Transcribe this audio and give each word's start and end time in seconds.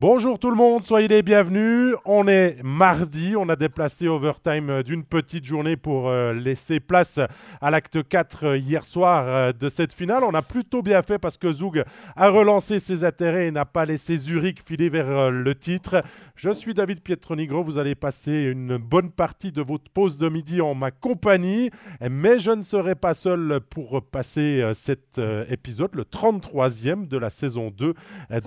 Bonjour 0.00 0.38
tout 0.38 0.50
le 0.50 0.56
monde, 0.56 0.84
soyez 0.84 1.08
les 1.08 1.24
bienvenus. 1.24 1.96
On 2.04 2.28
est 2.28 2.62
mardi, 2.62 3.34
on 3.36 3.48
a 3.48 3.56
déplacé 3.56 4.06
Overtime 4.06 4.84
d'une 4.84 5.02
petite 5.02 5.44
journée 5.44 5.76
pour 5.76 6.08
euh, 6.08 6.32
laisser 6.32 6.78
place 6.78 7.18
à 7.60 7.70
l'acte 7.72 8.06
4 8.06 8.44
euh, 8.46 8.56
hier 8.56 8.84
soir 8.84 9.24
euh, 9.26 9.52
de 9.52 9.68
cette 9.68 9.92
finale. 9.92 10.22
On 10.22 10.34
a 10.34 10.42
plutôt 10.42 10.82
bien 10.82 11.02
fait 11.02 11.18
parce 11.18 11.36
que 11.36 11.50
Zug 11.50 11.82
a 12.14 12.28
relancé 12.28 12.78
ses 12.78 13.02
intérêts 13.02 13.48
et 13.48 13.50
n'a 13.50 13.64
pas 13.64 13.86
laissé 13.86 14.16
Zurich 14.16 14.60
filer 14.64 14.88
vers 14.88 15.32
le 15.32 15.54
titre. 15.56 16.04
Je 16.36 16.50
suis 16.50 16.74
David 16.74 17.02
Pietronigro, 17.02 17.64
vous 17.64 17.78
allez 17.78 17.96
passer 17.96 18.44
une 18.44 18.76
bonne 18.76 19.10
partie 19.10 19.50
de 19.50 19.62
votre 19.62 19.90
pause 19.90 20.16
de 20.16 20.28
midi 20.28 20.60
en 20.60 20.76
ma 20.76 20.92
compagnie, 20.92 21.72
mais 22.08 22.38
je 22.38 22.52
ne 22.52 22.62
serai 22.62 22.94
pas 22.94 23.14
seul 23.14 23.58
pour 23.68 24.00
passer 24.00 24.62
cet 24.74 25.20
épisode, 25.48 25.96
le 25.96 26.04
33e 26.04 27.08
de 27.08 27.18
la 27.18 27.30
saison 27.30 27.72
2 27.76 27.94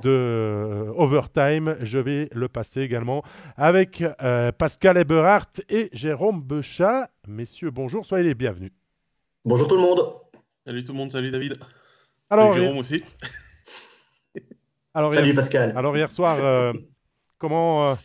de 0.02 0.86
Overtime 0.96 1.41
je 1.82 1.98
vais 1.98 2.30
le 2.34 2.48
passer 2.48 2.82
également 2.82 3.24
avec 3.58 4.04
euh, 4.22 4.52
Pascal 4.52 4.98
Eberhardt 4.98 5.62
et 5.70 5.90
Jérôme 5.94 6.42
Bechat. 6.42 7.10
Messieurs, 7.28 7.72
bonjour, 7.72 8.06
soyez 8.06 8.24
les 8.24 8.36
bienvenus. 8.36 8.72
Bonjour 9.44 9.68
tout 9.68 9.76
le 9.76 9.82
monde. 9.82 10.16
Salut 10.66 10.84
tout 10.84 10.92
le 10.92 10.98
monde, 10.98 11.12
salut 11.12 11.32
David. 11.32 11.60
Alors, 12.30 12.54
salut 12.54 12.64
Jérôme 12.64 12.78
aussi. 12.80 13.04
Alors, 14.94 15.14
salut 15.14 15.34
Pascal. 15.34 15.74
Alors 15.76 15.96
hier 15.96 16.12
soir, 16.12 16.38
euh, 16.42 16.74
comment 17.38 17.92
euh, 17.92 17.96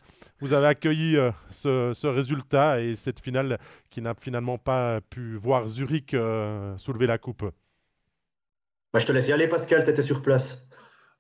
vous 0.40 0.52
avez 0.52 0.68
accueilli 0.68 1.16
ce, 1.50 2.06
résultat 2.06 2.80
et 2.80 2.95
cette 2.96 3.20
finale 3.20 3.59
qui 3.90 4.00
n'a 4.00 4.14
finalement 4.14 4.56
pas 4.56 5.00
pu 5.10 5.37
voir 5.37 5.68
Zurich 5.68 6.16
soulever 6.78 7.06
la 7.06 7.18
coupe? 7.18 7.45
Bah, 8.92 9.01
Je 9.01 9.07
te 9.07 9.12
laisse 9.12 9.29
y 9.29 9.32
aller 9.32 9.48
Pascal, 9.48 9.84
tu 9.84 9.90
étais 9.90 10.02
sur 10.02 10.23
place. 10.23 10.66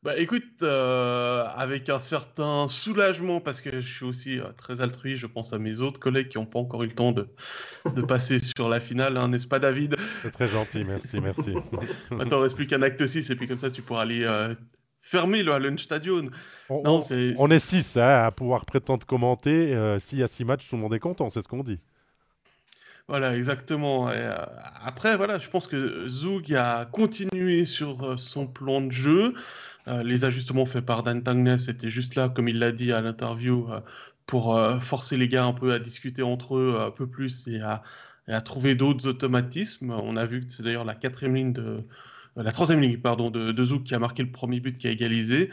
Bah 0.06 0.16
écoute, 0.18 0.44
euh, 0.62 1.44
avec 1.56 1.88
un 1.88 1.98
certain 1.98 2.68
soulagement, 2.68 3.40
parce 3.40 3.60
que 3.60 3.80
je 3.80 3.92
suis 3.92 4.04
aussi 4.04 4.38
euh, 4.38 4.44
très 4.56 4.80
altruiste, 4.80 5.20
je 5.20 5.26
pense 5.26 5.52
à 5.52 5.58
mes 5.58 5.80
autres 5.80 5.98
collègues 5.98 6.28
qui 6.28 6.38
n'ont 6.38 6.46
pas 6.46 6.60
encore 6.60 6.84
eu 6.84 6.86
le 6.86 6.94
temps 6.94 7.10
de, 7.10 7.26
de 7.92 8.02
passer 8.02 8.38
sur 8.56 8.68
la 8.68 8.78
finale, 8.78 9.16
hein, 9.16 9.26
n'est-ce 9.26 9.48
pas 9.48 9.58
David? 9.58 9.96
C'est 10.22 10.30
très 10.30 10.46
gentil, 10.46 10.84
merci, 10.84 11.18
merci. 11.18 11.54
Maintenant, 12.12 12.38
il 12.38 12.42
reste 12.44 12.54
plus 12.54 12.68
qu'un 12.68 12.82
acte 12.82 13.04
6, 13.04 13.30
et 13.30 13.34
puis 13.34 13.48
comme 13.48 13.56
ça, 13.56 13.68
tu 13.68 13.82
pourras 13.82 14.02
aller 14.02 14.22
euh, 14.22 14.54
fermer 15.02 15.42
le 15.42 15.58
Lunchstadion. 15.58 16.28
On, 16.68 16.82
non, 16.84 17.00
est... 17.00 17.34
on 17.38 17.50
est 17.50 17.58
6 17.58 17.96
hein, 17.96 18.26
à 18.26 18.30
pouvoir 18.30 18.64
prétendre 18.64 19.04
commenter. 19.04 19.76
S'il 19.98 20.18
y 20.18 20.22
a 20.22 20.28
6 20.28 20.44
matchs, 20.44 20.70
tout 20.70 20.76
le 20.76 20.82
monde 20.82 20.94
est 20.94 21.00
content, 21.00 21.30
c'est 21.30 21.42
ce 21.42 21.48
qu'on 21.48 21.64
dit. 21.64 21.84
Voilà, 23.08 23.36
exactement. 23.36 24.08
après, 24.84 25.16
voilà, 25.16 25.40
je 25.40 25.48
pense 25.48 25.66
que 25.66 26.06
Zug 26.06 26.54
a 26.54 26.84
continué 26.84 27.64
sur 27.64 28.16
son 28.20 28.46
plan 28.46 28.82
de 28.82 28.92
jeu. 28.92 29.34
Euh, 29.88 30.02
les 30.02 30.24
ajustements 30.24 30.66
faits 30.66 30.84
par 30.84 31.02
Dan 31.02 31.22
Tangnes 31.22 31.56
étaient 31.68 31.90
juste 31.90 32.16
là, 32.16 32.28
comme 32.28 32.48
il 32.48 32.58
l'a 32.58 32.72
dit 32.72 32.92
à 32.92 33.00
l'interview, 33.00 33.70
euh, 33.70 33.80
pour 34.26 34.56
euh, 34.56 34.80
forcer 34.80 35.16
les 35.16 35.28
gars 35.28 35.44
un 35.44 35.52
peu 35.52 35.72
à 35.72 35.78
discuter 35.78 36.22
entre 36.22 36.56
eux 36.56 36.78
un 36.80 36.90
peu 36.90 37.06
plus 37.06 37.46
et 37.48 37.60
à, 37.60 37.82
trouver 38.44 38.74
d'autres 38.74 39.06
automatismes. 39.06 39.92
On 39.92 40.16
a 40.16 40.26
vu 40.26 40.44
que 40.44 40.50
c'est 40.50 40.64
d'ailleurs 40.64 40.84
la 40.84 40.96
quatrième 40.96 41.36
ligne 41.36 41.52
de 41.52 41.84
la 42.34 42.50
troisième 42.50 42.80
ligne 42.80 42.98
pardon, 42.98 43.30
de, 43.30 43.52
de 43.52 43.64
Zouk 43.64 43.84
qui 43.84 43.94
a 43.94 44.00
marqué 44.00 44.24
le 44.24 44.32
premier 44.32 44.58
but 44.58 44.76
qui 44.76 44.88
a 44.88 44.90
égalisé. 44.90 45.50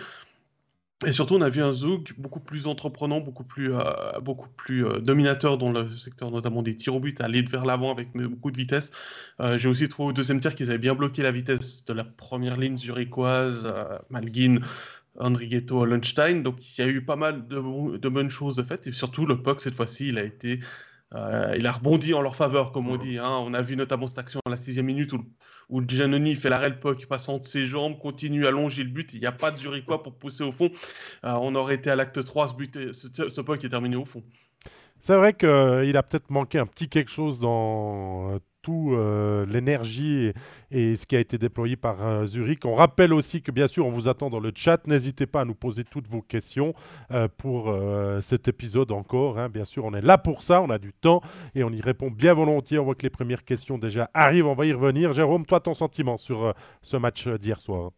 Et 1.05 1.13
surtout, 1.13 1.35
on 1.35 1.41
a 1.41 1.49
vu 1.49 1.61
un 1.61 1.71
Zouk 1.71 2.13
beaucoup 2.17 2.39
plus 2.39 2.67
entreprenant, 2.67 3.19
beaucoup 3.19 3.43
plus, 3.43 3.73
euh, 3.73 3.83
beaucoup 4.21 4.49
plus 4.49 4.85
euh, 4.85 4.99
dominateur 4.99 5.57
dans 5.57 5.71
le 5.71 5.89
secteur 5.89 6.31
notamment 6.31 6.61
des 6.61 6.75
tirs 6.75 6.95
au 6.95 6.99
but, 6.99 7.19
aller 7.21 7.41
vers 7.41 7.65
l'avant 7.65 7.91
avec 7.91 8.11
beaucoup 8.13 8.51
de 8.51 8.57
vitesse. 8.57 8.91
Euh, 9.39 9.57
j'ai 9.57 9.69
aussi 9.69 9.87
trouvé 9.89 10.09
au 10.09 10.13
deuxième 10.13 10.39
tir 10.39 10.55
qu'ils 10.55 10.69
avaient 10.69 10.77
bien 10.77 10.95
bloqué 10.95 11.21
la 11.21 11.31
vitesse 11.31 11.85
de 11.85 11.93
la 11.93 12.03
première 12.03 12.57
ligne 12.57 12.77
zurichoise, 12.77 13.71
Malguin, 14.09 14.57
Andrighetto, 15.19 15.85
Lunstein. 15.85 16.43
Donc 16.43 16.77
il 16.77 16.81
y 16.81 16.83
a 16.83 16.87
eu 16.89 17.03
pas 17.03 17.15
mal 17.15 17.47
de, 17.47 17.97
de 17.97 18.09
bonnes 18.09 18.31
choses 18.31 18.55
de 18.55 18.63
fait. 18.63 18.87
Et 18.87 18.91
surtout, 18.93 19.25
le 19.25 19.41
POC, 19.41 19.61
cette 19.61 19.75
fois-ci, 19.75 20.09
il 20.09 20.17
a 20.17 20.23
été 20.23 20.59
il 21.55 21.67
a 21.67 21.71
rebondi 21.71 22.15
en 22.15 22.21
leur 22.21 22.35
faveur, 22.35 22.71
comme 22.71 22.89
on 22.89 22.97
dit. 22.97 23.19
Hein. 23.19 23.29
On 23.29 23.53
a 23.53 23.61
vu 23.61 23.75
notamment 23.75 24.07
cette 24.07 24.17
action 24.17 24.39
à 24.47 24.49
la 24.49 24.57
sixième 24.57 24.87
minute 24.87 25.13
où, 25.13 25.23
où 25.69 25.81
Giannoni 25.85 26.35
fait 26.35 26.49
l'arrêt 26.49 26.79
puck, 26.79 27.05
passant 27.07 27.37
de 27.37 27.43
ses 27.43 27.67
jambes, 27.67 27.97
continue 27.99 28.47
à 28.47 28.51
longer 28.51 28.83
le 28.83 28.89
but. 28.89 29.13
Il 29.13 29.19
n'y 29.19 29.25
a 29.25 29.31
pas 29.31 29.51
de 29.51 29.57
Zurichois 29.59 30.03
pour 30.03 30.13
pousser 30.13 30.43
au 30.43 30.51
fond. 30.51 30.71
Euh, 31.23 31.33
on 31.41 31.55
aurait 31.55 31.75
été 31.75 31.89
à 31.89 31.95
l'acte 31.95 32.23
3, 32.23 32.49
ce, 32.49 32.53
but, 32.53 32.93
ce, 32.93 33.29
ce 33.29 33.65
est 33.65 33.69
terminé 33.69 33.95
au 33.95 34.05
fond. 34.05 34.23
C'est 34.99 35.15
vrai 35.15 35.33
qu'il 35.33 35.97
a 35.97 36.03
peut-être 36.03 36.29
manqué 36.29 36.59
un 36.59 36.65
petit 36.65 36.87
quelque 36.87 37.11
chose 37.11 37.39
dans 37.39 38.39
tout 38.63 38.93
euh, 38.93 39.45
l'énergie 39.45 40.31
et, 40.71 40.95
ce 40.95 41.05
qui 41.05 41.15
a 41.15 41.19
été 41.19 41.37
déployé 41.37 41.75
par 41.75 42.01
euh, 42.01 42.25
Zurich. 42.25 42.65
On 42.65 42.73
rappelle 42.73 43.13
aussi 43.13 43.41
que 43.41 43.51
bien 43.51 43.67
sûr, 43.67 43.85
on 43.85 43.91
vous 43.91 44.07
attend 44.07 44.29
dans 44.31 44.39
le 44.39 44.51
chat. 44.55 44.87
N'hésitez 44.87 45.27
pas 45.27 45.41
à 45.41 45.45
nous 45.45 45.53
poser 45.53 45.83
toutes 45.83 46.07
vos 46.07 46.21
questions 46.21 46.73
euh, 47.11 47.27
pour 47.37 47.75
cet 48.21 48.47
épisode 48.47 48.91
encore. 48.91 49.37
Hein. 49.37 49.49
Bien 49.49 49.65
sûr, 49.65 49.83
on 49.85 49.93
est 49.93 50.01
là 50.01 50.17
pour 50.17 50.41
ça, 50.41 50.61
on 50.61 50.69
a 50.69 50.79
du 50.79 50.93
temps 50.93 51.21
et 51.53 51.63
on 51.63 51.69
y 51.71 51.81
répond 51.81 52.09
bien 52.09 52.33
volontiers. 52.33 52.79
On 52.79 52.85
voit 52.85 52.95
que 52.95 53.03
les 53.03 53.09
premières 53.09 53.43
questions 53.43 53.77
déjà 53.77 54.09
arrivent, 54.13 54.47
on 54.47 54.55
va 54.55 54.65
y 54.65 54.71
revenir. 54.71 55.11
Jérôme, 55.11 55.45
toi, 55.45 55.59
ton 55.59 55.73
sentiment 55.73 56.17
sur 56.17 56.53
ce 56.81 56.97
match 56.97 57.27
d'hier 57.27 57.59
soir? 57.59 57.91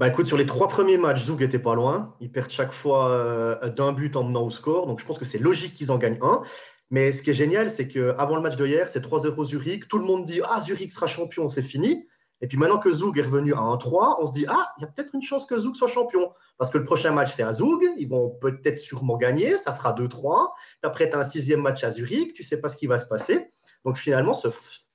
Bah 0.00 0.08
écoute, 0.08 0.26
sur 0.26 0.36
les 0.36 0.46
trois 0.46 0.68
premiers 0.68 0.98
matchs, 0.98 1.24
Zoug 1.24 1.42
était 1.42 1.58
pas 1.58 1.74
loin. 1.74 2.14
Ils 2.20 2.30
perdent 2.30 2.50
chaque 2.50 2.72
fois 2.72 3.60
d'un 3.76 3.92
but 3.92 4.16
en 4.16 4.24
menant 4.24 4.42
au 4.42 4.50
score. 4.50 4.86
Donc 4.86 5.00
je 5.00 5.06
pense 5.06 5.18
que 5.18 5.24
c'est 5.24 5.38
logique 5.38 5.74
qu'ils 5.74 5.92
en 5.92 5.98
gagnent 5.98 6.18
un. 6.22 6.42
Mais 6.90 7.12
ce 7.12 7.22
qui 7.22 7.30
est 7.30 7.34
génial, 7.34 7.68
c'est 7.68 7.86
qu'avant 7.86 8.36
le 8.36 8.42
match 8.42 8.56
de 8.56 8.66
hier, 8.66 8.88
c'est 8.88 9.04
3-0 9.04 9.44
Zurich. 9.44 9.88
Tout 9.88 9.98
le 9.98 10.04
monde 10.04 10.24
dit 10.24 10.40
Ah, 10.48 10.60
Zurich 10.60 10.92
sera 10.92 11.06
champion, 11.06 11.48
c'est 11.48 11.62
fini. 11.62 12.06
Et 12.40 12.46
puis 12.46 12.56
maintenant 12.56 12.78
que 12.78 12.90
Zug 12.90 13.18
est 13.18 13.22
revenu 13.22 13.52
à 13.52 13.58
1-3, 13.58 14.18
on 14.20 14.26
se 14.26 14.32
dit 14.32 14.46
Ah, 14.48 14.72
il 14.78 14.82
y 14.82 14.84
a 14.84 14.86
peut-être 14.88 15.14
une 15.14 15.22
chance 15.22 15.44
que 15.44 15.58
Zug 15.58 15.74
soit 15.74 15.88
champion. 15.88 16.32
Parce 16.56 16.70
que 16.70 16.78
le 16.78 16.84
prochain 16.84 17.12
match, 17.12 17.32
c'est 17.34 17.42
à 17.42 17.52
Zug. 17.52 17.84
Ils 17.98 18.08
vont 18.08 18.30
peut-être 18.30 18.78
sûrement 18.78 19.16
gagner. 19.16 19.56
Ça 19.56 19.72
fera 19.72 19.92
2-3. 19.92 20.52
Après, 20.82 21.08
tu 21.08 21.16
as 21.16 21.18
un 21.18 21.24
sixième 21.24 21.60
match 21.60 21.84
à 21.84 21.90
Zurich. 21.90 22.32
Tu 22.32 22.42
sais 22.42 22.60
pas 22.60 22.68
ce 22.68 22.76
qui 22.76 22.86
va 22.86 22.98
se 22.98 23.06
passer. 23.06 23.50
Donc 23.84 23.96
finalement, 23.96 24.34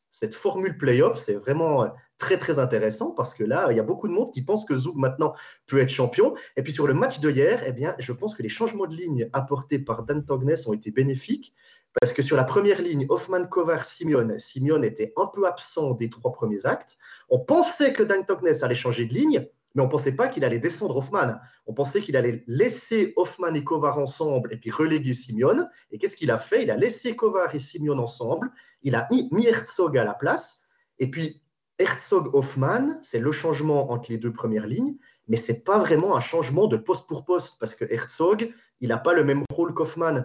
cette 0.09 0.35
formule 0.35 0.77
playoff, 0.77 1.17
c'est 1.17 1.35
vraiment 1.35 1.91
très 2.17 2.37
très 2.37 2.59
intéressant 2.59 3.11
parce 3.11 3.33
que 3.33 3.43
là, 3.43 3.67
il 3.71 3.77
y 3.77 3.79
a 3.79 3.83
beaucoup 3.83 4.07
de 4.07 4.13
monde 4.13 4.31
qui 4.31 4.41
pense 4.41 4.63
que 4.65 4.75
Zug 4.77 4.95
maintenant 4.95 5.33
peut 5.65 5.79
être 5.79 5.89
champion. 5.89 6.35
Et 6.55 6.63
puis 6.63 6.71
sur 6.71 6.87
le 6.87 6.93
match 6.93 7.19
de 7.19 7.29
hier, 7.29 7.61
eh 7.65 7.73
bien, 7.73 7.95
je 7.99 8.13
pense 8.13 8.33
que 8.35 8.43
les 8.43 8.49
changements 8.49 8.85
de 8.85 8.95
ligne 8.95 9.29
apportés 9.33 9.79
par 9.79 10.03
Dan 10.03 10.25
Tognes 10.25 10.55
ont 10.67 10.73
été 10.73 10.91
bénéfiques 10.91 11.53
parce 11.99 12.13
que 12.13 12.21
sur 12.21 12.35
la 12.35 12.43
première 12.43 12.81
ligne, 12.81 13.05
Hoffman, 13.09 13.45
Kovar, 13.45 13.83
Simeone, 13.83 14.39
Simeone 14.39 14.83
était 14.83 15.13
un 15.17 15.27
peu 15.27 15.45
absent 15.45 15.91
des 15.91 16.09
trois 16.09 16.31
premiers 16.31 16.65
actes. 16.65 16.97
On 17.29 17.39
pensait 17.39 17.93
que 17.93 18.03
Dan 18.03 18.25
Tognes 18.25 18.63
allait 18.63 18.75
changer 18.75 19.05
de 19.05 19.13
ligne, 19.13 19.47
mais 19.75 19.81
on 19.81 19.85
ne 19.85 19.91
pensait 19.91 20.15
pas 20.15 20.27
qu'il 20.27 20.43
allait 20.43 20.59
descendre 20.59 20.97
Hoffman. 20.97 21.35
On 21.65 21.73
pensait 21.73 22.01
qu'il 22.01 22.17
allait 22.17 22.43
laisser 22.47 23.13
Hoffman 23.15 23.53
et 23.53 23.63
Kovar 23.63 23.97
ensemble 23.97 24.53
et 24.53 24.57
puis 24.57 24.71
reléguer 24.71 25.13
Simeone. 25.13 25.69
Et 25.91 25.97
qu'est-ce 25.97 26.15
qu'il 26.15 26.31
a 26.31 26.37
fait? 26.37 26.63
Il 26.63 26.71
a 26.71 26.75
laissé 26.75 27.15
Kovar 27.15 27.53
et 27.53 27.59
Simeone 27.59 27.99
ensemble. 27.99 28.51
Il 28.83 28.95
a 28.95 29.07
mis 29.11 29.47
Herzog 29.47 29.97
à 29.97 30.03
la 30.03 30.13
place. 30.13 30.67
Et 30.99 31.09
puis 31.09 31.41
Herzog-Hoffman, 31.79 32.99
c'est 33.01 33.19
le 33.19 33.31
changement 33.31 33.91
entre 33.91 34.11
les 34.11 34.17
deux 34.17 34.31
premières 34.31 34.67
lignes, 34.67 34.95
mais 35.27 35.37
ce 35.37 35.51
n'est 35.51 35.59
pas 35.59 35.79
vraiment 35.79 36.15
un 36.15 36.19
changement 36.19 36.67
de 36.67 36.77
poste 36.77 37.07
pour 37.07 37.25
poste, 37.25 37.59
parce 37.59 37.75
que 37.75 37.85
Herzog, 37.85 38.53
il 38.79 38.89
n'a 38.89 38.97
pas 38.97 39.13
le 39.13 39.23
même 39.23 39.43
rôle 39.51 39.73
qu'Hoffman. 39.73 40.23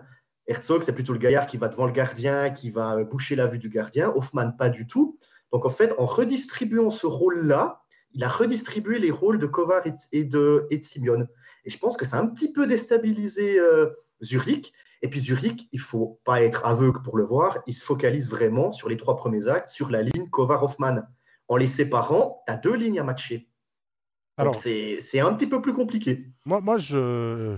Herzog, 0.48 0.82
c'est 0.82 0.94
plutôt 0.94 1.12
le 1.12 1.18
gaillard 1.18 1.46
qui 1.46 1.58
va 1.58 1.68
devant 1.68 1.86
le 1.86 1.92
gardien, 1.92 2.50
qui 2.50 2.70
va 2.70 3.04
boucher 3.04 3.36
la 3.36 3.46
vue 3.46 3.58
du 3.58 3.68
gardien. 3.68 4.12
Hoffman, 4.14 4.52
pas 4.52 4.70
du 4.70 4.86
tout. 4.86 5.18
Donc, 5.52 5.66
en 5.66 5.70
fait, 5.70 5.94
en 5.98 6.06
redistribuant 6.06 6.90
ce 6.90 7.06
rôle-là, 7.06 7.82
il 8.12 8.24
a 8.24 8.28
redistribué 8.28 8.98
les 8.98 9.10
rôles 9.10 9.38
de 9.38 9.46
Kovar 9.46 9.82
et 10.12 10.24
de, 10.24 10.66
et 10.70 10.82
Simeone. 10.82 11.28
Et 11.64 11.70
je 11.70 11.78
pense 11.78 11.96
que 11.96 12.06
ça 12.06 12.16
a 12.16 12.20
un 12.20 12.26
petit 12.26 12.52
peu 12.52 12.66
déstabilisé 12.66 13.60
euh, 13.60 13.90
Zurich. 14.22 14.72
Et 15.02 15.08
puis 15.08 15.20
Zurich, 15.20 15.68
il 15.70 15.78
ne 15.78 15.84
faut 15.84 16.20
pas 16.24 16.42
être 16.42 16.64
aveugle 16.64 17.02
pour 17.02 17.18
le 17.18 17.24
voir, 17.24 17.58
il 17.66 17.74
se 17.74 17.84
focalise 17.84 18.28
vraiment 18.28 18.72
sur 18.72 18.88
les 18.88 18.96
trois 18.96 19.16
premiers 19.16 19.46
actes, 19.46 19.68
sur 19.68 19.90
la 19.90 20.02
ligne 20.02 20.28
Kovar-Hoffman 20.30 21.02
en 21.48 21.56
les 21.56 21.66
séparant, 21.66 22.42
tu 22.46 22.52
as 22.52 22.56
deux 22.56 22.74
lignes 22.74 23.00
à 23.00 23.04
matcher. 23.04 23.48
Alors, 24.36 24.54
c'est 24.54 25.18
un 25.18 25.34
petit 25.34 25.46
peu 25.46 25.60
plus 25.60 25.72
compliqué. 25.72 26.30
Moi, 26.48 26.78
je 26.78 27.56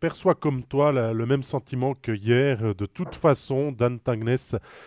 perçois 0.00 0.34
comme 0.34 0.62
toi 0.62 0.92
le 0.92 1.24
même 1.24 1.42
sentiment 1.42 1.94
que 1.94 2.12
hier. 2.12 2.74
De 2.74 2.84
toute 2.84 3.14
façon, 3.14 3.72
Dan 3.72 3.98
Tangnes 3.98 4.36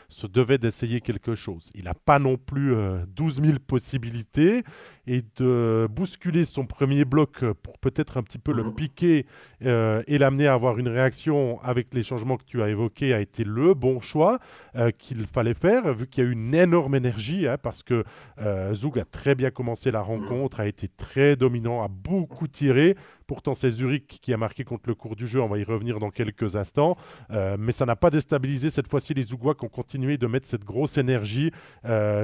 se 0.10 0.28
devait 0.28 0.60
d'essayer 0.60 1.02
quelque 1.02 1.34
chose. 1.34 1.72
Il 1.74 1.86
n'a 1.86 1.96
pas 1.96 2.20
non 2.20 2.38
plus 2.38 2.76
12 3.08 3.40
euh, 3.40 3.44
000 3.44 3.58
possibilités 3.66 4.64
et 5.12 5.24
de 5.36 5.90
bousculer 5.92 6.46
son 6.46 6.66
premier 6.66 7.04
bloc 7.04 7.44
pour 7.64 7.78
peut-être 7.80 8.16
un 8.16 8.24
petit 8.24 8.38
peu 8.38 8.54
le 8.54 8.64
mhm. 8.64 8.76
piquer 8.76 9.26
euh, 9.66 10.02
et 10.08 10.18
l'amener 10.18 10.48
à 10.48 10.54
avoir 10.54 10.80
une 10.80 10.88
réaction 10.88 11.62
avec 11.64 11.94
les 11.94 12.02
changements 12.02 12.38
que 12.38 12.46
tu 12.46 12.62
as 12.62 12.70
évoqués 12.70 13.14
a 13.14 13.20
été 13.20 13.44
le 13.44 13.74
bon 13.74 14.00
choix 14.00 14.40
euh, 14.78 14.90
qu'il 14.92 15.28
fallait 15.28 15.54
faire, 15.54 15.94
vu 15.94 16.08
qu'il 16.08 16.24
y 16.24 16.28
a 16.28 16.30
eu 16.30 16.34
une 16.34 16.56
énorme 16.56 16.96
énergie, 16.96 17.46
hein, 17.46 17.58
parce 17.62 17.84
que 17.84 18.06
euh, 18.40 18.74
a 18.74 19.06
très 19.06 19.36
bien 19.36 19.52
commencé 19.52 19.92
la 19.92 20.02
rencontre, 20.02 20.62
a 20.62 20.68
été 20.68 20.88
très 20.88 21.36
dominant, 21.36 21.84
a 21.84 21.90
beaucoup 21.90 22.48
tiré 22.48 22.96
Pourtant, 23.28 23.54
c'est 23.54 23.70
Zurich 23.70 24.20
qui 24.22 24.34
a 24.34 24.38
marqué 24.38 24.66
contre 24.66 24.90
le 24.90 24.94
cours 24.94 25.16
du 25.16 25.26
jeu. 25.26 25.40
On 25.40 25.48
va 25.48 25.58
y 25.58 25.64
revenir 25.64 26.00
dans 26.00 26.10
quelques 26.10 26.58
instants. 26.58 26.98
Euh, 27.30 27.56
mais 27.58 27.72
ça 27.72 27.86
n'a 27.86 27.96
pas 27.96 28.10
déstabilisé 28.10 28.70
cette 28.70 28.90
fois-ci 28.90 29.14
les 29.14 29.22
Zougois 29.22 29.56
qui 29.56 29.64
ont 29.64 29.70
continué 29.70 30.18
de 30.18 30.28
mettre 30.28 30.46
cette 30.46 30.66
grosse 30.66 30.98
énergie 30.98 31.50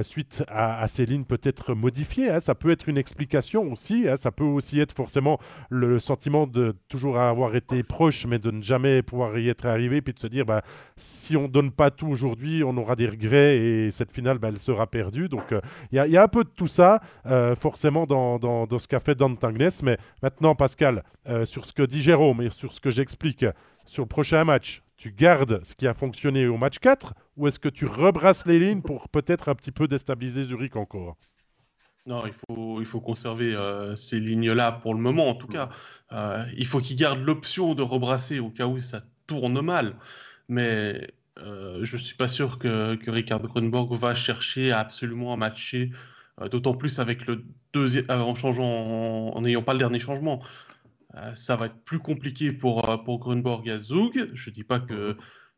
suite 0.02 0.44
à, 0.48 0.86
ces 0.86 1.06
lignes 1.06 1.24
peut-être 1.24 1.72
modifiées. 1.72 2.28
Hein. 2.28 2.40
Ça 2.40 2.54
peut 2.54 2.70
être 2.70 2.77
une 2.86 2.98
explication 2.98 3.72
aussi. 3.72 4.08
Hein. 4.08 4.16
Ça 4.16 4.30
peut 4.30 4.44
aussi 4.44 4.80
être 4.80 4.92
forcément 4.92 5.38
le, 5.70 5.98
sentiment 5.98 6.46
de 6.46 6.74
toujours 6.88 7.18
avoir 7.18 7.54
été 7.56 7.82
proche, 7.82 8.26
mais 8.26 8.38
de 8.38 8.50
ne 8.50 8.62
jamais 8.62 9.02
pouvoir 9.02 9.38
y 9.38 9.48
être 9.48 9.66
arrivé, 9.66 10.00
puis 10.00 10.14
de 10.14 10.18
se 10.18 10.26
dire 10.26 10.46
bah, 10.46 10.62
si 10.96 11.36
on 11.36 11.48
donne 11.48 11.70
pas 11.70 11.90
tout 11.90 12.08
aujourd'hui, 12.08 12.62
on 12.64 12.76
aura 12.76 12.96
des 12.96 13.06
regrets 13.06 13.58
et 13.58 13.90
cette 13.90 14.12
finale, 14.12 14.38
bah, 14.38 14.48
elle 14.48 14.58
sera 14.58 14.86
perdue. 14.86 15.28
Donc 15.28 15.54
il 15.92 15.96
y, 15.96 16.16
a 16.16 16.22
un 16.22 16.28
peu 16.28 16.44
de 16.44 16.50
tout 16.50 16.66
ça, 16.66 17.00
forcément, 17.60 18.06
dans, 18.06 18.38
dans, 18.38 18.66
dans 18.66 18.78
ce 18.78 18.86
qu'a 18.86 19.00
fait 19.00 19.14
Dan 19.14 19.36
Tangnes. 19.36 19.70
Mais 19.82 19.98
maintenant, 20.22 20.54
Pascal, 20.54 21.02
euh, 21.28 21.44
sur 21.44 21.66
ce 21.66 21.72
que 21.72 21.82
dit 21.82 22.02
Jérôme 22.02 22.40
et 22.42 22.50
sur 22.50 22.72
ce 22.72 22.80
que 22.80 22.90
j'explique 22.90 23.44
sur 23.86 24.02
le 24.04 24.08
prochain 24.08 24.44
match, 24.44 24.82
tu 24.96 25.12
gardes 25.12 25.64
ce 25.64 25.74
qui 25.74 25.86
a 25.86 25.94
fonctionné 25.94 26.46
au 26.46 26.56
match 26.56 26.78
4 26.78 27.14
ou 27.36 27.48
est-ce 27.48 27.58
que 27.58 27.68
tu 27.68 27.86
rebrasses 27.86 28.46
les 28.46 28.58
lignes 28.58 28.82
pour 28.82 29.08
peut-être 29.08 29.48
un 29.48 29.54
petit 29.54 29.72
peu 29.72 29.86
déstabiliser 29.86 30.42
Zurich 30.42 30.76
encore? 30.76 31.16
Non, 32.06 32.24
il 32.26 32.32
faut, 32.32 32.80
il 32.80 32.86
faut 32.86 33.00
conserver 33.00 33.54
euh, 33.54 33.94
ces 33.96 34.20
lignes-là 34.20 34.72
pour 34.72 34.94
le 34.94 35.00
moment, 35.00 35.28
en 35.28 35.34
tout 35.34 35.48
cas. 35.48 35.70
Euh, 36.12 36.44
il 36.56 36.66
faut 36.66 36.80
qu'il 36.80 36.96
garde 36.96 37.20
l'option 37.20 37.74
de 37.74 37.82
rebrasser 37.82 38.38
au 38.38 38.50
cas 38.50 38.66
où 38.66 38.80
ça 38.80 39.00
tourne 39.26 39.60
mal. 39.60 39.96
Mais 40.48 41.12
je 41.36 41.96
ne 41.96 42.00
suis 42.00 42.16
pas 42.16 42.26
sûr 42.28 42.58
que, 42.58 42.96
que 42.96 43.10
Ricard 43.10 43.42
Grunborg 43.42 43.92
va 43.94 44.14
chercher 44.14 44.72
absolument 44.72 45.32
à 45.32 45.36
matcher 45.36 45.92
euh, 46.40 46.48
d'autant 46.48 46.74
plus 46.74 46.98
avec 46.98 47.26
le 47.26 47.44
deuxième, 47.72 48.06
euh, 48.10 48.20
en 48.20 48.34
changeant, 48.34 48.64
en 48.64 49.40
n'ayant 49.40 49.62
pas 49.62 49.72
le 49.72 49.78
dernier 49.78 49.98
changement. 49.98 50.42
Euh, 51.16 51.34
ça 51.34 51.56
va 51.56 51.66
être 51.66 51.82
plus 51.84 51.98
compliqué 51.98 52.52
pour, 52.52 53.02
pour 53.04 53.18
Grunborg 53.18 53.66
et 53.68 53.78
Zug. 53.78 54.30
Je 54.34 54.50
ne 54.50 54.54
dis 54.54 54.64
pas 54.64 54.80
que 54.80 55.16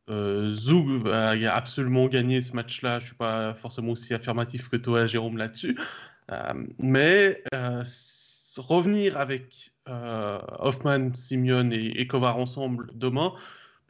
Zug 0.08 1.06
a 1.08 1.54
absolument 1.54 2.08
gagné 2.08 2.40
ce 2.40 2.52
match-là. 2.54 2.98
Je 2.98 3.04
ne 3.04 3.06
suis 3.08 3.16
pas 3.16 3.54
forcément 3.54 3.92
aussi 3.92 4.12
affirmatif 4.12 4.68
que 4.68 4.76
toi, 4.76 5.06
Jérôme, 5.06 5.36
là-dessus. 5.36 5.78
Mais 6.78 7.42
revenir 8.56 9.16
avec 9.18 9.72
Hoffman, 9.86 11.12
Simeon 11.14 11.70
et, 11.70 11.92
et 11.96 12.06
Kovar 12.06 12.38
ensemble 12.38 12.90
demain, 12.94 13.34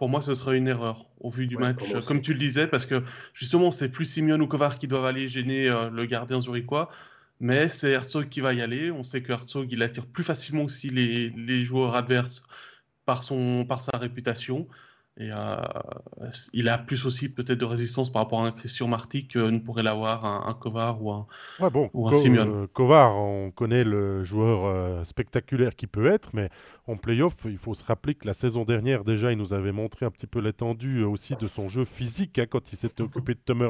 pour 0.01 0.09
moi, 0.09 0.23
ce 0.23 0.33
serait 0.33 0.57
une 0.57 0.67
erreur 0.67 1.05
au 1.21 1.29
vu 1.29 1.47
du 1.47 1.59
match, 1.59 1.83
comme 2.07 2.23
tu 2.23 2.33
le 2.33 2.39
disais, 2.39 2.67
parce 2.67 2.87
que 2.87 3.03
justement, 3.35 3.71
c'est 3.71 3.91
plus 3.91 4.07
Simeon 4.07 4.41
ou 4.41 4.47
Kovar 4.47 4.79
qui 4.79 4.89
doivent 4.89 5.05
aller 5.05 5.29
gêner 5.29 5.69
euh, 5.69 5.91
le 5.91 6.07
gardien 6.07 6.41
zurichois, 6.41 6.89
mais 7.39 7.69
c'est 7.69 7.91
Herzog 7.91 8.31
qui 8.31 8.41
va 8.41 8.55
y 8.55 8.63
aller. 8.63 8.91
On 8.91 9.05
sait 9.05 9.23
que 9.23 9.31
Herzog, 9.31 9.71
il 9.71 9.83
attire 9.83 10.07
plus 10.07 10.25
facilement 10.25 10.63
aussi 10.63 10.89
les, 10.89 11.29
les 11.29 11.65
joueurs 11.65 11.95
adverses 11.97 12.45
par, 13.05 13.23
son, 13.23 13.67
par 13.67 13.83
sa 13.83 13.99
réputation. 13.99 14.67
Et 15.21 15.29
euh, 15.31 15.57
il 16.55 16.71
a 16.71 16.79
plus 16.79 17.05
aussi 17.05 17.29
peut-être 17.29 17.59
de 17.59 17.67
résistance 17.67 18.11
par 18.11 18.23
rapport 18.23 18.43
à 18.43 18.47
un 18.47 18.53
Christian 18.53 18.89
Marty 18.89 19.29
que 19.29 19.39
ne 19.39 19.59
pourrait 19.59 19.83
l'avoir 19.83 20.25
un, 20.25 20.55
Kovar 20.55 21.03
ou 21.03 21.11
un, 21.13 21.27
bon, 21.71 21.91
ou 21.93 22.09
euh, 22.09 22.67
Kovar, 22.73 23.15
on 23.19 23.51
connaît 23.51 23.85
le 23.85 24.25
joueur 24.25 24.65
euh, 24.65 25.05
spectaculaire 25.05 25.77
qui 25.77 25.87
peut 25.87 26.07
être, 26.07 26.31
mais 26.33 26.49
en 26.87 26.97
playoff, 26.97 27.35
il 27.45 27.59
faut 27.59 27.75
se 27.75 27.85
rappeler 27.85 28.15
que 28.15 28.27
la 28.27 28.33
saison 28.33 28.65
dernière, 28.65 29.05
déjà, 29.05 29.31
il 29.31 29.37
nous 29.37 29.53
avait 29.53 29.73
montré 29.73 30.07
un 30.07 30.11
petit 30.11 30.27
peu 30.27 30.41
l'étendue 30.41 31.05
aussi 31.05 31.37
de 31.37 31.47
son 31.49 31.69
jeu 31.69 31.85
physique 31.85 32.39
hein, 32.39 32.47
quand 32.49 32.73
il 32.73 32.77
s'était 32.79 33.03
occupé 33.03 33.35
de 33.35 33.41
Tom 33.45 33.61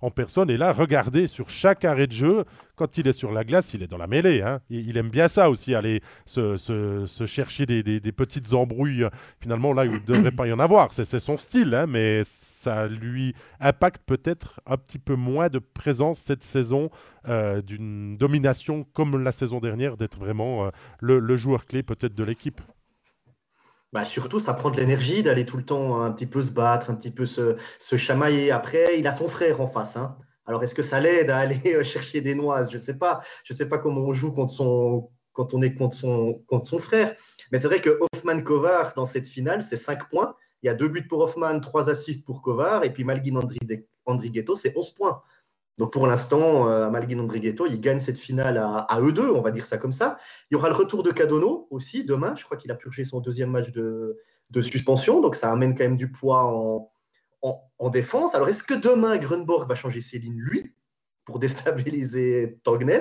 en 0.00 0.10
personne. 0.12 0.48
Et 0.48 0.56
là, 0.56 0.72
regardez, 0.72 1.26
sur 1.26 1.50
chaque 1.50 1.84
arrêt 1.84 2.06
de 2.06 2.12
jeu, 2.12 2.44
quand 2.76 2.98
il 2.98 3.08
est 3.08 3.12
sur 3.12 3.32
la 3.32 3.44
glace, 3.44 3.74
il 3.74 3.82
est 3.82 3.86
dans 3.86 3.98
la 3.98 4.06
mêlée. 4.06 4.42
Hein. 4.42 4.60
Il, 4.70 4.96
aime 4.96 5.10
bien 5.10 5.28
ça 5.28 5.50
aussi, 5.50 5.74
aller 5.74 6.00
se, 6.24 6.56
se, 6.56 7.26
chercher 7.26 7.66
des, 7.66 7.82
des, 7.82 8.12
petites 8.12 8.52
embrouilles, 8.52 9.06
finalement, 9.40 9.72
là 9.72 9.82
où 9.82 9.86
il 9.86 9.92
ne 9.94 9.98
devrait 9.98 10.30
pas 10.32 10.46
y 10.46 10.52
en 10.52 10.58
avoir. 10.58 10.83
C'est 10.92 11.18
son 11.18 11.36
style, 11.36 11.74
hein, 11.74 11.86
mais 11.86 12.22
ça 12.24 12.86
lui 12.86 13.34
impacte 13.60 14.02
peut-être 14.04 14.60
un 14.66 14.76
petit 14.76 14.98
peu 14.98 15.14
moins 15.14 15.48
de 15.48 15.58
présence 15.58 16.18
cette 16.18 16.44
saison, 16.44 16.90
euh, 17.28 17.62
d'une 17.62 18.16
domination 18.16 18.84
comme 18.92 19.22
la 19.22 19.32
saison 19.32 19.60
dernière, 19.60 19.96
d'être 19.96 20.18
vraiment 20.18 20.66
euh, 20.66 20.70
le, 21.00 21.36
joueur 21.36 21.66
clé 21.66 21.82
peut-être 21.82 22.14
de 22.14 22.24
l'équipe. 22.24 22.60
Bah 23.92 24.04
surtout, 24.04 24.40
ça 24.40 24.54
prend 24.54 24.70
de 24.70 24.76
l'énergie 24.76 25.22
d'aller 25.22 25.46
tout 25.46 25.56
le 25.56 25.64
temps 25.64 26.02
un 26.02 26.10
petit 26.10 26.26
peu 26.26 26.42
se 26.42 26.50
battre, 26.50 26.90
un 26.90 26.94
petit 26.94 27.12
peu 27.12 27.26
se, 27.26 27.56
se 27.78 27.96
chamailler. 27.96 28.50
Après, 28.50 28.98
il 28.98 29.06
a 29.06 29.12
son 29.12 29.28
frère 29.28 29.60
en 29.60 29.68
face. 29.68 29.96
Hein. 29.96 30.16
Alors, 30.46 30.62
est-ce 30.62 30.74
que 30.74 30.82
ça 30.82 31.00
l'aide 31.00 31.30
à 31.30 31.38
aller 31.38 31.60
euh, 31.66 31.84
chercher 31.84 32.20
des 32.20 32.34
noises? 32.34 32.70
Je 32.70 32.76
ne 32.76 32.82
sais 32.82 32.98
pas. 32.98 33.22
Je 33.44 33.52
sais 33.52 33.68
pas 33.68 33.78
comment 33.78 34.02
on 34.02 34.12
joue 34.12 34.32
contre 34.32 34.52
son, 34.52 35.10
quand 35.32 35.54
on 35.54 35.62
est 35.62 35.74
contre 35.74 35.96
son, 35.96 36.42
contre 36.46 36.66
son 36.66 36.78
frère. 36.78 37.14
Mais 37.52 37.58
c'est 37.58 37.68
vrai 37.68 37.80
que 37.80 37.98
Hoffman 38.00 38.40
Kovar, 38.42 38.94
dans 38.94 39.06
cette 39.06 39.28
finale, 39.28 39.62
c'est 39.62 39.76
5 39.76 40.08
points. 40.08 40.34
Il 40.64 40.68
y 40.68 40.70
a 40.70 40.74
deux 40.74 40.88
buts 40.88 41.06
pour 41.06 41.20
Hoffman, 41.20 41.60
trois 41.60 41.90
assists 41.90 42.24
pour 42.24 42.40
Kovar. 42.40 42.84
Et 42.84 42.90
puis 42.90 43.04
Malguin 43.04 43.38
Andrighetto, 44.06 44.54
c'est 44.54 44.74
11 44.74 44.90
points. 44.92 45.22
Donc 45.76 45.92
pour 45.92 46.06
l'instant, 46.06 46.70
euh, 46.70 46.88
Malguin 46.88 47.26
il 47.30 47.80
gagne 47.80 47.98
cette 47.98 48.16
finale 48.16 48.56
à, 48.56 48.98
eux 49.02 49.12
deux, 49.12 49.28
on 49.28 49.42
va 49.42 49.50
dire 49.50 49.66
ça 49.66 49.76
comme 49.76 49.92
ça. 49.92 50.16
Il 50.50 50.54
y 50.54 50.56
aura 50.56 50.70
le 50.70 50.74
retour 50.74 51.02
de 51.02 51.10
Cadono 51.10 51.68
aussi 51.70 52.06
demain. 52.06 52.34
Je 52.34 52.44
crois 52.44 52.56
qu'il 52.56 52.70
a 52.70 52.76
purgé 52.76 53.04
son 53.04 53.20
deuxième 53.20 53.50
match 53.50 53.72
de, 53.72 54.16
suspension. 54.62 55.20
Donc 55.20 55.36
ça 55.36 55.52
amène 55.52 55.76
quand 55.76 55.84
même 55.84 55.98
du 55.98 56.10
poids 56.10 56.44
en, 56.44 56.90
en, 57.78 57.90
défense. 57.90 58.34
Alors, 58.34 58.48
est-ce 58.48 58.62
que 58.62 58.72
demain, 58.72 59.18
Grunborg 59.18 59.68
va 59.68 59.74
changer 59.74 60.00
ses 60.00 60.18
lignes, 60.18 60.40
lui, 60.40 60.74
pour 61.26 61.38
déstabiliser 61.38 62.58
Tognes 62.62 63.00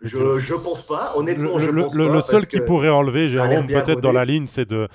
je 0.00 0.18
ne 0.18 0.62
pense 0.62 0.86
pas, 0.86 1.12
honnêtement. 1.16 1.58
Le, 1.58 1.64
je 1.64 1.70
pense 1.70 1.94
le, 1.94 2.08
le 2.08 2.20
seul 2.20 2.46
qui 2.46 2.60
pourrait 2.60 2.88
enlever, 2.88 3.28
Jérôme, 3.28 3.66
peut-être 3.66 4.00
dans 4.00 4.12
la 4.12 4.24
ligne, 4.24 4.46
c'est 4.46 4.68
de, 4.68 4.88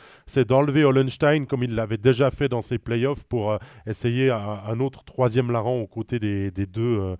d'enlever 0.47 0.85
Hollenstein 0.85 1.45
comme 1.45 1.63
il 1.63 1.75
l'avait 1.75 1.97
déjà 1.97 2.31
fait 2.31 2.47
dans 2.47 2.61
ses 2.61 2.77
playoffs 2.77 3.25
pour 3.25 3.51
euh, 3.51 3.57
essayer 3.85 4.31
un, 4.31 4.79
autre 4.79 5.03
troisième 5.03 5.51
larron 5.51 5.81
aux 5.81 5.87
côtés 5.87 6.19
des, 6.19 6.51
des 6.51 6.65
deux, 6.65 6.99
euh, 6.99 7.15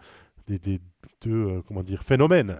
des, 0.47 0.59
des, 0.59 0.79
deux 1.21 1.31
euh, 1.31 1.61
comment 1.67 1.83
dire, 1.83 2.03
phénomènes. 2.03 2.59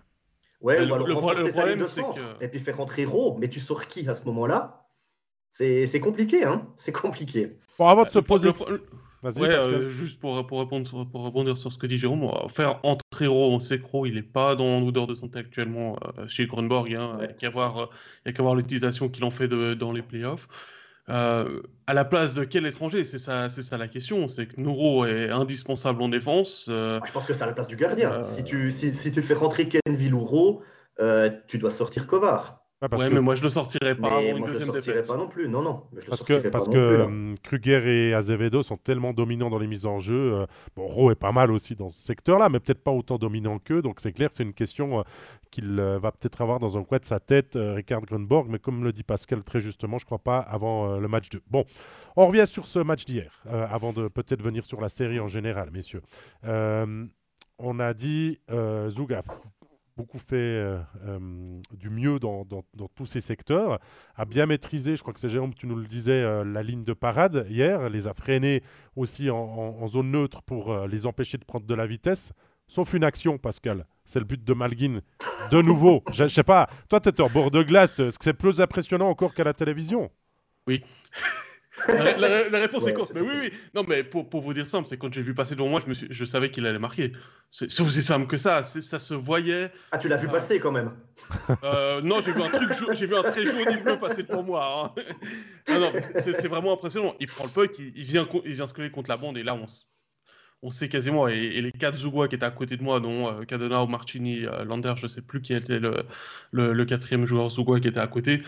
Ouais, 0.59 0.79
ou 0.79 0.93
alors 0.93 1.07
renforcer 1.07 1.51
sa 1.51 1.65
ligne 1.65 1.79
de 1.79 1.85
centre 1.85 2.19
et 2.39 2.47
puis 2.47 2.59
faire 2.59 2.77
rentrer 2.77 3.05
Ro. 3.05 3.37
Mais 3.39 3.49
tu 3.49 3.59
sors 3.59 3.87
qui 3.87 4.07
à 4.07 4.13
ce 4.13 4.25
moment-là? 4.25 4.87
C'est 5.51 5.99
compliqué, 5.99 6.43
hein 6.43 6.67
C'est 6.75 6.93
compliqué. 6.93 7.57
Bon, 7.77 7.87
avant 7.87 8.03
de 8.03 8.09
se 8.09 8.19
poser. 8.19 8.49
Ouais, 9.23 9.49
euh, 9.49 9.87
juste 9.87 10.19
pour, 10.19 10.45
pour, 10.45 10.59
répondre, 10.59 11.05
pour 11.09 11.23
rebondir 11.23 11.57
sur 11.57 11.71
ce 11.71 11.77
que 11.77 11.87
dit 11.87 11.97
Jérôme, 11.97 12.29
faire 12.49 12.79
entrer 12.83 13.02
Ro, 13.21 13.53
on 13.53 13.59
sait 13.59 13.79
que 13.79 13.85
Ro, 13.85 14.05
il 14.05 14.15
n'est 14.15 14.21
pas 14.21 14.55
dans 14.55 14.79
l'odeur 14.79 15.07
de 15.07 15.15
santé 15.15 15.39
actuellement 15.39 15.97
euh, 16.17 16.27
chez 16.27 16.45
Grunborg. 16.45 16.93
Hein, 16.93 17.17
il 17.19 17.25
n'y 17.25 17.25
a 17.25 17.33
qu'à 17.33 17.49
voir, 17.49 18.55
l'utilisation 18.55 19.09
qu'il 19.09 19.23
en 19.23 19.31
fait 19.31 19.47
de, 19.47 19.73
dans 19.73 19.91
les 19.91 20.01
playoffs. 20.01 20.47
Euh, 21.09 21.61
à 21.85 21.93
la 21.93 22.05
place 22.05 22.33
de 22.33 22.45
quel 22.45 22.65
étranger? 22.65 23.03
C'est 23.03 23.17
ça, 23.17 23.49
c'est 23.49 23.61
ça 23.61 23.77
la 23.77 23.87
question. 23.87 24.27
C'est 24.27 24.47
que 24.47 24.59
Nouro 24.59 25.05
est 25.05 25.29
indispensable 25.29 26.01
en 26.01 26.09
défense. 26.09 26.65
Je 26.67 27.11
pense 27.11 27.25
que 27.25 27.33
c'est 27.33 27.43
à 27.43 27.47
la 27.47 27.53
place 27.53 27.67
du 27.67 27.75
gardien. 27.75 28.25
Si, 28.25 28.43
tu, 28.43 28.71
si, 28.71 28.93
si, 28.93 29.11
tu 29.11 29.21
fais 29.21 29.33
rentrer 29.33 29.67
Kenville 29.67 30.13
ou 30.13 30.21
Ro, 30.21 30.63
tu 31.47 31.57
dois 31.57 31.71
sortir 31.71 32.07
Kovar 32.07 32.62
ouais, 32.91 33.09
mais 33.09 33.21
moi 33.21 33.35
je 33.35 33.43
le 33.43 33.49
sortirais 33.49 33.95
pas 33.95 34.19
mais 34.21 34.33
moi, 34.33 34.49
je 34.53 34.59
le 34.59 34.65
sortirais 34.65 35.03
pas 35.03 35.17
non 35.17 35.27
plus. 35.27 35.47
Non, 35.47 35.61
non. 35.61 35.83
parce 36.07 36.23
que, 36.23 36.49
parce 36.49 36.67
que 36.67 37.01
hum, 37.03 37.35
Kruger 37.41 38.09
et 38.09 38.13
Azevedo 38.13 38.63
sont 38.63 38.77
tellement 38.77 39.13
dominants 39.13 39.49
dans 39.49 39.59
les 39.59 39.67
mises 39.67 39.85
en 39.85 39.99
jeu. 39.99 40.33
Euh, 40.33 40.45
bon, 40.75 40.87
Rowe 40.87 41.11
est 41.11 41.15
pas 41.15 41.31
mal 41.31 41.51
aussi 41.51 41.75
dans 41.75 41.89
ce 41.89 42.01
secteur-là, 42.01 42.49
mais 42.49 42.59
peut-être 42.59 42.83
pas 42.83 42.91
autant 42.91 43.17
dominant 43.17 43.59
qu'eux. 43.59 43.81
Donc 43.81 43.99
c'est 43.99 44.11
clair, 44.11 44.29
c'est 44.33 44.43
une 44.43 44.53
question 44.53 44.99
euh, 44.99 45.03
qu'il 45.51 45.79
euh, 45.79 45.99
va 45.99 46.11
peut-être 46.11 46.41
avoir 46.41 46.59
dans 46.59 46.77
un 46.77 46.83
coin 46.83 46.99
de 46.99 47.05
sa 47.05 47.19
tête, 47.19 47.57
Ricard 47.57 48.01
Grunborg. 48.01 48.47
Mais 48.49 48.59
comme 48.59 48.83
le 48.83 48.91
dit 48.91 49.03
Pascal 49.03 49.43
très 49.43 49.59
justement, 49.59 49.97
je 49.97 50.05
crois 50.05 50.19
pas 50.19 50.39
avant 50.39 50.97
le 50.97 51.07
match 51.07 51.29
2. 51.29 51.41
Bon, 51.49 51.65
on 52.15 52.27
revient 52.27 52.47
sur 52.47 52.67
ce 52.67 52.79
match 52.79 53.05
d'hier, 53.05 53.43
avant 53.49 53.93
de 53.93 54.07
peut-être 54.07 54.41
venir 54.41 54.65
sur 54.65 54.81
la 54.81 54.89
série 54.89 55.19
en 55.19 55.27
général, 55.27 55.69
messieurs. 55.71 56.01
on 56.43 57.79
a 57.79 57.93
dit 57.93 58.39
Zougaf 58.89 59.25
beaucoup 59.95 60.19
fait 60.19 60.35
euh, 60.35 60.79
euh, 61.05 61.19
du 61.71 61.89
mieux 61.89 62.19
dans, 62.19 62.45
tous 62.95 63.05
ces 63.05 63.21
secteurs, 63.21 63.79
a 64.15 64.25
bien 64.25 64.45
maîtrisé, 64.45 64.95
je 64.95 65.01
crois 65.01 65.13
que 65.13 65.19
c'est 65.19 65.29
Jérôme, 65.29 65.53
tu 65.53 65.67
nous 65.67 65.75
le 65.75 65.85
disais, 65.85 66.21
euh, 66.21 66.43
la 66.43 66.63
ligne 66.63 66.83
de 66.83 66.93
parade 66.93 67.45
hier, 67.49 67.89
les 67.89 68.07
a 68.07 68.13
freinés 68.13 68.63
aussi 68.95 69.29
en, 69.29 69.87
zone 69.87 70.11
neutre 70.11 70.41
pour 70.41 70.87
les 70.87 71.05
empêcher 71.05 71.37
de 71.37 71.45
prendre 71.45 71.65
de 71.65 71.75
la 71.75 71.85
vitesse, 71.85 72.33
sauf 72.67 72.93
une 72.93 73.03
action, 73.03 73.37
Pascal. 73.37 73.85
C'est 74.05 74.19
le 74.19 74.25
but 74.25 74.43
de 74.43 74.53
Malguin. 74.53 75.01
De 75.51 75.61
nouveau, 75.61 76.03
je, 76.11 76.23
ne 76.23 76.27
sais 76.27 76.43
pas, 76.43 76.67
toi 76.89 76.99
tu 76.99 77.09
étais 77.09 77.21
en 77.21 77.29
bord 77.29 77.51
de 77.51 77.61
glace, 77.63 77.99
est-ce 77.99 78.17
que 78.17 78.25
c'est 78.25 78.33
plus 78.33 78.61
impressionnant 78.61 79.09
encore 79.09 79.33
qu'à 79.33 79.43
la 79.43 79.53
télévision? 79.53 80.09
Oui. 80.67 80.83
La, 81.87 82.59
réponse 82.59 82.87
est 82.87 82.93
courte. 82.93 83.13
Mais 83.15 83.21
oui, 83.21 83.33
oui. 83.41 83.53
Non, 83.73 83.83
mais 83.87 84.03
pour, 84.03 84.29
pour 84.29 84.41
vous 84.41 84.53
dire 84.53 84.67
simple, 84.67 84.87
c'est 84.87 84.97
quand 84.97 85.11
j'ai 85.11 85.23
vu 85.23 85.33
passer 85.33 85.55
devant 85.55 85.69
moi, 85.69 85.79
je, 85.79 85.87
me 85.87 85.93
suis, 85.93 86.07
je 86.09 86.25
savais 86.25 86.51
qu'il 86.51 86.65
allait 86.65 86.79
marquer. 86.79 87.13
C'est 87.51 87.81
aussi 87.81 88.01
simple 88.01 88.27
que 88.27 88.37
ça. 88.37 88.63
Ça 88.63 88.99
se 88.99 89.13
voyait. 89.13 89.71
Ah, 89.91 89.97
tu 89.97 90.07
l'as 90.07 90.17
vu 90.17 90.27
passer 90.27 90.59
quand 90.59 90.71
même 90.71 90.91
euh, 91.63 92.01
Non, 92.01 92.21
j'ai 92.23 92.31
vu 92.31 92.41
un 92.41 92.49
truc, 92.49 92.69
j'ai 92.93 93.07
vu 93.07 93.15
un 93.15 93.23
très 93.23 93.43
jaune 93.43 93.83
bleu 93.83 93.97
passer 93.97 94.23
devant 94.23 94.43
moi. 94.43 94.93
Hein. 94.95 95.01
Non, 95.69 95.79
non, 95.79 95.91
c'est 95.99 96.47
vraiment 96.47 96.73
impressionnant. 96.73 97.15
Il 97.19 97.27
prend 97.27 97.45
le 97.45 97.49
puck, 97.49 97.77
il, 97.79 98.03
vient, 98.03 98.27
il 98.45 98.53
vient 98.53 98.67
se 98.67 98.73
coller 98.73 98.91
contre 98.91 99.09
la 99.09 99.17
bande 99.17 99.37
et 99.37 99.43
là, 99.43 99.55
on, 99.55 99.65
on 100.63 100.71
sait 100.71 100.89
quasiment, 100.89 101.27
et, 101.27 101.61
les 101.61 101.71
quatre 101.71 101.97
Zougois 101.97 102.27
qui 102.27 102.35
étaient 102.35 102.45
à 102.45 102.51
côté 102.51 102.77
de 102.77 102.83
moi, 102.83 102.99
dont 102.99 103.27
euh, 103.27 103.43
Cadena 103.43 103.83
ou 103.83 103.87
Martini, 103.87 104.45
euh, 104.45 104.63
Lander, 104.63 104.93
je 104.97 105.03
ne 105.03 105.07
sais 105.09 105.21
plus 105.21 105.41
qui 105.41 105.53
était 105.53 105.79
le, 105.79 106.05
le, 106.51 106.85
quatrième 106.85 107.25
joueur 107.25 107.49
Zougois 107.49 107.81
qui 107.81 107.89
était 107.89 107.99
à 107.99 108.07
côté, 108.07 108.41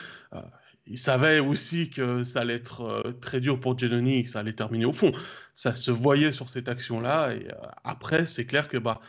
euh, 0.88 0.92
ils 0.92 1.00
savaient 1.00 1.40
aussi 1.40 1.90
que 1.90 2.24
ça 2.24 2.42
allait 2.42 2.56
être 2.56 3.04
très 3.22 3.40
dur 3.40 3.60
pour 3.60 3.78
Giannoni 3.78 4.20
et 4.20 4.24
que 4.24 4.30
ça 4.30 4.40
allait 4.40 4.54
terminer 4.54 4.86
au 4.86 4.94
fond. 4.94 5.12
Ça 5.54 5.74
se 5.74 5.92
voyait 5.92 6.32
sur 6.32 6.50
cette 6.50 6.70
action-là, 6.70 7.34
et 7.34 7.48
après, 7.84 8.26
c'est 8.26 8.46
clair 8.46 8.68
que 8.68 8.78
bah, 8.78 9.00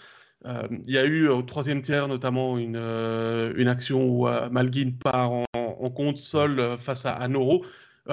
il 0.45 0.91
y 0.91 0.99
a 0.99 1.05
eu 1.05 1.29
au 1.29 1.43
troisième 1.43 1.83
tiers 1.83 2.07
notamment 2.07 2.57
une, 2.57 2.77
une 2.77 3.69
action 3.69 4.05
où 4.09 4.29
Malguin 4.51 4.93
part 4.93 5.33
en, 5.33 5.91
compte 5.91 6.19
sol 6.19 6.77
face 6.79 7.05
à 7.05 7.15
Anoro, 7.15 7.65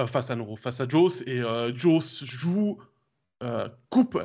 face 0.08 0.30
à 0.30 0.32
Anoro, 0.32 0.56
face 0.56 0.80
à 0.80 0.88
Joss, 0.88 1.22
et 1.26 1.42
Joss 1.76 2.24
joue, 2.24 2.78
coupe 3.88 4.18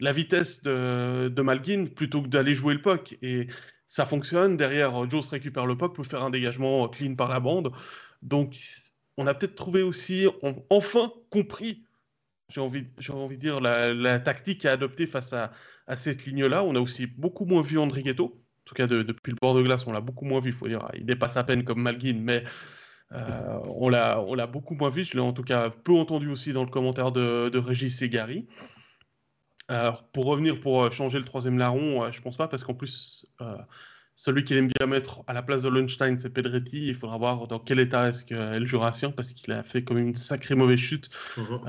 la 0.00 0.12
vitesse 0.12 0.62
de, 0.62 1.28
de 1.28 1.42
Malguin 1.42 1.84
plutôt 1.86 2.22
que 2.22 2.28
d'aller 2.28 2.54
jouer 2.54 2.74
le 2.74 2.80
puck. 2.80 3.16
Et 3.22 3.48
ça 3.86 4.06
fonctionne. 4.06 4.56
Derrière, 4.56 5.08
Joe 5.08 5.28
récupère 5.28 5.66
le 5.66 5.76
puck, 5.76 5.94
peut 5.94 6.02
faire 6.02 6.22
un 6.22 6.30
dégagement 6.30 6.88
clean 6.88 7.14
par 7.14 7.28
la 7.28 7.40
bande. 7.40 7.72
Donc, 8.22 8.56
on 9.16 9.26
a 9.26 9.34
peut-être 9.34 9.54
trouvé 9.54 9.82
aussi, 9.82 10.26
enfin 10.70 11.12
compris, 11.30 11.84
j'ai 12.48 12.60
envie, 12.60 12.86
envie 13.10 13.36
de 13.36 13.40
dire, 13.40 13.60
la, 13.60 14.20
tactique 14.20 14.64
à 14.64 14.72
adopter 14.72 15.06
face 15.06 15.32
à, 15.32 15.52
cette 15.96 16.24
ligne-là. 16.24 16.64
On 16.64 16.74
a 16.74 16.80
aussi 16.80 17.06
beaucoup 17.06 17.44
moins 17.44 17.62
vu 17.62 17.78
Andrighetto. 17.78 18.24
En 18.24 18.64
tout 18.64 18.74
cas, 18.74 18.86
depuis 18.86 19.32
le 19.32 19.36
bord 19.40 19.54
de 19.54 19.62
glace, 19.62 19.86
on 19.86 19.92
l'a 19.92 20.00
beaucoup 20.00 20.24
moins 20.24 20.40
vu. 20.40 20.50
Il 20.50 20.54
faut 20.54 20.68
dire, 20.68 20.88
il 20.94 21.04
dépasse 21.04 21.36
à 21.36 21.44
peine 21.44 21.64
comme 21.64 21.82
Malguin, 21.82 22.20
mais 22.20 22.44
euh, 23.12 23.58
on, 23.64 23.88
l'a, 23.88 24.22
on 24.22 24.36
beaucoup 24.46 24.74
moins 24.74 24.90
vu. 24.90 25.04
Je 25.04 25.14
l'ai 25.14 25.20
en 25.20 25.32
tout 25.32 25.42
cas 25.42 25.70
peu 25.70 25.92
entendu 25.92 26.28
aussi 26.28 26.52
dans 26.52 26.64
le 26.64 26.70
commentaire 26.70 27.10
de, 27.10 27.48
de 27.48 27.58
Régis 27.58 28.02
Gary. 28.04 28.46
Pour 30.12 30.24
revenir, 30.24 30.60
pour 30.60 30.84
euh, 30.84 30.90
changer 30.90 31.18
le 31.18 31.24
troisième 31.24 31.58
larron, 31.58 32.04
euh, 32.04 32.12
je 32.12 32.20
pense 32.20 32.36
pas, 32.36 32.48
parce 32.48 32.64
qu'en 32.64 32.74
plus, 32.74 33.26
celui 34.20 34.44
qu'il 34.44 34.58
aime 34.58 34.68
bien 34.78 34.86
mettre 34.86 35.22
à 35.26 35.32
la 35.32 35.40
place 35.40 35.62
de 35.62 35.70
Lunstein, 35.70 36.18
c'est 36.18 36.28
Pedretti. 36.28 36.88
Il 36.88 36.94
faudra 36.94 37.16
voir 37.16 37.46
dans 37.46 37.58
quel 37.58 37.80
état 37.80 38.10
est-ce 38.10 38.22
qu'est 38.26 38.58
le 38.58 38.66
Jurassien, 38.66 39.10
parce 39.10 39.32
qu'il 39.32 39.50
a 39.50 39.62
fait 39.62 39.82
comme 39.82 39.96
une 39.96 40.14
sacrée 40.14 40.54
mauvaise 40.54 40.78
chute. 40.78 41.08
Mhm. 41.38 41.60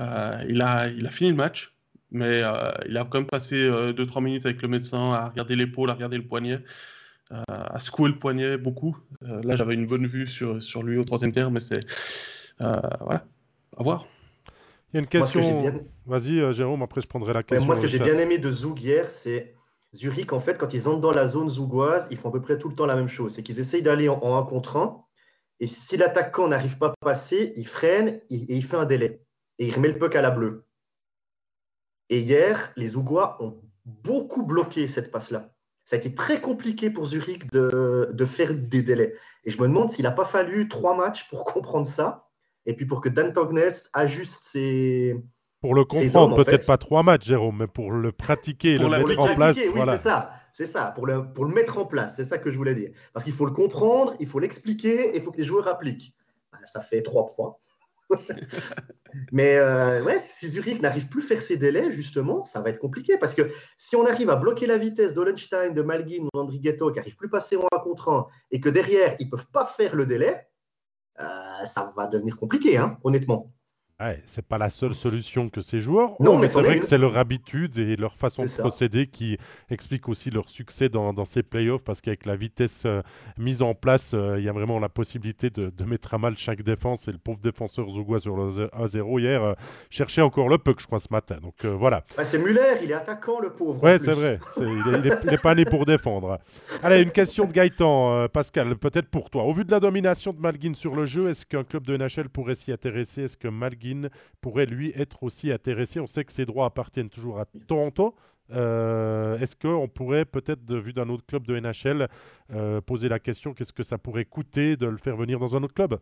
il, 0.49 0.61
a, 0.61 0.89
il 0.89 1.07
a 1.07 1.11
fini 1.11 1.29
le 1.29 1.37
match, 1.37 1.73
mais 2.11 2.41
il 2.89 2.97
a 2.97 3.05
quand 3.09 3.19
même 3.19 3.25
passé 3.25 3.69
2-3 3.69 4.21
minutes 4.21 4.45
avec 4.45 4.61
le 4.61 4.67
médecin 4.67 5.13
à 5.13 5.29
regarder 5.29 5.55
l'épaule, 5.55 5.91
à 5.91 5.93
regarder 5.93 6.17
le 6.17 6.27
poignet, 6.27 6.59
à 7.29 7.79
secouer 7.79 8.09
le 8.09 8.19
poignet 8.19 8.57
beaucoup. 8.57 8.97
là, 9.21 9.55
j'avais 9.55 9.75
une 9.75 9.85
bonne 9.85 10.05
vue 10.05 10.27
sur, 10.27 10.61
sur 10.61 10.83
lui 10.83 10.97
au 10.97 11.05
troisième 11.05 11.31
tiers, 11.31 11.51
mais 11.51 11.61
c'est. 11.61 11.85
voilà, 12.59 13.25
à 13.77 13.81
voir. 13.81 14.07
Il 14.91 14.97
y 14.97 14.97
a 14.97 15.01
une 15.01 15.07
question. 15.07 15.63
Vas-y, 16.05 16.41
euh, 16.41 16.51
Jérôme, 16.51 16.81
après 16.81 16.99
je 16.99 17.07
prendrai 17.07 17.31
la 17.31 17.43
question. 17.43 17.65
moi, 17.65 17.77
ce 17.77 17.81
que 17.81 17.87
j'ai 17.87 17.99
bien 17.99 18.17
aimé 18.17 18.39
de 18.39 18.51
Zoug 18.51 18.77
hier, 18.81 19.09
c'est 19.09 19.55
Zurich, 19.93 20.31
en 20.31 20.39
fait, 20.39 20.57
quand 20.57 20.73
ils 20.73 20.87
entrent 20.87 21.01
dans 21.01 21.11
la 21.11 21.27
zone 21.27 21.49
zougoise, 21.49 22.07
ils 22.11 22.17
font 22.17 22.29
à 22.29 22.31
peu 22.31 22.41
près 22.41 22.57
tout 22.57 22.69
le 22.69 22.75
temps 22.75 22.85
la 22.85 22.95
même 22.95 23.09
chose. 23.09 23.33
C'est 23.33 23.43
qu'ils 23.43 23.59
essayent 23.59 23.81
d'aller 23.81 24.07
en, 24.07 24.37
1 24.37 24.43
contre 24.43 24.77
1. 24.77 25.03
Et 25.59 25.67
si 25.67 25.97
l'attaquant 25.97 26.47
n'arrive 26.47 26.77
pas 26.77 26.87
à 26.87 26.93
passer, 27.01 27.53
il 27.55 27.67
freine 27.67 28.21
et, 28.29 28.55
il 28.55 28.63
fait 28.63 28.77
un 28.77 28.85
délai. 28.85 29.23
Et 29.59 29.67
il 29.67 29.73
remet 29.73 29.89
le 29.89 29.99
puck 29.99 30.15
à 30.15 30.21
la 30.21 30.31
bleue. 30.31 30.65
Et 32.09 32.19
hier, 32.19 32.73
les 32.77 32.87
Zougois 32.87 33.41
ont 33.43 33.61
beaucoup 33.85 34.43
bloqué 34.43 34.87
cette 34.87 35.11
passe-là. 35.11 35.53
Ça 35.85 35.97
a 35.97 35.99
été 35.99 36.15
très 36.15 36.39
compliqué 36.39 36.89
pour 36.89 37.05
Zurich 37.05 37.51
de, 37.51 38.09
de 38.13 38.25
faire 38.25 38.53
des 38.53 38.81
délais. 38.81 39.15
Et 39.43 39.51
je 39.51 39.61
me 39.61 39.67
demande 39.67 39.91
s'il 39.91 40.03
n'a 40.03 40.11
pas 40.11 40.25
fallu 40.25 40.67
trois 40.67 40.95
matchs 40.95 41.27
pour 41.29 41.43
comprendre 41.45 41.87
ça 41.87 42.27
et 42.65 42.75
puis 42.75 42.85
pour 42.85 43.01
que 43.01 43.09
Dan 43.09 43.33
Tognes 43.33 43.69
ajuste 43.93 44.43
ses. 44.43 45.15
Pour 45.61 45.75
le 45.75 45.85
comprendre, 45.85 46.43
peut-être 46.43 46.65
pas 46.65 46.77
trois 46.77 47.03
matchs, 47.03 47.27
Jérôme, 47.27 47.57
mais 47.59 47.67
pour 47.67 47.91
le 47.91 48.11
pratiquer, 48.11 48.77
le 48.77 48.89
mettre 48.89 49.19
en 49.19 49.35
place. 49.35 49.57
Oui, 49.57 49.81
c'est 49.85 49.97
ça. 49.97 50.31
C'est 50.53 50.65
ça, 50.65 50.91
pour 50.91 51.07
le, 51.07 51.31
pour 51.31 51.45
le 51.45 51.53
mettre 51.53 51.77
en 51.77 51.85
place, 51.85 52.15
c'est 52.17 52.25
ça 52.25 52.37
que 52.37 52.51
je 52.51 52.57
voulais 52.57 52.75
dire. 52.75 52.91
Parce 53.13 53.23
qu'il 53.23 53.33
faut 53.33 53.45
le 53.45 53.53
comprendre, 53.53 54.13
il 54.19 54.27
faut 54.27 54.39
l'expliquer 54.39 55.15
il 55.15 55.21
faut 55.21 55.31
que 55.31 55.37
les 55.37 55.45
joueurs 55.45 55.67
appliquent. 55.67 56.13
Bah, 56.51 56.59
ça 56.65 56.81
fait 56.81 57.01
trois 57.01 57.27
fois. 57.27 57.59
Mais 59.31 59.55
euh, 59.55 60.03
ouais, 60.03 60.17
si 60.19 60.49
Zurich 60.49 60.81
n'arrive 60.81 61.07
plus 61.07 61.23
à 61.23 61.27
faire 61.27 61.41
ses 61.41 61.57
délais, 61.57 61.91
justement, 61.91 62.43
ça 62.43 62.61
va 62.61 62.69
être 62.69 62.79
compliqué. 62.79 63.17
Parce 63.17 63.33
que 63.33 63.49
si 63.77 63.95
on 63.95 64.05
arrive 64.05 64.29
à 64.29 64.35
bloquer 64.35 64.67
la 64.67 64.77
vitesse 64.77 65.13
d'Olenstein, 65.13 65.73
de 65.73 65.81
Malguin 65.81 66.25
ou 66.25 66.29
d'Andrighetto 66.33 66.91
qui 66.91 66.97
n'arrivent 66.97 67.15
plus 67.15 67.27
à 67.27 67.31
passer 67.31 67.55
en 67.55 67.67
1 67.71 67.79
contre 67.79 68.09
1 68.09 68.27
et 68.51 68.59
que 68.59 68.69
derrière, 68.69 69.15
ils 69.19 69.25
ne 69.25 69.31
peuvent 69.31 69.47
pas 69.51 69.65
faire 69.65 69.95
le 69.95 70.05
délai, 70.05 70.47
euh, 71.19 71.65
ça 71.65 71.93
va 71.95 72.07
devenir 72.07 72.35
compliqué, 72.35 72.77
hein, 72.77 72.97
honnêtement. 73.03 73.53
Ouais, 74.01 74.19
c'est 74.25 74.43
pas 74.43 74.57
la 74.57 74.71
seule 74.71 74.95
solution 74.95 75.49
que 75.49 75.61
ces 75.61 75.79
joueurs 75.79 76.15
Non, 76.19 76.35
mais, 76.35 76.47
c'est 76.47 76.61
vrai 76.61 76.79
que 76.79 76.85
c'est 76.85 76.97
leur 76.97 77.17
habitude 77.17 77.77
et 77.77 77.95
leur 77.95 78.17
façon 78.17 78.45
de 78.45 78.49
procéder 78.49 79.05
qui 79.05 79.37
explique 79.69 80.09
aussi 80.09 80.31
leur 80.31 80.49
succès 80.49 80.89
dans, 80.89 81.13
dans 81.13 81.25
ces 81.25 81.43
playoffs 81.43 81.83
parce 81.83 82.01
qu'avec 82.01 82.25
la 82.25 82.35
vitesse 82.35 82.83
euh, 82.87 83.03
mise 83.37 83.61
en 83.61 83.75
place, 83.75 84.13
euh, 84.15 84.39
il 84.39 84.45
y 84.45 84.49
a 84.49 84.53
vraiment 84.53 84.79
la 84.79 84.89
possibilité 84.89 85.51
de, 85.51 85.69
de, 85.69 85.83
mettre 85.83 86.15
à 86.15 86.17
mal 86.17 86.35
chaque 86.35 86.63
défense. 86.63 87.07
Et 87.09 87.11
le 87.11 87.19
pauvre 87.19 87.41
défenseur 87.41 87.91
Zougoua 87.91 88.19
sur 88.19 88.35
le 88.35 88.49
1-0 88.49 89.19
hier 89.19 89.43
euh, 89.43 89.53
cherchait 89.91 90.21
encore 90.21 90.49
le 90.49 90.57
puck, 90.57 90.79
je 90.79 90.87
crois, 90.87 90.99
ce 90.99 91.09
matin. 91.11 91.37
Donc 91.39 91.63
voilà. 91.63 92.03
Ah, 92.17 92.23
c'est 92.25 92.39
Muller, 92.39 92.79
il 92.81 92.89
est 92.89 92.95
attaquant, 92.95 93.39
le 93.39 93.51
pauvre. 93.51 93.83
Ouais, 93.83 93.99
c'est 93.99 94.13
vrai. 94.13 94.39
il, 94.57 95.29
n'est 95.29 95.37
pas 95.37 95.53
né 95.53 95.63
pour 95.63 95.85
défendre. 95.85 96.39
Allez, 96.81 97.01
une 97.03 97.11
question 97.11 97.45
de 97.45 97.51
Gaëtan, 97.51 98.27
Pascal, 98.29 98.75
peut-être 98.77 99.09
pour 99.09 99.29
toi. 99.29 99.43
Au 99.43 99.53
vu 99.53 99.63
de 99.63 99.71
la 99.71 99.79
domination 99.79 100.33
de 100.33 100.39
Malguin 100.39 100.73
sur 100.73 100.95
le 100.95 101.05
jeu, 101.05 101.29
est-ce 101.29 101.45
qu'un 101.45 101.63
club 101.63 101.83
de 101.83 101.95
NHL 101.97 102.29
pourrait 102.29 102.55
s'y 102.55 102.71
intéresser? 102.71 103.23
Est-ce 103.23 103.37
que 103.37 103.47
Malguin 103.47 103.90
pourrait 104.41 104.65
lui 104.65 104.91
être 104.95 105.23
aussi 105.23 105.51
intéressé. 105.51 105.99
On 105.99 106.07
sait 106.07 106.23
que 106.25 106.31
ses 106.31 106.45
droits 106.45 106.65
appartiennent 106.65 107.09
toujours 107.09 107.39
à 107.39 107.45
Toronto. 107.67 108.15
Euh, 108.53 109.37
est-ce 109.39 109.55
qu'on 109.55 109.87
pourrait 109.87 110.25
peut-être, 110.25 110.73
vu 110.73 110.93
d'un 110.93 111.09
autre 111.09 111.25
club 111.25 111.47
de 111.47 111.59
NHL, 111.59 112.07
euh, 112.53 112.81
poser 112.81 113.09
la 113.09 113.19
question 113.19 113.53
qu'est-ce 113.53 113.73
que 113.73 113.83
ça 113.83 113.97
pourrait 113.97 114.25
coûter 114.25 114.75
de 114.75 114.87
le 114.87 114.97
faire 114.97 115.15
venir 115.15 115.39
dans 115.39 115.55
un 115.55 115.63
autre 115.63 115.73
club? 115.73 115.99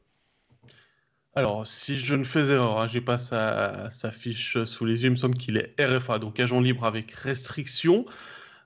Alors, 1.35 1.67
si 1.67 1.97
je 1.97 2.15
ne 2.15 2.23
fais 2.23 2.49
erreur, 2.49 2.79
hein, 2.79 2.87
j'ai 2.87 3.01
pas 3.01 3.19
sa, 3.19 3.89
fiche 4.11 4.63
sous 4.63 4.85
les 4.85 5.03
yeux, 5.03 5.09
il 5.09 5.11
me 5.11 5.15
semble 5.15 5.35
qu'il 5.35 5.57
est 5.57 5.75
RFA, 5.79 6.17
donc 6.17 6.39
agent 6.39 6.59
libre 6.59 6.85
avec 6.85 7.11
restriction, 7.11 8.05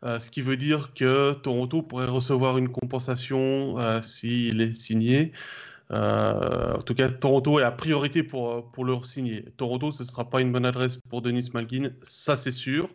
euh, 0.03 0.19
ce 0.19 0.31
qui 0.31 0.41
veut 0.41 0.57
dire 0.57 0.93
que 0.93 1.33
Toronto 1.33 1.81
pourrait 1.81 2.05
recevoir 2.05 2.57
une 2.57 2.69
compensation 2.69 3.75
s'il 4.01 4.61
est 4.61 4.73
signé. 4.73 5.33
Euh, 5.93 6.73
en 6.73 6.81
tout 6.81 6.95
cas, 6.95 7.09
Toronto 7.09 7.59
est 7.59 7.61
la 7.61 7.71
priorité 7.71 8.23
pour, 8.23 8.71
pour 8.71 8.83
le 8.83 9.01
signer. 9.03 9.45
Toronto, 9.57 9.91
ce 9.91 10.03
ne 10.03 10.07
sera 10.07 10.27
pas 10.29 10.41
une 10.41 10.51
bonne 10.51 10.65
adresse 10.65 10.97
pour 11.09 11.21
Denis 11.21 11.49
Malgin, 11.53 11.91
ça 12.01 12.35
c'est 12.35 12.51
sûr. 12.51 12.89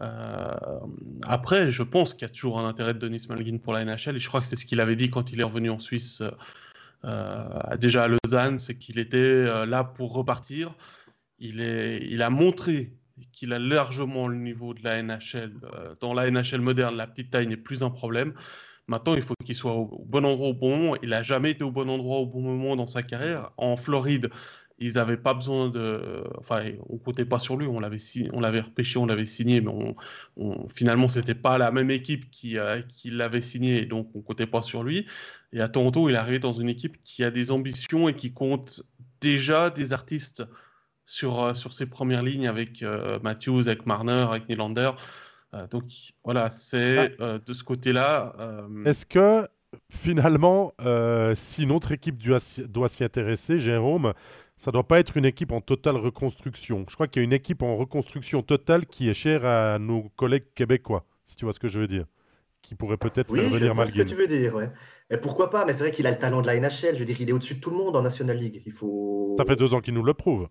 Euh, 0.00 0.54
après, 1.22 1.70
je 1.70 1.82
pense 1.82 2.12
qu'il 2.12 2.22
y 2.22 2.24
a 2.26 2.28
toujours 2.28 2.58
un 2.58 2.68
intérêt 2.68 2.92
de 2.92 2.98
Denis 2.98 3.24
Malgin 3.28 3.58
pour 3.58 3.72
la 3.72 3.84
NHL, 3.84 4.16
et 4.16 4.18
je 4.18 4.28
crois 4.28 4.40
que 4.40 4.46
c'est 4.46 4.56
ce 4.56 4.66
qu'il 4.66 4.80
avait 4.80 4.96
dit 4.96 5.10
quand 5.10 5.32
il 5.32 5.40
est 5.40 5.44
revenu 5.44 5.70
en 5.70 5.78
Suisse, 5.78 6.22
euh, 7.04 7.76
déjà 7.78 8.04
à 8.04 8.08
Lausanne, 8.08 8.58
c'est 8.58 8.76
qu'il 8.76 8.98
était 8.98 9.66
là 9.66 9.84
pour 9.84 10.12
repartir. 10.12 10.74
Il, 11.38 11.60
est, 11.60 12.06
il 12.10 12.20
a 12.20 12.28
montré 12.28 12.92
qu'il 13.32 13.52
a 13.52 13.58
largement 13.58 14.28
le 14.28 14.36
niveau 14.36 14.74
de 14.74 14.84
la 14.84 15.02
NHL. 15.02 15.54
dans 16.00 16.12
la 16.12 16.30
NHL 16.30 16.60
moderne, 16.60 16.96
la 16.96 17.06
petite 17.06 17.30
taille 17.30 17.46
n'est 17.46 17.56
plus 17.56 17.82
un 17.82 17.90
problème. 17.90 18.34
Maintenant, 18.88 19.14
il 19.14 19.22
faut 19.22 19.34
qu'il 19.44 19.54
soit 19.54 19.74
au 19.74 20.04
bon 20.06 20.24
endroit 20.24 20.48
au 20.48 20.54
bon 20.54 20.76
moment. 20.76 20.96
Il 21.02 21.10
n'a 21.10 21.22
jamais 21.22 21.50
été 21.52 21.62
au 21.62 21.70
bon 21.70 21.88
endroit 21.90 22.18
au 22.18 22.26
bon 22.26 22.40
moment 22.40 22.74
dans 22.74 22.86
sa 22.86 23.02
carrière. 23.02 23.52
En 23.58 23.76
Floride, 23.76 24.30
ils 24.78 24.94
n'avaient 24.94 25.16
pas 25.18 25.34
besoin 25.34 25.68
de. 25.68 26.24
Enfin, 26.38 26.64
on 26.88 26.96
comptait 26.98 27.24
pas 27.24 27.38
sur 27.38 27.56
lui. 27.56 27.66
On 27.66 27.80
l'avait, 27.80 27.98
on 28.32 28.40
l'avait 28.40 28.60
repêché, 28.60 28.98
on 28.98 29.06
l'avait 29.06 29.26
signé, 29.26 29.60
mais 29.60 29.70
on, 29.70 29.96
on... 30.36 30.68
finalement, 30.68 31.08
ce 31.08 31.18
n'était 31.18 31.34
pas 31.34 31.58
la 31.58 31.70
même 31.70 31.90
équipe 31.90 32.30
qui, 32.30 32.58
euh, 32.58 32.80
l'avait 33.04 33.40
signé, 33.40 33.84
donc 33.84 34.08
on 34.14 34.18
ne 34.18 34.22
comptait 34.22 34.46
pas 34.46 34.62
sur 34.62 34.82
lui. 34.82 35.06
Et 35.52 35.60
à 35.60 35.68
Toronto, 35.68 36.08
il 36.08 36.14
est 36.14 36.18
arrivé 36.18 36.38
dans 36.38 36.52
une 36.52 36.68
équipe 36.68 37.02
qui 37.04 37.24
a 37.24 37.30
des 37.30 37.50
ambitions 37.50 38.08
et 38.08 38.14
qui 38.14 38.32
compte 38.32 38.82
déjà 39.20 39.70
des 39.70 39.92
artistes 39.92 40.44
sur, 41.04 41.42
euh, 41.42 41.54
ses 41.54 41.86
premières 41.86 42.22
lignes 42.22 42.46
avec 42.46 42.82
euh, 42.82 43.18
Matthews, 43.22 43.62
avec 43.68 43.84
Marner, 43.86 44.26
avec 44.30 44.48
Nylander. 44.48 44.92
Euh, 45.54 45.66
donc 45.66 45.84
voilà, 46.24 46.50
c'est 46.50 47.16
ah. 47.18 47.22
euh, 47.22 47.38
de 47.44 47.52
ce 47.52 47.64
côté-là. 47.64 48.34
Euh, 48.38 48.84
Est-ce 48.84 49.06
que 49.06 49.46
finalement, 49.90 50.72
si 51.34 51.66
notre 51.66 51.92
équipe 51.92 52.18
doit 52.18 52.40
s'y 52.88 53.04
intéresser, 53.04 53.58
Jérôme, 53.58 54.12
ça 54.56 54.70
ne 54.70 54.72
doit 54.72 54.86
pas 54.86 54.98
être 54.98 55.16
une 55.16 55.24
équipe 55.24 55.52
en 55.52 55.60
totale 55.60 55.96
reconstruction. 55.96 56.84
Je 56.88 56.94
crois 56.94 57.06
qu'il 57.06 57.22
y 57.22 57.24
a 57.24 57.24
une 57.24 57.32
équipe 57.32 57.62
en 57.62 57.76
reconstruction 57.76 58.42
totale 58.42 58.86
qui 58.86 59.08
est 59.08 59.14
chère 59.14 59.44
à 59.44 59.78
nos 59.78 60.08
collègues 60.16 60.52
québécois, 60.54 61.04
si 61.24 61.36
tu 61.36 61.44
vois 61.44 61.52
ce 61.52 61.60
que 61.60 61.68
je 61.68 61.78
veux 61.78 61.86
dire. 61.86 62.06
Qui 62.62 62.74
pourrait 62.74 62.96
peut-être 62.96 63.32
faire 63.34 63.50
venir 63.50 63.74
Malguin. 63.74 63.92
ce 63.92 63.98
que 64.02 64.08
tu 64.08 64.14
veux 64.16 64.26
dire, 64.26 64.54
ouais. 64.54 64.70
Et 65.10 65.16
pourquoi 65.16 65.48
pas 65.48 65.64
Mais 65.64 65.72
c'est 65.72 65.78
vrai 65.78 65.92
qu'il 65.92 66.06
a 66.06 66.10
le 66.10 66.18
talent 66.18 66.42
de 66.42 66.46
la 66.46 66.58
NHL. 66.58 66.94
Je 66.94 66.98
veux 66.98 67.04
dire, 67.04 67.18
il 67.20 67.28
est 67.30 67.32
au-dessus 67.32 67.54
de 67.54 67.60
tout 67.60 67.70
le 67.70 67.76
monde 67.76 67.94
en 67.94 68.02
National 68.02 68.36
League. 68.36 68.60
Il 68.66 68.72
faut... 68.72 69.34
Ça 69.38 69.44
fait 69.44 69.56
deux 69.56 69.72
ans 69.74 69.80
qu'il 69.80 69.94
nous 69.94 70.02
le 70.02 70.12
prouve. 70.12 70.48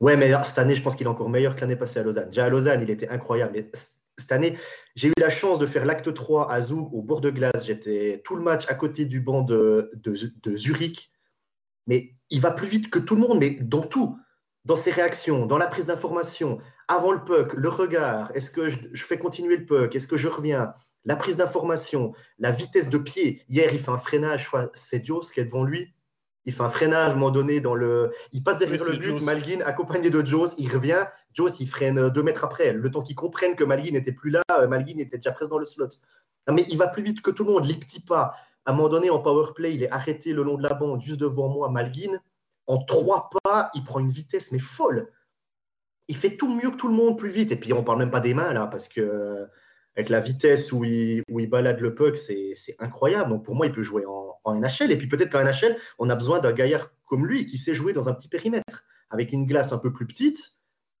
Ouais, 0.00 0.16
mais 0.16 0.32
cette 0.44 0.58
année, 0.58 0.74
je 0.74 0.82
pense 0.82 0.96
qu'il 0.96 1.06
est 1.06 1.10
encore 1.10 1.28
meilleur 1.28 1.56
que 1.56 1.60
l'année 1.60 1.76
passée 1.76 2.00
à 2.00 2.02
Lausanne. 2.02 2.28
Déjà 2.28 2.44
à 2.44 2.48
Lausanne, 2.48 2.82
il 2.82 2.90
était 2.90 3.08
incroyable. 3.08 3.52
Mais 3.54 3.70
cette 4.18 4.32
année, 4.32 4.58
j'ai 4.94 5.08
eu 5.08 5.12
la 5.18 5.30
chance 5.30 5.58
de 5.58 5.66
faire 5.66 5.84
l'acte 5.84 6.12
3 6.12 6.50
à 6.50 6.60
Zoug 6.60 6.92
au 6.92 7.02
bord 7.02 7.20
de 7.20 7.30
glace. 7.30 7.66
J'étais 7.66 8.22
tout 8.24 8.36
le 8.36 8.42
match 8.42 8.64
à 8.68 8.74
côté 8.74 9.04
du 9.04 9.20
banc 9.20 9.42
de, 9.42 9.90
de, 9.94 10.56
Zurich. 10.56 11.10
Mais 11.86 12.14
il 12.30 12.40
va 12.40 12.50
plus 12.50 12.66
vite 12.66 12.90
que 12.90 12.98
tout 12.98 13.14
le 13.14 13.22
monde, 13.22 13.38
mais 13.38 13.50
dans 13.60 13.82
tout. 13.82 14.18
Dans 14.64 14.76
ses 14.76 14.90
réactions, 14.90 15.44
dans 15.44 15.58
la 15.58 15.66
prise 15.66 15.86
d'information, 15.86 16.58
avant 16.88 17.12
le 17.12 17.22
puck, 17.22 17.52
le 17.52 17.68
regard, 17.68 18.30
est-ce 18.34 18.50
que 18.50 18.70
je, 18.70 19.04
fais 19.04 19.18
continuer 19.18 19.58
le 19.58 19.66
puck, 19.66 19.94
est-ce 19.94 20.06
que 20.06 20.16
je 20.16 20.26
reviens, 20.26 20.72
la 21.04 21.16
prise 21.16 21.36
d'information, 21.36 22.14
la 22.38 22.50
vitesse 22.50 22.88
de 22.88 22.96
pied. 22.96 23.42
Hier, 23.50 23.68
il 23.74 23.78
fait 23.78 23.90
un 23.90 23.98
freinage, 23.98 24.50
c'est 24.72 25.00
Dios 25.00 25.20
qui 25.32 25.40
est 25.40 25.44
devant 25.44 25.64
lui. 25.64 25.92
Il 26.46 26.52
fait 26.54 26.62
un 26.62 26.70
freinage 26.70 27.10
à 27.10 27.12
un 27.12 27.14
moment 27.14 27.30
donné 27.30 27.60
dans 27.60 27.74
le. 27.74 28.12
Il 28.32 28.42
passe 28.42 28.58
derrière 28.58 28.84
le 28.84 28.96
but, 28.96 29.20
Malguin 29.22 29.60
accompagné 29.64 30.08
de 30.08 30.24
Joe, 30.24 30.54
il 30.56 30.70
revient. 30.70 31.06
Joe, 31.34 31.52
il 31.60 31.66
freine 31.66 32.10
deux 32.10 32.22
mètres 32.22 32.44
après. 32.44 32.72
Le 32.72 32.90
temps 32.90 33.02
qu'il 33.02 33.16
comprenne 33.16 33.56
que 33.56 33.64
Malguin 33.64 33.92
n'était 33.92 34.12
plus 34.12 34.30
là, 34.30 34.42
euh, 34.52 34.68
Malguin 34.68 34.98
était 34.98 35.18
déjà 35.18 35.32
presque 35.32 35.50
dans 35.50 35.58
le 35.58 35.64
slot. 35.64 35.88
mais 36.50 36.64
il 36.70 36.78
va 36.78 36.86
plus 36.86 37.02
vite 37.02 37.20
que 37.20 37.30
tout 37.30 37.44
le 37.44 37.52
monde. 37.52 37.66
Les 37.66 37.74
petits 37.74 38.00
pas. 38.00 38.36
À 38.64 38.72
un 38.72 38.74
moment 38.74 38.88
donné, 38.88 39.10
en 39.10 39.18
power 39.18 39.52
play, 39.54 39.74
il 39.74 39.82
est 39.82 39.90
arrêté 39.90 40.32
le 40.32 40.42
long 40.42 40.56
de 40.56 40.62
la 40.62 40.74
bande, 40.74 41.02
juste 41.02 41.20
devant 41.20 41.48
moi, 41.48 41.68
Malguin. 41.68 42.18
En 42.66 42.78
trois 42.78 43.28
pas, 43.42 43.70
il 43.74 43.84
prend 43.84 44.00
une 44.00 44.10
vitesse, 44.10 44.52
mais 44.52 44.58
folle. 44.58 45.10
Il 46.08 46.16
fait 46.16 46.36
tout 46.36 46.48
mieux 46.48 46.70
que 46.70 46.76
tout 46.76 46.88
le 46.88 46.94
monde, 46.94 47.18
plus 47.18 47.30
vite. 47.30 47.52
Et 47.52 47.56
puis, 47.56 47.72
on 47.72 47.84
parle 47.84 47.98
même 47.98 48.10
pas 48.10 48.20
des 48.20 48.32
mains, 48.32 48.52
là, 48.52 48.66
parce 48.66 48.88
que 48.88 49.46
avec 49.96 50.08
la 50.08 50.20
vitesse 50.20 50.72
où 50.72 50.84
il, 50.84 51.22
où 51.30 51.40
il 51.40 51.48
balade 51.48 51.80
le 51.80 51.94
puck, 51.94 52.16
c'est 52.16 52.54
incroyable. 52.78 53.30
Donc, 53.30 53.44
pour 53.44 53.54
moi, 53.54 53.66
il 53.66 53.72
peut 53.72 53.82
jouer 53.82 54.06
en, 54.06 54.38
en 54.44 54.54
NHL. 54.54 54.92
Et 54.92 54.96
puis, 54.96 55.08
peut-être 55.08 55.30
qu'en 55.30 55.44
NHL, 55.44 55.76
on 55.98 56.08
a 56.08 56.16
besoin 56.16 56.40
d'un 56.40 56.52
gaillard 56.52 56.90
comme 57.06 57.26
lui 57.26 57.46
qui 57.46 57.58
sait 57.58 57.74
jouer 57.74 57.92
dans 57.92 58.08
un 58.08 58.14
petit 58.14 58.28
périmètre. 58.28 58.84
Avec 59.10 59.32
une 59.32 59.46
glace 59.46 59.72
un 59.72 59.78
peu 59.78 59.92
plus 59.92 60.06
petite, 60.06 60.53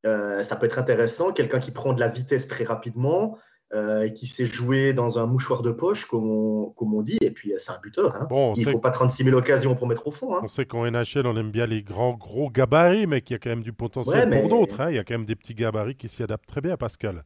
euh, 0.04 0.42
ça 0.42 0.56
peut 0.56 0.66
être 0.66 0.78
intéressant. 0.78 1.32
Quelqu'un 1.32 1.60
qui 1.60 1.70
prend 1.70 1.92
de 1.92 2.00
la 2.00 2.08
vitesse 2.08 2.48
très 2.48 2.64
rapidement, 2.64 3.38
euh, 3.72 4.08
qui 4.08 4.26
sait 4.26 4.46
jouer 4.46 4.92
dans 4.92 5.18
un 5.18 5.26
mouchoir 5.26 5.62
de 5.62 5.70
poche, 5.70 6.04
comme 6.04 6.30
on, 6.30 6.66
comme 6.76 6.94
on 6.94 7.02
dit, 7.02 7.18
et 7.20 7.30
puis 7.30 7.52
c'est 7.56 7.72
un 7.72 7.80
buteur. 7.82 8.14
Hein. 8.14 8.28
il 8.56 8.64
ne 8.64 8.70
faut 8.70 8.78
pas 8.78 8.90
36 8.90 9.24
000 9.24 9.36
occasions 9.36 9.74
pour 9.74 9.86
mettre 9.86 10.06
au 10.06 10.10
fond. 10.10 10.36
Hein. 10.36 10.40
On 10.44 10.48
sait 10.48 10.66
qu'en 10.66 10.88
NHL, 10.88 11.26
on 11.26 11.36
aime 11.36 11.50
bien 11.50 11.66
les 11.66 11.82
grands, 11.82 12.14
gros 12.14 12.50
gabarits, 12.50 13.06
mais 13.06 13.20
qu'il 13.20 13.34
y 13.34 13.36
a 13.36 13.38
quand 13.38 13.50
même 13.50 13.62
du 13.62 13.72
potentiel 13.72 14.30
pour 14.30 14.48
d'autres. 14.48 14.80
Hein. 14.80 14.90
Il 14.90 14.96
y 14.96 14.98
a 14.98 15.04
quand 15.04 15.14
même 15.14 15.24
des 15.24 15.34
petits 15.34 15.54
gabarits 15.54 15.96
qui 15.96 16.08
s'y 16.08 16.22
adaptent 16.22 16.46
très 16.46 16.60
bien, 16.60 16.76
Pascal. 16.76 17.24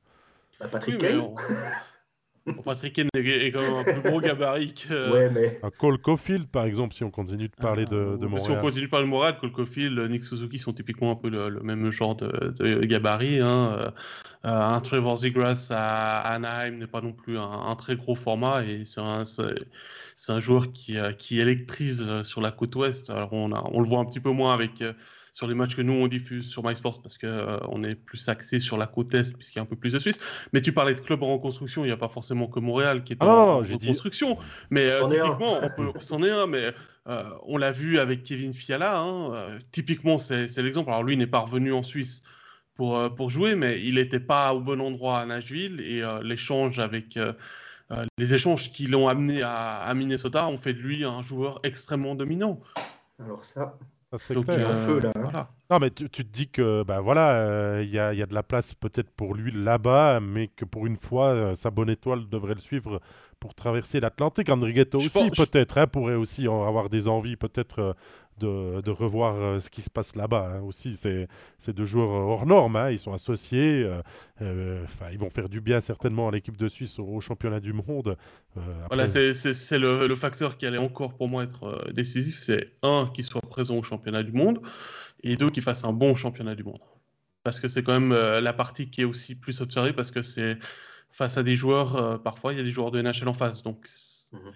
Bah, 0.60 0.68
Patrick 0.70 1.02
oui, 1.02 1.20
Patrick 2.64 2.98
est 2.98 3.52
quand 3.52 3.60
même 3.60 3.74
un 3.74 3.84
plus 3.84 4.10
gros 4.10 4.20
gabarit 4.20 4.74
que. 4.74 5.12
Ouais, 5.12 5.30
mais... 5.30 5.58
Un 5.62 5.70
Cole 5.70 5.98
Caulfield, 5.98 6.46
par 6.48 6.64
exemple, 6.64 6.94
si 6.94 7.04
on 7.04 7.10
continue 7.10 7.48
de 7.48 7.54
parler 7.54 7.84
de, 7.84 8.16
de 8.16 8.26
Montréal. 8.26 8.40
Si 8.40 8.50
on 8.50 8.60
continue 8.60 8.86
de 8.86 8.90
parler 8.90 9.06
de 9.06 9.10
Montréal, 9.10 9.36
Cole 9.40 9.52
Caulfield, 9.52 9.98
Nick 10.10 10.24
Suzuki 10.24 10.58
sont 10.58 10.72
typiquement 10.72 11.12
un 11.12 11.16
peu 11.16 11.28
le, 11.30 11.60
même 11.60 11.90
genre 11.90 12.16
de, 12.16 12.84
gabarit. 12.84 13.40
Hein. 13.40 13.78
Euh, 13.78 13.90
un 14.44 14.80
Trevor 14.80 15.16
Zegras 15.16 15.68
à 15.70 16.20
Anaheim 16.32 16.78
n'est 16.78 16.86
pas 16.86 17.00
non 17.00 17.12
plus 17.12 17.38
un, 17.38 17.74
très 17.76 17.96
gros 17.96 18.14
format 18.14 18.64
et 18.64 18.84
c'est 18.84 19.00
un, 19.00 19.24
un, 20.28 20.40
joueur 20.40 20.72
qui, 20.72 20.96
euh, 20.96 21.12
qui 21.12 21.40
électrise 21.40 22.04
euh, 22.06 22.24
sur 22.24 22.40
la 22.40 22.52
côte 22.52 22.74
ouest. 22.76 23.10
Alors 23.10 23.32
on, 23.32 23.52
a, 23.52 23.68
on 23.72 23.80
le 23.80 23.88
voit 23.88 23.98
un 23.98 24.04
petit 24.04 24.20
peu 24.20 24.30
moins 24.30 24.54
avec 24.54 24.82
sur 25.38 25.46
les 25.46 25.54
matchs 25.54 25.76
que 25.76 25.82
nous 25.82 25.92
on 25.92 26.08
diffuse 26.08 26.50
sur 26.50 26.66
MySports 26.66 27.00
parce 27.00 27.16
qu'on 27.16 27.28
euh, 27.28 27.58
on 27.68 27.84
est 27.84 27.94
plus 27.94 28.28
axé 28.28 28.58
sur 28.58 28.76
la 28.76 28.88
côte 28.88 29.14
est 29.14 29.32
puisqu'il 29.36 29.58
y 29.58 29.60
a 29.60 29.62
un 29.62 29.66
peu 29.66 29.76
plus 29.76 29.92
de 29.92 30.00
Suisse. 30.00 30.18
Mais 30.52 30.60
tu 30.60 30.72
parlais 30.72 30.94
de 30.94 31.00
clubs 31.00 31.22
en 31.22 31.34
reconstruction, 31.34 31.84
il 31.84 31.86
n'y 31.86 31.92
a 31.92 31.96
pas 31.96 32.08
forcément 32.08 32.48
que 32.48 32.58
Montréal 32.58 33.04
qui 33.04 33.12
est 33.12 33.18
ah 33.20 33.26
en, 33.26 33.58
reconstruction. 33.58 34.36
Mais 34.70 34.86
euh, 34.86 35.06
typiquement, 35.06 35.60
on 35.78 35.92
c'en 36.00 36.24
est 36.24 36.30
un, 36.32 36.48
mais 36.48 36.74
euh, 37.06 37.22
on 37.46 37.56
l'a 37.56 37.70
vu 37.70 38.00
avec 38.00 38.24
Kevin 38.24 38.52
Fiala. 38.52 38.98
Hein, 38.98 39.60
typiquement, 39.70 40.18
c'est 40.18 40.56
l'exemple. 40.56 40.90
Alors 40.90 41.04
lui 41.04 41.16
n'est 41.16 41.28
pas 41.28 41.38
revenu 41.38 41.72
en 41.72 41.84
Suisse 41.84 42.24
pour, 42.74 43.14
pour 43.14 43.30
jouer, 43.30 43.54
mais 43.54 43.80
il 43.80 43.94
n'était 43.94 44.18
pas 44.18 44.52
au 44.54 44.60
bon 44.60 44.80
endroit 44.80 45.20
à 45.20 45.26
Nashville 45.26 45.80
et 45.80 46.02
l'échange 46.24 46.80
avec 46.80 47.16
les 48.18 48.34
échanges 48.34 48.72
qui 48.72 48.88
l'ont 48.88 49.06
amené 49.06 49.42
à, 49.42 49.78
à 49.82 49.94
Minnesota 49.94 50.48
ont 50.48 50.58
fait 50.58 50.74
de 50.74 50.80
lui 50.80 51.04
un 51.04 51.22
joueur 51.22 51.60
extrêmement 51.62 52.16
dominant. 52.16 52.58
Alors 53.20 53.44
ça, 53.44 53.78
c'est 54.16 54.34
clair. 54.42 54.74
feu, 54.86 55.00
là. 55.00 55.12
Hein. 55.14 55.48
Non, 55.70 55.78
mais 55.78 55.90
tu, 55.90 56.08
te 56.08 56.22
dis 56.22 56.48
que 56.48 56.82
bah, 56.82 57.00
voilà, 57.00 57.32
euh, 57.32 57.82
il 57.84 57.90
y, 57.90 57.98
a, 57.98 58.14
y, 58.14 58.22
a, 58.22 58.26
de 58.26 58.34
la 58.34 58.42
place 58.42 58.72
peut-être 58.72 59.10
pour 59.10 59.34
lui 59.34 59.52
là-bas, 59.52 60.20
mais 60.20 60.48
que 60.48 60.64
pour 60.64 60.86
une 60.86 60.96
fois, 60.96 61.26
euh, 61.26 61.54
sa 61.54 61.70
bonne 61.70 61.90
étoile 61.90 62.26
devrait 62.28 62.54
le 62.54 62.60
suivre 62.60 63.00
pour 63.38 63.54
traverser 63.54 64.00
l'Atlantique. 64.00 64.48
Andrighetto 64.48 64.98
aussi, 64.98 65.30
peut-être, 65.30 65.76
hein, 65.76 65.86
pourrait 65.86 66.14
aussi 66.14 66.46
avoir 66.46 66.88
des 66.88 67.06
envies, 67.06 67.36
peut-être, 67.36 67.94
euh, 68.42 68.82
de, 68.82 68.90
revoir 68.90 69.36
euh, 69.36 69.60
ce 69.60 69.70
qui 69.70 69.82
se 69.82 69.90
passe 69.90 70.16
là-bas 70.16 70.54
hein. 70.54 70.60
aussi. 70.62 70.96
C'est 70.96 71.72
deux 71.72 71.84
joueurs 71.84 72.10
hors 72.10 72.46
normes, 72.46 72.76
hein. 72.76 72.90
ils 72.90 72.98
sont 72.98 73.12
associés, 73.12 73.82
euh, 73.82 74.02
euh, 74.42 74.84
ils 75.12 75.18
vont 75.18 75.30
faire 75.30 75.48
du 75.48 75.60
bien 75.60 75.80
certainement 75.80 76.28
à 76.28 76.30
l'équipe 76.30 76.56
de 76.56 76.68
Suisse 76.68 76.98
au, 76.98 77.20
championnat 77.20 77.60
du 77.60 77.72
monde. 77.72 78.16
Voilà, 78.88 79.06
c'est 79.08 79.78
le, 79.78 80.16
facteur 80.16 80.56
qui 80.56 80.66
allait 80.66 80.78
encore 80.78 81.14
pour 81.14 81.28
moi 81.28 81.44
être 81.44 81.92
décisif, 81.92 82.40
c'est 82.40 82.72
un, 82.82 83.10
qu'il 83.14 83.24
soit 83.24 83.40
présent 83.40 83.76
au 83.76 83.82
championnat 83.82 84.22
du 84.22 84.32
monde, 84.32 84.60
et 85.22 85.36
deux, 85.36 85.50
qu'il 85.50 85.62
fasse 85.62 85.84
un 85.84 85.92
bon 85.92 86.14
championnat 86.14 86.54
du 86.54 86.64
monde. 86.64 86.80
Parce 87.44 87.60
que 87.60 87.68
c'est 87.68 87.82
quand 87.82 87.98
même 87.98 88.12
la 88.12 88.52
partie 88.52 88.90
qui 88.90 89.02
est 89.02 89.04
aussi 89.04 89.34
plus 89.34 89.60
observée, 89.60 89.92
parce 89.92 90.10
que 90.10 90.22
c'est 90.22 90.58
face 91.10 91.38
à 91.38 91.42
des 91.42 91.56
joueurs, 91.56 92.22
parfois 92.22 92.52
il 92.52 92.58
y 92.58 92.60
a 92.60 92.64
des 92.64 92.70
joueurs 92.70 92.90
de 92.90 93.00
NHL 93.00 93.28
en 93.28 93.34
face, 93.34 93.62
donc... 93.62 93.86
Mhm. 94.32 94.52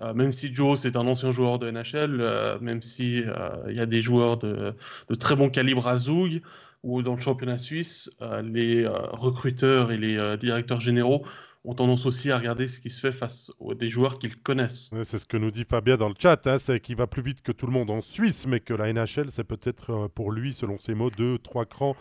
Euh, 0.00 0.14
même 0.14 0.30
si 0.30 0.54
Joe 0.54 0.78
c'est 0.78 0.96
un 0.96 1.06
ancien 1.06 1.32
joueur 1.32 1.58
de 1.58 1.70
NHL, 1.70 2.20
euh, 2.20 2.58
même 2.60 2.82
si 2.82 3.24
euh, 3.26 3.50
il 3.68 3.76
y 3.76 3.80
a 3.80 3.86
des 3.86 4.00
joueurs 4.00 4.36
de, 4.36 4.74
très 5.18 5.34
bon 5.34 5.50
calibre 5.50 5.88
à 5.88 5.98
Zoug 5.98 6.40
ou 6.84 7.02
dans 7.02 7.16
le 7.16 7.20
championnat 7.20 7.58
suisse, 7.58 8.16
les 8.44 8.86
recruteurs 8.86 9.90
et 9.90 9.96
les 9.96 10.36
directeurs 10.36 10.78
généraux 10.78 11.24
ont 11.64 11.74
tendance 11.74 12.06
aussi 12.06 12.30
à 12.30 12.38
regarder 12.38 12.68
ce 12.68 12.80
qui 12.80 12.88
se 12.88 13.00
fait 13.00 13.10
face 13.10 13.50
à 13.68 13.74
des 13.74 13.90
joueurs 13.90 14.20
qu'ils 14.20 14.36
connaissent. 14.36 14.90
c'est 15.02 15.18
ce 15.18 15.26
que 15.26 15.36
nous 15.36 15.50
dit 15.50 15.64
Fabien 15.64 15.96
dans 15.96 16.08
le 16.08 16.14
chat, 16.16 16.46
hein, 16.46 16.56
c'est 16.58 16.78
qu'il 16.78 16.94
va 16.94 17.08
plus 17.08 17.20
vite 17.20 17.42
que 17.42 17.50
tout 17.50 17.66
le 17.66 17.72
monde 17.72 17.90
en 17.90 18.00
Suisse, 18.00 18.46
mais 18.46 18.60
que 18.60 18.74
la 18.74 18.92
NHL, 18.92 19.30
c'est 19.30 19.42
peut-être 19.42 20.08
pour 20.14 20.30
lui, 20.30 20.54
selon 20.54 20.78
ses 20.78 20.94
mots, 20.94 21.10
deux, 21.10 21.38
trois 21.38 21.66
crans 21.66 21.96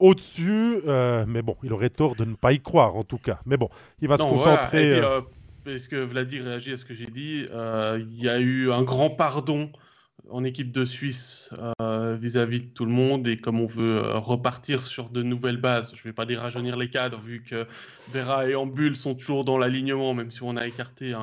au-dessus. 0.00 0.80
mais 1.28 1.42
bon, 1.42 1.56
il 1.62 1.72
aurait 1.72 1.90
tort 1.90 2.16
de 2.16 2.24
ne 2.24 2.34
pas 2.34 2.52
y 2.52 2.58
croire, 2.58 2.96
en 2.96 3.04
tout 3.04 3.18
cas. 3.18 3.38
Mais 3.46 3.56
bon, 3.56 3.68
il 4.00 4.08
va 4.08 4.16
se 4.16 4.24
concentrer 4.24 5.00
est-ce 5.68 5.88
que 5.88 5.96
Vladi 5.96 6.40
réagit 6.40 6.72
à 6.72 6.76
ce 6.76 6.84
que 6.84 6.94
j'ai 6.94 7.06
dit 7.06 7.46
euh, 7.50 8.02
Il 8.10 8.22
y 8.22 8.28
a 8.28 8.38
eu 8.38 8.70
un 8.72 8.82
grand 8.82 9.10
pardon 9.10 9.70
en 10.30 10.44
équipe 10.44 10.72
de 10.72 10.84
Suisse 10.84 11.50
euh, 11.80 12.16
vis-à-vis 12.20 12.60
de 12.62 12.66
tout 12.66 12.84
le 12.84 12.90
monde 12.90 13.26
et 13.26 13.38
comme 13.38 13.60
on 13.60 13.66
veut 13.66 13.98
euh, 13.98 14.18
repartir 14.18 14.82
sur 14.82 15.10
de 15.10 15.22
nouvelles 15.22 15.60
bases, 15.60 15.92
je 15.94 16.00
ne 16.00 16.04
vais 16.04 16.12
pas 16.12 16.26
dire 16.26 16.40
rajeunir 16.40 16.76
les 16.76 16.90
cadres 16.90 17.20
vu 17.20 17.42
que 17.42 17.66
Vera 18.10 18.48
et 18.48 18.54
Ambul 18.54 18.96
sont 18.96 19.14
toujours 19.14 19.44
dans 19.44 19.58
l'alignement, 19.58 20.14
même 20.14 20.30
si 20.30 20.42
on 20.42 20.56
a 20.56 20.66
écarté 20.66 21.14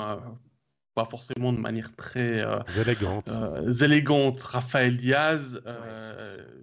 pas 0.96 1.06
forcément 1.06 1.52
de 1.52 1.60
manière 1.60 1.94
très 1.96 2.44
élégante. 2.80 3.30
élégante 3.82 4.42
Raphaël 4.42 4.96
Diaz. 4.98 5.62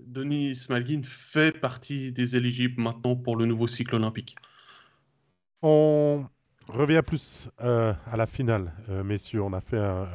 Denis 0.07 0.57
Smalgin 0.57 1.03
fait 1.05 1.53
partie 1.53 2.13
des 2.13 2.37
éligibles 2.37 2.83
maintenant 2.83 3.17
pour 3.17 3.37
le 3.37 3.47
nouveau 3.47 3.67
cycle 3.67 3.95
olympique. 3.95 4.37
On 5.63 6.27
revient 6.73 7.03
plus 7.05 7.49
euh, 7.63 7.93
à 8.11 8.17
la 8.17 8.27
finale, 8.27 8.73
euh, 8.89 9.05
messieurs. 9.05 9.43
On 9.43 9.53
a 9.53 9.61
fait 9.61 9.79
un, 9.79 10.09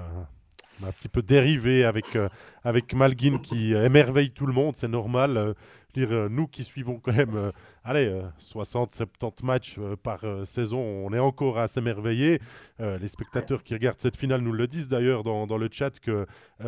petit 0.99 1.07
peu 1.07 1.21
dérivé 1.21 1.85
avec, 1.85 2.15
euh, 2.15 2.29
avec 2.63 2.93
Malguin 2.93 3.37
qui 3.39 3.73
émerveille 3.73 4.31
tout 4.31 4.45
le 4.45 4.53
monde, 4.53 4.75
c'est 4.75 4.87
normal. 4.87 5.53
dire, 5.93 6.29
nous 6.29 6.47
qui 6.47 6.63
suivons 6.63 6.99
quand 6.99 7.13
même 7.13 7.51
allez, 7.87 8.21
60-70 8.39 9.45
matchs 9.45 9.79
par 10.03 10.21
saison, 10.45 10.79
on 10.79 11.13
est 11.13 11.19
encore 11.19 11.57
à 11.57 11.67
s'émerveiller. 11.67 12.39
les 12.79 13.07
spectateurs 13.07 13.63
qui 13.63 13.73
regardent 13.73 14.01
cette 14.01 14.17
finale 14.17 14.41
nous 14.41 14.53
le 14.53 14.67
disent 14.67 14.87
d'ailleurs 14.87 15.23
dans, 15.23 15.57
le 15.57 15.69
chat 15.71 15.99
que 15.99 16.25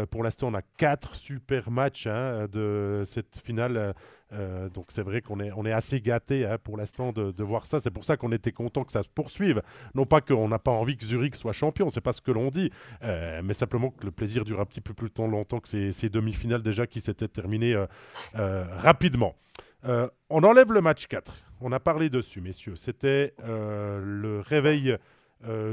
pour 0.10 0.24
l'instant 0.24 0.48
on 0.48 0.54
a 0.54 0.62
quatre 0.78 1.16
super 1.16 1.70
matchs 1.70 2.08
hein, 2.08 2.48
de 2.52 3.04
cette 3.06 3.40
finale 3.44 3.94
euh, 4.32 4.70
donc 4.70 4.86
c'est 4.90 5.02
vrai 5.02 5.22
qu'on 5.22 5.40
est, 5.40 5.72
assez 5.72 6.02
gâté 6.02 6.46
hein, 6.46 6.58
pour 6.64 6.78
l'instant 6.78 7.12
de, 7.12 7.44
voir 7.44 7.66
ça. 7.66 7.80
C'est 7.80 7.92
pour 7.92 8.06
ça 8.06 8.18
qu'on 8.18 8.32
était 8.32 8.52
content 8.52 8.84
que 8.84 8.92
ça 8.92 9.04
se 9.04 9.10
poursuive. 9.10 9.62
Non 9.96 10.06
pas 10.06 10.22
qu'on 10.22 10.48
n'a 10.48 10.60
pas 10.60 10.72
envie 10.72 10.98
que 10.98 11.06
Zurich 11.06 11.36
soit 11.36 11.54
champion, 11.54 11.90
c'est 11.90 12.02
pas 12.02 12.14
ce 12.14 12.22
que 12.22 12.32
l'on 12.32 12.50
dit, 12.50 12.72
euh, 13.04 13.42
mais 13.44 13.54
simplement 13.54 13.90
que 13.90 14.06
le 14.06 14.12
plaisir 14.12 14.46
dure 14.46 14.60
un 14.60 14.66
petit 14.66 14.82
peu 14.82 14.94
plus 14.94 15.10
longtemps 15.18 15.60
que 15.60 15.68
ces, 15.68 16.10
demi-finales 16.10 16.62
déjà 16.64 16.88
qui 16.88 17.02
s'étaient 17.02 17.28
terminées 17.28 17.76
euh, 18.36 18.66
rapidement. 18.78 19.36
On 19.84 20.44
enlève 20.44 20.72
le 20.72 20.82
match 20.82 21.08
4. 21.08 21.34
On 21.62 21.72
a 21.72 21.80
parlé 21.80 22.10
dessus, 22.10 22.42
messieurs. 22.42 22.76
C'était 22.76 23.34
le 23.46 24.42
réveil 24.46 24.98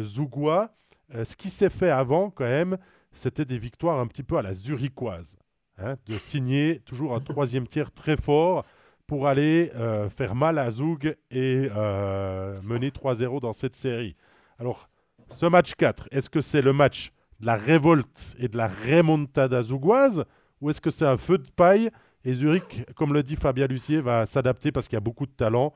zougois. 0.00 0.70
ce 1.12 1.36
qui 1.36 1.50
s'est 1.50 1.70
fait 1.70 1.90
avant, 1.90 2.30
quand 2.30 2.44
même, 2.44 2.78
c'était 3.12 3.44
des 3.44 3.58
victoires 3.58 3.98
un 3.98 4.06
petit 4.06 4.22
peu 4.22 4.36
à 4.36 4.42
la 4.42 4.54
zurichoise. 4.54 5.38
Hein, 5.78 5.96
de 6.06 6.18
signer 6.18 6.78
toujours 6.86 7.14
un 7.14 7.20
troisième 7.20 7.66
tiers 7.66 7.92
très 7.92 8.16
fort 8.16 8.64
pour 9.06 9.28
aller 9.28 9.70
euh, 9.74 10.08
faire 10.08 10.34
mal 10.34 10.58
à 10.58 10.70
Zoug 10.70 11.14
et 11.30 11.68
euh, 11.76 12.58
mener 12.62 12.88
3-0 12.88 13.40
dans 13.40 13.52
cette 13.52 13.76
série. 13.76 14.16
Alors, 14.58 14.88
ce 15.28 15.44
match 15.44 15.74
4, 15.74 16.08
est-ce 16.12 16.30
que 16.30 16.40
c'est 16.40 16.62
le 16.62 16.72
match 16.72 17.12
de 17.40 17.46
la 17.46 17.56
révolte 17.56 18.34
et 18.38 18.48
de 18.48 18.56
la 18.56 18.68
remontada 18.68 19.62
zougoise 19.62 20.24
ou 20.62 20.70
est-ce 20.70 20.80
que 20.80 20.88
c'est 20.88 21.04
un 21.04 21.18
feu 21.18 21.36
de 21.36 21.50
paille 21.50 21.90
et 22.26 22.32
Zurich, 22.32 22.84
comme 22.96 23.14
le 23.14 23.22
dit 23.22 23.36
Fabien 23.36 23.68
Lucier, 23.68 24.00
va 24.00 24.26
s'adapter 24.26 24.72
parce 24.72 24.88
qu'il 24.88 24.96
y 24.96 24.98
a 24.98 25.00
beaucoup 25.00 25.26
de 25.26 25.30
talent 25.30 25.72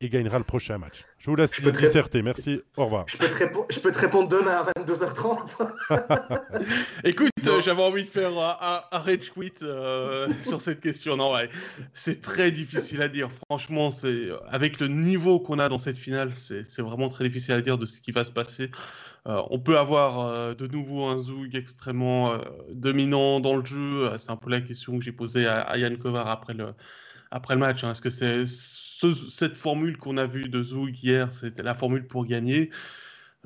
et 0.00 0.08
gagnera 0.08 0.38
le 0.38 0.44
prochain 0.44 0.78
match. 0.78 1.04
Je 1.18 1.30
vous 1.30 1.36
laisse 1.36 1.58
disserter. 1.60 2.22
Merci. 2.22 2.60
Au 2.76 2.84
revoir. 2.84 3.06
Je 3.08 3.16
peux, 3.80 3.92
te 3.92 3.98
répondre 3.98 4.28
demain 4.28 4.64
à 4.64 4.80
22h30. 4.80 6.40
Écoute, 7.04 7.30
j'avais 7.60 7.82
envie 7.82 8.04
de 8.04 8.10
faire 8.10 8.36
un, 8.36 8.82
rage 8.90 9.30
quit 9.30 9.52
euh, 9.62 10.28
sur 10.42 10.60
cette 10.60 10.80
question. 10.80 11.16
Non, 11.16 11.32
ouais, 11.32 11.48
c'est 11.94 12.20
très 12.20 12.50
difficile 12.50 13.02
à 13.02 13.08
dire. 13.08 13.30
Franchement, 13.48 13.90
c'est 13.90 14.28
avec 14.48 14.80
le 14.80 14.88
niveau 14.88 15.40
qu'on 15.40 15.58
a 15.58 15.68
dans 15.68 15.78
cette 15.78 15.98
finale, 15.98 16.32
c'est 16.32 16.80
vraiment 16.80 17.08
très 17.08 17.24
difficile 17.28 17.54
à 17.54 17.60
dire 17.60 17.78
de 17.78 17.86
ce 17.86 18.00
qui 18.00 18.12
va 18.12 18.24
se 18.24 18.32
passer. 18.32 18.70
Euh, 19.26 19.40
on 19.50 19.58
peut 19.58 19.78
avoir 19.78 20.20
euh, 20.20 20.54
de 20.54 20.66
nouveau 20.66 21.06
un 21.06 21.16
Zoug 21.16 21.54
extrêmement 21.54 22.38
dominant 22.70 23.40
dans 23.40 23.56
le 23.56 23.64
jeu. 23.64 24.10
C'est 24.18 24.30
un 24.30 24.36
peu 24.36 24.50
la 24.50 24.60
question 24.60 24.98
que 24.98 25.04
j'ai 25.04 25.12
posée 25.12 25.46
à, 25.46 25.78
Yann 25.78 25.96
Kovar 25.96 26.28
après 26.28 26.52
le, 26.52 26.74
après 27.30 27.54
le 27.54 27.60
match. 27.60 27.84
Hein. 27.84 27.92
Est-ce 27.92 28.02
que 28.02 28.10
c'est 28.10 28.44
cette 29.12 29.56
formule 29.56 29.96
qu'on 29.96 30.16
a 30.16 30.26
vue 30.26 30.48
de 30.48 30.62
Zoug 30.62 30.96
hier, 31.02 31.32
c'était 31.32 31.62
la 31.62 31.74
formule 31.74 32.06
pour 32.06 32.26
gagner. 32.26 32.70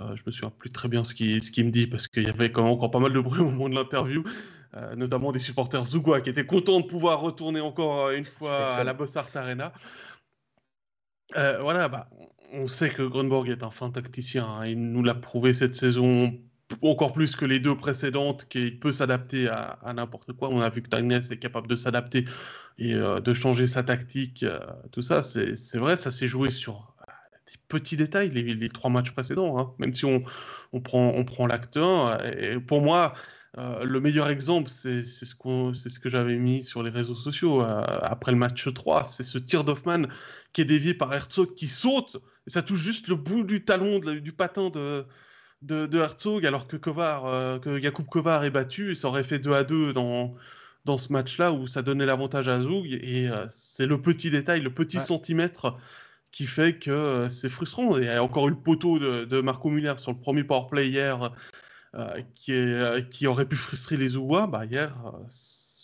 Euh, 0.00 0.14
je 0.14 0.22
me 0.24 0.30
souviens 0.30 0.50
plus 0.50 0.70
très 0.70 0.88
bien 0.88 1.02
ce 1.04 1.14
qu'il 1.14 1.42
ce 1.42 1.60
me 1.62 1.70
dit 1.70 1.86
parce 1.86 2.06
qu'il 2.06 2.22
y 2.22 2.28
avait 2.28 2.52
quand 2.52 2.62
même 2.62 2.72
encore 2.72 2.90
pas 2.90 3.00
mal 3.00 3.12
de 3.12 3.20
bruit 3.20 3.40
au 3.40 3.50
moment 3.50 3.68
de 3.68 3.74
l'interview, 3.74 4.24
euh, 4.74 4.94
notamment 4.94 5.32
des 5.32 5.38
supporters 5.38 5.84
zougois 5.84 6.20
qui 6.20 6.30
étaient 6.30 6.46
contents 6.46 6.80
de 6.80 6.86
pouvoir 6.86 7.20
retourner 7.20 7.60
encore 7.60 8.10
une 8.10 8.24
fois 8.24 8.74
à 8.74 8.84
la 8.84 8.94
Bossart 8.94 9.28
Arena. 9.34 9.72
Euh, 11.36 11.58
voilà, 11.60 11.88
bah, 11.88 12.08
on 12.52 12.68
sait 12.68 12.90
que 12.90 13.02
Grunborg 13.02 13.48
est 13.48 13.62
un 13.62 13.70
fin 13.70 13.90
tacticien. 13.90 14.46
Hein. 14.46 14.66
il 14.66 14.80
nous 14.92 15.02
l'a 15.02 15.14
prouvé 15.14 15.52
cette 15.52 15.74
saison 15.74 16.32
encore 16.82 17.12
plus 17.12 17.36
que 17.36 17.44
les 17.44 17.60
deux 17.60 17.76
précédentes, 17.76 18.46
qu'il 18.48 18.78
peut 18.78 18.92
s'adapter 18.92 19.48
à, 19.48 19.78
n'importe 19.94 20.32
quoi. 20.32 20.48
On 20.50 20.60
a 20.60 20.68
vu 20.68 20.82
que 20.82 20.88
Tagnes 20.88 21.12
est 21.12 21.38
capable 21.38 21.66
de 21.66 21.76
s'adapter 21.76 22.24
et 22.78 22.94
euh, 22.94 23.20
de 23.20 23.34
changer 23.34 23.66
sa 23.66 23.82
tactique. 23.82 24.42
Euh, 24.42 24.60
tout 24.92 25.02
ça, 25.02 25.22
c'est 25.22 25.78
vrai, 25.78 25.96
ça 25.96 26.10
s'est 26.10 26.28
joué 26.28 26.50
sur 26.50 26.94
euh, 27.08 27.12
des 27.46 27.58
petits 27.68 27.96
détails, 27.96 28.30
les, 28.30 28.68
trois 28.68 28.90
matchs 28.90 29.10
précédents. 29.12 29.58
Hein. 29.58 29.72
Même 29.78 29.94
si 29.94 30.04
on, 30.04 30.22
prend, 30.80 31.12
on 31.14 31.24
prend 31.24 31.46
l'acte 31.46 31.76
1. 31.76 32.18
Et 32.38 32.60
pour 32.60 32.82
moi, 32.82 33.14
le 33.56 33.98
meilleur 33.98 34.28
exemple, 34.28 34.68
c'est 34.68 35.04
ce, 35.04 35.24
ce 35.24 35.98
que 35.98 36.08
j'avais 36.08 36.36
mis 36.36 36.62
sur 36.62 36.82
les 36.82 36.90
réseaux 36.90 37.16
sociaux 37.16 37.60
après 37.60 38.30
le 38.30 38.38
match 38.38 38.72
3. 38.72 39.04
C'est 39.04 39.24
ce 39.24 39.38
tir 39.38 39.64
d'Hoffman 39.64 40.02
qui 40.52 40.60
est 40.60 40.66
dévié 40.66 40.94
par 40.94 41.12
Herzog 41.12 41.54
qui 41.54 41.66
saute. 41.66 42.18
Et 42.46 42.50
ça 42.50 42.62
touche 42.62 42.80
juste 42.80 43.08
le 43.08 43.16
bout 43.16 43.42
du 43.42 43.64
talon, 43.64 43.98
du 43.98 44.32
patin 44.32 44.70
de, 44.70 45.04
de, 45.62 45.98
Herzog, 45.98 46.46
alors 46.46 46.66
que 46.66 46.76
Kovar, 46.76 47.26
euh, 47.26 47.58
que 47.58 47.80
Jakub 47.80 48.06
Kovar 48.06 48.44
est 48.44 48.50
battu, 48.50 48.94
ça 48.94 49.08
aurait 49.08 49.24
fait 49.24 49.38
2 49.38 49.52
à 49.52 49.64
2 49.64 49.92
dans, 49.92 50.34
dans 50.84 50.98
ce 50.98 51.12
match-là 51.12 51.52
où 51.52 51.66
ça 51.66 51.82
donnait 51.82 52.06
l'avantage 52.06 52.48
à 52.48 52.60
Zug. 52.60 52.98
Et 53.02 53.28
euh, 53.28 53.46
c'est 53.50 53.86
le 53.86 54.00
petit 54.00 54.30
détail, 54.30 54.60
le 54.60 54.72
petit 54.72 54.98
centimètre 54.98 55.76
qui 56.30 56.46
fait 56.46 56.78
que 56.78 56.90
euh, 56.90 57.28
c'est 57.28 57.48
frustrant. 57.48 57.98
Et 57.98 58.02
il 58.02 58.06
y 58.06 58.10
a 58.10 58.22
encore 58.22 58.48
eu 58.48 58.50
le 58.50 58.56
poteau 58.56 58.98
de, 58.98 59.40
Marco 59.40 59.70
Muller 59.70 59.94
sur 59.98 60.12
le 60.12 60.18
premier 60.18 60.44
powerplay 60.44 60.88
hier 60.88 61.32
qui, 62.34 62.52
est, 62.52 63.08
qui 63.10 63.26
aurait 63.26 63.46
pu 63.46 63.56
frustrer 63.56 63.96
les 63.96 64.10
Zougois. 64.10 64.46
Bah, 64.46 64.64
hier, 64.66 64.94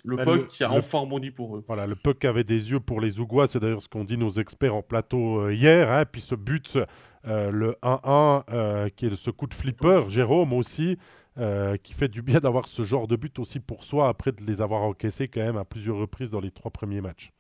le 0.04 0.16
bah, 0.16 0.24
puck 0.24 0.48
qui 0.48 0.62
a 0.62 0.70
enfin 0.70 0.98
rebondi 0.98 1.30
pour 1.30 1.56
eux. 1.56 1.64
Voilà, 1.66 1.86
le 1.86 1.94
puck 1.94 2.24
avait 2.24 2.44
des 2.44 2.70
yeux 2.70 2.80
pour 2.80 3.00
les 3.00 3.10
Zougois, 3.10 3.48
c'est 3.48 3.58
d'ailleurs 3.58 3.82
ce 3.82 3.88
qu'ont 3.88 4.04
dit 4.04 4.18
nos 4.18 4.30
experts 4.30 4.74
en 4.74 4.82
plateau 4.82 5.48
hier. 5.50 5.90
Hein. 5.90 6.04
Puis 6.04 6.20
ce 6.20 6.34
but 6.34 6.78
euh, 7.26 7.50
le 7.50 7.72
1-1 7.82 8.44
euh, 8.50 8.88
qui 8.90 9.06
est 9.06 9.16
ce 9.16 9.30
coup 9.30 9.46
de 9.46 9.54
flipper, 9.54 10.08
Jérôme 10.08 10.52
aussi, 10.52 10.98
euh, 11.38 11.76
qui 11.78 11.94
fait 11.94 12.08
du 12.08 12.20
bien 12.20 12.38
d'avoir 12.40 12.68
ce 12.68 12.82
genre 12.82 13.08
de 13.08 13.16
but 13.16 13.38
aussi 13.38 13.60
pour 13.60 13.84
soi 13.84 14.08
après 14.08 14.32
de 14.32 14.44
les 14.44 14.60
avoir 14.60 14.82
encaissés 14.82 15.28
quand 15.28 15.40
même 15.40 15.56
à 15.56 15.64
plusieurs 15.64 15.96
reprises 15.96 16.30
dans 16.30 16.40
les 16.40 16.50
trois 16.50 16.70
premiers 16.70 17.00
matchs. 17.00 17.32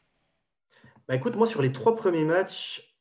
Bah 1.06 1.14
écoute, 1.14 1.36
moi 1.36 1.46
sur 1.46 1.60
les 1.60 1.70
trois 1.70 1.96
premiers 1.96 2.24
matchs, 2.24 2.96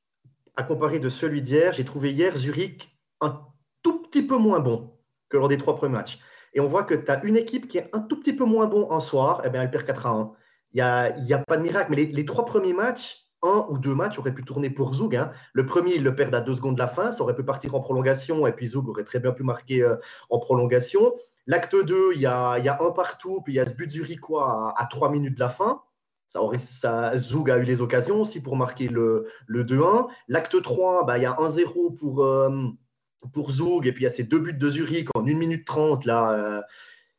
à 0.58 0.64
comparer 0.64 1.00
de 1.00 1.08
celui 1.08 1.42
d'hier, 1.42 1.72
j'ai 1.72 1.86
trouvé 1.86 2.12
hier 2.12 2.36
Zurich 2.36 2.98
un 3.22 3.48
tout 3.82 4.02
petit 4.04 4.22
peu 4.22 4.38
moins 4.38 4.60
bon 4.60 4.92
que 5.30 5.38
lors 5.38 5.48
des 5.48 5.58
trois 5.58 5.78
premiers 5.78 5.94
matchs. 5.94 6.20
Et 6.54 6.60
on 6.60 6.68
voit 6.68 6.84
que 6.84 6.94
tu 6.94 7.12
as 7.12 7.24
une 7.24 7.38
équipe 7.38 7.68
qui 7.68 7.78
est 7.78 7.90
un 7.94 8.00
tout 8.00 8.20
petit 8.20 8.34
peu 8.34 8.46
moins 8.46 8.68
bon 8.68 8.90
en 8.90 9.00
soir, 9.00 9.42
eh 9.46 9.50
bien 9.50 9.62
elle 9.62 9.72
perd 9.72 9.86
4 9.86 10.08
1. 10.08 10.32
Il 10.74 10.78
n'y 10.78 11.34
a, 11.34 11.40
pas 11.40 11.58
de 11.58 11.62
miracle, 11.62 11.92
mais 11.92 12.06
les 12.06 12.26
trois 12.26 12.46
premiers 12.46 12.74
matchs, 12.74 13.24
un 13.44 13.66
ou 13.70 13.78
deux 13.78 13.94
matchs 13.94 14.18
auraient 14.18 14.34
pu 14.34 14.44
tourner 14.44 14.70
pour 14.70 14.94
Zoug. 14.94 15.16
Hein. 15.16 15.32
Le 15.52 15.66
premier, 15.66 15.96
il 15.96 16.04
le 16.04 16.16
perd 16.16 16.34
à 16.34 16.42
deux 16.42 16.56
secondes 16.56 16.76
de 16.76 16.80
la 16.80 16.88
fin. 16.88 17.12
Ça 17.12 17.22
aurait 17.24 17.36
pu 17.36 17.44
partir 17.44 17.76
en 17.76 17.82
prolongation 17.82 18.48
et 18.48 18.54
puis 18.54 18.68
Zoug 18.68 18.88
aurait 18.90 19.04
très 19.04 19.20
bien 19.20 19.32
pu 19.32 19.44
marquer 19.44 19.84
euh, 19.84 19.98
en 20.30 20.40
prolongation. 20.40 21.14
L'acte 21.46 21.76
2, 21.76 22.14
il 22.16 22.22
y, 22.22 22.26
a, 22.26 22.78
un 22.80 22.92
partout, 22.92 23.42
puis 23.44 23.54
il 23.54 23.58
y 23.58 23.60
a 23.60 23.68
ce 23.68 23.76
but 23.76 23.92
zurichois 23.92 24.74
à, 24.78 24.86
trois 24.86 25.12
minutes 25.12 25.36
de 25.36 25.42
la 25.42 25.50
fin. 25.50 25.82
Ça 26.28 27.16
Zoug 27.18 27.52
a 27.52 27.58
eu 27.58 27.64
les 27.64 27.82
occasions 27.82 28.22
aussi 28.22 28.42
pour 28.42 28.56
marquer 28.56 28.88
le, 28.88 29.28
le 29.46 29.64
2-1. 29.64 30.08
L'acte 30.30 30.60
3, 30.60 31.06
bah, 31.06 31.18
il 31.18 31.24
y 31.24 31.26
a 31.26 31.34
1-0 31.34 32.00
pour, 32.00 32.24
euh, 32.24 32.50
pour 33.32 33.52
Zoug 33.52 33.88
et 33.88 33.92
puis 33.92 34.02
il 34.02 34.04
y 34.04 34.08
a 34.08 34.10
ces 34.10 34.24
deux 34.24 34.40
buts 34.40 34.54
de 34.54 34.70
Zurich 34.70 35.08
en 35.16 35.22
1 35.26 35.34
minute 35.36 35.66
30. 35.66 36.06
Là, 36.06 36.32
euh, 36.32 36.62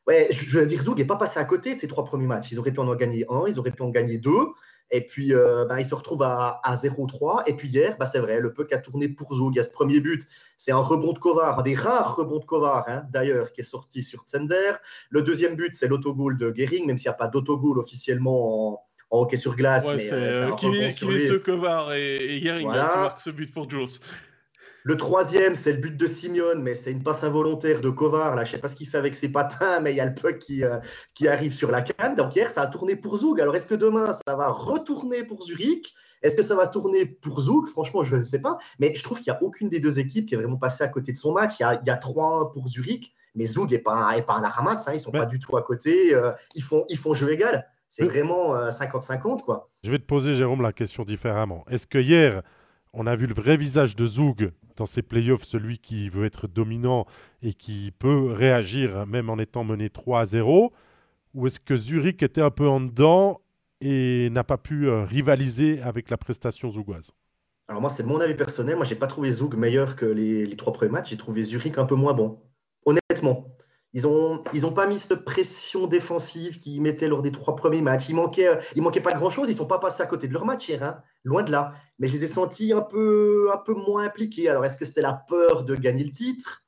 ouais, 0.07 0.27
je 0.31 0.59
veux 0.59 0.65
dire, 0.65 0.81
Zoug 0.81 0.97
n'est 0.97 1.05
pas 1.05 1.15
passé 1.15 1.39
à 1.39 1.45
côté 1.45 1.75
de 1.75 1.79
ces 1.79 1.87
trois 1.87 2.03
premiers 2.03 2.27
matchs. 2.27 2.51
Ils 2.51 2.59
auraient 2.59 2.71
pu 2.71 2.79
en 2.79 2.95
gagner 2.95 3.25
un, 3.29 3.43
ils 3.47 3.59
auraient 3.59 3.71
pu 3.71 3.83
en 3.83 3.89
gagner 3.89 4.17
deux. 4.17 4.47
Et 4.91 5.01
puis, 5.01 5.33
euh, 5.33 5.65
bah, 5.65 5.79
il 5.79 5.85
se 5.85 5.95
retrouve 5.95 6.21
à, 6.21 6.61
0-3. 6.65 7.43
Et 7.47 7.53
puis 7.53 7.69
hier, 7.69 7.97
bah, 7.97 8.05
c'est 8.05 8.19
vrai, 8.19 8.39
le 8.39 8.53
puck 8.53 8.71
a 8.71 8.77
tourné 8.77 9.09
pour 9.09 9.33
Zug. 9.33 9.53
Il 9.53 9.57
y 9.57 9.59
a 9.59 9.63
ce 9.63 9.71
premier 9.71 9.99
but. 9.99 10.21
C'est 10.57 10.71
un 10.71 10.77
rebond 10.77 11.13
de 11.13 11.19
Kovar, 11.19 11.59
un 11.59 11.63
des 11.63 11.73
rares 11.73 12.15
rebonds 12.15 12.39
de 12.39 12.45
Kovar, 12.45 12.85
hein, 12.87 13.03
d'ailleurs, 13.11 13.51
qui 13.51 13.61
est 13.61 13.65
sorti 13.65 14.03
sur 14.03 14.23
Tsender. 14.23 14.73
Le 15.09 15.21
deuxième 15.23 15.55
but, 15.55 15.73
c'est 15.73 15.87
l'autogoal 15.87 16.37
de 16.37 16.53
Gehring, 16.55 16.85
même 16.85 16.97
s'il 16.97 17.09
n'y 17.09 17.15
a 17.15 17.17
pas 17.17 17.27
d'autogoal 17.27 17.79
officiellement 17.79 18.73
en, 18.73 19.21
hockey 19.21 19.37
sur 19.37 19.55
glace. 19.55 19.85
Ouais, 19.85 19.99
c'est 19.99 20.13
euh, 20.13 20.51
qui, 20.51 20.69
qui 20.93 21.41
Kovar 21.41 21.93
et, 21.93 22.35
et 22.35 22.39
Gehring 22.41 22.69
qui 22.69 22.75
marque 22.75 23.21
ce 23.21 23.31
but 23.31 23.51
pour 23.51 23.69
Jules. 23.69 23.99
Le 24.87 24.97
troisième, 24.97 25.55
c'est 25.55 25.73
le 25.73 25.79
but 25.79 25.97
de 25.97 26.05
Simeone, 26.05 26.61
mais 26.61 26.75
c'est 26.75 26.91
une 26.91 27.01
passe 27.01 27.23
involontaire 27.23 27.81
de 27.81 27.89
Kovar. 27.89 28.35
Là, 28.35 28.43
je 28.43 28.51
ne 28.51 28.55
sais 28.55 28.61
pas 28.61 28.67
ce 28.67 28.75
qu'il 28.75 28.87
fait 28.87 28.99
avec 28.99 29.15
ses 29.15 29.29
patins, 29.29 29.79
mais 29.79 29.91
il 29.91 29.95
y 29.95 29.99
a 29.99 30.05
le 30.05 30.13
puck 30.13 30.37
qui, 30.37 30.63
euh, 30.63 30.77
qui 31.15 31.27
arrive 31.27 31.55
sur 31.55 31.71
la 31.71 31.81
canne. 31.81 32.15
Donc 32.15 32.35
hier, 32.35 32.51
ça 32.51 32.61
a 32.61 32.67
tourné 32.67 32.95
pour 32.95 33.17
Zug. 33.17 33.41
Alors 33.41 33.55
est-ce 33.55 33.65
que 33.65 33.73
demain, 33.73 34.11
ça 34.13 34.35
va 34.35 34.47
retourner 34.49 35.23
pour 35.23 35.41
Zurich? 35.41 35.95
Est-ce 36.21 36.35
que 36.35 36.43
ça 36.43 36.55
va 36.55 36.67
tourner 36.67 37.07
pour 37.07 37.41
Zug? 37.41 37.65
Franchement, 37.65 38.03
je 38.03 38.15
ne 38.15 38.21
sais 38.21 38.41
pas. 38.41 38.59
Mais 38.77 38.93
je 38.93 39.01
trouve 39.01 39.19
qu'il 39.19 39.33
n'y 39.33 39.37
a 39.39 39.41
aucune 39.41 39.69
des 39.69 39.79
deux 39.79 39.97
équipes 39.97 40.27
qui 40.27 40.35
est 40.35 40.37
vraiment 40.37 40.57
passée 40.57 40.83
à 40.83 40.87
côté 40.87 41.13
de 41.13 41.17
son 41.17 41.33
match. 41.33 41.55
Il 41.59 41.63
y 41.63 41.65
a, 41.65 41.79
il 41.81 41.87
y 41.87 41.89
a 41.89 41.95
3-1 41.95 42.53
pour 42.53 42.67
Zurich, 42.67 43.15
mais 43.33 43.47
Zug 43.47 43.71
n'est 43.71 43.79
pas, 43.79 44.15
est 44.15 44.21
pas 44.21 44.35
un 44.35 44.47
ramasse. 44.47 44.87
Hein. 44.87 44.91
Ils 44.91 44.97
ne 44.97 45.01
sont 45.01 45.11
pas 45.11 45.25
du 45.25 45.39
tout 45.39 45.57
à 45.57 45.63
côté. 45.63 46.13
Euh, 46.13 46.31
ils, 46.53 46.61
font, 46.61 46.85
ils 46.89 46.97
font 46.99 47.15
jeu 47.15 47.31
égal. 47.31 47.67
C'est 47.89 48.05
vraiment 48.05 48.55
50-50. 48.55 49.15
Euh, 49.15 49.37
quoi. 49.37 49.71
Je 49.83 49.89
vais 49.89 49.97
te 49.97 50.05
poser, 50.05 50.35
Jérôme, 50.35 50.61
la 50.61 50.73
question 50.73 51.03
différemment. 51.03 51.65
Est-ce 51.71 51.87
que 51.87 51.97
hier, 51.97 52.43
on 52.95 53.07
a 53.07 53.15
vu 53.15 53.27
le 53.27 53.33
vrai 53.33 53.57
visage 53.57 53.95
de 53.95 54.05
Zug 54.05 54.51
dans 54.77 54.85
ces 54.85 55.01
playoffs, 55.01 55.43
celui 55.43 55.77
qui 55.77 56.09
veut 56.09 56.25
être 56.25 56.47
dominant 56.47 57.05
et 57.41 57.53
qui 57.53 57.91
peut 57.97 58.31
réagir 58.31 59.05
même 59.05 59.29
en 59.29 59.37
étant 59.37 59.63
mené 59.63 59.89
3 59.89 60.21
à 60.21 60.25
0 60.25 60.73
Ou 61.33 61.47
est-ce 61.47 61.59
que 61.59 61.75
Zurich 61.75 62.23
était 62.23 62.41
un 62.41 62.51
peu 62.51 62.67
en 62.67 62.79
dedans 62.79 63.41
et 63.81 64.29
n'a 64.31 64.43
pas 64.43 64.57
pu 64.57 64.87
euh, 64.87 65.03
rivaliser 65.03 65.81
avec 65.81 66.09
la 66.09 66.17
prestation 66.17 66.69
zougoise? 66.69 67.11
Alors 67.67 67.81
moi, 67.81 67.89
c'est 67.89 68.03
mon 68.03 68.19
avis 68.19 68.35
personnel. 68.35 68.75
Moi, 68.75 68.85
j'ai 68.85 68.95
pas 68.95 69.07
trouvé 69.07 69.31
Zug 69.31 69.55
meilleur 69.55 69.95
que 69.95 70.05
les 70.05 70.55
trois 70.55 70.71
premiers 70.71 70.91
matchs. 70.91 71.09
J'ai 71.09 71.17
trouvé 71.17 71.43
Zurich 71.43 71.77
un 71.77 71.85
peu 71.85 71.95
moins 71.95 72.13
bon. 72.13 72.39
Honnêtement. 72.85 73.54
Ils 73.95 74.03
n'ont 74.03 74.43
ils 74.53 74.65
ont 74.65 74.73
pas 74.73 74.87
mis 74.87 74.99
cette 74.99 75.23
pression 75.23 75.87
défensive 75.87 76.59
qu'ils 76.59 76.81
mettaient 76.81 77.07
lors 77.07 77.21
des 77.21 77.31
trois 77.31 77.55
premiers 77.55 77.81
matchs. 77.81 78.09
Il 78.09 78.15
manquait, 78.15 78.59
il 78.75 78.81
manquait 78.81 78.99
pas 78.99 79.13
grand-chose. 79.13 79.47
Ils 79.47 79.53
ne 79.53 79.57
sont 79.57 79.65
pas 79.67 79.79
passés 79.79 80.03
à 80.03 80.05
côté 80.05 80.27
de 80.27 80.33
leur 80.33 80.45
match 80.45 80.67
hier, 80.67 80.83
hein. 80.83 81.01
loin 81.23 81.43
de 81.43 81.51
là. 81.51 81.71
Mais 81.97 82.09
je 82.09 82.13
les 82.13 82.25
ai 82.25 82.27
sentis 82.27 82.73
un 82.73 82.81
peu, 82.81 83.49
un 83.53 83.57
peu 83.57 83.73
moins 83.73 84.03
impliqués. 84.03 84.49
Alors, 84.49 84.65
est-ce 84.65 84.75
que 84.75 84.83
c'était 84.83 85.01
la 85.01 85.13
peur 85.13 85.63
de 85.63 85.75
gagner 85.75 86.03
le 86.03 86.11
titre? 86.11 86.65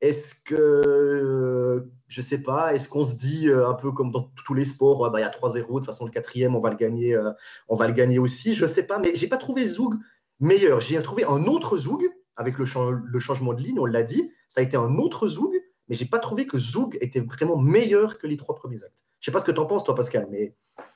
Est-ce 0.00 0.36
que, 0.44 1.90
je 2.06 2.20
ne 2.20 2.24
sais 2.24 2.40
pas, 2.40 2.72
est-ce 2.72 2.88
qu'on 2.88 3.04
se 3.04 3.18
dit 3.18 3.48
euh, 3.48 3.68
un 3.68 3.74
peu 3.74 3.90
comme 3.90 4.12
dans 4.12 4.30
tous 4.46 4.54
les 4.54 4.64
sports, 4.64 5.10
bah, 5.10 5.18
il 5.18 5.22
y 5.22 5.24
a 5.24 5.30
3-0, 5.30 5.54
de 5.54 5.62
toute 5.62 5.84
façon, 5.84 6.04
le 6.04 6.12
quatrième, 6.12 6.54
on 6.54 6.60
va 6.60 6.70
le 6.70 6.76
gagner, 6.76 7.16
euh, 7.16 7.32
on 7.68 7.74
va 7.74 7.88
le 7.88 7.92
gagner 7.94 8.20
aussi 8.20 8.54
Je 8.54 8.64
ne 8.64 8.70
sais 8.70 8.86
pas, 8.86 8.98
mais 9.00 9.14
je 9.16 9.20
n'ai 9.22 9.28
pas 9.28 9.38
trouvé 9.38 9.66
Zoug 9.66 9.96
meilleur. 10.38 10.80
J'ai 10.80 11.02
trouvé 11.02 11.24
un 11.24 11.46
autre 11.46 11.76
Zoug 11.76 12.08
avec 12.36 12.58
le, 12.58 12.64
le 13.04 13.20
changement 13.20 13.54
de 13.54 13.60
ligne, 13.60 13.80
on 13.80 13.86
l'a 13.86 14.04
dit. 14.04 14.30
Ça 14.48 14.60
a 14.60 14.64
été 14.64 14.76
un 14.76 14.96
autre 14.98 15.26
Zoug 15.26 15.59
mais 15.90 15.96
j'ai 15.96 16.06
pas 16.06 16.20
trouvé 16.20 16.46
que 16.46 16.56
Zoug 16.56 16.96
était 17.00 17.20
vraiment 17.20 17.58
meilleur 17.58 18.18
que 18.18 18.28
les 18.28 18.36
trois 18.36 18.54
premiers 18.54 18.84
actes. 18.84 19.04
Je 19.18 19.26
sais 19.26 19.32
pas 19.32 19.40
ce 19.40 19.44
que 19.44 19.50
tu 19.50 19.58
en 19.58 19.66
penses, 19.66 19.82
toi, 19.84 19.96
Pascal, 19.96 20.28
mais. 20.30 20.54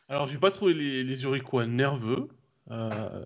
Alors, 0.08 0.28
j'ai 0.28 0.38
pas 0.38 0.52
trouvé 0.52 0.72
les, 0.72 1.02
les 1.02 1.16
Zurichois 1.16 1.66
nerveux. 1.66 2.28
Euh, 2.70 3.24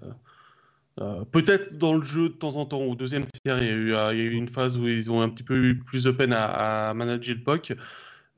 euh, 1.01 1.25
peut-être 1.27 1.77
dans 1.77 1.95
le 1.95 2.03
jeu 2.03 2.31
de 2.31 2.35
temps 2.35 2.57
en 2.57 2.65
temps, 2.65 2.81
au 2.81 2.95
deuxième 2.95 3.27
tiers, 3.27 3.63
il 3.63 3.67
y, 3.67 3.71
a 3.71 3.75
eu, 3.75 3.95
euh, 3.95 4.15
il 4.15 4.19
y, 4.19 4.23
a 4.23 4.25
eu, 4.25 4.33
une 4.33 4.49
phase 4.49 4.79
où 4.79 4.89
ils 4.89 5.11
ont 5.11 5.21
un 5.21 5.29
petit 5.29 5.43
peu 5.43 5.57
eu 5.63 5.79
plus 5.79 6.05
de 6.05 6.11
peine 6.11 6.33
à, 6.33 6.95
manager 6.95 7.37
le 7.37 7.43
puck, 7.43 7.75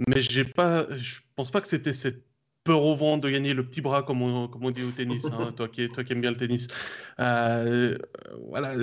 mais 0.09 0.21
j'ai 0.21 0.45
pas, 0.45 0.87
je 0.97 1.21
pense 1.37 1.53
pas 1.53 1.61
que 1.61 1.69
c'était 1.69 1.93
cette 1.93 2.25
peur 2.65 2.83
au 2.83 2.95
ventre 2.95 3.25
de 3.25 3.31
gagner 3.31 3.55
le 3.55 3.65
petit 3.65 3.81
bras, 3.81 4.03
comme 4.03 4.23
on, 4.23 4.49
comme 4.49 4.65
on 4.65 4.71
dit 4.71 4.83
au 4.83 4.91
tennis, 4.91 5.25
hein, 5.27 5.49
toi, 5.57 5.69
qui, 5.69 5.89
toi 5.89 6.05
qui 6.05 6.13
aimes 6.13 6.21
bien 6.21 6.31
le 6.31 6.37
tennis. 6.37 6.69
Euh, 7.19 7.97
voilà, 8.49 8.75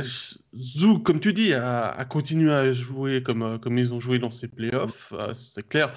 Zou, 0.55 0.99
comme 0.99 1.19
tu 1.19 1.33
dis, 1.33 1.53
a, 1.53 2.05
continué 2.05 2.53
à 2.53 2.71
jouer 2.71 3.21
comme, 3.21 3.59
comme 3.59 3.77
ils 3.77 3.93
ont 3.93 3.99
joué 3.99 4.19
dans 4.19 4.31
ces 4.31 4.47
playoffs. 4.47 5.13
Euh, 5.13 5.33
c'est 5.33 5.67
clair. 5.67 5.93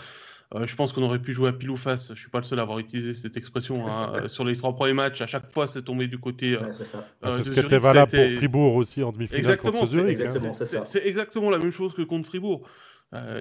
je 0.62 0.74
pense 0.74 0.92
qu'on 0.92 1.02
aurait 1.02 1.20
pu 1.20 1.32
jouer 1.32 1.48
à 1.48 1.52
pile 1.52 1.70
ou 1.70 1.76
face. 1.76 2.12
Je 2.14 2.20
suis 2.20 2.28
pas 2.28 2.38
le 2.38 2.44
seul 2.44 2.58
à 2.58 2.62
avoir 2.62 2.78
utilisé 2.78 3.14
cette 3.14 3.38
expression 3.38 3.88
hein. 3.88 4.24
sur 4.28 4.44
les 4.44 4.56
trois 4.56 4.74
premiers 4.74 4.92
matchs. 4.92 5.22
À 5.22 5.26
chaque 5.26 5.50
fois, 5.50 5.66
c'est 5.66 5.82
tombé 5.82 6.06
du 6.06 6.18
côté. 6.18 6.58
c'est 6.72 6.84
ça. 6.84 7.06
Ah, 7.22 7.32
c'est 7.32 7.44
ce 7.44 7.52
qui 7.52 7.60
était 7.60 7.78
valable 7.78 8.12
pour 8.12 8.36
Fribourg 8.36 8.74
aussi 8.74 9.02
en 9.02 9.10
demi-finale 9.10 9.40
exactement, 9.40 9.80
contre 9.80 9.86
Zurich. 9.86 10.20
Exactement, 10.20 10.52
hein. 10.52 10.84
c'est 10.84 11.06
exactement 11.06 11.50
la 11.50 11.58
même 11.58 11.72
chose 11.72 11.94
que 11.94 12.02
contre 12.02 12.28
Fribourg. 12.28 12.68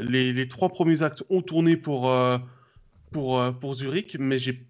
Les, 0.02 0.32
les, 0.32 0.48
trois 0.48 0.70
premiers 0.70 1.04
actes 1.04 1.24
ont 1.30 1.42
tourné 1.42 1.78
pour, 1.78 2.10
pour, 3.12 3.42
pour 3.60 3.74
Zurich, 3.74 4.18
mais 4.20 4.40
j'ai 4.40 4.68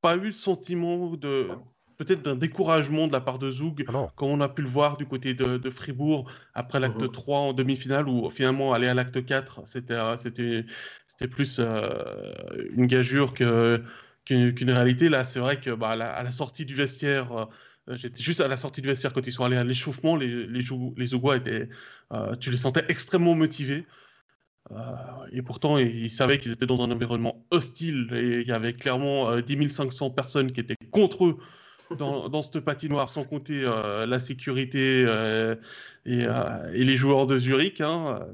pas 0.00 0.16
eu 0.16 0.26
le 0.26 0.32
sentiment 0.32 1.16
de 1.16 1.48
peut-être 1.96 2.22
d'un 2.22 2.36
découragement 2.36 3.06
de 3.06 3.12
la 3.12 3.20
part 3.20 3.38
de 3.38 3.50
Zoug, 3.50 3.84
ah 3.88 4.08
comme 4.16 4.30
on 4.30 4.40
a 4.40 4.48
pu 4.48 4.62
le 4.62 4.68
voir 4.68 4.96
du 4.96 5.06
côté 5.06 5.34
de, 5.34 5.70
Fribourg 5.70 6.30
après 6.54 6.80
l'acte 6.80 7.10
3 7.10 7.38
mhm. 7.40 7.48
en 7.48 7.52
demi-finale, 7.52 8.08
où 8.08 8.30
finalement 8.30 8.72
aller 8.72 8.88
à 8.88 8.94
l'acte 8.94 9.24
4, 9.24 9.62
c'était, 9.66 9.98
c'était, 10.16 10.64
c'était 11.06 11.28
plus 11.28 11.58
euh, 11.58 12.02
une 12.72 12.86
gageure 12.86 13.34
qu'une, 13.34 13.84
réalité. 14.70 15.08
Là, 15.08 15.24
c'est 15.24 15.40
vrai 15.40 15.60
que 15.60 15.70
bah, 15.70 15.90
à, 15.90 16.22
la, 16.22 16.32
sortie 16.32 16.64
du 16.64 16.74
vestiaire, 16.74 17.32
euh, 17.88 17.96
j'étais 17.96 18.22
juste 18.22 18.40
à 18.40 18.48
la 18.48 18.56
sortie 18.56 18.82
du 18.82 18.88
vestiaire 18.88 19.12
quand 19.12 19.26
ils 19.26 19.32
sont 19.32 19.44
allés 19.44 19.56
à 19.56 19.64
l'échauffement, 19.64 20.16
les, 20.16 20.46
les, 20.46 20.64
les 20.96 21.14
étaient, 21.14 21.68
euh, 22.12 22.34
tu 22.36 22.50
les 22.50 22.58
sentais 22.58 22.84
extrêmement 22.88 23.34
motivés. 23.34 23.86
Et 25.32 25.42
pourtant, 25.42 25.78
ils 25.78 26.10
savaient 26.10 26.38
qu'ils 26.38 26.52
étaient 26.52 26.66
dans 26.66 26.82
un 26.82 26.90
environnement 26.90 27.44
hostile 27.50 28.08
et 28.12 28.40
il 28.40 28.46
y 28.48 28.52
avait 28.52 28.72
clairement 28.72 29.40
10 29.40 29.70
500 29.70 30.10
personnes 30.10 30.52
qui 30.52 30.60
étaient 30.60 30.76
contre 30.90 31.26
eux 31.26 31.38
dans, 31.94 32.28
dans 32.28 32.42
cette 32.42 32.60
patinoire, 32.60 33.10
sans 33.10 33.24
compter 33.24 33.62
euh, 33.64 34.06
la 34.06 34.18
sécurité 34.18 35.04
euh, 35.06 35.54
euh, 36.06 36.72
et, 36.72 36.84
les 36.84 36.96
joueurs 36.96 37.26
de 37.26 37.38
Zurich. 37.38 37.80
Hein, 37.80 38.26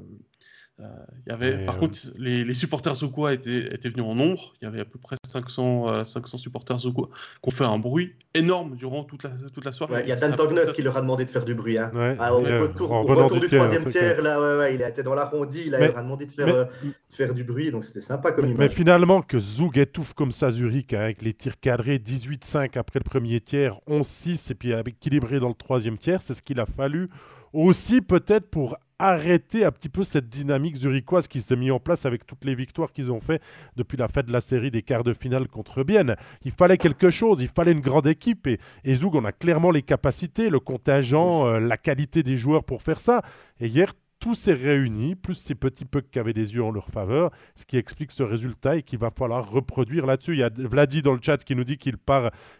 euh, 0.79 0.85
y 1.27 1.31
avait, 1.31 1.65
par 1.65 1.77
contre, 1.77 1.99
les, 2.17 2.43
les 2.43 2.53
supporters 2.55 2.95
Zoukoua 2.95 3.33
étaient, 3.33 3.73
étaient 3.73 3.89
venus 3.89 4.05
en 4.05 4.15
nombre. 4.15 4.53
Il 4.59 4.65
y 4.65 4.67
avait 4.67 4.79
à 4.79 4.85
peu 4.85 4.97
près 4.97 5.15
500, 5.27 6.03
500 6.03 6.37
supporters 6.37 6.79
Zoukoua 6.79 7.09
qui 7.43 7.47
ont 7.47 7.51
fait 7.51 7.63
un 7.63 7.77
bruit 7.77 8.15
énorme 8.33 8.75
durant 8.75 9.03
toute 9.03 9.23
la, 9.23 9.29
toute 9.53 9.65
la 9.65 9.71
soirée. 9.71 10.01
il 10.03 10.09
y 10.09 10.11
a 10.11 10.15
Dan 10.15 10.35
Tognes 10.35 10.73
qui 10.73 10.81
leur 10.81 10.97
a 10.97 11.01
demandé 11.01 11.25
de 11.25 11.29
faire 11.29 11.45
du 11.45 11.53
bruit. 11.53 11.77
Hein. 11.77 11.91
au 11.93 12.39
retour, 12.39 13.39
du 13.39 13.47
troisième 13.47 13.85
tiers, 13.85 14.21
là, 14.23 14.69
il 14.71 14.81
était 14.81 15.03
dans 15.03 15.13
l'arrondi, 15.13 15.63
il 15.67 15.71
leur 15.71 15.95
a 15.95 16.01
demandé 16.01 16.25
de 16.25 16.31
faire, 16.31 16.47
de 16.47 16.67
faire 17.09 17.35
du 17.35 17.43
bruit, 17.43 17.69
donc 17.69 17.83
c'était 17.83 18.01
sympa 18.01 18.31
comme 18.31 18.45
image. 18.45 18.57
Mais 18.57 18.69
finalement, 18.69 19.21
que 19.21 19.37
Zoug 19.37 19.77
étouffe 19.77 20.13
comme 20.13 20.31
ça 20.31 20.49
Zurich, 20.49 20.93
hein, 20.93 21.01
avec 21.01 21.21
les 21.21 21.33
tirs 21.33 21.59
cadrés, 21.59 21.97
18-5 21.97 22.79
après 22.79 22.99
le 22.99 23.07
premier 23.07 23.39
tiers, 23.41 23.79
11-6, 23.87 24.51
et 24.51 24.55
puis 24.55 24.73
équilibré 24.73 25.39
dans 25.39 25.49
le 25.49 25.53
troisième 25.53 25.99
tiers, 25.99 26.23
c'est 26.23 26.33
ce 26.33 26.41
qu'il 26.41 26.59
a 26.59 26.65
fallu 26.65 27.07
aussi 27.53 28.01
peut-être 28.01 28.49
pour 28.49 28.77
arrêter 29.03 29.65
un 29.65 29.71
petit 29.71 29.89
peu 29.89 30.03
cette 30.03 30.29
dynamique 30.29 30.77
zurichoise 30.77 31.27
qui 31.27 31.41
s'est 31.41 31.57
mise 31.57 31.71
en 31.71 31.79
place 31.79 32.05
avec 32.05 32.25
toutes 32.25 32.45
les 32.45 32.55
victoires 32.55 32.93
qu'ils 32.93 33.11
ont 33.11 33.19
fait 33.19 33.41
depuis 33.75 33.97
la 33.97 34.07
fin 34.07 34.21
de 34.21 34.31
la 34.31 34.39
série 34.39 34.71
des 34.71 34.81
quarts 34.81 35.03
de 35.03 35.13
finale 35.13 35.49
contre 35.49 35.83
Bienne. 35.83 36.15
Il 36.45 36.51
fallait 36.51 36.77
quelque 36.77 37.09
chose, 37.09 37.41
il 37.41 37.49
fallait 37.49 37.73
une 37.73 37.81
grande 37.81 38.07
équipe 38.07 38.47
et, 38.47 38.59
et 38.85 38.95
Zoug, 38.95 39.15
on 39.15 39.25
a 39.25 39.33
clairement 39.33 39.71
les 39.71 39.81
capacités, 39.81 40.49
le 40.49 40.61
contingent, 40.61 41.45
euh, 41.45 41.59
la 41.59 41.75
qualité 41.75 42.23
des 42.23 42.37
joueurs 42.37 42.63
pour 42.63 42.81
faire 42.81 43.01
ça. 43.01 43.21
Et 43.59 43.67
hier, 43.67 43.93
tout 44.23 44.35
s'est 44.35 44.53
réuni, 44.53 45.15
plus 45.15 45.35
ces 45.35 45.53
petits 45.53 45.83
pucks 45.83 46.09
qui 46.09 46.17
avaient 46.17 46.31
des 46.31 46.53
yeux 46.53 46.63
en 46.63 46.71
leur 46.71 46.87
faveur, 46.87 47.29
ce 47.55 47.65
qui 47.65 47.75
explique 47.75 48.09
ce 48.11 48.23
résultat 48.23 48.77
et 48.77 48.81
qu'il 48.81 48.99
va 48.99 49.11
falloir 49.11 49.51
reproduire 49.51 50.05
là-dessus. 50.05 50.31
Il 50.31 50.39
y 50.39 50.43
a 50.43 50.49
Vladi 50.49 51.01
dans 51.01 51.11
le 51.11 51.19
chat 51.21 51.43
qui 51.43 51.57
nous 51.57 51.65
dit 51.65 51.77
qu'il 51.77 51.97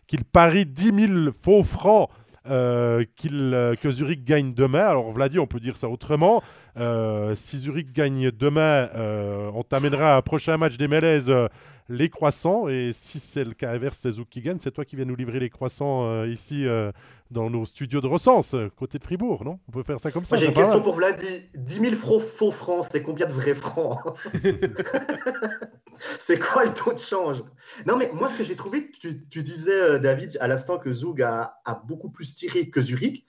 qu'il 0.07 0.25
parie 0.25 0.65
10 0.65 1.07
000 1.07 1.31
faux 1.31 1.63
francs 1.63 2.09
euh, 2.45 3.05
euh, 3.25 3.75
que 3.75 3.89
Zurich 3.89 4.23
gagne 4.23 4.53
demain. 4.53 4.85
Alors, 4.85 5.11
Vladi, 5.11 5.39
on 5.39 5.47
peut 5.47 5.59
dire 5.59 5.77
ça 5.77 5.89
autrement. 5.89 6.43
Euh, 6.77 7.35
si 7.35 7.57
Zurich 7.57 7.91
gagne 7.91 8.31
demain, 8.31 8.89
on 9.53 9.63
t'amènera 9.63 10.15
à 10.15 10.17
un 10.17 10.21
prochain 10.21 10.57
match 10.57 10.77
des 10.77 10.87
Mélèzes 10.87 11.33
les 11.89 12.09
croissants. 12.09 12.67
Et 12.69 12.91
si 12.93 13.19
c'est 13.19 13.43
le 13.43 13.53
cas 13.53 13.71
inverse, 13.71 13.97
c'est 14.01 14.11
Zouk 14.11 14.29
qui 14.29 14.41
gagne, 14.41 14.57
c'est 14.59 14.71
toi 14.71 14.85
qui 14.85 14.95
viens 14.95 15.05
nous 15.05 15.15
livrer 15.15 15.39
les 15.39 15.49
croissants 15.49 16.23
ici 16.25 16.65
dans 17.33 17.49
nos 17.49 17.65
studios 17.65 17.99
de 17.99 18.07
Recense, 18.07 18.55
côté 18.77 18.99
de 18.99 19.03
Fribourg, 19.03 19.43
non? 19.43 19.59
On 19.67 19.71
peut 19.71 19.83
faire 19.83 19.99
ça 19.99 20.11
comme 20.11 20.23
ça. 20.23 20.37
J'ai 20.37 20.45
une 20.45 20.53
question 20.53 20.81
pour 20.81 20.95
Vladi. 20.95 21.49
10 21.55 21.79
000 21.79 21.95
faux 21.95 22.51
francs, 22.51 22.85
c'est 22.91 23.03
combien 23.03 23.25
de 23.25 23.33
vrais 23.33 23.55
francs? 23.55 23.99
C'est 26.19 26.39
quoi 26.39 26.65
le 26.65 26.73
taux 26.73 26.93
de 26.93 26.99
change? 26.99 27.43
Non, 27.85 27.97
mais 27.97 28.09
moi, 28.13 28.29
ce 28.29 28.39
que 28.39 28.43
j'ai 28.43 28.55
trouvé, 28.55 28.91
tu, 28.91 29.43
disais, 29.43 29.71
euh, 29.71 29.99
David, 29.99 30.37
à 30.41 30.47
l'instant 30.47 30.77
que 30.77 30.91
Zug 30.91 31.21
a, 31.21 31.61
beaucoup 31.85 32.09
plus 32.09 32.35
tiré 32.35 32.69
que 32.69 32.81
Zurich. 32.81 33.25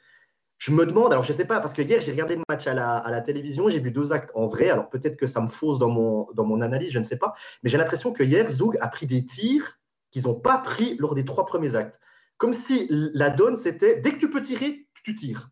Je 0.56 0.72
me 0.72 0.86
demande, 0.86 1.12
alors 1.12 1.24
je 1.24 1.32
ne 1.32 1.36
sais 1.36 1.44
pas, 1.44 1.60
parce 1.60 1.74
que 1.74 1.82
hier, 1.82 2.00
j'ai 2.00 2.12
regardé 2.12 2.36
le 2.36 2.42
match 2.48 2.66
à 2.66 2.74
la, 2.74 3.20
télévision, 3.20 3.68
j'ai 3.68 3.80
vu 3.80 3.90
deux 3.90 4.12
actes 4.12 4.30
en 4.34 4.46
vrai, 4.46 4.70
alors 4.70 4.88
peut-être 4.88 5.16
que 5.16 5.26
ça 5.26 5.40
me 5.40 5.48
fausse 5.48 5.78
dans 5.78 5.90
mon, 5.90 6.28
dans 6.32 6.44
mon 6.44 6.60
analyse, 6.60 6.92
je 6.92 6.98
ne 6.98 7.04
sais 7.04 7.18
pas, 7.18 7.34
mais 7.62 7.70
j'ai 7.70 7.76
l'impression 7.76 8.12
que 8.12 8.22
hier, 8.22 8.48
Zug 8.48 8.78
a 8.80 8.88
pris 8.88 9.06
des 9.06 9.26
tirs 9.26 9.80
qu'ils 10.10 10.22
n'ont 10.22 10.38
pas 10.38 10.58
pris 10.58 10.96
lors 10.98 11.14
des 11.14 11.24
trois 11.24 11.44
premiers 11.44 11.74
actes. 11.74 12.00
Comme 12.38 12.52
si 12.52 12.86
la 12.90 13.30
donne, 13.30 13.56
c'était 13.56 14.00
dès 14.00 14.12
que 14.12 14.18
tu 14.18 14.30
peux 14.30 14.42
tirer, 14.42 14.86
tu 15.02 15.14
tires. 15.14 15.50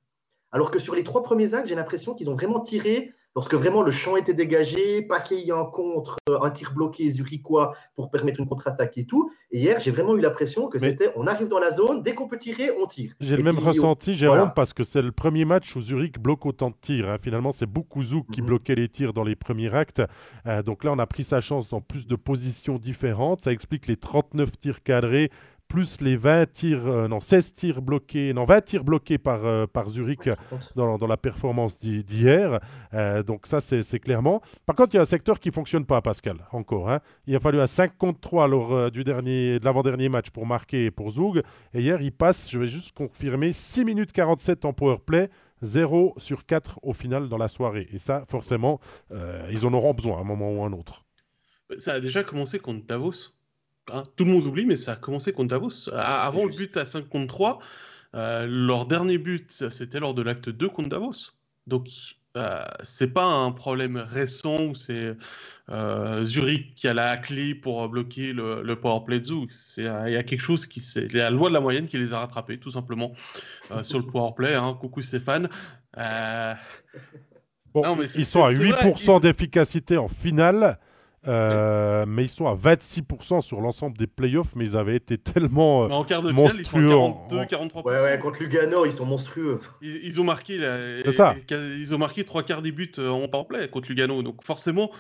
Alors 0.50 0.70
que 0.70 0.78
sur 0.78 0.94
les 0.94 1.04
trois 1.04 1.22
premiers 1.22 1.54
actes, 1.54 1.68
j'ai 1.68 1.74
l'impression 1.74 2.14
qu'ils 2.14 2.28
ont 2.28 2.34
vraiment 2.34 2.60
tiré 2.60 3.12
lorsque 3.34 3.54
vraiment 3.54 3.82
le 3.82 3.90
champ 3.90 4.16
était 4.16 4.34
dégagé, 4.34 4.98
ait 4.98 5.50
un 5.50 5.64
contre, 5.64 6.18
euh, 6.28 6.40
un 6.42 6.50
tir 6.50 6.72
bloqué 6.74 7.08
zurichois 7.08 7.72
pour 7.94 8.10
permettre 8.10 8.40
une 8.40 8.46
contre-attaque 8.46 8.98
et 8.98 9.06
tout. 9.06 9.30
Et 9.50 9.60
hier, 9.60 9.80
j'ai 9.80 9.90
vraiment 9.90 10.14
eu 10.16 10.20
l'impression 10.20 10.68
que 10.68 10.78
c'était 10.78 11.10
on 11.16 11.26
arrive 11.26 11.48
dans 11.48 11.58
la 11.58 11.70
zone, 11.70 12.02
dès 12.02 12.14
qu'on 12.14 12.28
peut 12.28 12.38
tirer, 12.38 12.70
on 12.78 12.86
tire. 12.86 13.12
J'ai 13.20 13.36
le 13.36 13.42
même 13.42 13.58
ressenti, 13.58 14.14
Jérôme, 14.14 14.52
parce 14.54 14.72
que 14.72 14.82
c'est 14.82 15.02
le 15.02 15.12
premier 15.12 15.44
match 15.44 15.74
où 15.76 15.80
Zurich 15.80 16.18
bloque 16.18 16.44
autant 16.46 16.70
de 16.70 16.76
tirs. 16.80 17.08
Hein. 17.08 17.16
Finalement, 17.20 17.52
c'est 17.52 17.66
beaucoup 17.66 18.02
Zouk 18.02 18.26
qui 18.30 18.40
mhm. 18.40 18.48
bloquait 18.48 18.74
les 18.74 18.88
tirs 18.88 19.12
dans 19.12 19.24
les 19.24 19.36
premiers 19.36 19.74
actes. 19.74 20.02
Euh, 20.46 20.62
donc 20.62 20.84
là, 20.84 20.92
on 20.92 20.98
a 20.98 21.06
pris 21.06 21.24
sa 21.24 21.40
chance 21.40 21.68
dans 21.68 21.80
plus 21.80 22.06
de 22.06 22.16
positions 22.16 22.78
différentes. 22.78 23.42
Ça 23.42 23.52
explique 23.52 23.86
les 23.86 23.96
39 23.96 24.58
tirs 24.58 24.82
cadrés 24.82 25.30
plus 25.72 26.02
les 26.02 26.16
20 26.16 26.52
tirs, 26.52 26.86
euh, 26.86 27.08
non, 27.08 27.18
16 27.18 27.54
tirs 27.54 27.80
bloqués, 27.80 28.34
non, 28.34 28.44
20 28.44 28.60
tirs 28.60 28.84
bloqués 28.84 29.16
par, 29.16 29.46
euh, 29.46 29.66
par 29.66 29.88
Zurich 29.88 30.28
dans, 30.76 30.98
dans, 30.98 31.06
la 31.06 31.16
performance 31.16 31.78
d'hier. 31.80 32.60
Euh, 32.92 33.22
donc 33.22 33.46
ça, 33.46 33.62
c'est 33.62 33.98
clairement. 33.98 34.42
Par 34.66 34.76
contre, 34.76 34.92
il 34.92 34.96
y 34.96 34.98
a 34.98 35.02
un 35.02 35.06
secteur 35.06 35.40
qui 35.40 35.48
ne 35.48 35.54
fonctionne 35.54 35.86
pas, 35.86 36.02
Pascal, 36.02 36.36
encore. 36.52 36.90
Hein. 36.90 37.00
Il 37.26 37.34
a 37.34 37.40
fallu 37.40 37.58
un 37.58 37.66
5 37.66 37.96
contre 37.96 38.20
3 38.20 38.48
lors 38.48 38.90
du 38.90 39.02
dernier, 39.02 39.58
de 39.58 39.64
l'avant-dernier 39.64 40.10
match 40.10 40.28
pour 40.28 40.44
marquer 40.44 40.90
pour 40.90 41.10
Zoug. 41.10 41.40
Et 41.72 41.80
hier, 41.80 42.02
il 42.02 42.12
passe, 42.12 42.50
je 42.50 42.58
vais 42.58 42.66
juste 42.66 42.92
confirmer, 42.92 43.54
6 43.54 43.86
minutes 43.86 44.12
47 44.12 44.66
en 44.66 44.74
power 44.74 44.98
play. 44.98 45.30
0 45.62 46.14
sur 46.18 46.44
4 46.44 46.80
au 46.82 46.92
final 46.92 47.30
dans 47.30 47.38
la 47.38 47.48
soirée. 47.48 47.88
Et 47.92 47.98
ça, 47.98 48.24
forcément, 48.28 48.78
ils 49.50 49.64
en 49.64 49.72
auront 49.72 49.94
besoin 49.94 50.18
à 50.18 50.20
un 50.20 50.24
moment 50.24 50.52
ou 50.52 50.62
à 50.64 50.66
un 50.66 50.72
autre. 50.72 51.06
Ça 51.78 51.94
a 51.94 52.00
déjà 52.00 52.24
commencé 52.24 52.58
contre 52.58 52.84
Davos. 52.84 53.32
Hein, 53.90 54.04
tout 54.16 54.24
le 54.24 54.30
monde 54.30 54.46
oublie, 54.46 54.64
mais 54.64 54.76
ça 54.76 54.92
a 54.92 54.96
commencé 54.96 55.32
contre 55.32 55.50
Davos. 55.50 55.88
Avant 55.92 56.44
le 56.44 56.54
but 56.54 56.76
à 56.76 56.84
5 56.84 57.08
contre 57.08 57.26
3, 57.26 57.58
euh, 58.14 58.46
leur 58.48 58.86
dernier 58.86 59.18
but, 59.18 59.64
c'était 59.70 59.98
lors 59.98 60.14
de 60.14 60.22
l'acte 60.22 60.48
2 60.48 60.68
contre 60.68 60.90
Davos. 60.90 61.32
Donc, 61.66 61.88
euh, 62.36 62.64
c'est 62.82 63.12
pas 63.12 63.26
un 63.26 63.52
problème 63.52 63.96
récent 63.96 64.64
où 64.64 64.74
c'est 64.74 65.16
euh, 65.68 66.24
Zurich 66.24 66.74
qui 66.74 66.88
a 66.88 66.94
la 66.94 67.16
clé 67.16 67.54
pour 67.54 67.88
bloquer 67.88 68.32
le, 68.32 68.62
le 68.62 68.76
powerplay 68.76 69.20
de 69.20 69.24
Zouk. 69.24 69.50
Il 69.76 69.84
y 69.84 69.86
a 69.88 70.22
quelque 70.22 70.40
chose 70.40 70.66
qui. 70.66 70.80
C'est 70.80 71.12
la 71.12 71.30
loi 71.30 71.48
de 71.48 71.54
la 71.54 71.60
moyenne 71.60 71.88
qui 71.88 71.98
les 71.98 72.12
a 72.12 72.20
rattrapés, 72.20 72.58
tout 72.58 72.70
simplement, 72.70 73.12
euh, 73.70 73.82
sur 73.82 73.98
le 73.98 74.06
powerplay. 74.06 74.54
Hein. 74.54 74.76
Coucou 74.80 75.02
Stéphane. 75.02 75.48
Bon, 77.74 77.98
ils 78.16 78.26
sont 78.26 78.44
à 78.44 78.50
8% 78.50 79.20
d'efficacité 79.20 79.96
en 79.96 80.08
finale. 80.08 80.78
Euh, 81.28 82.04
mais 82.06 82.24
ils 82.24 82.28
sont 82.30 82.46
à 82.46 82.54
26% 82.54 83.42
sur 83.42 83.60
l'ensemble 83.60 83.96
des 83.96 84.08
playoffs, 84.08 84.56
mais 84.56 84.64
ils 84.64 84.76
avaient 84.76 84.96
été 84.96 85.18
tellement 85.18 85.82
en 85.82 86.04
quart 86.04 86.22
de 86.22 86.32
monstrueux. 86.32 86.64
Finale, 86.64 86.90
ils 87.30 87.46
sont 87.46 87.46
42, 87.48 87.70
43%. 87.70 87.84
Ouais, 87.84 88.02
ouais, 88.02 88.18
contre 88.18 88.42
Lugano, 88.42 88.84
ils 88.86 88.92
sont 88.92 89.06
monstrueux. 89.06 89.60
Ils, 89.82 90.20
ont 90.20 90.24
marqué, 90.24 90.58
ça. 91.12 91.36
ils 91.50 91.94
ont 91.94 91.98
marqué 91.98 92.24
trois 92.24 92.42
quarts 92.42 92.62
des 92.62 92.72
buts 92.72 92.90
euh, 92.98 93.10
en 93.10 93.28
powerplay 93.28 93.68
contre 93.68 93.88
Lugano, 93.88 94.22
donc 94.22 94.44
forcément, 94.44 94.90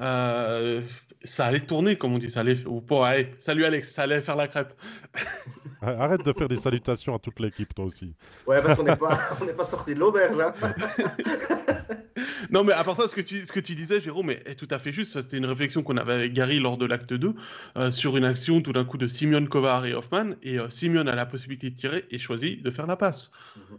euh, 0.00 0.82
ça 1.24 1.46
allait 1.46 1.60
tourner, 1.60 1.96
comme 1.96 2.14
on 2.14 2.18
dit. 2.18 2.30
Ça 2.30 2.40
allait, 2.40 2.64
ou 2.66 2.80
pour, 2.80 3.04
allez, 3.04 3.34
salut 3.38 3.64
Alex, 3.64 3.92
ça 3.92 4.02
allait 4.02 4.20
faire 4.20 4.36
la 4.36 4.48
crêpe. 4.48 4.74
Arrête 5.82 6.24
de 6.24 6.32
faire 6.32 6.48
des 6.48 6.56
salutations 6.56 7.14
à 7.14 7.18
toute 7.18 7.40
l'équipe, 7.40 7.74
toi 7.74 7.84
aussi. 7.84 8.14
Ouais, 8.46 8.62
parce 8.62 8.78
qu'on 8.78 8.84
n'est 8.84 8.96
pas, 8.96 9.16
pas 9.56 9.66
sorti 9.66 9.94
de 9.94 10.00
l'auberge. 10.00 10.38
Hein. 10.40 10.54
non, 12.50 12.64
mais 12.64 12.72
à 12.72 12.84
part 12.84 12.96
ça, 12.96 13.08
ce 13.08 13.14
que 13.14 13.20
tu, 13.20 13.40
ce 13.40 13.52
que 13.52 13.60
tu 13.60 13.74
disais, 13.74 14.00
Jérôme, 14.00 14.30
est, 14.30 14.54
tout 14.54 14.68
à 14.70 14.78
fait 14.78 14.92
juste. 14.92 15.20
C'était 15.20 15.38
une 15.38 15.46
réflexion 15.46 15.82
qu'on 15.82 15.96
avait 15.96 16.14
avec 16.14 16.32
Gary 16.32 16.58
lors 16.58 16.78
de 16.78 16.86
l'acte 16.86 17.12
2 17.12 17.34
euh, 17.76 17.90
sur 17.90 18.16
une 18.16 18.24
action 18.24 18.62
tout 18.62 18.72
d'un 18.72 18.84
coup 18.84 18.98
de 18.98 19.08
Simeon 19.08 19.46
Kovar 19.46 19.86
et 19.86 19.94
Hoffman. 19.94 20.34
Et 20.42 20.58
euh, 20.58 20.70
Simeon 20.70 21.06
a 21.06 21.14
la 21.14 21.26
possibilité 21.26 21.70
de 21.70 21.76
tirer 21.76 22.04
et 22.10 22.18
choisit 22.18 22.62
de 22.62 22.70
faire 22.70 22.86
la 22.86 22.96
passe. 22.96 23.32
Mhm. 23.56 23.78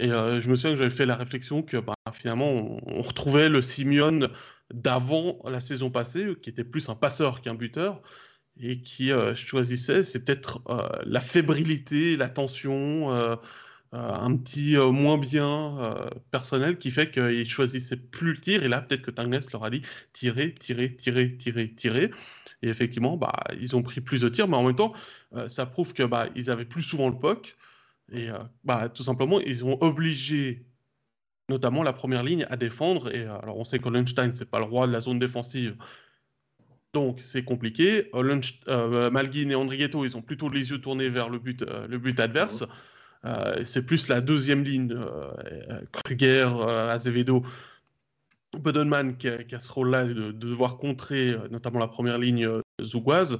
Et 0.00 0.12
euh, 0.12 0.40
je 0.40 0.48
me 0.48 0.54
souviens 0.54 0.72
que 0.72 0.78
j'avais 0.78 0.94
fait 0.94 1.06
la 1.06 1.16
réflexion 1.16 1.62
que 1.62 1.76
bah, 1.76 1.94
finalement, 2.12 2.80
on, 2.86 3.02
retrouvait 3.02 3.48
le 3.48 3.62
Simeon 3.62 4.28
d'avant 4.72 5.38
la 5.44 5.60
saison 5.60 5.90
passée, 5.90 6.34
qui 6.42 6.50
était 6.50 6.64
plus 6.64 6.88
un 6.88 6.94
passeur 6.94 7.40
qu'un 7.40 7.54
buteur 7.54 8.02
et 8.60 8.80
qui 8.80 9.10
choisissait, 9.34 10.02
c'est 10.02 10.24
peut-être 10.24 10.62
la 11.04 11.20
fébrilité, 11.20 12.16
la 12.16 12.28
tension, 12.28 13.10
un 13.92 14.36
petit 14.36 14.76
moins 14.76 15.16
bien 15.16 16.08
personnel 16.30 16.78
qui 16.78 16.90
fait 16.90 17.10
qu'ils 17.10 17.48
choisissaient 17.48 17.96
plus 17.96 18.32
le 18.32 18.40
tir. 18.40 18.62
Et 18.64 18.68
là, 18.68 18.80
peut-être 18.80 19.02
que 19.02 19.10
Tangnes 19.10 19.40
leur 19.52 19.64
a 19.64 19.70
dit 19.70 19.82
tirer, 20.12 20.54
tirer, 20.54 20.94
tirer, 20.94 21.36
tirer, 21.36 21.72
tirer. 21.72 22.10
Et 22.62 22.68
effectivement, 22.68 23.16
bah, 23.16 23.44
ils 23.60 23.76
ont 23.76 23.82
pris 23.82 24.00
plus 24.00 24.22
de 24.22 24.28
tirs, 24.28 24.48
mais 24.48 24.56
en 24.56 24.64
même 24.64 24.74
temps, 24.74 24.92
ça 25.46 25.64
prouve 25.64 25.94
que 25.94 26.02
bah, 26.02 26.28
ils 26.34 26.50
avaient 26.50 26.64
plus 26.64 26.82
souvent 26.82 27.08
le 27.08 27.18
POC. 27.18 27.56
Et 28.12 28.28
bah, 28.64 28.88
tout 28.88 29.04
simplement, 29.04 29.40
ils 29.40 29.64
ont 29.64 29.78
obligé 29.80 30.66
notamment 31.48 31.82
la 31.82 31.92
première 31.92 32.22
ligne 32.22 32.46
à 32.50 32.56
défendre. 32.56 33.14
Et 33.14 33.22
alors, 33.22 33.58
on 33.58 33.64
sait 33.64 33.78
que 33.78 33.88
Lundstein, 33.88 34.32
c'est 34.34 34.50
pas 34.50 34.58
le 34.58 34.64
roi 34.64 34.86
de 34.86 34.92
la 34.92 35.00
zone 35.00 35.18
défensive. 35.18 35.76
Donc 36.94 37.20
c'est 37.20 37.44
compliqué. 37.44 38.10
Euh, 38.14 39.10
Malguin 39.10 39.50
et 39.50 39.54
Andrietto, 39.54 40.04
ils 40.04 40.16
ont 40.16 40.22
plutôt 40.22 40.48
les 40.48 40.70
yeux 40.70 40.80
tournés 40.80 41.10
vers 41.10 41.28
le 41.28 41.38
but, 41.38 41.62
euh, 41.62 41.86
le 41.86 41.98
but 41.98 42.18
adverse. 42.18 42.64
Euh, 43.24 43.62
c'est 43.64 43.84
plus 43.84 44.08
la 44.08 44.20
deuxième 44.20 44.62
ligne, 44.62 44.96
Kruger, 45.92 46.48
Azevedo, 46.90 47.42
Bodenman 48.58 49.16
qui 49.16 49.28
a, 49.28 49.60
ce 49.60 49.72
rôle-là 49.72 50.04
de, 50.04 50.32
devoir 50.32 50.78
contrer 50.78 51.36
notamment 51.50 51.78
la 51.78 51.88
première 51.88 52.18
ligne 52.18 52.48
zougoise. 52.80 53.38